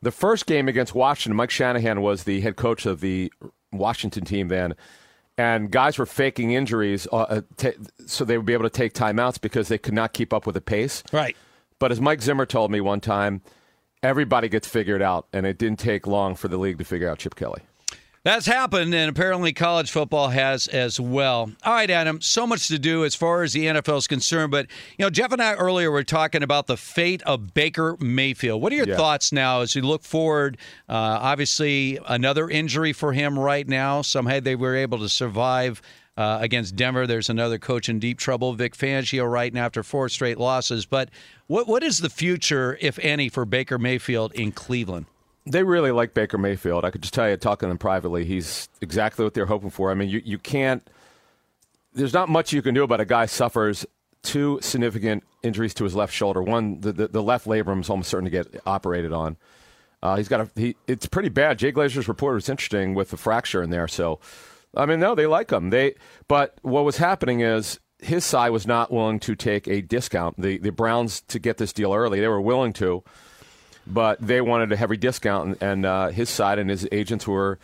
the 0.00 0.12
first 0.12 0.46
game 0.46 0.68
against 0.68 0.94
Washington, 0.94 1.36
Mike 1.36 1.50
Shanahan 1.50 2.00
was 2.00 2.24
the 2.24 2.40
head 2.40 2.56
coach 2.56 2.86
of 2.86 3.00
the 3.00 3.32
Washington 3.72 4.24
team 4.24 4.48
then. 4.48 4.74
And 5.36 5.70
guys 5.70 5.98
were 5.98 6.06
faking 6.06 6.52
injuries 6.52 7.06
uh, 7.12 7.16
uh, 7.16 7.40
ta 7.56 7.70
so 8.06 8.24
they 8.24 8.36
would 8.36 8.46
be 8.46 8.52
able 8.52 8.64
to 8.64 8.70
take 8.70 8.92
timeouts 8.92 9.40
because 9.40 9.68
they 9.68 9.78
could 9.78 9.94
not 9.94 10.12
keep 10.12 10.32
up 10.32 10.46
with 10.46 10.54
the 10.54 10.60
pace. 10.60 11.02
Right. 11.12 11.36
But 11.78 11.92
as 11.92 12.00
Mike 12.00 12.22
Zimmer 12.22 12.46
told 12.46 12.72
me 12.72 12.80
one 12.80 13.00
time, 13.00 13.42
everybody 14.02 14.48
gets 14.48 14.66
figured 14.66 15.02
out, 15.02 15.26
and 15.32 15.46
it 15.46 15.58
didn't 15.58 15.78
take 15.78 16.06
long 16.06 16.34
for 16.34 16.48
the 16.48 16.56
league 16.56 16.78
to 16.78 16.84
figure 16.84 17.08
out 17.08 17.18
Chip 17.18 17.36
Kelly. 17.36 17.62
That's 18.28 18.44
happened, 18.44 18.92
and 18.92 19.08
apparently 19.08 19.54
college 19.54 19.90
football 19.90 20.28
has 20.28 20.68
as 20.68 21.00
well. 21.00 21.50
All 21.64 21.72
right, 21.72 21.88
Adam, 21.88 22.20
so 22.20 22.46
much 22.46 22.68
to 22.68 22.78
do 22.78 23.06
as 23.06 23.14
far 23.14 23.42
as 23.42 23.54
the 23.54 23.64
NFL 23.64 23.96
is 23.96 24.06
concerned, 24.06 24.50
but 24.50 24.66
you 24.98 25.06
know, 25.06 25.08
Jeff 25.08 25.32
and 25.32 25.40
I 25.40 25.54
earlier 25.54 25.90
were 25.90 26.04
talking 26.04 26.42
about 26.42 26.66
the 26.66 26.76
fate 26.76 27.22
of 27.22 27.54
Baker 27.54 27.96
Mayfield. 28.00 28.60
What 28.60 28.70
are 28.70 28.76
your 28.76 28.86
Yeah. 28.86 28.96
thoughts 28.96 29.32
now 29.32 29.62
as 29.62 29.74
we 29.74 29.80
look 29.80 30.04
forward? 30.04 30.58
Uh, 30.90 30.92
obviously, 30.92 31.98
another 32.06 32.50
injury 32.50 32.92
for 32.92 33.14
him 33.14 33.38
right 33.38 33.66
now. 33.66 34.02
Somehow 34.02 34.40
they 34.40 34.56
were 34.56 34.76
able 34.76 34.98
to 34.98 35.08
survive. 35.08 35.80
Uh, 36.14 36.36
against 36.42 36.76
Denver, 36.76 37.06
there's 37.06 37.30
another 37.30 37.58
coach 37.58 37.88
in 37.88 37.98
deep 37.98 38.18
trouble, 38.18 38.52
Vic 38.52 38.76
Fangio, 38.76 39.24
right 39.26 39.54
now 39.54 39.64
after 39.64 39.82
four 39.82 40.10
straight 40.10 40.36
losses. 40.36 40.84
But 40.84 41.08
what 41.46 41.66
what 41.66 41.82
is 41.82 42.00
the 42.00 42.10
future, 42.10 42.76
if 42.82 42.98
any, 42.98 43.30
for 43.30 43.46
Baker 43.46 43.78
Mayfield 43.78 44.34
in 44.34 44.52
Cleveland? 44.52 45.06
They 45.50 45.62
really 45.62 45.90
like 45.90 46.14
Baker 46.14 46.38
Mayfield. 46.38 46.84
I 46.84 46.90
could 46.90 47.02
just 47.02 47.14
tell 47.14 47.28
you, 47.28 47.36
talking 47.36 47.66
to 47.66 47.70
them 47.70 47.78
privately, 47.78 48.24
he's 48.24 48.68
exactly 48.80 49.24
what 49.24 49.34
they're 49.34 49.46
hoping 49.46 49.70
for. 49.70 49.90
I 49.90 49.94
mean, 49.94 50.08
you, 50.08 50.20
you 50.24 50.38
can't, 50.38 50.88
there's 51.94 52.12
not 52.12 52.28
much 52.28 52.52
you 52.52 52.62
can 52.62 52.74
do 52.74 52.82
about 52.82 53.00
a 53.00 53.04
guy 53.04 53.26
suffers 53.26 53.86
two 54.22 54.58
significant 54.60 55.24
injuries 55.42 55.72
to 55.74 55.84
his 55.84 55.94
left 55.94 56.12
shoulder. 56.12 56.42
One, 56.42 56.80
the, 56.80 56.92
the, 56.92 57.08
the 57.08 57.22
left 57.22 57.46
labrum 57.46 57.80
is 57.80 57.88
almost 57.88 58.10
certain 58.10 58.24
to 58.24 58.30
get 58.30 58.60
operated 58.66 59.12
on. 59.12 59.36
Uh, 60.02 60.16
he's 60.16 60.28
got 60.28 60.40
a, 60.40 60.50
he, 60.54 60.76
it's 60.86 61.06
pretty 61.06 61.28
bad. 61.28 61.58
Jay 61.58 61.72
Glazer's 61.72 62.08
report 62.08 62.34
was 62.34 62.48
interesting 62.48 62.94
with 62.94 63.10
the 63.10 63.16
fracture 63.16 63.62
in 63.62 63.70
there. 63.70 63.88
So, 63.88 64.20
I 64.76 64.86
mean, 64.86 65.00
no, 65.00 65.14
they 65.14 65.26
like 65.26 65.50
him. 65.50 65.70
They, 65.70 65.94
but 66.28 66.58
what 66.62 66.84
was 66.84 66.98
happening 66.98 67.40
is 67.40 67.80
his 67.98 68.24
side 68.24 68.50
was 68.50 68.66
not 68.66 68.92
willing 68.92 69.18
to 69.20 69.34
take 69.34 69.66
a 69.66 69.80
discount. 69.80 70.40
The, 70.40 70.58
the 70.58 70.70
Browns, 70.70 71.22
to 71.22 71.38
get 71.38 71.56
this 71.56 71.72
deal 71.72 71.94
early, 71.94 72.20
they 72.20 72.28
were 72.28 72.40
willing 72.40 72.72
to 72.74 73.02
but 73.88 74.20
they 74.20 74.40
wanted 74.40 74.72
a 74.72 74.76
heavy 74.76 74.96
discount, 74.96 75.46
and, 75.48 75.62
and 75.62 75.86
uh, 75.86 76.08
his 76.08 76.28
side 76.28 76.58
and 76.58 76.68
his 76.70 76.86
agents 76.92 77.26
were 77.26 77.58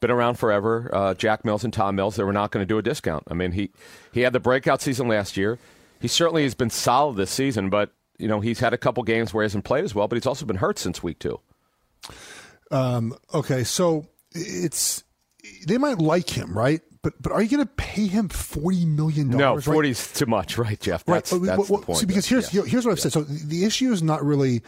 been 0.00 0.10
around 0.10 0.34
forever, 0.34 0.90
uh, 0.92 1.14
Jack 1.14 1.44
Mills 1.46 1.64
and 1.64 1.72
Tom 1.72 1.96
Mills, 1.96 2.16
they 2.16 2.24
were 2.24 2.32
not 2.32 2.50
going 2.50 2.62
to 2.62 2.66
do 2.66 2.76
a 2.76 2.82
discount. 2.82 3.24
I 3.30 3.34
mean, 3.34 3.52
he 3.52 3.70
he 4.12 4.20
had 4.20 4.32
the 4.32 4.40
breakout 4.40 4.82
season 4.82 5.08
last 5.08 5.36
year. 5.36 5.58
He 6.00 6.08
certainly 6.08 6.42
has 6.42 6.54
been 6.54 6.70
solid 6.70 7.16
this 7.16 7.30
season, 7.30 7.70
but 7.70 7.90
you 8.18 8.28
know 8.28 8.40
he's 8.40 8.60
had 8.60 8.74
a 8.74 8.78
couple 8.78 9.02
games 9.02 9.32
where 9.32 9.42
he 9.42 9.46
hasn't 9.46 9.64
played 9.64 9.84
as 9.84 9.94
well, 9.94 10.06
but 10.06 10.16
he's 10.16 10.26
also 10.26 10.44
been 10.44 10.56
hurt 10.56 10.78
since 10.78 11.02
week 11.02 11.18
two. 11.18 11.40
Um, 12.70 13.16
okay, 13.32 13.64
so 13.64 14.06
it's 14.32 15.04
they 15.66 15.78
might 15.78 15.98
like 15.98 16.28
him, 16.28 16.56
right? 16.56 16.82
But 17.02 17.14
but 17.20 17.32
are 17.32 17.42
you 17.42 17.56
going 17.56 17.66
to 17.66 17.74
pay 17.74 18.06
him 18.06 18.28
forty 18.28 18.84
million 18.84 19.30
No, 19.30 19.38
dollars? 19.38 19.64
forty 19.64 19.90
is 19.90 20.12
too 20.12 20.26
much, 20.26 20.58
right, 20.58 20.78
Jeff? 20.78 21.04
That's, 21.04 21.32
right. 21.32 21.42
that's 21.42 21.70
well, 21.70 21.80
the 21.80 21.86
point. 21.86 21.98
See, 21.98 22.06
because 22.06 22.26
here's 22.26 22.48
here's 22.48 22.84
what 22.84 22.92
I've 22.92 23.00
said. 23.00 23.12
So 23.12 23.22
the 23.22 23.64
issue 23.64 23.92
is 23.92 24.02
not 24.02 24.24
really 24.24 24.62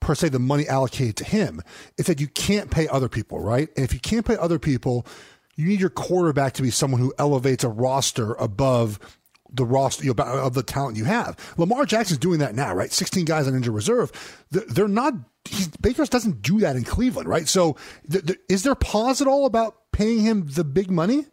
per 0.00 0.14
se 0.14 0.30
the 0.30 0.38
money 0.38 0.68
allocated 0.68 1.16
to 1.16 1.24
him. 1.24 1.62
It's 1.96 2.08
that 2.08 2.20
you 2.20 2.28
can't 2.28 2.70
pay 2.70 2.86
other 2.88 3.08
people, 3.08 3.40
right? 3.40 3.68
And 3.76 3.84
if 3.84 3.94
you 3.94 4.00
can't 4.00 4.26
pay 4.26 4.36
other 4.36 4.58
people, 4.58 5.06
you 5.56 5.66
need 5.66 5.80
your 5.80 5.90
quarterback 5.90 6.54
to 6.54 6.62
be 6.62 6.70
someone 6.70 7.00
who 7.00 7.14
elevates 7.18 7.64
a 7.64 7.68
roster 7.68 8.34
above 8.34 8.98
the 9.54 9.64
roster 9.64 10.04
you 10.04 10.14
know, 10.14 10.24
of 10.24 10.54
the 10.54 10.62
talent 10.62 10.96
you 10.96 11.04
have. 11.04 11.36
Lamar 11.56 11.86
Jackson's 11.86 12.18
doing 12.18 12.40
that 12.40 12.54
now, 12.54 12.74
right? 12.74 12.92
16 12.92 13.24
guys 13.24 13.46
on 13.46 13.54
injured 13.54 13.74
reserve. 13.74 14.10
They're, 14.50 14.88
not. 14.88 15.14
Baker's 15.80 16.08
doesn't 16.08 16.42
do 16.42 16.58
that 16.60 16.76
in 16.76 16.84
Cleveland, 16.84 17.28
right? 17.28 17.48
So, 17.48 17.76
th- 18.10 18.26
th- 18.26 18.38
is 18.48 18.64
there 18.64 18.74
pause 18.74 19.20
at 19.20 19.28
all 19.28 19.46
about 19.46 19.76
paying 19.92 20.20
him 20.20 20.46
the 20.46 20.64
big 20.64 20.90
money? 20.90 21.26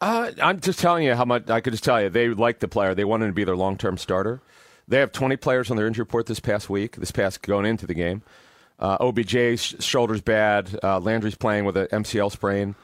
Uh, 0.00 0.30
I'm 0.42 0.60
just 0.60 0.78
telling 0.78 1.04
you 1.04 1.14
how 1.14 1.24
much 1.24 1.50
I 1.50 1.60
could 1.60 1.72
just 1.72 1.84
tell 1.84 2.00
you 2.00 2.08
they 2.08 2.28
like 2.28 2.60
the 2.60 2.68
player. 2.68 2.94
They 2.94 3.04
want 3.04 3.22
him 3.22 3.28
to 3.28 3.34
be 3.34 3.44
their 3.44 3.56
long 3.56 3.76
term 3.76 3.98
starter. 3.98 4.42
They 4.86 4.98
have 4.98 5.12
20 5.12 5.36
players 5.36 5.70
on 5.70 5.76
their 5.76 5.86
injury 5.86 6.02
report 6.02 6.26
this 6.26 6.40
past 6.40 6.68
week. 6.68 6.96
This 6.96 7.10
past 7.10 7.42
going 7.42 7.66
into 7.66 7.86
the 7.86 7.94
game, 7.94 8.22
uh, 8.78 8.98
OBJ's 8.98 9.82
shoulder's 9.84 10.20
bad. 10.20 10.78
Uh, 10.82 11.00
Landry's 11.00 11.36
playing 11.36 11.64
with 11.64 11.76
an 11.76 11.86
MCL 11.86 12.32
sprain. 12.32 12.74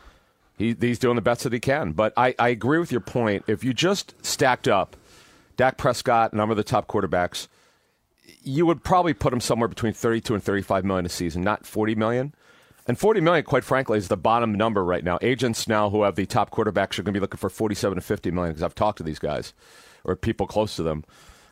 He, 0.57 0.77
he's 0.79 0.99
doing 0.99 1.17
the 1.17 1.23
best 1.23 1.45
that 1.45 1.53
he 1.53 1.61
can. 1.61 1.93
But 1.93 2.13
I, 2.17 2.35
I 2.39 2.49
agree 2.49 2.79
with 2.79 2.93
your 2.93 3.01
point. 3.01 3.45
If 3.47 3.65
you 3.65 3.73
just 3.73 4.15
stacked 4.25 4.69
up 4.69 4.97
Dak 5.57 5.77
Prescott, 5.77 6.33
a 6.33 6.37
number 6.37 6.53
of 6.53 6.57
the 6.57 6.65
top 6.65 6.87
quarterbacks, 6.87 7.49
you 8.43 8.67
would 8.67 8.83
probably 8.83 9.15
put 9.15 9.33
him 9.33 9.41
somewhere 9.41 9.69
between 9.69 9.93
32 9.93 10.35
and 10.35 10.43
35 10.43 10.85
million 10.85 11.07
a 11.07 11.09
season, 11.09 11.43
not 11.43 11.67
40 11.67 11.95
million. 11.95 12.35
And 12.87 12.99
40 12.99 13.21
million, 13.21 13.45
quite 13.45 13.63
frankly, 13.65 13.99
is 13.99 14.09
the 14.09 14.17
bottom 14.17 14.55
number 14.55 14.85
right 14.85 15.05
now. 15.05 15.19
Agents 15.23 15.69
now 15.69 15.91
who 15.91 16.03
have 16.03 16.17
the 16.17 16.27
top 16.27 16.51
quarterbacks 16.51 16.99
are 16.99 17.03
going 17.03 17.13
to 17.13 17.13
be 17.13 17.21
looking 17.21 17.39
for 17.39 17.51
47 17.51 17.97
to 17.97 18.01
50 18.01 18.31
million 18.31 18.53
because 18.53 18.63
I've 18.63 18.75
talked 18.75 18.99
to 18.99 19.05
these 19.05 19.19
guys 19.19 19.53
or 20.03 20.17
people 20.17 20.47
close 20.47 20.77
to 20.77 20.83
them. 20.83 21.05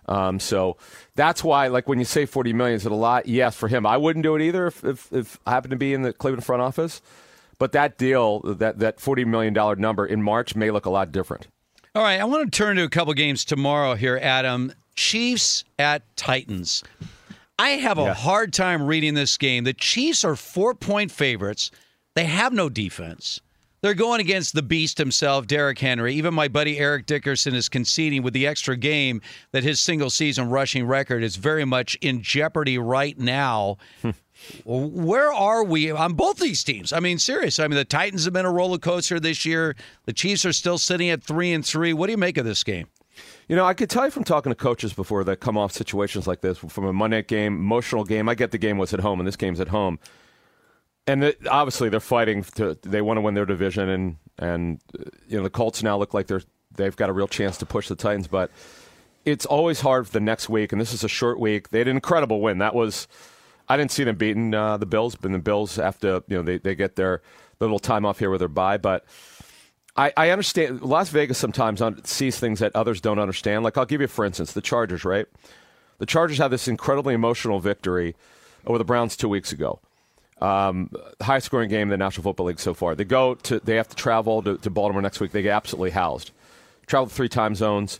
Um, 0.09 0.41
so 0.41 0.77
that's 1.15 1.45
why, 1.45 1.69
like, 1.69 1.89
when 1.89 1.99
you 1.99 2.05
say 2.05 2.25
40 2.27 2.53
million, 2.55 2.77
is 2.77 2.87
it 2.87 2.93
a 2.93 2.97
lot? 2.97 3.27
Yes, 3.29 3.55
for 3.57 3.69
him. 3.69 3.85
I 3.87 3.97
wouldn't 3.97 4.23
do 4.23 4.35
it 4.37 4.43
either 4.43 4.67
if, 4.67 4.83
if, 4.85 5.13
if 5.13 5.39
I 5.47 5.51
happened 5.53 5.73
to 5.73 5.77
be 5.77 5.93
in 5.95 6.03
the 6.03 6.13
Cleveland 6.13 6.45
front 6.45 6.63
office. 6.63 7.01
But 7.59 7.73
that 7.73 7.99
deal, 7.99 8.41
that, 8.41 8.79
that 8.79 8.99
$40 8.99 9.27
million 9.27 9.53
number 9.81 10.07
in 10.07 10.23
March 10.23 10.55
may 10.57 10.71
look 10.71 10.87
a 10.87 10.91
lot 10.91 11.13
different. 11.13 11.49
All 11.95 12.03
right, 12.03 12.21
I 12.21 12.25
want 12.25 12.51
to 12.53 12.57
turn 12.57 12.77
to 12.77 12.85
a 12.85 12.89
couple 12.89 13.13
games 13.15 13.45
tomorrow 13.45 13.95
here, 13.95 14.19
Adam. 14.23 14.73
Chiefs 14.95 15.65
at 15.79 16.03
Titans. 16.17 16.83
I 17.59 17.71
have 17.71 17.99
a 17.99 18.03
Yeah. 18.05 18.15
hard 18.15 18.53
time 18.53 18.85
reading 18.85 19.15
this 19.15 19.37
game. 19.37 19.65
The 19.65 19.73
Chiefs 19.73 20.25
are 20.25 20.37
four 20.37 20.75
point 20.75 21.11
favorites. 21.11 21.71
They 22.15 22.25
have 22.25 22.53
no 22.53 22.69
defense. 22.69 23.41
They're 23.81 23.95
going 23.95 24.21
against 24.21 24.55
the 24.55 24.63
beast 24.63 24.99
himself, 24.99 25.47
Derrick 25.47 25.79
Henry. 25.79 26.15
Even 26.15 26.35
my 26.35 26.49
buddy 26.49 26.79
Eric 26.79 27.07
Dickerson 27.07 27.55
is 27.55 27.69
conceding 27.69 28.23
with 28.23 28.35
the 28.35 28.47
extra 28.47 28.77
game 28.77 29.21
that 29.53 29.63
his 29.63 29.79
single 29.79 30.11
season 30.11 30.49
rushing 30.49 30.85
record 30.85 31.23
is 31.23 31.37
very 31.37 31.65
much 31.65 31.97
in 32.01 32.23
jeopardy 32.23 32.77
right 32.79 33.17
now. 33.19 33.77
Where 34.65 35.33
are 35.33 35.65
we 35.65 35.91
on 35.91 36.15
both 36.15 36.39
these 36.39 36.65
teams? 36.65 36.93
I 36.93 37.01
mean, 37.01 37.19
serious. 37.19 37.59
I 37.59 37.69
mean, 37.69 37.77
the 37.77 37.85
Titans 37.85 38.25
have 38.25 38.33
been 38.33 38.47
a 38.47 38.53
roller 38.53 38.79
coaster 38.79 39.21
this 39.21 39.45
year. 39.45 39.77
The 40.07 40.13
Chiefs 40.13 40.45
are 40.45 40.53
still 40.53 40.79
sitting 40.79 41.11
at 41.11 41.23
three 41.23 41.53
and 41.53 41.65
three. 41.65 41.93
What 41.93 42.07
do 42.07 42.13
you 42.13 42.19
make 42.19 42.37
of 42.37 42.45
this 42.45 42.65
game? 42.65 42.89
You 43.49 43.57
know, 43.57 43.65
I 43.65 43.75
could 43.75 43.91
tell 43.91 44.05
you 44.05 44.11
from 44.11 44.25
talking 44.25 44.51
to 44.51 44.57
coaches 44.57 44.93
before 44.93 45.25
that 45.25 45.41
come 45.41 45.57
off 45.57 45.73
situations 45.73 46.27
like 46.27 46.41
this, 46.41 46.59
from 46.59 46.85
a 46.85 46.93
Monday 46.93 47.23
game, 47.23 47.57
emotional 47.57 48.05
game. 48.05 48.29
I 48.29 48.35
get 48.35 48.51
the 48.51 48.59
game 48.59 48.79
was 48.79 48.95
at 48.95 49.01
home, 49.01 49.21
and 49.21 49.27
this 49.27 49.37
game's 49.37 49.61
at 49.61 49.69
home, 49.69 49.99
and 51.09 51.25
it, 51.25 51.47
obviously 51.49 51.89
they're 51.89 52.01
fighting 52.01 52.45
to. 52.57 52.79
They 52.83 53.01
want 53.01 53.17
to 53.17 53.23
win 53.23 53.35
their 53.35 53.47
division, 53.47 53.89
and 53.89 54.17
and 54.39 54.81
you 55.27 55.39
know 55.39 55.43
the 55.43 55.51
Colts 55.51 55.83
now 55.83 55.97
look 55.99 56.15
like 56.15 56.27
they're 56.27 56.43
they've 56.77 56.95
got 56.95 57.09
a 57.09 57.13
real 57.13 57.27
chance 57.27 57.57
to 57.59 57.67
push 57.67 57.89
the 57.89 57.97
Titans, 57.97 58.29
but 58.29 58.51
it's 59.25 59.47
always 59.47 59.81
hard 59.81 60.07
for 60.07 60.13
the 60.13 60.21
next 60.21 60.49
week, 60.49 60.71
and 60.71 60.81
this 60.81 60.93
is 60.93 61.03
a 61.03 61.09
short 61.09 61.41
week. 61.41 61.71
They 61.71 61.79
had 61.79 61.89
an 61.89 61.97
incredible 61.97 62.41
win. 62.41 62.59
That 62.59 62.75
was 62.75 63.09
I 63.69 63.77
didn't 63.77 63.91
see 63.91 64.05
them 64.05 64.17
beating 64.17 64.55
uh, 64.55 64.77
the 64.77 64.87
Bills, 64.87 65.17
but 65.17 65.33
the 65.33 65.39
Bills 65.39 65.79
after 65.79 66.23
you 66.29 66.37
know 66.37 66.43
they, 66.43 66.59
they 66.59 66.75
get 66.75 66.97
their 66.97 67.23
little 67.59 67.79
time 67.79 68.05
off 68.05 68.19
here 68.19 68.31
with 68.31 68.41
their 68.41 68.49
bye, 68.49 68.77
but. 68.79 69.05
I, 69.97 70.13
I 70.17 70.31
understand 70.31 70.83
Las 70.83 71.09
Vegas 71.09 71.39
sometimes 71.39 71.83
sees 72.09 72.39
things 72.39 72.61
that 72.61 72.71
others 72.77 73.01
don't 73.01 73.19
understand. 73.19 73.65
Like 73.65 73.77
I'll 73.77 73.85
give 73.85 74.01
you, 74.01 74.07
for 74.07 74.25
instance, 74.25 74.53
the 74.53 74.61
Chargers. 74.61 75.05
Right, 75.05 75.27
the 75.99 76.07
Chargers 76.07 76.39
have 76.39 76.53
this 76.53 76.69
incredibly 76.69 77.15
emotional 77.15 77.59
victory 77.59 78.15
over 78.65 78.79
the 78.79 78.85
Browns 78.85 79.17
two 79.17 79.29
weeks 79.29 79.51
ago. 79.51 79.81
Um, 80.41 80.91
high 81.21 81.41
scoring 81.41 81.69
game 81.69 81.83
in 81.83 81.89
the 81.89 81.97
National 81.97 82.23
Football 82.23 82.47
League 82.47 82.61
so 82.61 82.73
far. 82.73 82.95
They 82.95 83.05
go 83.05 83.35
to 83.35 83.59
they 83.61 83.77
have 83.77 83.89
to 83.89 83.97
travel 83.97 84.43
to, 84.43 84.57
to 84.59 84.71
Baltimore 84.71 85.03
next 85.03 85.19
week. 85.21 85.33
They 85.33 85.43
get 85.43 85.55
absolutely 85.55 85.91
housed. 85.91 86.31
Travel 86.87 87.09
three 87.09 87.29
time 87.29 87.55
zones. 87.55 87.99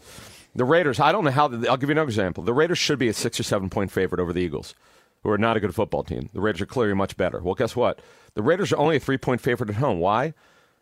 The 0.55 0.65
Raiders. 0.65 1.01
I 1.01 1.13
don't 1.13 1.25
know 1.25 1.31
how. 1.31 1.53
I'll 1.69 1.77
give 1.77 1.89
you 1.89 1.95
another 1.95 2.09
example. 2.09 2.45
The 2.45 2.55
Raiders 2.55 2.79
should 2.79 2.99
be 2.99 3.09
a 3.09 3.13
six 3.13 3.39
or 3.39 3.43
seven 3.43 3.71
point 3.71 3.91
favorite 3.91 4.21
over 4.21 4.33
the 4.33 4.41
Eagles, 4.41 4.75
who 5.23 5.31
are 5.31 5.39
not 5.39 5.57
a 5.57 5.61
good 5.61 5.75
football 5.75 6.05
team. 6.05 6.31
The 6.33 6.41
Raiders 6.41 6.61
are 6.61 6.67
clearly 6.67 6.95
much 6.95 7.17
better. 7.17 7.41
Well, 7.41 7.55
guess 7.55 7.75
what? 7.75 8.01
The 8.35 8.43
Raiders 8.43 8.73
are 8.73 8.79
only 8.79 8.97
a 8.97 9.01
three 9.01 9.19
point 9.19 9.41
favorite 9.41 9.71
at 9.71 9.77
home. 9.77 9.99
Why? 9.99 10.35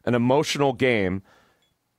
An 0.04 0.14
emotional 0.14 0.72
game. 0.72 1.22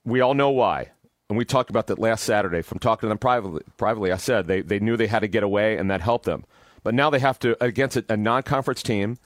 We 0.04 0.20
all 0.20 0.34
know 0.34 0.50
why. 0.50 0.90
And 1.28 1.36
we 1.36 1.44
talked 1.44 1.68
about 1.68 1.88
that 1.88 1.98
last 1.98 2.24
Saturday. 2.24 2.62
From 2.62 2.78
talking 2.78 3.02
to 3.02 3.08
them 3.08 3.18
privately, 3.18 3.62
privately, 3.76 4.12
I 4.12 4.16
said 4.16 4.46
they, 4.46 4.62
they 4.62 4.78
knew 4.78 4.96
they 4.96 5.08
had 5.08 5.20
to 5.20 5.28
get 5.28 5.42
away, 5.42 5.76
and 5.76 5.90
that 5.90 6.00
helped 6.00 6.24
them. 6.24 6.44
But 6.82 6.94
now 6.94 7.10
they 7.10 7.18
have 7.18 7.38
to 7.40 7.62
against 7.62 7.96
a, 7.96 8.04
a 8.08 8.16
non-conference 8.16 8.82
team 8.82 9.18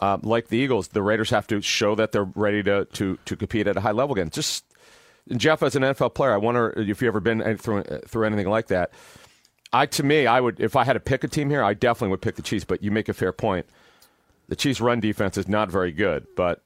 uh, 0.00 0.18
like 0.22 0.48
the 0.48 0.58
Eagles. 0.58 0.88
The 0.88 1.02
Raiders 1.02 1.30
have 1.30 1.46
to 1.48 1.60
show 1.60 1.94
that 1.94 2.12
they're 2.12 2.24
ready 2.24 2.62
to 2.64 2.86
to, 2.86 3.18
to 3.24 3.36
compete 3.36 3.66
at 3.66 3.76
a 3.76 3.80
high 3.80 3.92
level 3.92 4.14
again. 4.14 4.30
Just 4.30 4.64
Jeff, 5.36 5.62
as 5.62 5.76
an 5.76 5.82
NFL 5.82 6.14
player, 6.14 6.32
I 6.32 6.38
wonder 6.38 6.72
if 6.76 6.88
you've 6.88 7.02
ever 7.04 7.20
been 7.20 7.56
through 7.58 7.84
through 8.06 8.26
anything 8.26 8.48
like 8.48 8.68
that. 8.68 8.92
I 9.72 9.86
to 9.86 10.02
me, 10.02 10.26
I 10.26 10.40
would 10.40 10.60
if 10.60 10.74
I 10.76 10.84
had 10.84 10.94
to 10.94 11.00
pick 11.00 11.22
a 11.24 11.28
team 11.28 11.50
here, 11.50 11.62
I 11.62 11.74
definitely 11.74 12.10
would 12.10 12.22
pick 12.22 12.36
the 12.36 12.42
Chiefs. 12.42 12.64
But 12.64 12.82
you 12.82 12.90
make 12.90 13.08
a 13.08 13.14
fair 13.14 13.32
point. 13.32 13.66
The 14.48 14.56
Chiefs' 14.56 14.80
run 14.80 14.98
defense 15.00 15.36
is 15.38 15.46
not 15.46 15.70
very 15.70 15.92
good. 15.92 16.26
But 16.34 16.62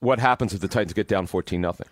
what 0.00 0.18
happens 0.18 0.52
if 0.52 0.60
the 0.60 0.68
Titans 0.68 0.92
get 0.92 1.06
down 1.08 1.26
fourteen 1.26 1.60
nothing? 1.60 1.86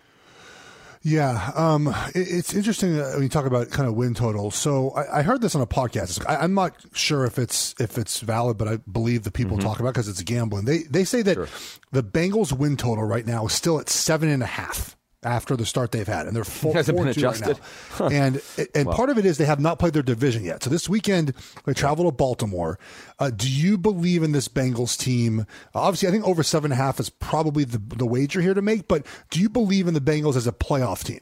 Yeah, 1.03 1.51
um, 1.55 1.87
it, 2.15 2.27
it's 2.29 2.53
interesting 2.53 2.97
when 2.97 3.21
you 3.23 3.29
talk 3.29 3.45
about 3.45 3.69
kind 3.69 3.87
of 3.87 3.95
win 3.95 4.13
totals. 4.13 4.55
So 4.55 4.89
I, 4.91 5.19
I 5.19 5.21
heard 5.21 5.41
this 5.41 5.55
on 5.55 5.61
a 5.61 5.67
podcast. 5.67 6.25
I, 6.27 6.43
am 6.43 6.53
not 6.53 6.75
sure 6.93 7.25
if 7.25 7.37
it's 7.39 7.75
if 7.79 7.97
it's 7.97 8.19
valid, 8.19 8.57
but 8.57 8.67
I 8.67 8.77
believe 8.77 9.23
the 9.23 9.31
people 9.31 9.57
Mm-hmm. 9.57 9.67
talk 9.67 9.79
about 9.79 9.93
because 9.93 10.07
it's 10.09 10.23
gambling. 10.23 10.65
They 10.65 10.79
they 10.89 11.03
say 11.05 11.21
that 11.21 11.35
Sure. 11.35 11.47
the 11.91 12.03
Bengals 12.03 12.51
win 12.51 12.75
total 12.75 13.03
right 13.05 13.25
now 13.25 13.45
is 13.45 13.53
still 13.53 13.79
at 13.79 13.87
seven 13.89 14.27
and 14.29 14.43
a 14.43 14.47
half 14.47 14.96
after 15.27 15.55
the 15.55 15.65
start 15.65 15.91
they've 15.91 16.07
had, 16.07 16.25
and 16.25 16.35
they're 16.35 16.43
four, 16.61 16.73
Hasn't 16.73 16.97
been 16.97 17.13
two 17.13 17.25
right. 17.25 17.59
And 17.99 18.41
and 18.73 18.87
Wow. 18.87 18.93
part 18.93 19.09
of 19.09 19.17
it 19.17 19.25
is 19.25 19.37
they 19.37 19.45
have 19.45 19.59
not 19.59 19.77
played 19.79 19.93
their 19.93 20.01
division 20.03 20.43
yet. 20.43 20.63
So 20.63 20.69
this 20.69 20.87
weekend 20.87 21.33
they 21.65 21.73
travel 21.73 22.05
to 22.05 22.11
Baltimore. 22.15 22.79
Uh, 23.19 23.29
do 23.29 23.49
you 23.49 23.77
believe 23.77 24.23
in 24.23 24.31
this 24.31 24.47
Bengals 24.47 24.97
team? 24.97 25.45
Obviously, 25.75 26.07
I 26.07 26.11
think 26.11 26.25
over 26.25 26.43
seven 26.43 26.71
and 26.71 26.79
a 26.79 26.83
half 26.83 26.99
is 26.99 27.09
probably 27.09 27.63
the 27.65 27.77
the 27.79 28.05
wager 28.05 28.41
here 28.41 28.53
to 28.53 28.61
make. 28.61 28.87
But 28.87 29.05
do 29.29 29.39
you 29.39 29.49
believe 29.49 29.87
in 29.87 29.93
the 29.93 30.01
Bengals 30.01 30.35
as 30.35 30.47
a 30.47 30.51
playoff 30.51 31.03
team? 31.03 31.21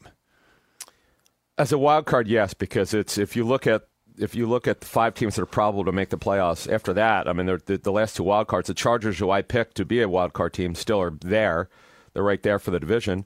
As 1.57 1.72
a 1.72 1.77
wild 1.77 2.06
card, 2.06 2.27
yes, 2.27 2.53
because 2.53 2.94
it's 2.94 3.18
if 3.18 3.36
you 3.36 3.44
look 3.45 3.65
at 3.65 3.88
if 4.18 4.36
you 4.36 4.45
look 4.45 4.68
at 4.68 4.82
the 4.82 4.86
five 4.88 5.14
teams 5.14 5.36
that 5.36 5.41
are 5.41 5.45
probable 5.48 5.86
to 5.86 5.91
make 5.91 6.10
the 6.10 6.18
playoffs 6.18 6.72
after 6.72 6.94
that, 6.94 7.27
I 7.27 7.34
mean, 7.34 7.45
they're, 7.45 7.60
the, 7.65 7.77
the 7.77 7.91
last 7.91 8.15
two 8.15 8.23
wild 8.23 8.48
cards, 8.48 8.68
the 8.68 8.73
Chargers, 8.73 9.19
who 9.19 9.30
I 9.30 9.41
picked 9.41 9.76
to 9.77 9.86
be 9.86 10.02
a 10.02 10.07
wild 10.10 10.34
card 10.34 10.53
team, 10.53 10.76
still 10.76 11.02
are 11.02 11.14
there. 11.22 11.69
They're 12.14 12.23
right 12.23 12.41
there 12.41 12.60
for 12.60 12.72
the 12.72 12.80
division. 12.80 13.26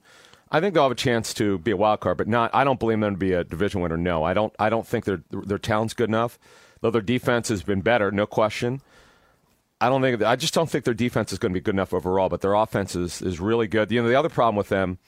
I 0.50 0.60
think 0.60 0.74
they'll 0.74 0.84
have 0.84 0.92
a 0.92 0.96
chance 0.96 1.32
to 1.34 1.58
be 1.58 1.70
a 1.70 1.76
wild 1.76 2.00
card, 2.00 2.18
but 2.18 2.26
not. 2.26 2.50
I 2.52 2.64
don't 2.64 2.80
believe 2.80 3.00
them 3.00 3.14
to 3.14 3.18
be 3.18 3.32
a 3.32 3.44
division 3.44 3.80
winner. 3.80 3.96
No, 3.96 4.24
I 4.24 4.34
don't. 4.34 4.52
I 4.58 4.68
don't 4.68 4.86
think 4.86 5.04
their 5.04 5.22
their 5.30 5.58
talent's 5.58 5.94
good 5.94 6.08
enough. 6.08 6.38
Though 6.80 6.90
their 6.90 7.02
defense 7.02 7.48
has 7.48 7.62
been 7.62 7.82
better, 7.82 8.10
no 8.10 8.26
question. 8.26 8.80
I 9.80 9.88
don't 9.88 10.02
think. 10.02 10.22
I 10.22 10.36
just 10.36 10.54
don't 10.54 10.68
think 10.68 10.84
their 10.84 10.94
defense 10.94 11.32
is 11.32 11.38
going 11.38 11.52
to 11.52 11.60
be 11.60 11.62
good 11.62 11.74
enough 11.74 11.94
overall. 11.94 12.28
But 12.28 12.40
their 12.40 12.54
offense 12.54 12.96
is, 12.96 13.22
is 13.22 13.38
really 13.38 13.68
good. 13.68 13.90
You 13.90 14.02
know, 14.02 14.08
the 14.08 14.18
other 14.18 14.28
problem 14.28 14.56
with 14.56 14.68
them 14.68 14.98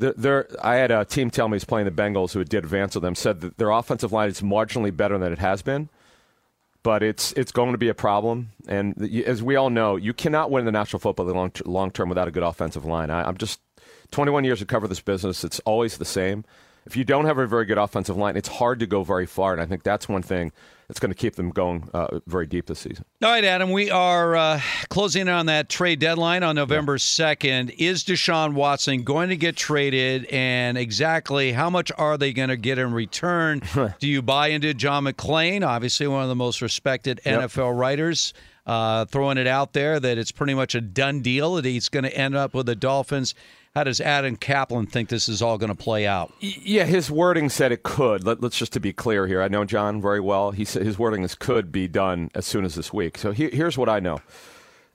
they're, 0.00 0.14
they're, 0.16 0.48
I 0.62 0.76
had 0.76 0.90
a 0.90 1.04
team 1.04 1.30
tell 1.30 1.48
me 1.48 1.56
he's 1.56 1.64
playing 1.64 1.84
the 1.84 1.90
Bengals 1.92 2.32
who 2.32 2.42
did 2.42 2.64
advance 2.64 2.94
with 2.94 3.02
them 3.02 3.14
said 3.14 3.42
that 3.42 3.58
their 3.58 3.70
offensive 3.70 4.12
line 4.12 4.30
is 4.30 4.40
marginally 4.40 4.94
better 4.96 5.18
than 5.18 5.32
it 5.32 5.38
has 5.38 5.62
been, 5.62 5.90
but 6.82 7.02
it's 7.02 7.32
it's 7.34 7.52
going 7.52 7.72
to 7.72 7.78
be 7.78 7.88
a 7.88 7.94
problem. 7.94 8.48
And 8.66 9.00
as 9.26 9.42
we 9.42 9.56
all 9.56 9.70
know, 9.70 9.96
you 9.96 10.14
cannot 10.14 10.50
win 10.50 10.64
the 10.64 10.72
National 10.72 11.00
Football 11.00 11.26
League 11.26 11.36
long, 11.36 11.52
long 11.66 11.90
term 11.90 12.08
without 12.08 12.28
a 12.28 12.30
good 12.30 12.42
offensive 12.42 12.86
line. 12.86 13.10
I, 13.10 13.28
I'm 13.28 13.36
just 13.36 13.60
21 14.10 14.44
years 14.44 14.58
to 14.60 14.66
cover 14.66 14.88
this 14.88 15.00
business. 15.00 15.44
It's 15.44 15.60
always 15.60 15.98
the 15.98 16.04
same. 16.04 16.44
If 16.86 16.96
you 16.96 17.04
don't 17.04 17.26
have 17.26 17.38
a 17.38 17.46
very 17.46 17.66
good 17.66 17.78
offensive 17.78 18.16
line, 18.16 18.36
it's 18.36 18.48
hard 18.48 18.80
to 18.80 18.86
go 18.86 19.04
very 19.04 19.26
far. 19.26 19.52
And 19.52 19.60
I 19.60 19.66
think 19.66 19.82
that's 19.82 20.08
one 20.08 20.22
thing 20.22 20.50
that's 20.88 20.98
going 20.98 21.10
to 21.12 21.16
keep 21.16 21.36
them 21.36 21.50
going 21.50 21.88
uh, 21.92 22.20
very 22.26 22.46
deep 22.46 22.66
this 22.66 22.80
season. 22.80 23.04
All 23.22 23.30
right, 23.30 23.44
Adam, 23.44 23.70
we 23.70 23.90
are 23.90 24.34
uh, 24.34 24.60
closing 24.88 25.22
in 25.22 25.28
on 25.28 25.46
that 25.46 25.68
trade 25.68 26.00
deadline 26.00 26.42
on 26.42 26.56
November 26.56 26.96
2nd. 26.96 27.74
Is 27.78 28.02
Deshaun 28.02 28.54
Watson 28.54 29.04
going 29.04 29.28
to 29.28 29.36
get 29.36 29.56
traded, 29.56 30.24
and 30.26 30.78
exactly 30.78 31.52
how 31.52 31.68
much 31.70 31.92
are 31.96 32.16
they 32.16 32.32
going 32.32 32.48
to 32.48 32.56
get 32.56 32.78
in 32.78 32.92
return? 32.92 33.60
Do 34.00 34.08
you 34.08 34.22
buy 34.22 34.48
into 34.48 34.72
John 34.74 35.04
McClain, 35.04 35.64
obviously 35.64 36.08
one 36.08 36.22
of 36.22 36.28
the 36.28 36.34
most 36.34 36.60
respected 36.62 37.20
Yep. 37.26 37.50
NFL 37.50 37.78
writers, 37.78 38.32
uh, 38.66 39.04
throwing 39.04 39.36
it 39.38 39.46
out 39.46 39.74
there 39.74 40.00
that 40.00 40.18
it's 40.18 40.32
pretty 40.32 40.54
much 40.54 40.74
a 40.74 40.80
done 40.80 41.20
deal 41.20 41.54
that 41.54 41.66
he's 41.66 41.88
going 41.88 42.04
to 42.04 42.16
end 42.16 42.34
up 42.34 42.54
with 42.54 42.66
the 42.66 42.74
Dolphins? 42.74 43.34
How 43.74 43.84
does 43.84 44.00
Adam 44.00 44.34
Kaplan 44.36 44.86
think 44.86 45.08
this 45.08 45.28
is 45.28 45.40
all 45.40 45.56
going 45.56 45.68
to 45.68 45.76
play 45.76 46.04
out? 46.06 46.32
Yeah, 46.40 46.84
his 46.84 47.08
wording 47.08 47.48
said 47.48 47.70
it 47.70 47.84
could. 47.84 48.24
Let, 48.24 48.42
us 48.42 48.56
just 48.56 48.72
to 48.72 48.80
be 48.80 48.92
clear 48.92 49.28
here. 49.28 49.40
I 49.40 49.48
know 49.48 49.64
John 49.64 50.02
very 50.02 50.18
well. 50.18 50.50
He 50.50 50.64
said 50.64 50.84
his 50.84 50.98
wording 50.98 51.22
is 51.22 51.36
could 51.36 51.70
be 51.70 51.86
done 51.86 52.30
as 52.34 52.46
soon 52.46 52.64
as 52.64 52.74
this 52.74 52.92
week. 52.92 53.16
So 53.16 53.30
he, 53.30 53.48
here's 53.48 53.78
what 53.78 53.88
I 53.88 54.00
know. 54.00 54.20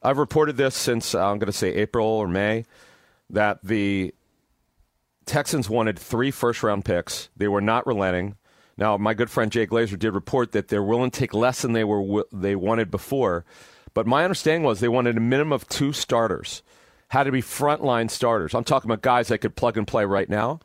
I've 0.04 0.18
reported 0.18 0.58
this 0.58 0.76
since 0.76 1.16
uh, 1.16 1.20
I'm 1.26 1.40
going 1.40 1.48
to 1.48 1.54
say 1.54 1.74
April 1.74 2.06
or 2.06 2.28
May 2.28 2.66
that 3.30 3.60
the 3.64 4.14
Texans 5.26 5.70
wanted 5.70 5.98
three 5.98 6.30
first 6.30 6.62
round 6.62 6.84
picks. 6.84 7.30
They 7.36 7.48
were 7.48 7.62
not 7.62 7.88
relenting. 7.88 8.36
Now, 8.78 8.98
my 8.98 9.14
good 9.14 9.30
friend 9.30 9.52
Jay 9.52 9.66
Glazer 9.66 9.98
did 9.98 10.14
report 10.14 10.52
that 10.52 10.68
they're 10.68 10.84
willing 10.84 11.12
to 11.12 11.20
take 11.20 11.34
less 11.34 11.62
than 11.62 11.72
they 11.72 11.86
were 11.86 12.26
they 12.32 12.56
wanted 12.56 12.92
before, 12.92 13.46
but 13.94 14.06
my 14.06 14.26
understanding 14.26 14.64
was 14.64 14.82
they 14.82 14.90
wanted 14.90 15.16
a 15.16 15.22
minimum 15.22 15.54
of 15.54 15.68
two 15.70 15.94
starters, 15.94 16.62
had 17.10 17.24
to 17.24 17.32
be 17.32 17.42
frontline 17.42 18.10
starters. 18.10 18.54
I'm 18.54 18.64
talking 18.64 18.90
about 18.90 19.02
guys 19.02 19.28
that 19.28 19.40
could 19.40 19.56
plug 19.56 19.78
and 19.78 19.88
play 19.88 20.06
right 20.06 20.30
now. 20.30 20.60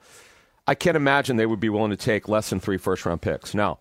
I 0.66 0.74
can't 0.74 0.96
imagine 0.96 1.36
they 1.36 1.46
would 1.46 1.60
be 1.60 1.68
willing 1.68 1.90
to 1.90 1.96
take 1.96 2.28
less 2.28 2.50
than 2.50 2.60
three 2.60 2.78
first 2.78 3.04
round 3.04 3.22
picks. 3.22 3.54
Now, 3.54 3.78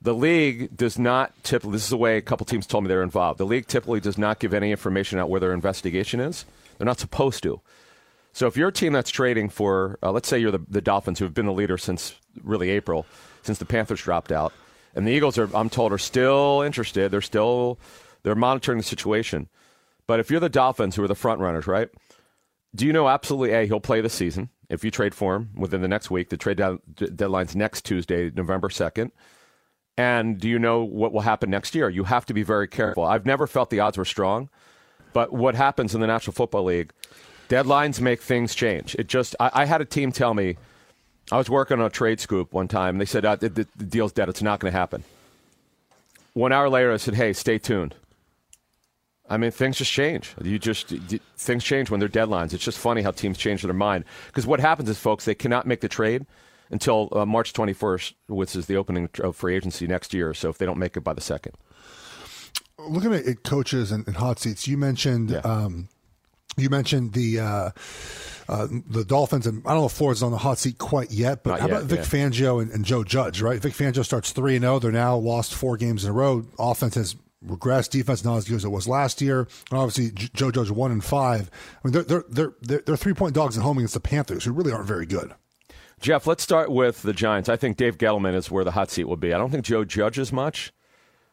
the 0.00 0.14
league 0.14 0.76
does 0.76 0.98
not 0.98 1.32
typically, 1.42 1.72
this 1.72 1.84
is 1.84 1.90
the 1.90 1.96
way 1.96 2.16
a 2.16 2.22
couple 2.22 2.46
teams 2.46 2.66
told 2.66 2.84
me 2.84 2.88
they're 2.88 3.02
involved. 3.02 3.38
The 3.38 3.46
league 3.46 3.66
typically 3.66 4.00
does 4.00 4.18
not 4.18 4.38
give 4.38 4.54
any 4.54 4.70
information 4.70 5.18
out 5.18 5.30
where 5.30 5.40
their 5.40 5.52
investigation 5.52 6.20
is. 6.20 6.44
They're 6.78 6.86
not 6.86 7.00
supposed 7.00 7.42
to. 7.44 7.60
So 8.32 8.46
if 8.46 8.56
you're 8.56 8.68
a 8.68 8.72
team 8.72 8.92
that's 8.92 9.10
trading 9.10 9.48
for, 9.48 9.98
uh, 10.02 10.12
let's 10.12 10.28
say 10.28 10.38
you're 10.38 10.50
the, 10.50 10.60
the 10.68 10.82
Dolphins, 10.82 11.18
who 11.18 11.24
have 11.24 11.32
been 11.32 11.46
the 11.46 11.52
leader 11.52 11.78
since 11.78 12.14
really 12.42 12.68
April, 12.70 13.06
since 13.42 13.58
the 13.58 13.64
Panthers 13.64 14.02
dropped 14.02 14.30
out, 14.30 14.52
and 14.94 15.06
the 15.06 15.12
Eagles 15.12 15.38
are, 15.38 15.48
I'm 15.56 15.70
told, 15.70 15.92
are 15.92 15.98
still 15.98 16.62
interested. 16.62 17.10
They're 17.10 17.22
still, 17.22 17.78
they're 18.22 18.34
monitoring 18.34 18.76
the 18.78 18.84
situation. 18.84 19.48
But 20.06 20.20
if 20.20 20.30
you're 20.30 20.40
the 20.40 20.48
Dolphins, 20.48 20.96
who 20.96 21.02
are 21.02 21.08
the 21.08 21.14
front 21.14 21.40
runners, 21.40 21.66
right? 21.66 21.88
Do 22.74 22.86
you 22.86 22.92
know 22.92 23.08
absolutely 23.08 23.54
a 23.54 23.66
he'll 23.66 23.80
play 23.80 24.00
the 24.00 24.10
season 24.10 24.50
if 24.68 24.84
you 24.84 24.90
trade 24.90 25.14
for 25.14 25.34
him 25.36 25.50
within 25.56 25.80
the 25.80 25.88
next 25.88 26.10
week? 26.10 26.28
The 26.28 26.36
trade 26.36 26.58
down, 26.58 26.80
d- 26.94 27.06
deadline's 27.06 27.56
next 27.56 27.84
Tuesday, 27.84 28.30
November 28.30 28.70
second. 28.70 29.12
And 29.96 30.38
do 30.38 30.48
you 30.48 30.58
know 30.58 30.84
what 30.84 31.12
will 31.12 31.22
happen 31.22 31.48
next 31.48 31.74
year? 31.74 31.88
You 31.88 32.04
have 32.04 32.26
to 32.26 32.34
be 32.34 32.42
very 32.42 32.68
careful. 32.68 33.04
I've 33.04 33.24
never 33.24 33.46
felt 33.46 33.70
the 33.70 33.80
odds 33.80 33.96
were 33.96 34.04
strong, 34.04 34.50
but 35.14 35.32
what 35.32 35.54
happens 35.54 35.94
in 35.94 36.02
the 36.02 36.06
National 36.06 36.34
Football 36.34 36.64
League? 36.64 36.92
Deadlines 37.48 38.00
make 38.00 38.20
things 38.20 38.54
change. 38.54 38.94
It 38.96 39.06
just 39.06 39.34
I, 39.40 39.50
I 39.54 39.64
had 39.64 39.80
a 39.80 39.86
team 39.86 40.12
tell 40.12 40.34
me 40.34 40.56
I 41.32 41.38
was 41.38 41.48
working 41.48 41.80
on 41.80 41.86
a 41.86 41.90
trade 41.90 42.20
scoop 42.20 42.52
one 42.52 42.68
time. 42.68 42.98
They 42.98 43.04
said 43.04 43.24
uh, 43.24 43.36
the, 43.36 43.48
the 43.48 43.84
deal's 43.84 44.12
dead. 44.12 44.28
It's 44.28 44.42
not 44.42 44.60
going 44.60 44.72
to 44.72 44.78
happen. 44.78 45.04
One 46.34 46.52
hour 46.52 46.68
later, 46.68 46.92
I 46.92 46.98
said, 46.98 47.14
"Hey, 47.14 47.32
stay 47.32 47.58
tuned." 47.58 47.94
I 49.28 49.36
mean, 49.36 49.50
things 49.50 49.78
just 49.78 49.90
change. 49.90 50.34
You 50.42 50.58
just 50.58 50.88
things 51.36 51.64
change 51.64 51.90
when 51.90 52.00
they're 52.00 52.08
deadlines. 52.08 52.52
It's 52.52 52.64
just 52.64 52.78
funny 52.78 53.02
how 53.02 53.10
teams 53.10 53.38
change 53.38 53.62
their 53.62 53.72
mind. 53.72 54.04
Because 54.26 54.46
what 54.46 54.60
happens 54.60 54.88
is, 54.88 54.98
folks, 54.98 55.24
they 55.24 55.34
cannot 55.34 55.66
make 55.66 55.80
the 55.80 55.88
trade 55.88 56.26
until 56.70 57.08
uh, 57.12 57.26
March 57.26 57.52
21st, 57.52 58.14
which 58.28 58.54
is 58.56 58.66
the 58.66 58.76
opening 58.76 59.08
of 59.20 59.36
free 59.36 59.56
agency 59.56 59.86
next 59.86 60.14
year. 60.14 60.34
So 60.34 60.48
if 60.48 60.58
they 60.58 60.66
don't 60.66 60.78
make 60.78 60.96
it 60.96 61.00
by 61.00 61.12
the 61.12 61.20
second, 61.20 61.54
looking 62.78 63.12
at 63.14 63.42
coaches 63.42 63.90
and, 63.90 64.06
and 64.06 64.16
hot 64.16 64.38
seats, 64.38 64.68
you 64.68 64.76
mentioned 64.76 65.34
um, 65.44 65.88
you 66.56 66.70
mentioned 66.70 67.12
the 67.12 67.40
uh, 67.40 67.70
uh, 68.48 68.68
the 68.88 69.04
Dolphins, 69.04 69.46
and 69.46 69.62
I 69.66 69.70
don't 69.70 69.80
know 69.80 69.86
if 69.86 69.92
Florida's 69.92 70.22
on 70.22 70.32
the 70.32 70.38
hot 70.38 70.58
seat 70.58 70.78
quite 70.78 71.10
yet, 71.10 71.42
but 71.42 71.50
Not 71.50 71.60
how 71.60 71.66
yet, 71.66 71.76
about 71.76 71.88
Vic 71.88 71.98
yeah. 71.98 72.04
Fangio 72.04 72.62
and, 72.62 72.70
and 72.70 72.84
Joe 72.84 73.04
Judge? 73.04 73.42
Right, 73.42 73.60
Vic 73.60 73.74
Fangio 73.74 74.04
starts 74.04 74.32
three 74.32 74.56
and 74.56 74.62
zero. 74.62 74.78
They're 74.78 74.92
now 74.92 75.16
lost 75.16 75.54
four 75.54 75.76
games 75.76 76.04
in 76.04 76.10
a 76.10 76.12
row. 76.12 76.46
Offense 76.58 76.94
has 76.94 77.16
regressed. 77.46 77.90
Defense 77.90 78.24
not 78.24 78.36
as 78.36 78.48
good 78.48 78.56
as 78.56 78.64
it 78.64 78.70
was 78.70 78.88
last 78.88 79.20
year. 79.20 79.40
And 79.70 79.78
obviously, 79.78 80.10
Joe 80.34 80.50
Judge 80.50 80.70
one 80.70 80.90
and 80.92 81.04
five. 81.04 81.50
I 81.84 81.88
mean, 81.88 81.92
they're 81.92 82.02
they're 82.02 82.54
they're 82.60 82.82
they're, 82.84 82.96
three 82.96 83.14
point 83.14 83.34
dogs 83.34 83.56
at 83.56 83.62
home 83.62 83.78
against 83.78 83.94
the 83.94 84.00
Panthers, 84.00 84.44
who 84.44 84.52
really 84.52 84.72
aren't 84.72 84.86
very 84.86 85.06
good. 85.06 85.34
Jeff, 86.00 86.26
let's 86.26 86.42
start 86.42 86.70
with 86.70 87.02
the 87.02 87.14
Giants. 87.14 87.48
I 87.48 87.56
think 87.56 87.76
Dave 87.76 87.96
Gettleman 87.96 88.34
is 88.34 88.50
where 88.50 88.64
the 88.64 88.72
hot 88.72 88.90
seat 88.90 89.04
will 89.04 89.16
be. 89.16 89.32
I 89.32 89.38
don't 89.38 89.50
think 89.50 89.64
Joe 89.64 89.84
Judge 89.84 90.18
as 90.18 90.32
much. 90.32 90.72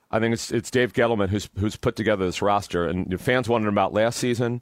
I 0.10 0.19
think 0.19 0.34
it's 0.34 0.52
it's 0.52 0.72
Dave 0.72 0.94
Gettleman 0.94 1.30
who's 1.30 1.49
who's 1.57 1.76
put 1.76 1.95
together 1.95 2.26
this 2.26 2.41
roster, 2.41 2.88
and 2.88 3.19
fans 3.19 3.49
wondered 3.49 3.69
about 3.69 3.94
last 3.94 4.19
season. 4.19 4.61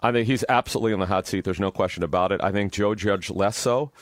I 0.00 0.10
think 0.10 0.26
he's 0.26 0.44
absolutely 0.48 0.92
in 0.92 1.00
the 1.00 1.06
hot 1.06 1.28
seat. 1.28 1.44
There's 1.44 1.60
no 1.60 1.70
question 1.70 2.02
about 2.02 2.32
it. 2.32 2.42
I 2.42 2.50
think 2.50 2.72
Joe 2.72 2.94
Judge 2.94 3.30
less 3.30 3.56
so. 3.56 3.92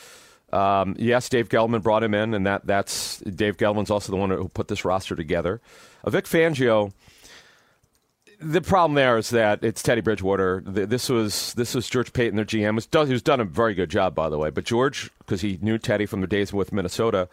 Um, 0.52 0.96
yes, 0.98 1.28
Dave 1.28 1.48
Gettleman 1.48 1.82
brought 1.82 2.02
him 2.02 2.14
in, 2.14 2.34
and 2.34 2.46
that 2.46 2.66
that's 2.66 3.18
Dave 3.20 3.56
Gettleman's 3.56 3.90
also 3.90 4.10
the 4.12 4.18
one 4.18 4.30
who 4.30 4.48
put 4.48 4.68
this 4.68 4.84
roster 4.84 5.14
together. 5.14 5.60
Uh, 6.02 6.10
Vic 6.10 6.24
Fangio, 6.24 6.92
the 8.40 8.60
problem 8.60 8.94
there 8.94 9.18
is 9.18 9.30
that 9.30 9.62
it's 9.62 9.82
Teddy 9.82 10.00
Bridgewater. 10.00 10.62
This 10.64 11.08
was 11.08 11.54
this 11.54 11.74
was 11.74 11.88
George 11.88 12.12
Paton, 12.12 12.36
their 12.36 12.44
GM, 12.44 12.74
who's 12.74 12.86
done, 12.86 13.06
who's 13.06 13.22
done 13.22 13.40
a 13.40 13.44
very 13.44 13.74
good 13.74 13.90
job, 13.90 14.14
by 14.14 14.28
the 14.28 14.38
way. 14.38 14.50
But 14.50 14.64
George, 14.64 15.10
because 15.20 15.40
he 15.40 15.58
knew 15.60 15.78
Teddy 15.78 16.06
from 16.06 16.20
the 16.20 16.26
days 16.26 16.52
with 16.52 16.72
Minnesota, 16.72 17.28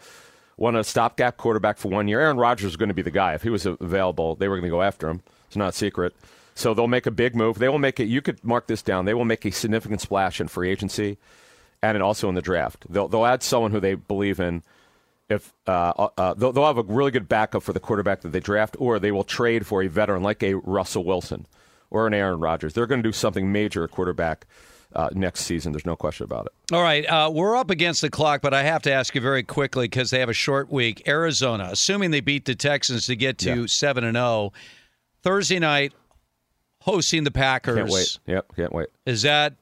wanted 0.58 0.80
a 0.80 0.84
stopgap 0.84 1.38
quarterback 1.38 1.78
for 1.78 1.90
one 1.90 2.08
year. 2.08 2.20
Aaron 2.20 2.38
Rodgers 2.38 2.66
was 2.66 2.78
going 2.78 2.90
to 2.90 2.96
be 2.96 3.02
the 3.02 3.12
guy 3.12 3.34
if 3.34 3.44
he 3.44 3.50
was 3.50 3.66
available. 3.66 4.36
They 4.36 4.48
were 4.48 4.56
going 4.56 4.70
to 4.70 4.76
go 4.76 4.82
after 4.82 5.08
him. 5.08 5.22
It's 5.48 5.56
not 5.56 5.70
a 5.70 5.74
secret. 5.74 6.14
So 6.56 6.74
they'll 6.74 6.88
make 6.88 7.06
a 7.06 7.12
big 7.12 7.36
move. 7.36 7.60
They 7.60 7.70
will 7.70 7.78
make 7.80 8.00
it. 8.00 8.06
You 8.06 8.22
could 8.22 8.44
mark 8.44 8.68
this 8.68 8.82
down. 8.82 9.06
They 9.06 9.14
will 9.14 9.26
make 9.26 9.46
a 9.46 9.52
significant 9.52 10.02
splash 10.02 10.42
in 10.42 10.48
free 10.48 10.72
agency, 10.72 11.18
and 11.96 12.04
also 12.04 12.30
in 12.30 12.36
the 12.36 12.42
draft. 12.42 12.86
They'll 12.90 13.08
they'll 13.08 13.26
add 13.26 13.44
someone 13.44 13.72
who 13.72 13.80
they 13.80 13.96
believe 13.96 14.40
in 14.40 14.64
if 15.30 15.54
uh, 15.68 16.08
uh, 16.18 16.34
they'll, 16.36 16.52
they'll 16.54 16.66
have 16.66 16.78
a 16.78 16.84
really 16.84 17.12
good 17.12 17.28
backup 17.28 17.64
for 17.64 17.74
the 17.74 17.80
quarterback 17.80 18.22
that 18.22 18.30
they 18.30 18.40
draft, 18.40 18.76
or 18.80 19.00
they 19.00 19.12
will 19.12 19.24
trade 19.24 19.68
for 19.68 19.84
a 19.84 19.88
veteran 19.88 20.24
like 20.24 20.42
a 20.42 20.54
Russell 20.56 21.04
Wilson 21.04 21.46
or 21.90 22.08
an 22.08 22.14
Aaron 22.14 22.40
Rodgers. 22.40 22.74
They're 22.74 22.88
going 22.88 23.04
to 23.04 23.08
do 23.08 23.14
something 23.14 23.52
major 23.52 23.84
at 23.84 23.92
quarterback 23.92 24.46
uh, 24.96 25.10
next 25.14 25.42
season. 25.42 25.74
There's 25.74 25.86
no 25.86 25.96
question 25.98 26.24
about 26.24 26.46
it. 26.46 26.74
All 26.74 26.82
right, 26.82 27.06
uh, 27.06 27.30
we're 27.34 27.58
up 27.58 27.70
against 27.70 28.02
the 28.02 28.10
clock, 28.10 28.42
but 28.42 28.54
I 28.54 28.64
have 28.64 28.82
to 28.84 28.92
ask 28.92 29.14
you 29.16 29.22
very 29.22 29.44
quickly 29.44 29.86
because 29.86 30.12
they 30.12 30.20
have 30.20 30.30
a 30.30 30.34
short 30.34 30.72
week. 30.72 31.08
Arizona, 31.08 31.70
assuming 31.72 32.12
they 32.12 32.22
beat 32.22 32.46
the 32.46 32.56
Texans 32.56 33.06
to 33.08 33.16
get 33.16 33.38
to 33.40 33.68
seven 33.68 34.04
and 34.06 34.16
zero, 34.16 34.54
Thursday 35.24 35.60
night, 35.60 35.94
hosting 36.82 37.26
the 37.26 37.32
Packers. 37.32 37.76
Can't 37.76 37.90
wait. 37.90 38.20
Yep, 38.28 38.56
can't 38.56 38.74
wait. 38.74 38.88
Is 39.06 39.24
that 39.24 39.56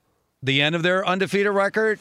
the 0.45 0.61
end 0.61 0.75
of 0.75 0.83
their 0.83 1.05
undefeated 1.05 1.51
record? 1.51 1.99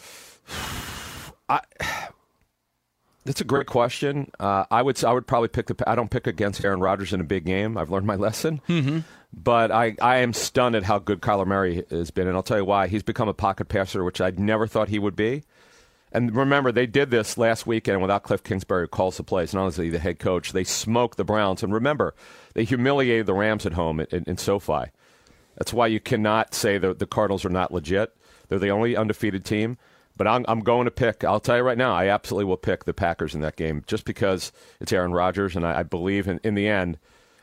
That's 3.25 3.41
a 3.41 3.45
great 3.45 3.67
question. 3.67 4.31
Uh, 4.39 4.65
I 4.71 4.83
would 4.83 5.03
I 5.03 5.13
would 5.13 5.27
probably 5.27 5.49
pick 5.49 5.67
the. 5.67 5.91
I 5.91 5.95
don't 5.95 6.11
pick 6.11 6.27
against 6.27 6.65
Aaron 6.65 6.81
Rodgers 6.81 7.13
in 7.13 7.21
a 7.21 7.25
big 7.25 7.47
game. 7.47 7.79
I've 7.79 7.91
learned 7.91 8.07
my 8.07 8.17
lesson. 8.17 8.61
Mm-hmm. 8.69 9.01
But 9.33 9.73
I, 9.73 9.97
I 10.01 10.19
am 10.19 10.33
stunned 10.33 10.77
at 10.77 10.85
how 10.85 11.01
good 11.01 11.21
Kyler 11.21 11.47
Murray 11.47 11.85
has 11.91 12.11
been, 12.13 12.29
and 12.29 12.37
I'll 12.37 12.43
tell 12.45 12.59
you 12.59 12.65
why. 12.65 12.87
He's 12.87 13.03
become 13.03 13.29
a 13.29 13.35
pocket 13.35 13.69
passer, 13.69 14.05
which 14.05 14.21
I 14.21 14.31
never 14.31 14.67
thought 14.69 14.89
he 14.89 14.99
would 14.99 15.17
be. 15.17 15.43
And 16.13 16.37
remember, 16.37 16.71
they 16.71 16.87
did 16.87 17.11
this 17.11 17.37
last 17.37 17.67
weekend 17.67 18.01
without 18.01 18.23
Cliff 18.23 18.45
Kingsbury, 18.45 18.85
who 18.85 18.89
calls 18.89 19.17
the 19.17 19.25
plays, 19.25 19.53
and 19.53 19.61
honestly, 19.61 19.91
the 19.91 19.99
head 19.99 20.21
coach. 20.21 20.53
They 20.53 20.63
smoked 20.63 21.17
the 21.17 21.25
Browns, 21.25 21.65
and 21.65 21.75
remember, 21.75 22.15
they 22.53 22.63
humiliated 22.63 23.27
the 23.27 23.35
Rams 23.35 23.67
at 23.67 23.73
home 23.73 23.99
in, 23.99 24.07
in, 24.13 24.25
in 24.29 24.37
SoFi. 24.37 24.93
That's 25.57 25.73
why 25.73 25.89
you 25.89 25.99
cannot 25.99 26.55
say 26.55 26.79
the 26.79 26.95
the 26.95 27.07
Cardinals 27.07 27.45
are 27.45 27.51
not 27.51 27.73
legit. 27.73 28.15
They're 28.55 28.69
the 28.69 28.71
only 28.71 28.97
undefeated 28.97 29.45
team. 29.45 29.79
But 30.17 30.29
I'm, 30.29 30.45
I'm 30.47 30.61
going 30.61 30.85
to 30.85 30.93
pick. 30.93 31.25
I'll 31.25 31.41
tell 31.41 31.57
you 31.57 31.65
right 31.65 31.77
now, 31.77 31.93
I 31.93 32.07
absolutely 32.07 32.45
will 32.45 32.57
pick 32.57 32.85
the 32.85 32.95
Packers 32.95 33.35
in 33.35 33.41
that 33.41 33.57
game, 33.57 33.83
just 33.89 34.05
because 34.05 34.53
it's 34.81 34.93
Aaron 34.93 35.13
Rodgers, 35.13 35.57
and 35.57 35.67
I, 35.67 35.81
I 35.81 35.83
believe 35.83 36.29
in, 36.29 36.39
in 36.45 36.55
the 36.55 36.69
end. 36.69 36.99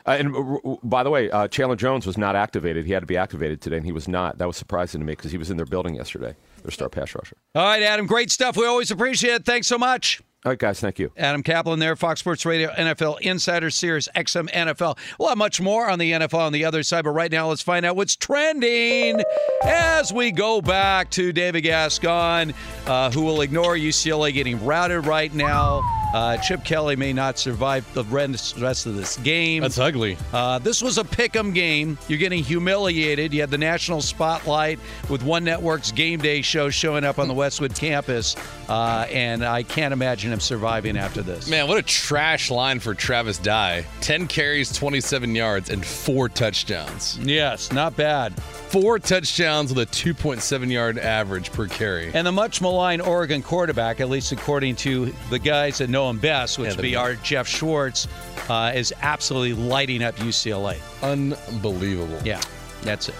Uh, 0.06 0.12
and 0.12 0.80
by 0.82 1.04
the 1.04 1.10
way, 1.10 1.30
uh, 1.32 1.50
Chandler 1.50 1.76
Jones 1.76 2.08
was 2.08 2.18
not 2.18 2.36
activated. 2.36 2.86
He 2.86 2.94
had 2.94 3.02
to 3.02 3.08
be 3.08 3.18
activated 3.18 3.60
today, 3.60 3.76
and 3.76 3.86
he 3.86 3.92
was 3.92 4.08
not. 4.08 4.38
That 4.38 4.48
was 4.48 4.56
surprising 4.56 5.02
to 5.02 5.06
me 5.06 5.14
because 5.14 5.32
he 5.32 5.38
was 5.38 5.52
in 5.52 5.58
their 5.58 5.66
building 5.66 5.96
yesterday. 5.96 6.34
Their 6.64 6.72
star 6.72 6.88
pass 6.88 7.14
rusher. 7.14 7.36
All 7.56 7.66
right, 7.66 7.84
Adam, 7.84 8.08
great 8.08 8.32
stuff. 8.32 8.56
We 8.56 8.66
always 8.66 8.90
appreciate 8.90 9.34
it. 9.34 9.46
Thanks 9.46 9.68
so 9.68 9.78
much. 9.78 10.22
All 10.44 10.50
right, 10.52 10.58
guys, 10.58 10.80
thank 10.80 10.98
you. 10.98 11.12
Adam 11.18 11.44
Caplan 11.44 11.78
there, 11.78 11.96
Fox 11.96 12.20
Sports 12.20 12.48
Radio, 12.48 12.72
NFL 12.72 13.22
Insider 13.22 13.70
Sirius, 13.70 14.10
XM 14.16 14.50
NFL. 14.50 14.98
We'll 15.20 15.30
have 15.30 15.38
much 15.38 15.62
more 15.62 15.88
on 15.88 16.00
the 16.00 16.14
NFL 16.14 16.40
on 16.40 16.52
the 16.52 16.66
other 16.66 16.82
side, 16.82 17.04
but 17.04 17.12
right 17.12 17.32
now 17.32 17.50
let's 17.50 17.62
find 17.62 17.86
out 17.86 17.96
what's 17.96 18.16
trending 18.16 19.22
as 19.64 20.12
we 20.12 20.32
go 20.32 20.60
back 20.60 21.12
to 21.12 21.32
David 21.32 21.62
Gascon, 21.62 22.56
uh, 22.88 23.12
who 23.12 23.22
will 23.22 23.42
ignore 23.42 23.76
UCLA 23.76 24.34
getting 24.34 24.66
routed 24.66 25.06
right 25.06 25.32
now. 25.32 25.82
Uh, 26.14 26.36
Chip 26.38 26.66
Kelly 26.66 26.98
may 26.98 27.14
not 27.14 27.40
survive 27.40 27.86
the 27.94 28.04
rest 28.06 28.58
rest 28.58 28.86
of 28.86 28.96
this 28.98 29.16
game. 29.18 29.62
That's 29.62 29.78
ugly. 29.78 30.18
Uh, 30.34 30.60
this 30.60 30.82
was 30.82 30.98
a 30.98 31.06
pick 31.06 31.38
'em 31.38 31.54
game. 31.54 31.98
You're 32.10 32.20
getting 32.20 32.44
humiliated. 32.44 33.34
You 33.34 33.40
had 33.40 33.50
the 33.50 33.58
national 33.58 34.02
spotlight 34.02 34.78
with 35.08 35.24
One 35.24 35.46
Network's 35.46 35.92
Game 35.94 36.20
Day 36.20 36.42
show 36.42 36.70
showing 36.70 37.06
up 37.06 37.18
on 37.18 37.30
the 37.30 37.34
Westwood 37.34 37.76
campus, 37.76 38.36
uh, 38.72 39.06
and 39.12 39.44
I 39.44 39.64
can't 39.64 39.92
imagine 39.92 40.32
him 40.32 40.40
surviving 40.40 40.96
after 40.96 41.22
this. 41.22 41.50
Man, 41.50 41.68
what 41.68 41.78
a 41.78 41.82
trash 41.82 42.50
line 42.50 42.80
for 42.80 42.94
Travis 42.94 43.38
Dye. 43.38 43.86
10 44.00 44.28
carries, 44.28 44.72
27 44.72 45.36
yards, 45.36 45.70
and 45.70 45.86
four 45.86 46.30
touchdowns. 46.30 47.20
Yes, 47.22 47.74
not 47.74 47.98
bad. 47.98 48.42
Four 48.42 48.98
touchdowns 49.00 49.74
with 49.74 49.90
a 49.90 49.92
2.7 49.92 50.72
yard 50.72 50.98
average 50.98 51.52
per 51.52 51.68
carry. 51.68 52.12
And 52.14 52.26
the 52.26 52.32
much 52.32 52.62
maligned 52.62 53.02
Oregon 53.02 53.44
quarterback, 53.44 54.00
at 54.00 54.08
least 54.08 54.32
according 54.32 54.78
to 54.78 55.14
the 55.30 55.40
guys 55.40 55.80
that 55.80 55.90
know 55.90 56.10
him 56.10 56.20
best, 56.20 56.58
which 56.58 56.70
Yeah, 56.70 56.76
would 56.78 56.82
be 56.82 56.96
our 56.96 57.16
Jeff 57.16 57.50
Schwartz, 57.50 58.08
uh, 58.48 58.72
is 58.74 58.94
absolutely 59.02 59.54
lighting 59.62 60.02
up 60.02 60.16
UCLA. 60.16 60.78
Unbelievable. 61.04 62.20
Yeah, 62.24 62.40
that's 62.84 63.10
it. 63.10 63.16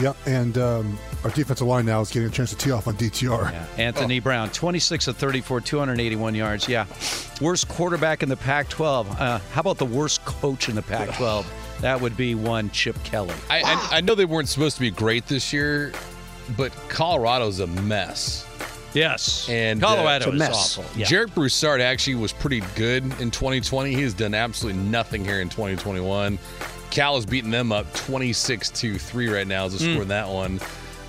Yeah, 0.00 0.12
and 0.26 0.56
um, 0.58 0.98
our 1.24 1.30
defensive 1.30 1.66
line 1.66 1.86
now 1.86 2.00
is 2.00 2.10
getting 2.10 2.28
a 2.28 2.30
chance 2.30 2.50
to 2.50 2.56
tee 2.56 2.70
off 2.70 2.86
on 2.86 2.94
DTR. 2.94 3.52
Anthony 3.78 4.20
Brown, 4.20 4.50
26 4.50 5.08
of 5.08 5.16
34, 5.16 5.60
281 5.60 6.34
yards. 6.34 6.68
Yeah. 6.68 6.86
Worst 7.40 7.68
quarterback 7.68 8.22
in 8.22 8.28
the 8.28 8.36
Pac 8.36 8.68
12. 8.68 9.20
Uh, 9.20 9.38
how 9.38 9.60
about 9.60 9.78
the 9.78 9.86
worst 9.86 10.24
coach 10.24 10.68
in 10.68 10.74
the 10.74 10.82
Pac 10.82 11.16
12? 11.16 11.52
That 11.78 12.00
would 12.00 12.16
be 12.16 12.34
one 12.34 12.70
Chip 12.70 12.96
Kelly. 13.04 13.32
I, 13.48 13.62
I, 13.62 13.88
I 13.98 14.00
know 14.00 14.16
they 14.16 14.24
weren't 14.24 14.48
supposed 14.48 14.74
to 14.74 14.80
be 14.80 14.90
great 14.90 15.28
this 15.28 15.52
year, 15.52 15.92
but 16.56 16.72
Colorado's 16.88 17.60
a 17.60 17.68
mess. 17.68 18.44
Yes. 18.94 19.48
And 19.48 19.80
Colorado 19.80 20.30
uh, 20.30 20.34
is 20.34 20.42
awful. 20.78 20.84
Yeah. 20.96 21.06
Jarek 21.06 21.34
Broussard 21.34 21.80
actually 21.80 22.16
was 22.16 22.32
pretty 22.32 22.62
good 22.74 23.04
in 23.20 23.30
2020. 23.30 23.94
He 23.94 24.02
has 24.02 24.14
done 24.14 24.34
absolutely 24.34 24.82
nothing 24.82 25.24
here 25.24 25.40
in 25.40 25.48
2021. 25.48 26.38
Cal 26.90 27.16
is 27.16 27.26
beating 27.26 27.50
them 27.50 27.72
up 27.72 27.92
26 27.94 28.70
to 28.70 28.98
3 28.98 29.28
right 29.28 29.46
now 29.46 29.66
as 29.66 29.74
a 29.74 29.78
Hmm. 29.84 29.92
score 29.92 30.02
in 30.02 30.08
that 30.08 30.28
one. 30.28 30.60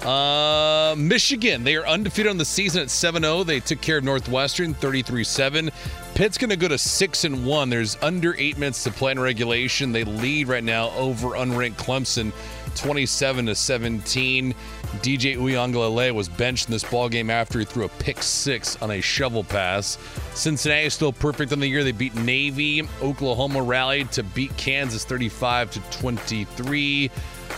Uh, 0.06 0.96
Michigan, 0.98 1.64
they 1.66 1.76
are 1.76 1.86
undefeated 1.86 2.30
on 2.30 2.38
the 2.38 2.46
season 2.46 2.82
at 2.82 2.90
7 2.90 3.22
0. 3.22 3.44
They 3.44 3.60
took 3.60 3.82
care 3.82 3.98
of 3.98 4.06
Northwestern 4.06 4.74
33 4.74 5.26
7. 5.26 5.70
Pitt's 6.16 6.38
going 6.38 6.50
to 6.50 6.56
go 6.56 6.70
to 6.70 6.78
6 6.78 7.24
and 7.26 7.46
1. 7.46 7.70
There's 7.70 7.98
under 8.02 8.34
eight 8.38 8.58
minutes 8.58 8.84
to 8.86 8.92
play 8.92 9.12
in 9.12 9.20
regulation. 9.20 9.92
They 9.92 10.06
lead 10.06 10.48
right 10.48 10.64
now 10.64 10.92
over 10.92 11.30
unranked 11.32 11.76
Clemson 11.76 12.32
27 12.76 13.48
to 13.48 13.56
17. 13.56 14.54
DJ 15.02 15.38
Uiagalelei 15.38 16.14
was 16.14 16.28
benched 16.28 16.68
in 16.68 16.72
this 16.72 16.84
ball 16.84 17.10
game 17.10 17.30
after 17.30 17.60
he 17.60 17.66
threw 17.66 17.86
a 17.86 17.90
pick 17.90 18.24
six 18.24 18.82
on 18.82 18.92
a 18.92 19.02
shovel 19.02 19.44
pass. 19.44 19.98
Cincinnati 20.34 20.86
is 20.88 20.94
still 20.94 21.14
perfect 21.14 21.52
on 21.52 21.60
the 21.60 21.68
year. 21.68 21.84
They 21.84 21.92
beat 21.92 22.16
Navy. 22.16 22.88
Oklahoma 23.02 23.62
rallied 23.62 24.12
to 24.14 24.24
beat 24.24 24.56
Kansas 24.58 25.06
35 25.06 25.72
to 25.72 25.80
23. 26.00 27.12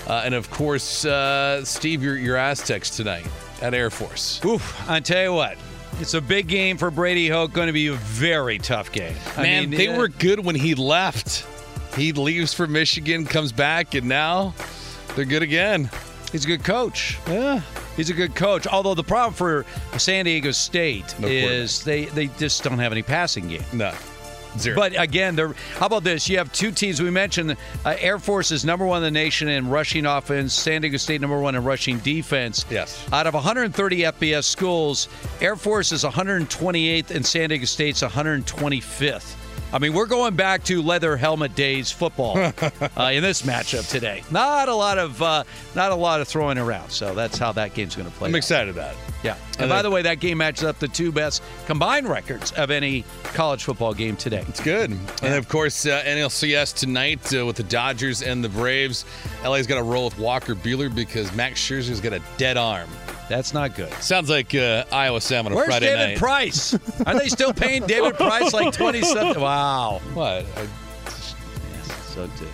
Uh, 0.08 0.22
and 0.26 0.34
of 0.34 0.50
course, 0.52 1.06
uh, 1.06 1.64
Steve, 1.64 2.04
your, 2.04 2.18
your 2.18 2.36
Aztecs 2.36 2.90
tonight 2.90 3.26
at 3.62 3.74
Air 3.74 3.90
Force. 3.90 4.44
Oof, 4.46 4.90
I 4.90 5.00
tell 5.00 5.24
you 5.24 5.34
what, 5.34 5.58
it's 6.00 6.16
a 6.16 6.22
big 6.22 6.48
game 6.48 6.78
for 6.78 6.92
Brady 6.92 7.30
Hoke. 7.30 7.54
Going 7.54 7.68
to 7.68 7.74
be 7.74 7.88
a 7.88 7.94
very 7.94 8.58
tough 8.58 8.92
game. 8.92 9.16
I 9.38 9.44
Man, 9.44 9.70
mean, 9.70 9.78
they 9.78 9.88
uh, 9.88 9.98
were 9.98 10.08
good 10.08 10.44
when 10.44 10.56
he 10.56 10.76
left. 10.76 11.46
He 11.96 12.14
leaves 12.14 12.54
for 12.54 12.68
Michigan, 12.68 13.26
comes 13.26 13.52
back, 13.52 13.96
and 13.96 14.08
now 14.08 14.54
they're 15.16 15.26
good 15.26 15.44
again. 15.44 15.90
He's 16.32 16.46
a 16.46 16.48
good 16.48 16.64
coach. 16.64 17.18
Yeah. 17.28 17.62
He's 17.98 18.10
a 18.10 18.14
good 18.14 18.36
coach. 18.36 18.66
Although 18.66 18.96
the 18.96 19.04
problem 19.04 19.34
for 19.34 19.66
San 19.98 20.26
Diego 20.26 20.52
State 20.52 21.14
No 21.20 21.28
is 21.28 21.84
they, 21.84 22.06
they 22.06 22.28
just 22.28 22.64
don't 22.64 22.80
have 22.80 22.92
any 22.94 23.02
passing 23.02 23.50
game. 23.50 23.64
No. 23.74 23.94
Zero. 24.58 24.76
But 24.76 25.00
again, 25.00 25.36
they're, 25.36 25.54
how 25.78 25.86
about 25.86 26.04
this? 26.04 26.28
You 26.28 26.38
have 26.38 26.52
two 26.52 26.72
teams. 26.72 27.02
We 27.02 27.10
mentioned 27.10 27.56
uh, 27.86 27.96
Air 28.00 28.20
Force 28.20 28.52
is 28.52 28.66
number 28.66 28.86
one 28.86 28.98
in 28.98 29.04
the 29.04 29.12
nation 29.20 29.48
in 29.48 29.70
rushing 29.70 30.06
offense. 30.06 30.54
San 30.54 30.82
Diego 30.82 30.98
State 30.98 31.22
number 31.22 31.40
one 31.40 31.56
in 31.56 31.64
rushing 31.64 32.00
defense. 32.00 32.66
Yes. 32.70 33.06
Out 33.14 33.28
of 33.28 33.34
130 33.34 33.98
FBS 33.98 34.44
schools, 34.44 35.08
Air 35.40 35.56
Force 35.56 35.92
is 35.92 36.04
128th 36.04 37.12
and 37.12 37.26
San 37.26 37.50
Diego 37.50 37.66
State's 37.66 38.02
125th. 38.02 39.36
I 39.74 39.80
mean, 39.80 39.94
we're 39.94 40.06
going 40.06 40.36
back 40.36 40.64
to 40.66 40.82
leather 40.82 41.16
helmet 41.16 41.56
days 41.56 41.92
football 41.92 42.38
uh, 42.98 43.12
in 43.14 43.24
this 43.24 43.44
matchup 43.44 43.90
today. 43.90 44.24
Not 44.30 44.68
a 44.68 44.76
lot 44.76 44.98
of 44.98 45.22
uh, 45.22 45.44
not 45.76 45.92
a 45.92 45.96
lot 45.96 46.20
of 46.20 46.28
throwing 46.28 46.58
around. 46.58 46.90
So 46.90 47.16
that's 47.16 47.38
how 47.38 47.52
that 47.54 47.74
game's 47.74 47.96
going 47.96 48.10
to 48.10 48.16
play. 48.18 48.28
I'm 48.30 48.36
out. 48.36 48.40
excited 48.40 48.70
about 48.70 48.92
it. 48.94 48.98
Yeah. 49.24 49.38
And, 49.54 49.62
And 49.62 49.70
by 49.70 49.82
the 49.82 49.92
way, 49.92 50.02
that 50.02 50.20
game 50.20 50.40
matches 50.40 50.64
up 50.64 50.80
the 50.80 50.88
two 50.88 51.12
best 51.12 51.42
combined 51.68 52.10
records 52.10 52.52
of 52.54 52.72
any 52.72 53.06
college 53.24 53.64
football 53.64 53.94
game 53.94 54.18
today. 54.18 54.44
It's 54.48 54.60
good. 54.60 54.92
And 55.22 55.34
of 55.36 55.48
course, 55.48 55.86
uh, 55.86 56.02
NLCS 56.04 56.76
tonight 56.76 57.34
uh, 57.34 57.46
with 57.46 57.56
the 57.56 57.64
Dodgers 57.64 58.24
and 58.24 58.44
the 58.44 58.50
Braves. 58.50 59.06
LA's 59.46 59.68
got 59.68 59.76
to 59.76 59.84
roll 59.84 60.06
with 60.06 60.18
Walker 60.18 60.56
Buehler 60.56 60.94
because 60.94 61.34
Max 61.34 61.62
Scherzer's 61.62 62.02
got 62.02 62.14
a 62.14 62.22
dead 62.38 62.58
arm. 62.58 62.90
That's 63.32 63.54
not 63.54 63.76
good. 63.76 63.92
Sounds 63.94 64.30
like 64.30 64.54
uh, 64.54 64.84
Iowa 64.92 65.22
Sam 65.22 65.46
on 65.46 65.54
a 65.54 65.56
Where's 65.56 65.68
Friday 65.68 65.86
David 65.88 66.08
night. 66.10 66.18
Price? 66.18 66.74
Are 67.06 67.18
they 67.18 67.30
still 67.30 67.54
paying 67.54 67.88
David 67.88 68.16
Price 68.16 68.54
like 68.54 68.74
twenty 68.74 69.02
something? 69.02 69.42
Wow. 69.42 70.02
What? 70.14 70.46
Yes, 70.56 71.36
So 72.14 72.28
good. 72.40 72.48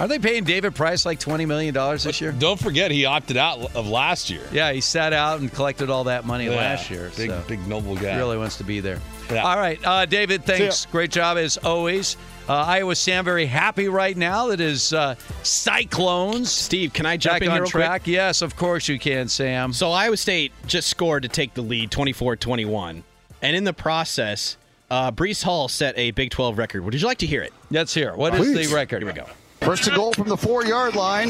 Are 0.00 0.08
they 0.08 0.18
paying 0.18 0.42
David 0.44 0.74
Price 0.74 1.06
like 1.06 1.18
twenty 1.20 1.46
million 1.46 1.72
dollars 1.72 2.04
this 2.04 2.20
year? 2.20 2.32
Don't 2.32 2.58
forget 2.60 2.90
he 2.90 3.04
opted 3.04 3.36
out 3.36 3.74
of 3.76 3.88
last 3.88 4.28
year. 4.28 4.42
Yeah, 4.52 4.72
he 4.72 4.80
sat 4.80 5.12
out 5.12 5.40
and 5.40 5.52
collected 5.52 5.88
all 5.88 6.04
that 6.04 6.24
money 6.24 6.46
Yeah, 6.46 6.56
last 6.56 6.90
year. 6.90 7.10
Big, 7.16 7.30
so 7.30 7.42
big 7.48 7.66
noble 7.66 7.96
guy. 7.96 8.16
really 8.16 8.36
wants 8.36 8.56
to 8.58 8.64
be 8.64 8.80
there. 8.80 9.00
Yeah. 9.30 9.42
All 9.44 9.56
right, 9.56 9.78
uh, 9.86 10.04
David. 10.04 10.44
Thanks. 10.44 10.86
Great 10.86 11.10
job 11.12 11.38
as 11.38 11.56
always. 11.58 12.16
Uh, 12.48 12.52
Iowa 12.52 12.94
Sam 12.94 13.24
very 13.24 13.46
happy 13.46 13.88
right 13.88 14.16
now 14.16 14.48
that 14.48 14.58
his 14.58 14.92
uh, 14.92 15.14
Cyclones. 15.42 16.50
Steve, 16.50 16.92
can 16.92 17.06
I 17.06 17.16
jump 17.16 17.36
back 17.36 17.42
in 17.42 17.48
on 17.48 17.54
here 17.54 17.62
real 17.62 17.70
track? 17.70 18.02
quick? 18.02 18.12
Yes, 18.14 18.42
of 18.42 18.54
course 18.56 18.86
you 18.86 18.98
can, 18.98 19.28
Sam. 19.28 19.72
So 19.72 19.90
Iowa 19.92 20.16
State 20.16 20.52
just 20.66 20.88
scored 20.88 21.22
to 21.22 21.28
take 21.28 21.54
the 21.54 21.62
lead 21.62 21.90
24-21. 21.90 23.02
And 23.40 23.56
in 23.56 23.64
the 23.64 23.72
process, 23.72 24.58
uh, 24.90 25.10
Breece 25.10 25.42
Hall 25.42 25.68
set 25.68 25.96
a 25.98 26.10
Big 26.10 26.30
12 26.30 26.58
record. 26.58 26.84
Would 26.84 26.94
you 26.94 27.06
like 27.06 27.18
to 27.18 27.26
hear 27.26 27.42
it? 27.42 27.52
Let's 27.70 27.94
hear. 27.94 28.14
What 28.14 28.34
is 28.34 28.46
Please. 28.46 28.68
the 28.68 28.74
record? 28.76 29.02
Here 29.02 29.12
we 29.12 29.18
go. 29.18 29.26
First 29.60 29.86
and 29.86 29.96
goal 29.96 30.12
from 30.12 30.28
the 30.28 30.36
four 30.36 30.66
yard 30.66 30.94
line. 30.94 31.28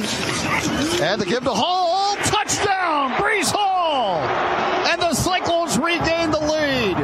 And 1.01 1.21
the 1.21 1.27
give 1.29 1.45
to 1.45 1.51
Hall. 1.51 2.17
Touchdown, 2.17 3.13
Breece 3.13 3.53
Hall. 3.55 4.19
And 4.89 5.01
the 5.01 5.15
Cyclones 5.15 5.79
regain 5.79 6.33
the 6.33 6.41
lead. 6.41 6.97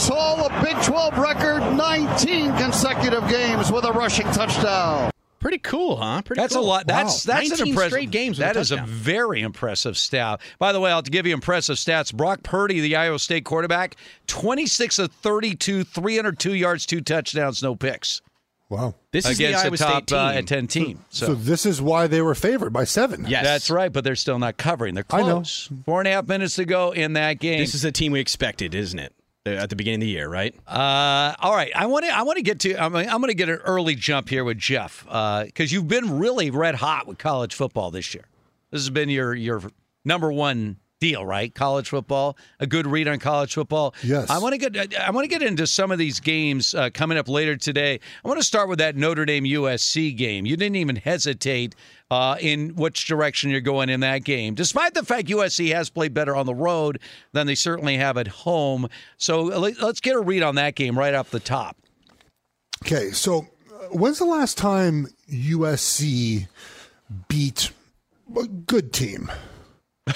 Breece 0.00 0.08
Hall, 0.08 0.46
a 0.46 0.64
Big 0.64 0.82
12 0.82 1.18
record, 1.18 1.60
19 1.76 2.56
consecutive 2.56 3.28
games 3.28 3.70
with 3.70 3.84
a 3.84 3.92
rushing 3.92 4.26
touchdown. 4.28 5.10
Pretty 5.40 5.58
cool, 5.58 5.96
huh? 5.96 6.22
Pretty 6.22 6.40
That's 6.40 6.54
cool. 6.54 6.64
a 6.64 6.66
lot. 6.66 6.86
That's 6.86 7.26
Wow. 7.26 7.34
that's 7.34 7.60
an 7.60 7.68
impressive. 7.68 7.90
straight 7.92 8.10
games 8.10 8.38
with 8.38 8.46
That 8.46 8.56
a 8.56 8.60
is 8.60 8.72
a 8.72 8.78
very 8.86 9.40
impressive 9.42 9.96
stat. 9.98 10.40
By 10.58 10.72
the 10.72 10.80
way, 10.80 10.90
I'll 10.90 11.02
give 11.02 11.26
you 11.26 11.34
impressive 11.34 11.76
stats. 11.76 12.14
Brock 12.14 12.42
Purdy, 12.42 12.80
the 12.80 12.96
Iowa 12.96 13.18
State 13.18 13.44
quarterback, 13.44 13.96
26 14.26 14.98
of 14.98 15.12
32, 15.12 15.84
302 15.84 16.54
yards, 16.54 16.84
two 16.86 17.00
touchdowns, 17.02 17.62
no 17.62 17.74
picks. 17.74 18.20
Wow. 18.70 18.94
This 19.12 19.26
is 19.28 19.36
the 19.38 19.46
against 19.46 19.64
Iowa 19.66 19.76
top 19.76 20.02
State 20.08 20.16
uh, 20.16 20.32
team. 20.32 20.46
10 20.46 20.66
team. 20.68 21.04
So, 21.10 21.26
So, 21.26 21.34
this 21.34 21.66
is 21.66 21.82
why 21.82 22.06
they 22.06 22.22
were 22.22 22.34
favored 22.34 22.72
by 22.72 22.84
seven. 22.84 23.26
Yes. 23.28 23.44
that's 23.44 23.70
right, 23.70 23.92
but 23.92 24.04
they're 24.04 24.16
still 24.16 24.38
not 24.38 24.56
covering. 24.56 24.94
They're 24.94 25.04
I 25.10 25.18
know. 25.22 25.24
close. 25.36 25.68
Four 25.84 26.00
and 26.00 26.08
a 26.08 26.12
half 26.12 26.26
minutes 26.28 26.54
to 26.56 26.64
go 26.64 26.90
in 26.92 27.14
that 27.14 27.38
game. 27.38 27.58
This 27.60 27.74
is 27.74 27.84
a 27.84 27.92
team 27.92 28.12
we 28.12 28.20
expected, 28.20 28.74
isn't 28.74 28.98
it? 28.98 29.12
Uh, 29.46 29.52
At 29.52 29.70
the 29.70 29.76
beginning 29.76 30.00
of 30.02 30.06
the 30.06 30.08
year, 30.12 30.28
right? 30.28 30.54
Uh, 30.66 31.34
all 31.38 31.54
right, 31.56 31.72
I 31.74 31.86
want 31.86 32.04
to. 32.04 32.10
I 32.14 32.24
want 32.24 32.36
to 32.36 32.42
get 32.42 32.60
to. 32.60 32.76
I'm, 32.76 32.94
I'm 32.94 33.22
going 33.22 33.28
to 33.28 33.34
get 33.34 33.48
an 33.48 33.56
early 33.64 33.94
jump 33.94 34.28
here 34.28 34.44
with 34.44 34.58
Jeff 34.58 35.02
because 35.04 35.72
you've 35.72 35.88
been 35.88 36.18
really 36.18 36.50
red 36.50 36.74
hot 36.74 37.06
with 37.06 37.16
college 37.16 37.54
football 37.54 37.90
this 37.90 38.12
year. 38.12 38.24
This 38.70 38.82
has 38.82 38.90
been 38.90 39.08
your 39.08 39.34
your 39.34 39.62
number 40.04 40.30
one 40.30 40.76
deal, 41.00 41.24
right? 41.24 41.54
College 41.54 41.88
football, 41.88 42.36
a 42.58 42.66
good 42.66 42.86
read 42.86 43.08
on 43.08 43.18
college 43.18 43.54
football. 43.54 43.94
Yes. 44.04 44.28
I 44.28 44.36
want 44.40 44.60
to 44.60 44.68
get. 44.70 44.94
I 45.00 45.10
want 45.10 45.24
to 45.24 45.28
get 45.28 45.40
into 45.42 45.66
some 45.66 45.90
of 45.90 45.96
these 45.98 46.20
games 46.20 46.74
uh, 46.74 46.90
coming 46.92 47.16
up 47.16 47.26
later 47.26 47.56
today. 47.56 47.98
I 48.22 48.28
want 48.28 48.38
to 48.40 48.46
start 48.46 48.68
with 48.68 48.78
that 48.80 48.94
Notre 48.94 49.24
Dame 49.24 49.44
USC 49.44 50.14
game. 50.14 50.44
You 50.44 50.58
didn't 50.58 50.76
even 50.76 50.96
hesitate 50.96 51.74
uh, 52.10 52.36
in 52.40 52.74
which 52.74 53.06
direction 53.06 53.50
you're 53.50 53.60
going 53.60 53.88
in 53.88 54.00
that 54.00 54.24
game, 54.24 54.54
despite 54.54 54.94
the 54.94 55.04
fact 55.04 55.28
USC 55.28 55.72
has 55.72 55.90
played 55.90 56.12
better 56.12 56.34
on 56.34 56.46
the 56.46 56.54
road 56.54 56.98
than 57.32 57.46
they 57.46 57.54
certainly 57.54 57.96
have 57.96 58.16
at 58.16 58.26
home. 58.28 58.88
So 59.16 59.42
let- 59.42 59.80
let's 59.80 60.00
get 60.00 60.16
a 60.16 60.20
read 60.20 60.42
on 60.42 60.56
that 60.56 60.74
game 60.74 60.98
right 60.98 61.14
off 61.14 61.30
the 61.30 61.40
top. 61.40 61.76
Okay, 62.84 63.10
so 63.10 63.46
uh, 63.72 63.86
when's 63.90 64.18
the 64.18 64.24
last 64.24 64.56
time 64.58 65.06
USC 65.30 66.48
beat 67.28 67.70
a 68.36 68.46
good 68.46 68.92
team? 68.92 69.30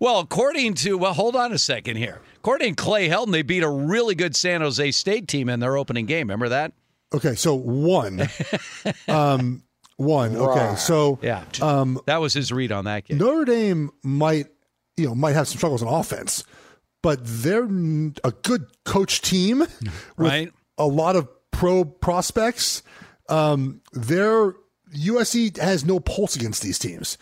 Well, 0.00 0.20
according 0.20 0.74
to 0.74 0.96
well, 0.98 1.12
hold 1.12 1.36
on 1.36 1.52
a 1.52 1.58
second 1.58 1.96
here. 1.96 2.20
According 2.36 2.74
to 2.74 2.82
Clay 2.82 3.08
Helton, 3.08 3.32
they 3.32 3.42
beat 3.42 3.62
a 3.62 3.68
really 3.68 4.14
good 4.14 4.34
San 4.34 4.62
Jose 4.62 4.90
State 4.92 5.28
team 5.28 5.48
in 5.48 5.60
their 5.60 5.76
opening 5.76 6.06
game. 6.06 6.26
Remember 6.28 6.48
that? 6.48 6.72
Okay, 7.14 7.34
so 7.34 7.54
one. 7.54 8.28
um, 9.08 9.62
one. 10.00 10.34
Okay, 10.36 10.74
so 10.76 11.18
Yeah. 11.22 11.44
um, 11.60 12.00
that 12.06 12.20
was 12.20 12.32
his 12.32 12.50
read 12.52 12.72
on 12.72 12.84
that 12.86 13.04
game. 13.04 13.18
Notre 13.18 13.44
Dame 13.44 13.90
might, 14.02 14.46
you 14.96 15.06
know, 15.06 15.14
might 15.14 15.32
have 15.34 15.46
some 15.48 15.58
struggles 15.58 15.82
on 15.82 15.88
offense, 15.92 16.42
but 17.02 17.20
they're 17.22 17.64
n- 17.64 18.14
a 18.24 18.30
good 18.32 18.66
coach 18.84 19.20
team, 19.20 19.58
with 19.80 19.92
Right. 20.16 20.52
A 20.78 20.86
lot 20.86 21.16
of 21.16 21.28
pro 21.50 21.84
prospects. 21.84 22.82
Um, 23.28 23.80
their 23.92 24.54
USC 24.96 25.56
has 25.58 25.84
no 25.84 26.00
pulse 26.00 26.34
against 26.36 26.62
these 26.62 26.78
teams. 26.78 27.18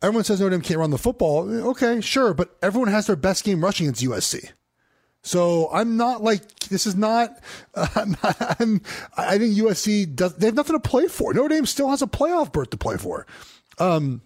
Everyone 0.00 0.24
says 0.24 0.40
Notre 0.40 0.50
Dame 0.56 0.62
can't 0.62 0.78
run 0.80 0.90
the 0.90 0.98
football. 0.98 1.48
Okay, 1.70 2.00
sure, 2.00 2.32
but 2.34 2.56
everyone 2.62 2.88
has 2.90 3.06
their 3.06 3.16
best 3.16 3.44
game 3.44 3.62
rushing 3.62 3.86
against 3.86 4.02
USC. 4.02 4.50
So 5.22 5.70
I'm 5.72 5.96
not 5.96 6.22
like 6.22 6.42
this 6.68 6.86
is 6.86 6.96
not. 6.96 7.38
Uh, 7.74 7.86
I'm, 7.94 8.10
not- 8.22 8.60
I'm, 8.60 8.80
I 9.16 9.38
think 9.38 9.56
USC 9.56 10.14
does. 10.14 10.34
They 10.36 10.46
have 10.46 10.54
nothing 10.54 10.74
to 10.74 10.80
play 10.88 11.06
for. 11.06 11.32
Notre 11.32 11.48
Dame 11.48 11.66
still 11.66 11.90
has 11.90 12.02
a 12.02 12.06
playoff 12.06 12.52
berth 12.52 12.70
to 12.70 12.76
play 12.76 12.96
for. 12.96 13.26
Um, 13.78 14.22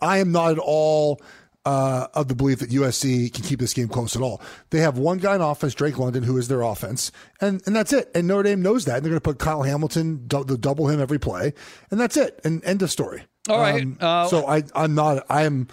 I 0.00 0.18
am 0.18 0.32
not 0.32 0.52
at 0.52 0.58
all 0.58 1.20
uh, 1.66 2.06
of 2.14 2.28
the 2.28 2.34
belief 2.34 2.60
that 2.60 2.70
USC 2.70 3.32
can 3.34 3.44
keep 3.44 3.58
this 3.60 3.74
game 3.74 3.88
close 3.88 4.16
at 4.16 4.22
all. 4.22 4.40
They 4.70 4.80
have 4.80 4.96
one 4.96 5.18
guy 5.18 5.34
in 5.34 5.40
offense, 5.42 5.74
Drake 5.74 5.98
London, 5.98 6.22
who 6.22 6.38
is 6.38 6.48
their 6.48 6.62
offense, 6.62 7.12
and 7.40 7.60
and 7.66 7.76
that's 7.76 7.92
it. 7.92 8.10
And 8.14 8.26
Notre 8.26 8.44
Dame 8.44 8.62
knows 8.62 8.86
that. 8.86 8.96
And 8.96 9.04
they're 9.04 9.10
going 9.10 9.20
to 9.20 9.28
put 9.28 9.38
Kyle 9.38 9.62
Hamilton, 9.62 10.26
they'll 10.26 10.44
double 10.44 10.88
him 10.88 11.00
every 11.00 11.18
play, 11.18 11.52
and 11.90 12.00
that's 12.00 12.16
it. 12.16 12.40
And 12.44 12.64
end 12.64 12.80
of 12.82 12.90
story. 12.90 13.24
All 13.48 13.60
right, 13.60 13.82
Um, 13.82 13.98
uh, 14.00 14.26
so 14.28 14.46
I 14.46 14.62
I'm 14.74 14.94
not. 14.94 15.24
I 15.28 15.42
am. 15.42 15.68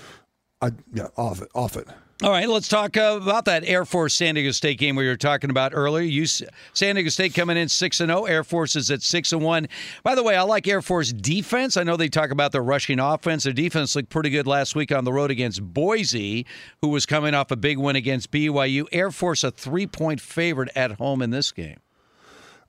I 0.62 0.72
yeah 0.94 1.08
off 1.16 1.42
it 1.42 1.50
off 1.56 1.78
it. 1.78 1.88
All 2.24 2.32
right, 2.32 2.50
let's 2.50 2.68
talk 2.68 2.98
uh, 2.98 3.20
about 3.22 3.46
that 3.46 3.64
Air 3.64 3.86
Force 3.86 4.16
San 4.16 4.34
Diego 4.34 4.50
State 4.50 4.80
game 4.80 4.96
we 4.96 5.06
were 5.06 5.18
talking 5.18 5.52
about 5.52 5.74
earlier. 5.76 6.04
You 6.04 6.26
San 6.26 6.96
Diego 6.96 7.10
State 7.10 7.36
coming 7.36 7.58
in 7.58 7.70
six 7.70 8.00
and 8.00 8.10
zero. 8.10 8.26
Air 8.26 8.44
Force 8.44 8.76
is 8.76 8.90
at 8.90 9.04
six 9.04 9.34
and 9.34 9.44
one. 9.44 9.68
By 10.02 10.16
the 10.16 10.24
way, 10.24 10.36
I 10.36 10.42
like 10.42 10.68
Air 10.68 10.82
Force 10.82 11.14
defense. 11.14 11.78
I 11.78 11.84
know 11.84 11.96
they 11.96 12.10
talk 12.10 12.32
about 12.32 12.54
their 12.54 12.64
rushing 12.64 13.00
offense. 13.00 13.44
Their 13.44 13.54
defense 13.54 13.96
looked 13.96 14.10
pretty 14.10 14.32
good 14.32 14.48
last 14.48 14.74
week 14.74 14.92
on 14.92 15.04
the 15.04 15.14
road 15.14 15.30
against 15.30 15.62
Boise, 15.62 16.48
who 16.82 16.88
was 16.88 17.06
coming 17.06 17.36
off 17.36 17.52
a 17.52 17.56
big 17.56 17.78
win 17.78 17.96
against 17.96 18.32
BYU. 18.32 18.88
Air 18.92 19.12
Force 19.12 19.44
a 19.44 19.52
three 19.52 19.86
point 19.86 20.20
favorite 20.20 20.70
at 20.76 20.94
home 20.94 21.22
in 21.22 21.30
this 21.30 21.52
game. 21.52 21.78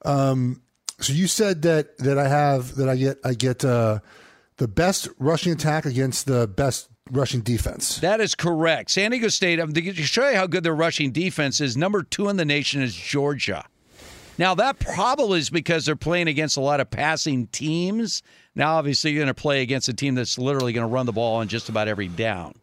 Um, 0.05 0.61
so 1.01 1.15
you 1.15 1.27
said 1.27 1.63
that 1.63 1.97
that 1.99 2.19
I 2.19 2.29
have 2.29 2.75
that 2.75 2.91
I 2.91 2.97
get 2.97 3.19
I 3.25 3.33
get 3.33 3.65
uh, 3.65 4.01
the 4.59 4.69
best 4.69 5.09
rushing 5.19 5.55
attack 5.55 5.87
against 5.87 6.27
the 6.27 6.47
best 6.47 6.91
rushing 7.11 7.41
defense. 7.41 7.99
That 7.99 8.21
is 8.21 8.35
correct. 8.35 8.91
San 8.91 9.11
Diego 9.11 9.29
State, 9.29 9.61
um, 9.61 9.73
to 9.73 9.93
show 9.95 10.29
you 10.29 10.37
how 10.37 10.47
good 10.47 10.65
their 10.65 10.75
rushing 10.75 11.11
defense 11.13 11.61
is, 11.61 11.77
number 11.77 12.03
two 12.03 12.29
in 12.29 12.37
the 12.37 12.45
nation 12.45 12.83
is 12.83 12.95
Georgia. 12.95 13.65
Now, 14.39 14.55
that 14.55 14.79
probably 14.79 15.41
is 15.41 15.51
because 15.51 15.85
they're 15.87 15.97
playing 15.97 16.29
against 16.29 16.57
a 16.57 16.61
lot 16.61 16.79
of 16.81 16.91
passing 16.91 17.49
teams. 17.49 18.23
Now, 18.55 18.77
obviously, 18.77 19.11
you're 19.11 19.19
going 19.25 19.27
to 19.27 19.35
play 19.35 19.63
against 19.63 19.89
a 19.89 19.95
team 19.95 20.15
that's 20.15 20.39
literally 20.39 20.73
going 20.73 20.87
to 20.87 20.93
run 20.93 21.07
the 21.07 21.13
ball 21.13 21.37
on 21.37 21.49
just 21.49 21.69
about 21.69 21.89
every 21.89 22.07
down. 22.09 22.55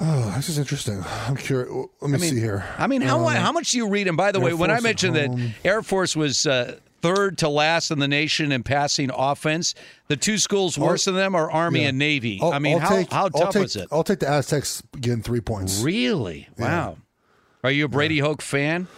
Oh, 0.00 0.32
this 0.36 0.48
is 0.48 0.58
interesting. 0.58 1.02
I'm 1.26 1.36
curious. 1.36 1.70
Let 2.00 2.10
me 2.10 2.16
I 2.18 2.20
mean- 2.20 2.30
see 2.34 2.40
here. 2.40 2.64
I 2.78 2.86
mean, 2.88 3.00
how, 3.00 3.24
Uh, 3.26 3.30
how 3.30 3.52
much 3.52 3.70
do 3.70 3.78
you 3.78 3.88
read? 3.88 4.06
And 4.08 4.16
by 4.16 4.32
the 4.32 4.38
Air 4.40 4.44
way, 4.46 4.54
when 4.54 4.70
I 4.70 4.80
mentioned 4.80 5.16
that. 5.16 5.54
Air 5.64 5.82
Force 5.82 6.14
was 6.16 6.46
uh, 6.46 6.78
third 7.04 7.36
to 7.38 7.48
last 7.48 7.90
in 7.90 7.98
the 7.98 8.08
nation 8.08 8.50
in 8.50 8.62
passing 8.62 9.10
offense, 9.14 9.74
the 10.08 10.16
two 10.16 10.38
schools 10.38 10.78
worse 10.78 11.04
than 11.04 11.14
them 11.14 11.34
are 11.34 11.50
Army 11.50 11.82
Yeah. 11.82 11.88
and 11.88 11.98
Navy. 11.98 12.38
I'll- 12.42 12.52
I 12.52 12.58
mean, 12.58 12.74
I'll 12.74 12.80
how, 12.80 12.96
take- 12.96 13.12
how 13.12 13.28
tough 13.28 13.52
take- 13.52 13.62
was 13.62 13.76
it? 13.76 13.88
I'll 13.92 14.04
take 14.04 14.20
the 14.20 14.28
Aztecs 14.28 14.82
getting 15.00 15.22
three 15.22 15.40
points. 15.40 15.80
Really? 15.80 16.48
Wow. 16.58 16.96
Are 17.62 17.70
you 17.70 17.84
a 17.84 17.88
Brady 17.88 18.18
Hoke 18.20 18.40
fan? 18.42 18.88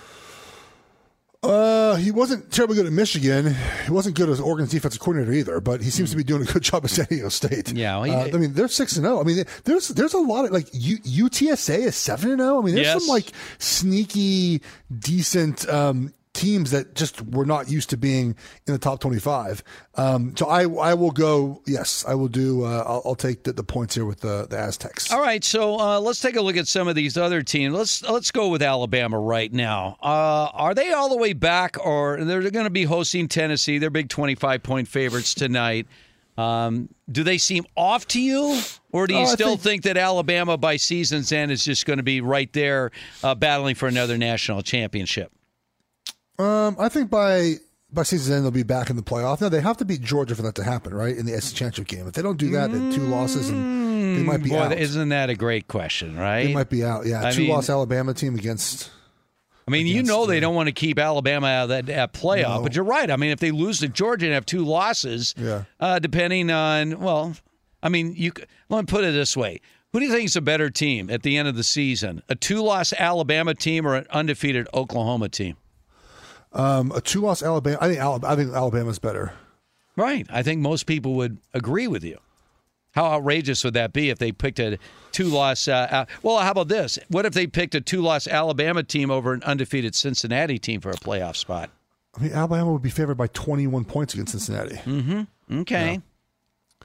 Uh, 1.43 1.95
he 1.97 2.11
wasn't 2.11 2.51
terribly 2.51 2.74
good 2.74 2.87
at 2.87 2.93
Michigan. 2.93 3.55
He 3.85 3.91
wasn't 3.93 4.16
good 4.16 4.28
as 4.28 4.41
Oregon's 4.41 4.70
defensive 4.70 5.01
coordinator 5.01 5.33
either, 5.33 5.61
but 5.61 5.81
he 5.81 5.91
seems 5.91 6.11
to 6.11 6.16
be 6.16 6.24
doing 6.24 6.43
a 6.43 6.45
good 6.45 6.62
job 6.62 6.85
at 6.85 6.91
San 6.91 7.07
Diego 7.07 7.28
State. 7.28 7.73
Yeah, 7.73 7.97
well, 7.99 8.05
he- 8.24 8.31
uh, 8.33 8.37
I 8.37 8.41
mean 8.41 8.55
they're 8.55 8.66
six 8.69 8.97
and 8.97 9.05
zero. 9.05 9.20
I 9.20 9.23
mean 9.24 9.45
there's 9.65 9.89
there's 9.89 10.15
a 10.15 10.19
lot 10.19 10.45
of 10.47 10.51
like 10.51 10.66
U, 10.73 10.99
UTSA 10.99 11.78
is 11.78 11.95
seven 11.95 12.31
and 12.33 12.41
zero. 12.41 12.61
I 12.61 12.65
mean 12.65 12.74
there's 12.74 12.87
Yes. 12.87 13.01
some 13.05 13.09
like 13.09 13.31
sneaky 13.59 14.61
decent 14.99 15.69
um, 15.69 16.12
teams 16.36 16.70
that 16.70 16.94
just 16.94 17.20
were 17.22 17.46
not 17.46 17.68
used 17.68 17.90
to 17.90 17.96
being 17.96 18.36
in 18.66 18.72
the 18.72 18.78
top 18.78 19.00
twenty 19.00 19.18
five. 19.18 19.64
Um, 19.96 20.36
so 20.36 20.46
I 20.46 20.62
I 20.90 20.94
will 20.94 21.10
go. 21.10 21.62
Yes, 21.66 22.04
I 22.06 22.14
will 22.14 22.28
do. 22.28 22.64
Uh, 22.64 22.84
I'll, 22.86 23.02
I'll 23.04 23.14
take 23.16 23.42
the, 23.42 23.52
the 23.52 23.64
points 23.64 23.94
here 23.94 24.04
with 24.04 24.20
the 24.20 24.46
the 24.48 24.58
Aztecs. 24.58 25.10
All 25.12 25.20
right, 25.20 25.42
so 25.42 25.80
uh, 25.80 25.98
let's 25.98 26.20
take 26.20 26.36
a 26.36 26.40
look 26.42 26.56
at 26.56 26.68
some 26.68 26.86
of 26.86 26.94
these 26.94 27.16
other 27.16 27.42
teams. 27.42 27.74
Let's 27.74 28.02
let's 28.02 28.30
go 28.30 28.48
with 28.48 28.62
Alabama 28.62 29.18
right 29.18 29.52
now. 29.52 29.96
Uh, 30.02 30.50
are 30.52 30.74
they 30.74 30.92
all 30.92 31.08
the 31.08 31.16
way 31.16 31.32
back, 31.32 31.76
or 31.84 32.22
they're 32.22 32.50
going 32.50 32.64
to 32.64 32.70
be 32.70 32.84
hosting 32.84 33.26
Tennessee? 33.26 33.78
They're 33.78 33.90
big 33.90 34.08
twenty-five 34.08 34.62
point 34.62 34.86
favorites 34.86 35.34
tonight. 35.34 35.86
Um, 36.38 36.90
do 37.10 37.22
they 37.22 37.38
seem 37.38 37.64
off 37.76 38.06
to 38.08 38.20
you, 38.20 38.60
or 38.92 39.06
do 39.06 39.14
you 39.14 39.20
Oh, 39.20 39.24
still 39.24 39.48
think- 39.56 39.62
think, 39.62 39.82
that 39.84 39.96
Alabama 39.96 40.58
by 40.58 40.76
season's 40.76 41.32
end 41.32 41.50
is 41.50 41.64
just 41.64 41.86
going 41.86 41.96
to 41.96 42.02
be 42.02 42.20
right 42.20 42.52
there 42.52 42.90
uh, 43.24 43.34
battling 43.34 43.74
for 43.74 43.88
another 43.88 44.18
national 44.18 44.60
championship? 44.60 45.32
Um, 46.38 46.76
I 46.78 46.88
think 46.88 47.10
by 47.10 47.54
by 47.92 48.02
season's 48.02 48.30
end 48.36 48.44
they'll 48.44 48.50
be 48.50 48.62
back 48.62 48.90
in 48.90 48.96
the 48.96 49.02
playoff. 49.02 49.40
Now 49.40 49.48
they 49.48 49.60
have 49.60 49.76
to 49.78 49.84
beat 49.84 50.02
Georgia 50.02 50.34
for 50.34 50.42
that 50.42 50.54
to 50.56 50.64
happen, 50.64 50.92
right? 50.92 51.16
In 51.16 51.24
the 51.26 51.40
SEC 51.40 51.54
championship 51.56 51.86
game. 51.86 52.06
If 52.06 52.14
they 52.14 52.22
don't 52.22 52.36
do 52.36 52.50
that, 52.50 52.70
have 52.70 52.94
two 52.94 53.02
losses 53.04 53.48
and 53.48 54.18
they 54.18 54.22
might 54.22 54.42
be 54.42 54.50
Boy, 54.50 54.58
out. 54.58 54.72
isn't 54.72 55.08
that 55.10 55.30
a 55.30 55.34
great 55.34 55.68
question, 55.68 56.16
right? 56.16 56.44
They 56.46 56.52
might 56.52 56.68
be 56.70 56.84
out. 56.84 57.06
Yeah, 57.06 57.24
I 57.26 57.30
two 57.32 57.42
mean- 57.42 57.50
loss 57.50 57.70
Alabama 57.70 58.12
team 58.14 58.34
against. 58.34 58.90
I 59.68 59.72
mean, 59.72 59.88
you 59.88 60.04
know 60.04 60.26
they 60.26 60.38
don't 60.38 60.54
want 60.54 60.68
to 60.68 60.72
keep 60.72 60.96
Alabama 60.96 61.48
out 61.48 61.62
of 61.64 61.68
that, 61.70 61.86
that 61.86 62.12
playoff, 62.12 62.58
No. 62.58 62.62
but 62.62 62.76
you're 62.76 62.84
right. 62.84 63.10
I 63.10 63.16
mean, 63.16 63.30
if 63.32 63.40
they 63.40 63.50
lose 63.50 63.80
to 63.80 63.88
Georgia 63.88 64.26
and 64.26 64.34
have 64.34 64.46
two 64.46 64.64
losses, 64.64 65.34
Yeah. 65.36 65.64
uh, 65.80 65.98
depending 65.98 66.50
on 66.52 67.00
well, 67.00 67.34
I 67.82 67.88
mean, 67.88 68.14
you 68.16 68.30
let 68.68 68.82
me 68.82 68.86
put 68.86 69.02
it 69.04 69.12
this 69.12 69.36
way: 69.36 69.60
Who 69.92 69.98
do 70.00 70.06
you 70.06 70.12
think 70.12 70.26
is 70.26 70.36
a 70.36 70.40
better 70.40 70.70
team 70.70 71.10
at 71.10 71.22
the 71.24 71.36
end 71.36 71.48
of 71.48 71.56
the 71.56 71.64
season? 71.64 72.22
A 72.28 72.36
two-loss 72.36 72.92
Alabama 72.92 73.54
team 73.54 73.86
or 73.86 73.96
an 73.96 74.06
undefeated 74.10 74.68
Oklahoma 74.72 75.28
team? 75.30 75.56
Um, 76.57 76.91
a 76.93 77.01
two-loss 77.01 77.43
Alabama. 77.43 77.78
I 77.81 77.89
think 77.89 78.01
Alabama, 78.01 78.33
I 78.33 78.37
think 78.37 78.53
Alabama's 78.55 78.99
better. 78.99 79.33
Right. 79.95 80.27
I 80.31 80.43
think 80.43 80.61
most 80.61 80.87
people 80.87 81.15
would 81.15 81.39
agree 81.55 81.87
with 81.87 82.03
you. 82.03 82.19
How 82.93 83.05
outrageous 83.05 83.62
would 83.62 83.74
that 83.74 83.93
be 83.93 84.09
if 84.09 84.19
they 84.19 84.33
picked 84.33 84.59
a 84.59 84.78
two-loss? 85.12 85.69
Uh, 85.69 85.87
uh, 85.91 86.05
well, 86.23 86.39
how 86.39 86.51
about 86.53 86.69
this? 86.69 86.99
What 87.09 87.27
if 87.27 87.35
they 87.35 87.47
picked 87.47 87.74
a 87.74 87.81
two-loss 87.83 88.27
Alabama 88.27 88.83
team 88.83 89.11
over 89.11 89.35
an 89.35 89.43
undefeated 89.43 89.95
Cincinnati 89.95 90.59
team 90.59 90.81
for 90.81 90.91
a 90.91 90.95
playoff 90.95 91.37
spot? 91.37 91.69
I 92.16 92.23
mean, 92.23 92.33
Alabama 92.33 92.73
would 92.73 92.81
be 92.81 92.89
favored 92.89 93.16
by 93.16 93.27
21 93.27 93.85
points 93.85 94.15
against 94.15 94.33
Cincinnati. 94.33 94.77
Mm-hmm. 94.77 95.61
Okay. 95.61 96.01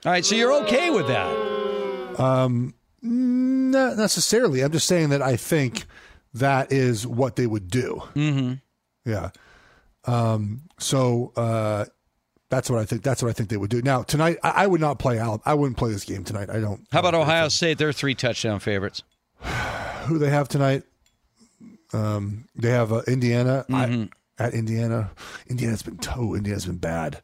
All 0.05 0.11
right. 0.11 0.25
So 0.25 0.35
you're 0.35 0.53
okay 0.63 0.89
with 0.89 1.07
that? 1.07 2.19
Um, 2.19 2.73
not 3.01 3.95
necessarily. 3.95 4.61
I'm 4.61 4.71
just 4.73 4.87
saying 4.87 5.09
that 5.09 5.21
I 5.21 5.37
think 5.37 5.85
that 6.33 6.73
is 6.73 7.07
what 7.07 7.37
they 7.37 7.47
would 7.47 7.69
do. 7.69 8.03
Mm-hmm. 8.15 8.53
Yeah. 9.09 9.29
Um, 10.05 10.61
so 10.79 11.31
uh, 11.35 11.85
that's 12.49 12.69
what 12.69 12.79
I 12.79 12.85
think. 12.85 13.03
That's 13.03 13.21
what 13.21 13.29
I 13.29 13.33
think 13.33 13.49
they 13.49 13.57
would 13.57 13.69
do. 13.69 13.81
Now 13.81 14.03
tonight, 14.03 14.37
I, 14.43 14.49
I 14.63 14.67
would 14.67 14.81
not 14.81 14.99
play 14.99 15.19
Al. 15.19 15.41
I 15.45 15.53
wouldn't 15.53 15.77
play 15.77 15.91
this 15.91 16.03
game 16.05 16.23
tonight. 16.23 16.49
I 16.49 16.59
don't. 16.59 16.85
How 16.91 16.99
about 16.99 17.15
Ohio 17.15 17.47
State? 17.49 17.77
They're 17.77 17.93
three 17.93 18.15
touchdown 18.15 18.59
favorites. 18.59 19.03
Who 20.05 20.17
they 20.17 20.29
have 20.29 20.47
tonight? 20.49 20.83
Um, 21.93 22.45
they 22.55 22.69
have 22.69 22.91
uh, 22.91 23.01
Indiana 23.07 23.65
Mm-hmm. 23.69 24.03
I, 24.03 24.45
at 24.45 24.53
Indiana. 24.53 25.11
Indiana's 25.49 25.83
been 25.83 25.97
toe. 25.97 26.33
Indiana's 26.33 26.65
been 26.65 26.77
bad. 26.77 27.21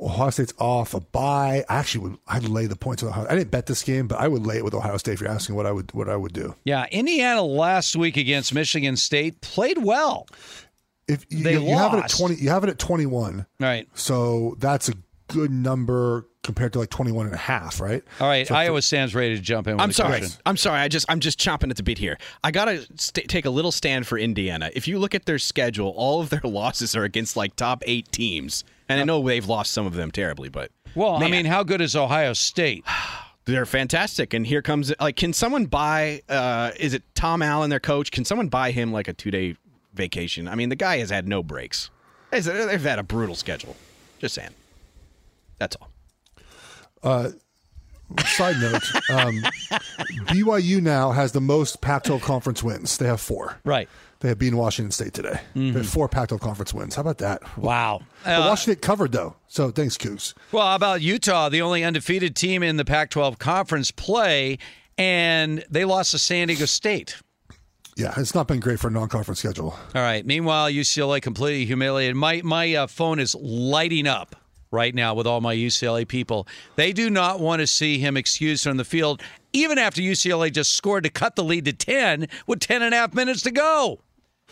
Ohio 0.00 0.30
State's 0.30 0.54
off 0.58 0.94
a 0.94 1.00
bye. 1.00 1.64
I 1.68 1.76
actually 1.80 2.08
would. 2.08 2.18
I'd 2.26 2.48
lay 2.48 2.64
the 2.66 2.76
points 2.76 3.02
with 3.02 3.12
Ohio. 3.12 3.26
I 3.28 3.34
didn't 3.34 3.50
bet 3.50 3.66
this 3.66 3.82
game, 3.82 4.06
but 4.08 4.18
I 4.18 4.28
would 4.28 4.46
lay 4.46 4.56
it 4.56 4.64
with 4.64 4.72
Ohio 4.72 4.96
State. 4.96 5.14
If 5.14 5.20
you're 5.20 5.28
asking 5.30 5.56
what 5.56 5.66
I 5.66 5.72
would, 5.72 5.92
what 5.92 6.08
I 6.08 6.16
would 6.16 6.32
do. 6.32 6.54
Yeah, 6.64 6.86
Indiana 6.90 7.42
last 7.42 7.94
week 7.96 8.16
against 8.16 8.54
Michigan 8.54 8.96
State 8.96 9.42
played 9.42 9.78
well. 9.78 10.26
If 11.10 11.26
you, 11.30 11.44
They 11.44 11.54
you 11.58 11.76
have 11.76 11.94
it 11.94 12.04
at 12.04 12.10
twenty, 12.10 12.36
you 12.36 12.50
have 12.50 12.64
it 12.64 12.70
at 12.70 12.78
twenty 12.78 13.06
one. 13.06 13.46
Right. 13.58 13.88
So 13.94 14.56
that's 14.58 14.88
a 14.88 14.94
good 15.28 15.50
number 15.50 16.26
compared 16.42 16.72
to 16.72 16.78
like 16.80 16.88
21 16.88 17.26
and 17.26 17.34
a 17.34 17.38
half, 17.38 17.80
right? 17.80 18.02
All 18.18 18.26
right, 18.26 18.48
So 18.48 18.54
Iowa 18.54 18.80
Sam's 18.82 19.14
ready 19.14 19.36
to 19.36 19.40
jump 19.42 19.68
in. 19.68 19.74
With 19.74 19.82
I'm 19.82 19.90
a 19.90 19.92
sorry. 19.92 20.18
question. 20.20 20.40
I'm 20.46 20.56
sorry. 20.56 20.80
I 20.80 20.88
just 20.88 21.06
I'm 21.08 21.20
just 21.20 21.38
chomping 21.38 21.70
at 21.70 21.76
the 21.76 21.82
bit 21.82 21.98
here. 21.98 22.18
I 22.42 22.50
gotta 22.50 22.84
st- 22.96 23.28
take 23.28 23.44
a 23.44 23.50
little 23.50 23.70
stand 23.70 24.06
for 24.06 24.18
Indiana. 24.18 24.70
If 24.74 24.88
you 24.88 24.98
look 24.98 25.14
at 25.14 25.26
their 25.26 25.38
schedule, 25.38 25.90
all 25.96 26.20
of 26.20 26.30
their 26.30 26.40
losses 26.44 26.96
are 26.96 27.04
against 27.04 27.36
like 27.36 27.54
top 27.56 27.82
eight 27.86 28.10
teams, 28.10 28.64
and 28.88 28.98
I 29.00 29.04
know 29.04 29.22
they've 29.22 29.46
lost 29.46 29.70
some 29.72 29.86
of 29.86 29.94
them 29.94 30.10
terribly, 30.10 30.48
but 30.48 30.72
Well, 30.94 31.22
I 31.22 31.28
mean, 31.28 31.44
how 31.44 31.62
good 31.62 31.80
is 31.80 31.94
Ohio 31.94 32.32
State? 32.32 32.84
they're 33.44 33.66
fantastic. 33.66 34.32
And 34.34 34.46
here 34.46 34.62
comes 34.62 34.92
like, 35.00 35.16
can 35.16 35.32
someone 35.32 35.66
buy? 35.66 36.22
uh 36.28 36.72
Is 36.80 36.94
it 36.94 37.02
Tom 37.14 37.42
Allen, 37.42 37.70
their 37.70 37.80
coach? 37.80 38.10
Can 38.10 38.24
someone 38.24 38.48
buy 38.48 38.70
him 38.72 38.92
like 38.92 39.06
a 39.08 39.12
two 39.12 39.30
day 39.30 39.56
vacation? 39.94 40.48
I 40.48 40.54
mean, 40.54 40.68
the 40.68 40.76
guy 40.76 40.98
has 40.98 41.10
had 41.10 41.26
no 41.28 41.42
breaks. 41.42 41.90
They've 42.30 42.44
they've 42.44 42.80
had 42.82 42.98
a 42.98 43.02
brutal 43.02 43.34
schedule. 43.34 43.76
Just 44.18 44.34
saying. 44.34 44.50
That's 45.58 45.76
all. 45.76 45.88
Uh, 47.02 47.30
side 48.24 48.56
note: 48.60 48.82
um, 49.10 49.42
BYU 50.28 50.80
now 50.82 51.10
has 51.12 51.32
the 51.32 51.40
most 51.40 51.80
Pac-12 51.80 52.20
conference 52.22 52.62
wins. 52.62 52.96
They 52.98 53.06
have 53.06 53.20
four. 53.20 53.58
Right. 53.64 53.88
They 54.20 54.28
have 54.28 54.38
beaten 54.38 54.58
Washington 54.58 54.90
State 54.92 55.14
today. 55.14 55.40
They 55.54 55.70
have 55.70 55.88
four 55.88 56.06
Pac-12 56.08 56.40
conference 56.40 56.74
wins. 56.74 56.94
How 56.94 57.00
about 57.00 57.18
that? 57.18 57.42
Mm-hmm. 57.42 57.62
Wow. 57.62 58.02
But 58.24 58.30
Uh, 58.30 58.46
Washington 58.48 58.80
covered 58.82 59.12
though, 59.12 59.36
so 59.48 59.70
thanks, 59.70 59.96
Cougs. 59.96 60.34
Well, 60.52 60.66
how 60.66 60.74
about 60.76 61.00
Utah, 61.00 61.48
the 61.48 61.62
only 61.62 61.82
undefeated 61.84 62.36
team 62.36 62.62
in 62.62 62.76
the 62.76 62.84
Pac 62.84 63.10
12 63.10 63.38
conference 63.38 63.90
play, 63.90 64.58
and 64.98 65.64
they 65.70 65.86
lost 65.86 66.10
to 66.10 66.18
San 66.18 66.48
Diego 66.48 66.66
State. 66.66 67.16
Yeah, 68.00 68.14
it's 68.16 68.34
not 68.34 68.48
been 68.48 68.60
great 68.60 68.80
for 68.80 68.88
a 68.88 68.90
non-conference 68.90 69.40
schedule. 69.40 69.78
All 69.94 70.02
right. 70.02 70.24
Meanwhile, 70.24 70.70
UCLA 70.70 71.20
completely 71.20 71.66
humiliated. 71.66 72.16
My 72.16 72.40
my 72.42 72.74
uh, 72.74 72.86
phone 72.86 73.18
is 73.18 73.34
lighting 73.34 74.06
up 74.06 74.36
right 74.70 74.94
now 74.94 75.14
with 75.14 75.26
all 75.26 75.42
my 75.42 75.54
UCLA 75.54 76.08
people. 76.08 76.48
They 76.76 76.94
do 76.94 77.10
not 77.10 77.40
want 77.40 77.60
to 77.60 77.66
see 77.66 77.98
him 77.98 78.16
excused 78.16 78.64
from 78.64 78.78
the 78.78 78.84
field, 78.84 79.20
even 79.52 79.76
after 79.76 80.00
UCLA 80.00 80.50
just 80.50 80.72
scored 80.72 81.04
to 81.04 81.10
cut 81.10 81.36
the 81.36 81.44
lead 81.44 81.66
to 81.66 81.74
ten 81.74 82.26
with 82.46 82.60
10 82.60 82.80
and 82.80 82.94
a 82.94 82.96
half 82.96 83.12
minutes 83.12 83.42
to 83.42 83.50
go. 83.50 84.00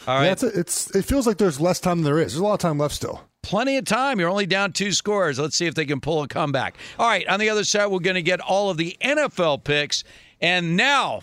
All 0.06 0.18
right. 0.18 0.42
Yeah, 0.42 0.48
a, 0.48 0.58
it's 0.60 0.94
it 0.94 1.06
feels 1.06 1.26
like 1.26 1.38
there's 1.38 1.58
less 1.58 1.80
time 1.80 2.02
than 2.02 2.04
there 2.04 2.22
is. 2.22 2.32
There's 2.32 2.40
a 2.40 2.44
lot 2.44 2.54
of 2.54 2.60
time 2.60 2.76
left 2.76 2.94
still. 2.94 3.24
Plenty 3.42 3.78
of 3.78 3.86
time. 3.86 4.20
You're 4.20 4.28
only 4.28 4.46
down 4.46 4.72
two 4.72 4.92
scores. 4.92 5.38
Let's 5.38 5.56
see 5.56 5.66
if 5.66 5.74
they 5.74 5.86
can 5.86 6.00
pull 6.00 6.22
a 6.22 6.28
comeback. 6.28 6.76
All 6.98 7.08
right. 7.08 7.26
On 7.28 7.40
the 7.40 7.48
other 7.48 7.64
side, 7.64 7.86
we're 7.86 8.00
going 8.00 8.14
to 8.16 8.22
get 8.22 8.40
all 8.40 8.68
of 8.68 8.76
the 8.76 8.94
NFL 9.00 9.64
picks. 9.64 10.04
And 10.40 10.76
now, 10.76 11.22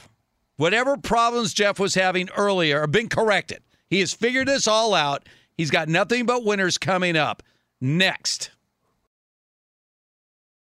whatever 0.57 0.98
problems 0.98 1.53
Jeff 1.53 1.80
was 1.80 1.95
having 1.95 2.30
earlier 2.32 2.82
have 2.82 2.91
been 2.91 3.10
corrected. 3.10 3.61
He 3.90 3.99
has 3.99 4.14
figured 4.14 4.48
this 4.48 4.68
all 4.68 4.94
out. 4.94 5.27
He's 5.57 5.72
got 5.72 5.88
nothing 5.88 6.26
but 6.26 6.44
winners 6.44 6.77
coming 6.77 7.15
up 7.15 7.44
next. 7.80 8.52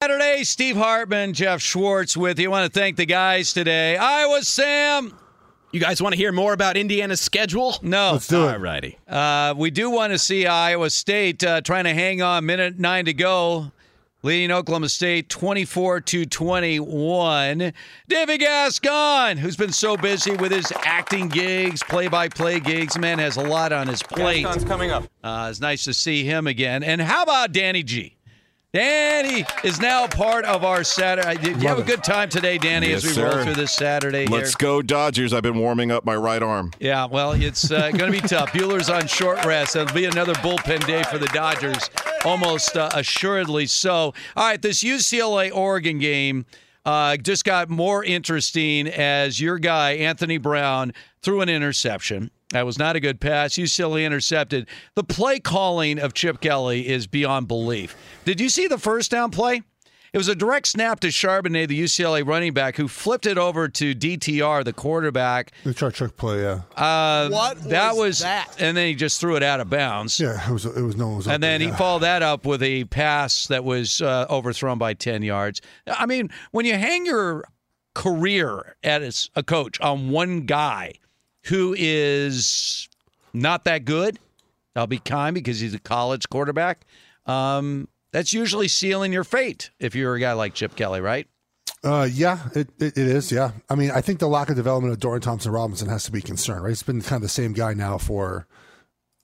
Saturday, 0.01 0.43
Steve 0.43 0.75
Hartman, 0.75 1.33
Jeff 1.33 1.61
Schwartz 1.61 2.17
with 2.17 2.39
you. 2.39 2.47
I 2.47 2.51
want 2.51 2.73
to 2.73 2.79
thank 2.79 2.97
the 2.97 3.05
guys 3.05 3.53
today. 3.53 3.97
Iowa 3.97 4.41
Sam. 4.41 5.15
You 5.71 5.79
guys 5.79 6.01
want 6.01 6.13
to 6.13 6.17
hear 6.17 6.31
more 6.31 6.51
about 6.51 6.75
Indiana's 6.75 7.21
schedule? 7.21 7.75
No. 7.81 8.13
Let's 8.13 8.27
do 8.27 8.47
it. 8.47 8.59
Alrighty. 8.59 8.95
Uh, 9.07 9.53
we 9.55 9.71
do 9.71 9.89
want 9.89 10.11
to 10.11 10.19
see 10.19 10.45
Iowa 10.45 10.89
State 10.89 11.43
uh, 11.43 11.61
trying 11.61 11.85
to 11.85 11.93
hang 11.93 12.21
on. 12.21 12.45
Minute 12.45 12.77
nine 12.77 13.05
to 13.05 13.13
go. 13.13 13.71
Leading 14.23 14.51
Oklahoma 14.51 14.87
State 14.87 15.29
24 15.29 16.01
to 16.01 16.25
21. 16.27 17.73
David 18.07 18.37
Gascon, 18.37 19.37
who's 19.37 19.55
been 19.55 19.71
so 19.71 19.97
busy 19.97 20.35
with 20.35 20.51
his 20.51 20.71
acting 20.83 21.27
gigs, 21.27 21.81
play 21.81 22.07
by 22.07 22.29
play 22.29 22.59
gigs, 22.59 22.99
man 22.99 23.17
has 23.17 23.37
a 23.37 23.41
lot 23.41 23.71
on 23.71 23.87
his 23.87 24.03
plate. 24.03 24.43
Gascon's 24.43 24.63
coming 24.63 24.91
up. 24.91 25.05
Uh, 25.23 25.47
it's 25.49 25.59
nice 25.59 25.83
to 25.85 25.93
see 25.95 26.23
him 26.23 26.45
again. 26.45 26.83
And 26.83 27.01
how 27.01 27.23
about 27.23 27.51
Danny 27.51 27.81
G? 27.81 28.15
Danny 28.73 29.43
is 29.65 29.81
now 29.81 30.07
part 30.07 30.45
of 30.45 30.63
our 30.63 30.85
Saturday. 30.85 31.35
Did 31.35 31.61
you 31.61 31.67
have 31.67 31.79
a 31.79 31.83
good 31.83 32.05
time 32.05 32.29
today, 32.29 32.57
Danny, 32.57 32.91
Yes, 32.91 33.03
as 33.03 33.17
we 33.17 33.21
roll 33.21 33.43
through 33.43 33.55
this 33.55 33.73
Saturday? 33.73 34.27
Let's 34.27 34.55
go 34.55 34.81
Dodgers. 34.81 35.33
I've 35.33 35.43
been 35.43 35.57
warming 35.57 35.91
up 35.91 36.05
my 36.05 36.15
right 36.15 36.41
arm. 36.41 36.71
Yeah, 36.79 37.05
well, 37.05 37.33
it's 37.33 37.69
uh, 37.69 37.91
going 37.91 38.13
to 38.13 38.21
be 38.21 38.25
tough. 38.25 38.49
Buehler's 38.53 38.89
on 38.89 39.07
short 39.07 39.43
rest. 39.43 39.75
It'll 39.75 39.93
be 39.93 40.05
another 40.05 40.33
bullpen 40.35 40.87
day 40.87 41.03
for 41.03 41.17
the 41.17 41.27
Dodgers, 41.27 41.89
almost 42.23 42.77
uh, 42.77 42.89
assuredly 42.93 43.65
so. 43.65 44.13
All 44.37 44.47
right, 44.47 44.61
this 44.61 44.81
UCLA 44.81 45.53
Oregon 45.53 45.99
game 45.99 46.45
uh, 46.85 47.17
just 47.17 47.43
got 47.43 47.69
more 47.69 48.05
interesting 48.05 48.87
as 48.87 49.41
your 49.41 49.59
guy, 49.59 49.95
Anthony 49.95 50.37
Brown, 50.37 50.93
threw 51.21 51.41
an 51.41 51.49
interception. 51.49 52.31
That 52.51 52.65
was 52.65 52.77
not 52.77 52.95
a 52.95 52.99
good 52.99 53.19
pass. 53.19 53.53
UCLA 53.53 54.05
intercepted. 54.05 54.67
The 54.95 55.03
play 55.03 55.39
calling 55.39 55.99
of 55.99 56.13
Chip 56.13 56.41
Kelly 56.41 56.87
is 56.87 57.07
beyond 57.07 57.47
belief. 57.47 57.95
Did 58.25 58.39
you 58.41 58.49
see 58.49 58.67
the 58.67 58.77
first 58.77 59.11
down 59.11 59.31
play? 59.31 59.63
It 60.13 60.17
was 60.17 60.27
a 60.27 60.35
direct 60.35 60.67
snap 60.67 60.99
to 61.01 61.07
Charbonnet, 61.07 61.69
the 61.69 61.79
UCLA 61.81 62.27
running 62.27 62.53
back, 62.53 62.75
who 62.75 62.89
flipped 62.89 63.25
it 63.25 63.37
over 63.37 63.69
to 63.69 63.95
DTR, 63.95 64.65
the 64.65 64.73
quarterback. 64.73 65.53
The 65.63 65.73
chart 65.73 65.93
trick 65.95 66.17
play, 66.17 66.41
yeah. 66.41 66.63
Uh, 66.75 67.29
What 67.29 67.63
that 67.69 67.91
was 67.95 67.99
was 67.99 68.19
that? 68.19 68.53
And 68.59 68.75
then 68.75 68.87
he 68.87 68.95
just 68.95 69.21
threw 69.21 69.37
it 69.37 69.43
out 69.43 69.61
of 69.61 69.69
bounds. 69.69 70.19
Yeah, 70.19 70.45
it 70.45 70.51
was. 70.51 70.65
It 70.65 70.81
was 70.81 70.97
no 70.97 71.07
one 71.07 71.15
was. 71.17 71.27
up 71.27 71.35
And 71.35 71.41
then 71.41 71.61
there, 71.61 71.67
he 71.69 71.71
yeah. 71.71 71.77
followed 71.77 71.99
that 71.99 72.23
up 72.23 72.45
with 72.45 72.61
a 72.61 72.83
pass 72.85 73.47
that 73.47 73.63
was 73.63 74.01
uh, 74.01 74.25
overthrown 74.29 74.77
by 74.77 74.93
10 74.95 75.23
yards. 75.23 75.61
I 75.87 76.05
mean, 76.05 76.29
when 76.51 76.65
you 76.65 76.73
hang 76.75 77.05
your 77.05 77.45
career 77.93 78.75
as 78.83 79.29
a 79.35 79.43
coach 79.43 79.79
on 79.79 80.09
one 80.09 80.41
guy 80.41 80.93
who 81.43 81.75
is 81.77 82.89
not 83.33 83.63
that 83.65 83.85
good, 83.85 84.19
I'll 84.75 84.87
be 84.87 84.99
kind 84.99 85.33
because 85.33 85.59
he's 85.59 85.73
a 85.73 85.79
college 85.79 86.29
quarterback, 86.29 86.85
um, 87.25 87.87
that's 88.11 88.33
usually 88.33 88.67
sealing 88.67 89.13
your 89.13 89.23
fate 89.23 89.71
if 89.79 89.95
you're 89.95 90.15
a 90.15 90.19
guy 90.19 90.33
like 90.33 90.53
Chip 90.53 90.75
Kelly, 90.75 91.01
right? 91.01 91.27
Uh, 91.83 92.07
yeah, 92.11 92.49
it, 92.53 92.69
it, 92.79 92.97
it 92.97 93.07
is. 93.07 93.31
Yeah, 93.31 93.51
I 93.69 93.75
mean, 93.75 93.91
I 93.91 94.01
think 94.01 94.19
the 94.19 94.27
lack 94.27 94.49
of 94.49 94.55
development 94.55 94.93
of 94.93 94.99
Dorian 94.99 95.21
Thompson 95.21 95.51
Robinson 95.51 95.89
has 95.89 96.03
to 96.03 96.11
be 96.11 96.21
concerned, 96.21 96.63
right? 96.63 96.71
It's 96.71 96.83
been 96.83 97.01
kind 97.01 97.17
of 97.17 97.21
the 97.23 97.29
same 97.29 97.53
guy 97.53 97.73
now 97.73 97.97
for 97.97 98.47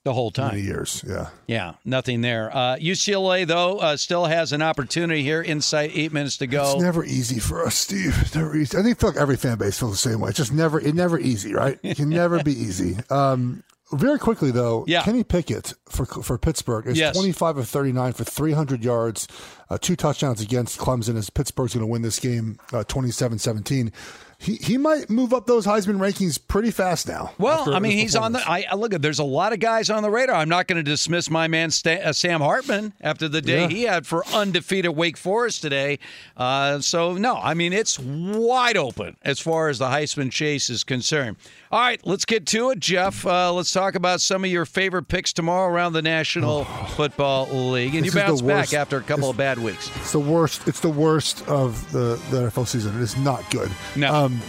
the 0.08 0.14
whole 0.14 0.30
time, 0.30 0.52
many 0.54 0.62
years. 0.62 1.04
Yeah, 1.06 1.28
Yeah, 1.46 1.74
nothing 1.84 2.22
there. 2.22 2.50
Uh, 2.54 2.76
UCLA, 2.76 3.46
though, 3.46 3.78
uh, 3.78 3.96
still 3.96 4.24
has 4.24 4.52
an 4.52 4.62
opportunity 4.62 5.22
here 5.22 5.42
inside 5.42 5.90
eight 5.92 6.12
minutes 6.12 6.38
to 6.38 6.46
go. 6.46 6.72
it's 6.72 6.82
never 6.82 7.04
easy 7.04 7.38
for 7.38 7.64
us, 7.66 7.74
Steve. 7.76 8.16
It's 8.22 8.34
never 8.34 8.56
easy. 8.56 8.76
I 8.78 8.82
think 8.82 8.98
feel 8.98 9.10
like 9.10 9.18
every 9.20 9.36
fan 9.36 9.58
base 9.58 9.78
feels 9.78 9.92
the 9.92 10.10
same 10.10 10.20
way. 10.20 10.30
It's 10.30 10.38
just 10.38 10.52
never, 10.52 10.80
it 10.80 10.94
never 10.94 11.18
easy, 11.18 11.52
right? 11.54 11.78
It 11.82 11.96
can 11.98 12.08
never 12.08 12.42
be 12.42 12.52
easy. 12.68 12.96
Um, 13.10 13.62
very 13.92 14.18
quickly 14.18 14.50
though, 14.50 14.84
Yeah. 14.86 15.02
Kenny 15.02 15.24
Pickett 15.24 15.72
for 15.88 16.04
for 16.04 16.36
Pittsburgh 16.36 16.86
is 16.86 16.98
Yes. 16.98 17.14
25 17.16 17.56
of 17.56 17.68
39 17.68 18.12
for 18.12 18.24
300 18.24 18.84
yards, 18.84 19.26
uh, 19.70 19.78
two 19.80 19.96
touchdowns 19.96 20.42
against 20.42 20.78
Clemson 20.78 21.16
as 21.16 21.30
Pittsburgh's 21.30 21.72
going 21.74 21.80
to 21.86 21.90
win 21.90 22.02
this 22.02 22.18
game 22.18 22.58
uh, 22.72 22.84
27-17. 22.86 23.92
He, 24.40 24.54
he 24.54 24.78
might 24.78 25.10
move 25.10 25.34
up 25.34 25.46
those 25.46 25.66
Heisman 25.66 25.98
rankings 25.98 26.38
pretty 26.46 26.70
fast 26.70 27.08
now. 27.08 27.32
Well, 27.38 27.74
I 27.74 27.80
mean, 27.80 27.98
he's 27.98 28.14
on 28.14 28.32
the. 28.32 28.38
I, 28.48 28.66
I 28.70 28.76
look 28.76 28.94
at. 28.94 29.02
There's 29.02 29.18
a 29.18 29.24
lot 29.24 29.52
of 29.52 29.58
guys 29.58 29.90
on 29.90 30.04
the 30.04 30.10
radar. 30.10 30.36
I'm 30.36 30.48
not 30.48 30.68
going 30.68 30.76
to 30.76 30.88
dismiss 30.88 31.28
my 31.28 31.48
man 31.48 31.70
Sta- 31.72 32.00
uh, 32.04 32.12
Sam 32.12 32.40
Hartman 32.40 32.92
after 33.00 33.28
the 33.28 33.42
day 33.42 33.62
Yeah. 33.62 33.68
he 33.68 33.82
had 33.82 34.06
for 34.06 34.24
undefeated 34.28 34.92
Wake 34.92 35.16
Forest 35.16 35.60
today. 35.62 35.98
Uh, 36.36 36.78
so 36.80 37.14
no, 37.14 37.36
I 37.36 37.54
mean 37.54 37.72
it's 37.72 37.98
wide 37.98 38.76
open 38.76 39.16
as 39.22 39.40
far 39.40 39.70
as 39.70 39.80
the 39.80 39.86
Heisman 39.88 40.30
chase 40.30 40.70
is 40.70 40.84
concerned. 40.84 41.36
All 41.70 41.78
right, 41.80 42.00
let's 42.06 42.24
get 42.24 42.46
to 42.46 42.70
it, 42.70 42.80
Jeff. 42.80 43.26
Uh, 43.26 43.52
let's 43.52 43.70
talk 43.72 43.94
about 43.94 44.22
some 44.22 44.42
of 44.42 44.50
your 44.50 44.64
favorite 44.64 45.06
picks 45.08 45.34
tomorrow 45.34 45.70
around 45.70 45.92
the 45.92 46.00
National 46.00 46.64
Football 46.64 47.46
League, 47.70 47.94
and 47.94 48.06
you 48.06 48.12
bounce 48.12 48.40
back 48.40 48.72
after 48.72 48.96
a 48.96 49.00
couple 49.02 49.16
This- 49.18 49.30
of 49.30 49.36
bad 49.36 49.58
weeks. 49.58 49.90
It's 49.96 50.12
the 50.12 50.18
worst. 50.18 50.66
It's 50.66 50.80
the 50.80 50.88
worst 50.88 51.46
of 51.46 51.92
the, 51.92 52.18
the 52.30 52.44
NFL 52.48 52.66
season. 52.66 52.96
It 52.96 53.02
is 53.02 53.18
not 53.18 53.48
good. 53.50 53.70
No. 53.96 54.14
Um, 54.14 54.40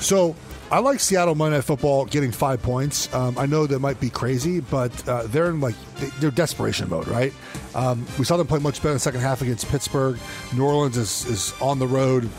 so 0.00 0.34
I 0.70 0.78
like 0.78 0.98
Seattle 1.00 1.34
Monday 1.34 1.58
Night 1.58 1.64
Football 1.64 2.06
getting 2.06 2.32
five 2.32 2.62
points. 2.62 3.12
Um, 3.12 3.36
I 3.36 3.44
know 3.44 3.66
that 3.66 3.78
might 3.80 4.00
be 4.00 4.08
crazy, 4.08 4.60
but 4.60 5.06
uh, 5.06 5.24
they're 5.26 5.50
in 5.50 5.60
like 5.60 5.74
they- 6.00 6.06
they're 6.20 6.30
desperation 6.30 6.88
mode, 6.88 7.06
right? 7.06 7.34
Um, 7.74 8.06
we 8.18 8.24
saw 8.24 8.38
them 8.38 8.46
play 8.46 8.60
much 8.60 8.76
better 8.78 8.88
in 8.90 8.94
the 8.94 9.00
second 9.00 9.20
half 9.20 9.42
against 9.42 9.68
Pittsburgh. 9.68 10.18
New 10.56 10.64
Orleans 10.64 10.96
is, 10.96 11.26
is 11.26 11.52
on 11.60 11.78
the 11.78 11.86
road. 11.86 12.30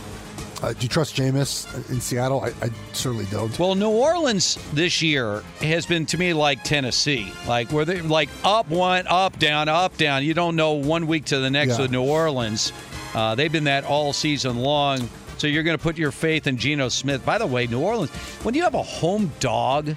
Uh, 0.63 0.71
do 0.71 0.79
you 0.79 0.87
trust 0.87 1.15
Jameis 1.17 1.67
in 1.91 1.99
Seattle? 1.99 2.39
I, 2.41 2.47
I 2.65 2.69
certainly 2.93 3.25
don't. 3.25 3.57
Well, 3.59 3.75
New 3.75 3.89
Orleans 3.89 4.57
this 4.71 5.01
year 5.01 5.43
has 5.59 5.85
been 5.85 6.05
to 6.07 6.17
me 6.17 6.31
like 6.33 6.63
Tennessee, 6.63 7.31
like 7.45 7.69
where 7.73 7.83
they 7.83 7.99
like 7.99 8.29
up 8.45 8.69
one, 8.69 9.05
up 9.07 9.37
down, 9.39 9.67
up 9.67 9.97
down. 9.97 10.23
You 10.23 10.33
don't 10.33 10.55
know 10.55 10.71
one 10.71 11.05
week 11.07 11.25
to 11.25 11.39
the 11.39 11.49
next 11.49 11.73
Yeah. 11.75 11.81
with 11.81 11.91
New 11.91 12.03
Orleans. 12.03 12.71
Uh, 13.13 13.35
they've 13.35 13.51
been 13.51 13.65
that 13.65 13.83
all 13.83 14.13
season 14.13 14.57
long. 14.57 15.09
So 15.37 15.47
you're 15.47 15.63
going 15.63 15.77
to 15.77 15.83
put 15.83 15.97
your 15.97 16.11
faith 16.11 16.47
in 16.47 16.55
Geno 16.55 16.87
Smith. 16.87 17.25
By 17.25 17.37
the 17.37 17.45
way, 17.47 17.67
New 17.67 17.81
Orleans, 17.81 18.09
when 18.43 18.55
you 18.55 18.63
have 18.63 18.75
a 18.75 18.83
home 18.83 19.31
dog 19.41 19.93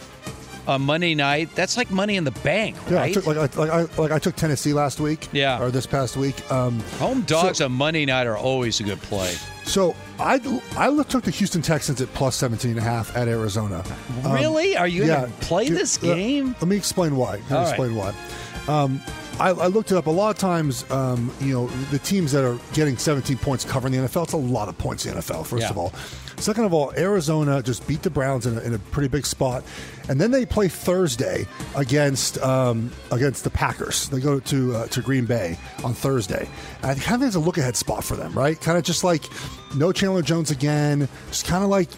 on 0.66 0.82
Monday 0.82 1.14
night, 1.14 1.48
that's 1.54 1.76
like 1.76 1.92
money 1.92 2.16
in 2.16 2.24
the 2.24 2.32
bank, 2.32 2.74
Yeah, 2.90 2.96
I 2.96 3.00
right? 3.02 3.14
took, 3.14 3.26
like, 3.26 3.36
I, 3.36 3.40
like, 3.60 3.70
I, 3.70 4.02
like 4.02 4.10
I 4.10 4.18
took 4.18 4.34
Tennessee 4.34 4.72
last 4.72 4.98
week. 4.98 5.28
Yeah. 5.30 5.62
or 5.62 5.70
this 5.70 5.86
past 5.86 6.16
week. 6.16 6.50
Um, 6.50 6.80
home 6.98 7.20
dogs 7.22 7.60
on 7.60 7.70
Monday 7.70 8.04
night 8.04 8.26
are 8.26 8.36
always 8.36 8.80
a 8.80 8.82
good 8.82 9.00
play. 9.02 9.36
So 9.66 9.94
I 10.18 10.40
I 10.76 11.02
took 11.04 11.24
the 11.24 11.30
Houston 11.32 11.60
Texans 11.60 12.00
at 12.00 12.12
plus 12.14 12.36
17 12.36 12.70
and 12.70 12.80
a 12.80 12.82
half 12.82 13.14
at 13.16 13.28
Arizona. 13.28 13.84
Um, 14.24 14.32
Really? 14.32 14.76
Are 14.76 14.86
you 14.88 15.06
gonna 15.06 15.28
play 15.40 15.66
Dude, 15.66 15.76
this 15.76 15.98
uh, 16.02 16.14
game? 16.14 16.54
let 16.60 16.68
me 16.68 16.76
explain 16.76 17.16
why. 17.16 17.32
Let 17.32 17.50
me 17.50 17.56
All 17.56 17.62
right. 17.62 17.68
explain 17.68 17.96
why. 17.96 18.14
Um, 18.68 19.00
I, 19.38 19.50
I 19.50 19.66
looked 19.66 19.92
it 19.92 19.96
up. 19.96 20.06
A 20.06 20.10
lot 20.10 20.30
of 20.30 20.38
times, 20.38 20.90
um, 20.90 21.30
you 21.40 21.52
know, 21.52 21.66
the 21.90 21.98
teams 21.98 22.32
that 22.32 22.44
are 22.44 22.58
getting 22.72 22.96
17 22.96 23.36
points 23.38 23.64
covering 23.64 23.92
the 23.92 23.98
NFL, 24.00 24.24
it's 24.24 24.32
a 24.32 24.36
lot 24.38 24.68
of 24.68 24.78
points 24.78 25.04
in 25.04 25.14
the 25.14 25.20
NFL, 25.20 25.44
first 25.46 25.62
Yeah. 25.62 25.70
of 25.70 25.78
all. 25.78 25.92
Second 26.38 26.64
of 26.64 26.74
all, 26.74 26.92
Arizona 26.98 27.62
just 27.62 27.86
beat 27.88 28.02
the 28.02 28.10
Browns 28.10 28.44
in 28.46 28.58
a, 28.58 28.60
in 28.60 28.74
a 28.74 28.78
pretty 28.78 29.08
big 29.08 29.24
spot. 29.24 29.64
And 30.10 30.20
then 30.20 30.30
they 30.30 30.44
play 30.44 30.68
Thursday 30.68 31.46
against 31.74 32.38
um, 32.42 32.90
against 33.10 33.42
the 33.44 33.48
Packers. 33.50 34.08
They 34.10 34.20
go 34.20 34.38
to 34.40 34.74
uh, 34.76 34.86
to 34.88 35.00
Green 35.00 35.24
Bay 35.24 35.58
on 35.82 35.94
Thursday. 35.94 36.46
And 36.82 36.90
I 36.90 36.94
kind 36.94 37.14
of 37.14 37.20
think 37.20 37.22
it's 37.28 37.36
a 37.36 37.40
look 37.40 37.56
ahead 37.56 37.74
spot 37.74 38.04
for 38.04 38.16
them, 38.16 38.32
right? 38.34 38.60
Kind 38.60 38.76
of 38.76 38.84
just 38.84 39.02
like 39.02 39.24
no 39.74 39.92
Chandler 39.92 40.20
Jones 40.22 40.50
again. 40.50 41.08
Just 41.28 41.46
kind 41.46 41.64
of 41.64 41.70
like 41.70 41.88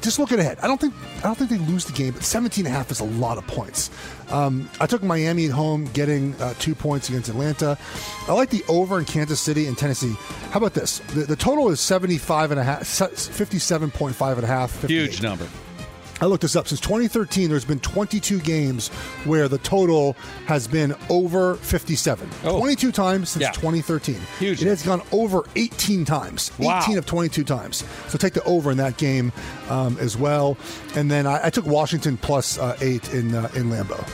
just 0.00 0.18
looking 0.18 0.38
ahead. 0.38 0.58
I 0.60 0.66
don't 0.66 0.80
think 0.80 0.94
I 1.18 1.22
don't 1.22 1.36
think 1.36 1.50
they 1.50 1.58
lose 1.58 1.84
the 1.84 1.92
game, 1.92 2.12
but 2.14 2.22
17 2.22 2.66
and 2.66 2.74
a 2.74 2.76
half 2.76 2.90
is 2.90 3.00
a 3.00 3.04
lot 3.04 3.38
of 3.38 3.46
points. 3.46 3.90
Um, 4.30 4.68
I 4.80 4.86
took 4.86 5.02
Miami 5.02 5.46
at 5.46 5.52
home, 5.52 5.86
getting 5.92 6.34
uh, 6.40 6.54
two 6.58 6.74
points 6.74 7.08
against 7.08 7.28
Atlanta. 7.28 7.76
I 8.28 8.32
like 8.32 8.50
the 8.50 8.64
over 8.68 8.98
in 8.98 9.04
Kansas 9.04 9.40
City 9.40 9.66
and 9.66 9.76
Tennessee. 9.76 10.14
How 10.50 10.58
about 10.58 10.74
this? 10.74 11.00
The, 11.14 11.22
the 11.22 11.36
total 11.36 11.70
is 11.70 11.80
75 11.80 12.50
and 12.52 12.60
a 12.60 12.64
half, 12.64 12.82
57.5 12.82 14.34
and 14.34 14.44
a 14.44 14.46
half. 14.46 14.70
58. 14.70 15.00
Huge 15.00 15.22
number. 15.22 15.46
I 16.20 16.26
looked 16.26 16.42
this 16.42 16.56
up. 16.56 16.68
Since 16.68 16.80
2013, 16.80 17.48
there's 17.48 17.64
been 17.64 17.80
22 17.80 18.40
games 18.40 18.88
where 19.24 19.48
the 19.48 19.58
total 19.58 20.14
has 20.46 20.68
been 20.68 20.94
over 21.08 21.54
57. 21.56 22.28
Oh. 22.44 22.58
22 22.58 22.92
times 22.92 23.30
since. 23.30 23.42
Yeah. 23.42 23.52
2013. 23.52 24.16
Huge. 24.38 24.62
It 24.62 24.66
has 24.66 24.82
gone 24.82 25.02
over 25.12 25.44
18 25.56 26.04
times. 26.04 26.52
Wow. 26.58 26.80
18 26.82 26.98
of 26.98 27.06
22 27.06 27.44
times. 27.44 27.84
So 28.08 28.18
take 28.18 28.34
the 28.34 28.44
over 28.44 28.70
in 28.70 28.76
that 28.78 28.96
game 28.98 29.32
um, 29.68 29.96
as 29.98 30.16
well. 30.16 30.56
And 30.94 31.10
then 31.10 31.26
I, 31.26 31.46
I 31.46 31.50
took 31.50 31.66
Washington 31.66 32.16
plus 32.16 32.58
uh, 32.58 32.76
eight 32.80 33.12
in 33.14 33.34
uh, 33.34 33.50
in 33.54 33.70
Lambeau. 33.70 34.06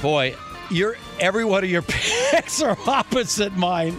Boy, 0.00 0.34
your 0.70 0.96
every 1.18 1.44
one 1.44 1.62
of 1.62 1.70
your 1.70 1.82
picks 1.86 2.62
are 2.62 2.76
opposite 2.86 3.54
mine. 3.56 3.98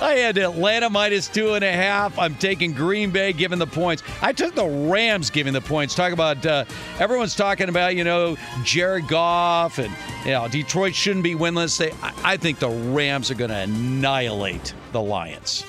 I 0.00 0.14
had 0.14 0.38
Atlanta 0.38 0.88
minus 0.90 1.28
two 1.28 1.54
and 1.54 1.64
a 1.64 1.72
half. 1.72 2.18
I'm 2.18 2.34
taking 2.36 2.72
Green 2.72 3.10
Bay 3.10 3.32
giving 3.32 3.58
the 3.58 3.66
points. 3.66 4.02
I 4.22 4.32
took 4.32 4.54
the 4.54 4.66
Rams 4.66 5.30
giving 5.30 5.52
the 5.52 5.60
points. 5.60 5.94
Talk 5.94 6.12
about 6.12 6.44
uh, 6.46 6.64
everyone's 7.00 7.34
talking 7.34 7.68
about 7.68 7.96
you 7.96 8.04
know 8.04 8.36
Jared 8.62 9.08
Goff 9.08 9.78
and 9.78 9.92
you 10.24 10.32
know 10.32 10.46
Detroit 10.48 10.94
shouldn't 10.94 11.24
be 11.24 11.34
winless. 11.34 11.78
They, 11.78 11.90
I, 12.02 12.32
I 12.34 12.36
think 12.36 12.58
the 12.58 12.68
Rams 12.70 13.30
are 13.30 13.34
going 13.34 13.50
to 13.50 13.56
annihilate 13.56 14.72
the 14.92 15.00
Lions. 15.00 15.64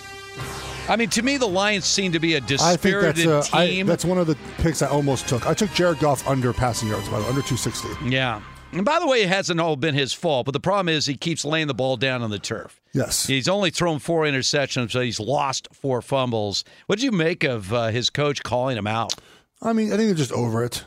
I 0.88 0.96
mean, 0.96 1.10
to 1.10 1.22
me, 1.22 1.38
the 1.38 1.48
Lions 1.48 1.86
seem 1.86 2.12
to 2.14 2.20
be 2.20 2.34
a 2.34 2.38
I 2.38 2.40
think 2.40 2.48
dispirited 2.48 3.28
that's 3.28 3.54
I, 3.54 3.68
team. 3.68 3.86
that's 3.86 4.04
one 4.04 4.18
of 4.18 4.26
the 4.26 4.36
picks 4.58 4.82
I 4.82 4.88
almost 4.88 5.28
took. 5.28 5.46
I 5.46 5.54
took 5.54 5.72
Jared 5.74 6.00
Goff 6.00 6.28
under 6.28 6.52
passing 6.52 6.90
yards, 6.90 7.08
by 7.10 7.18
the 7.20 7.24
way, 7.26 7.30
under 7.30 7.42
260. 7.42 8.10
Yeah. 8.10 8.42
And 8.72 8.86
by 8.86 9.00
the 9.00 9.08
way, 9.08 9.24
it 9.24 9.30
hasn't 9.30 9.60
all 9.60 9.76
been 9.76 9.96
his 9.96 10.14
fault, 10.14 10.46
but 10.46 10.52
the 10.52 10.60
problem 10.60 10.90
is 10.90 11.08
he 11.08 11.16
keeps 11.18 11.44
laying 11.44 11.68
the 11.68 11.74
ball 11.74 11.98
down 11.98 12.22
on 12.22 12.30
the 12.30 12.38
turf. 12.38 12.80
Yes. 12.94 13.26
He's 13.26 13.48
only 13.48 13.72
thrown 13.72 13.98
four 14.00 14.24
interceptions, 14.26 14.92
so 14.92 15.02
he's 15.02 15.20
lost 15.20 15.68
four 15.74 16.02
fumbles. 16.04 16.64
What 16.86 17.00
did 17.00 17.06
you 17.06 17.12
make 17.12 17.44
of 17.44 17.74
uh, 17.74 17.88
his 17.88 18.10
coach 18.12 18.44
calling 18.44 18.78
him 18.78 18.86
out? 18.88 19.16
I 19.62 19.74
mean, 19.74 19.88
I 19.92 19.98
think 19.98 20.08
they're 20.10 20.14
just 20.16 20.32
over 20.32 20.64
it. 20.64 20.86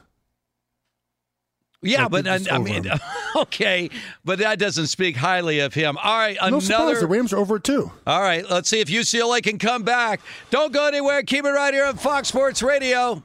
Yeah, 1.84 2.02
Like, 2.02 2.24
but 2.24 2.28
I, 2.28 2.54
I 2.54 2.58
mean, 2.58 2.86
okay, 3.36 3.90
but 4.24 4.38
that 4.38 4.60
doesn't 4.60 4.86
speak 4.86 5.16
highly 5.16 5.58
of 5.58 5.74
him. 5.74 5.98
All 5.98 6.16
right, 6.16 6.36
No 6.40 6.60
surprise, 6.60 6.80
another. 6.80 7.00
the 7.00 7.06
Rams 7.08 7.32
are 7.32 7.38
over 7.38 7.56
it 7.56 7.64
too. 7.64 7.90
All 8.06 8.20
right, 8.22 8.48
let's 8.48 8.68
see 8.68 8.78
if 8.80 8.86
UCLA 8.86 9.42
can 9.42 9.58
come 9.58 9.82
back. 9.82 10.20
Don't 10.50 10.72
go 10.72 10.86
anywhere. 10.86 11.24
Keep 11.24 11.44
it 11.44 11.50
right 11.50 11.74
here 11.74 11.86
on 11.86 11.96
Fox 11.96 12.28
Sports 12.28 12.62
Radio. 12.62 13.24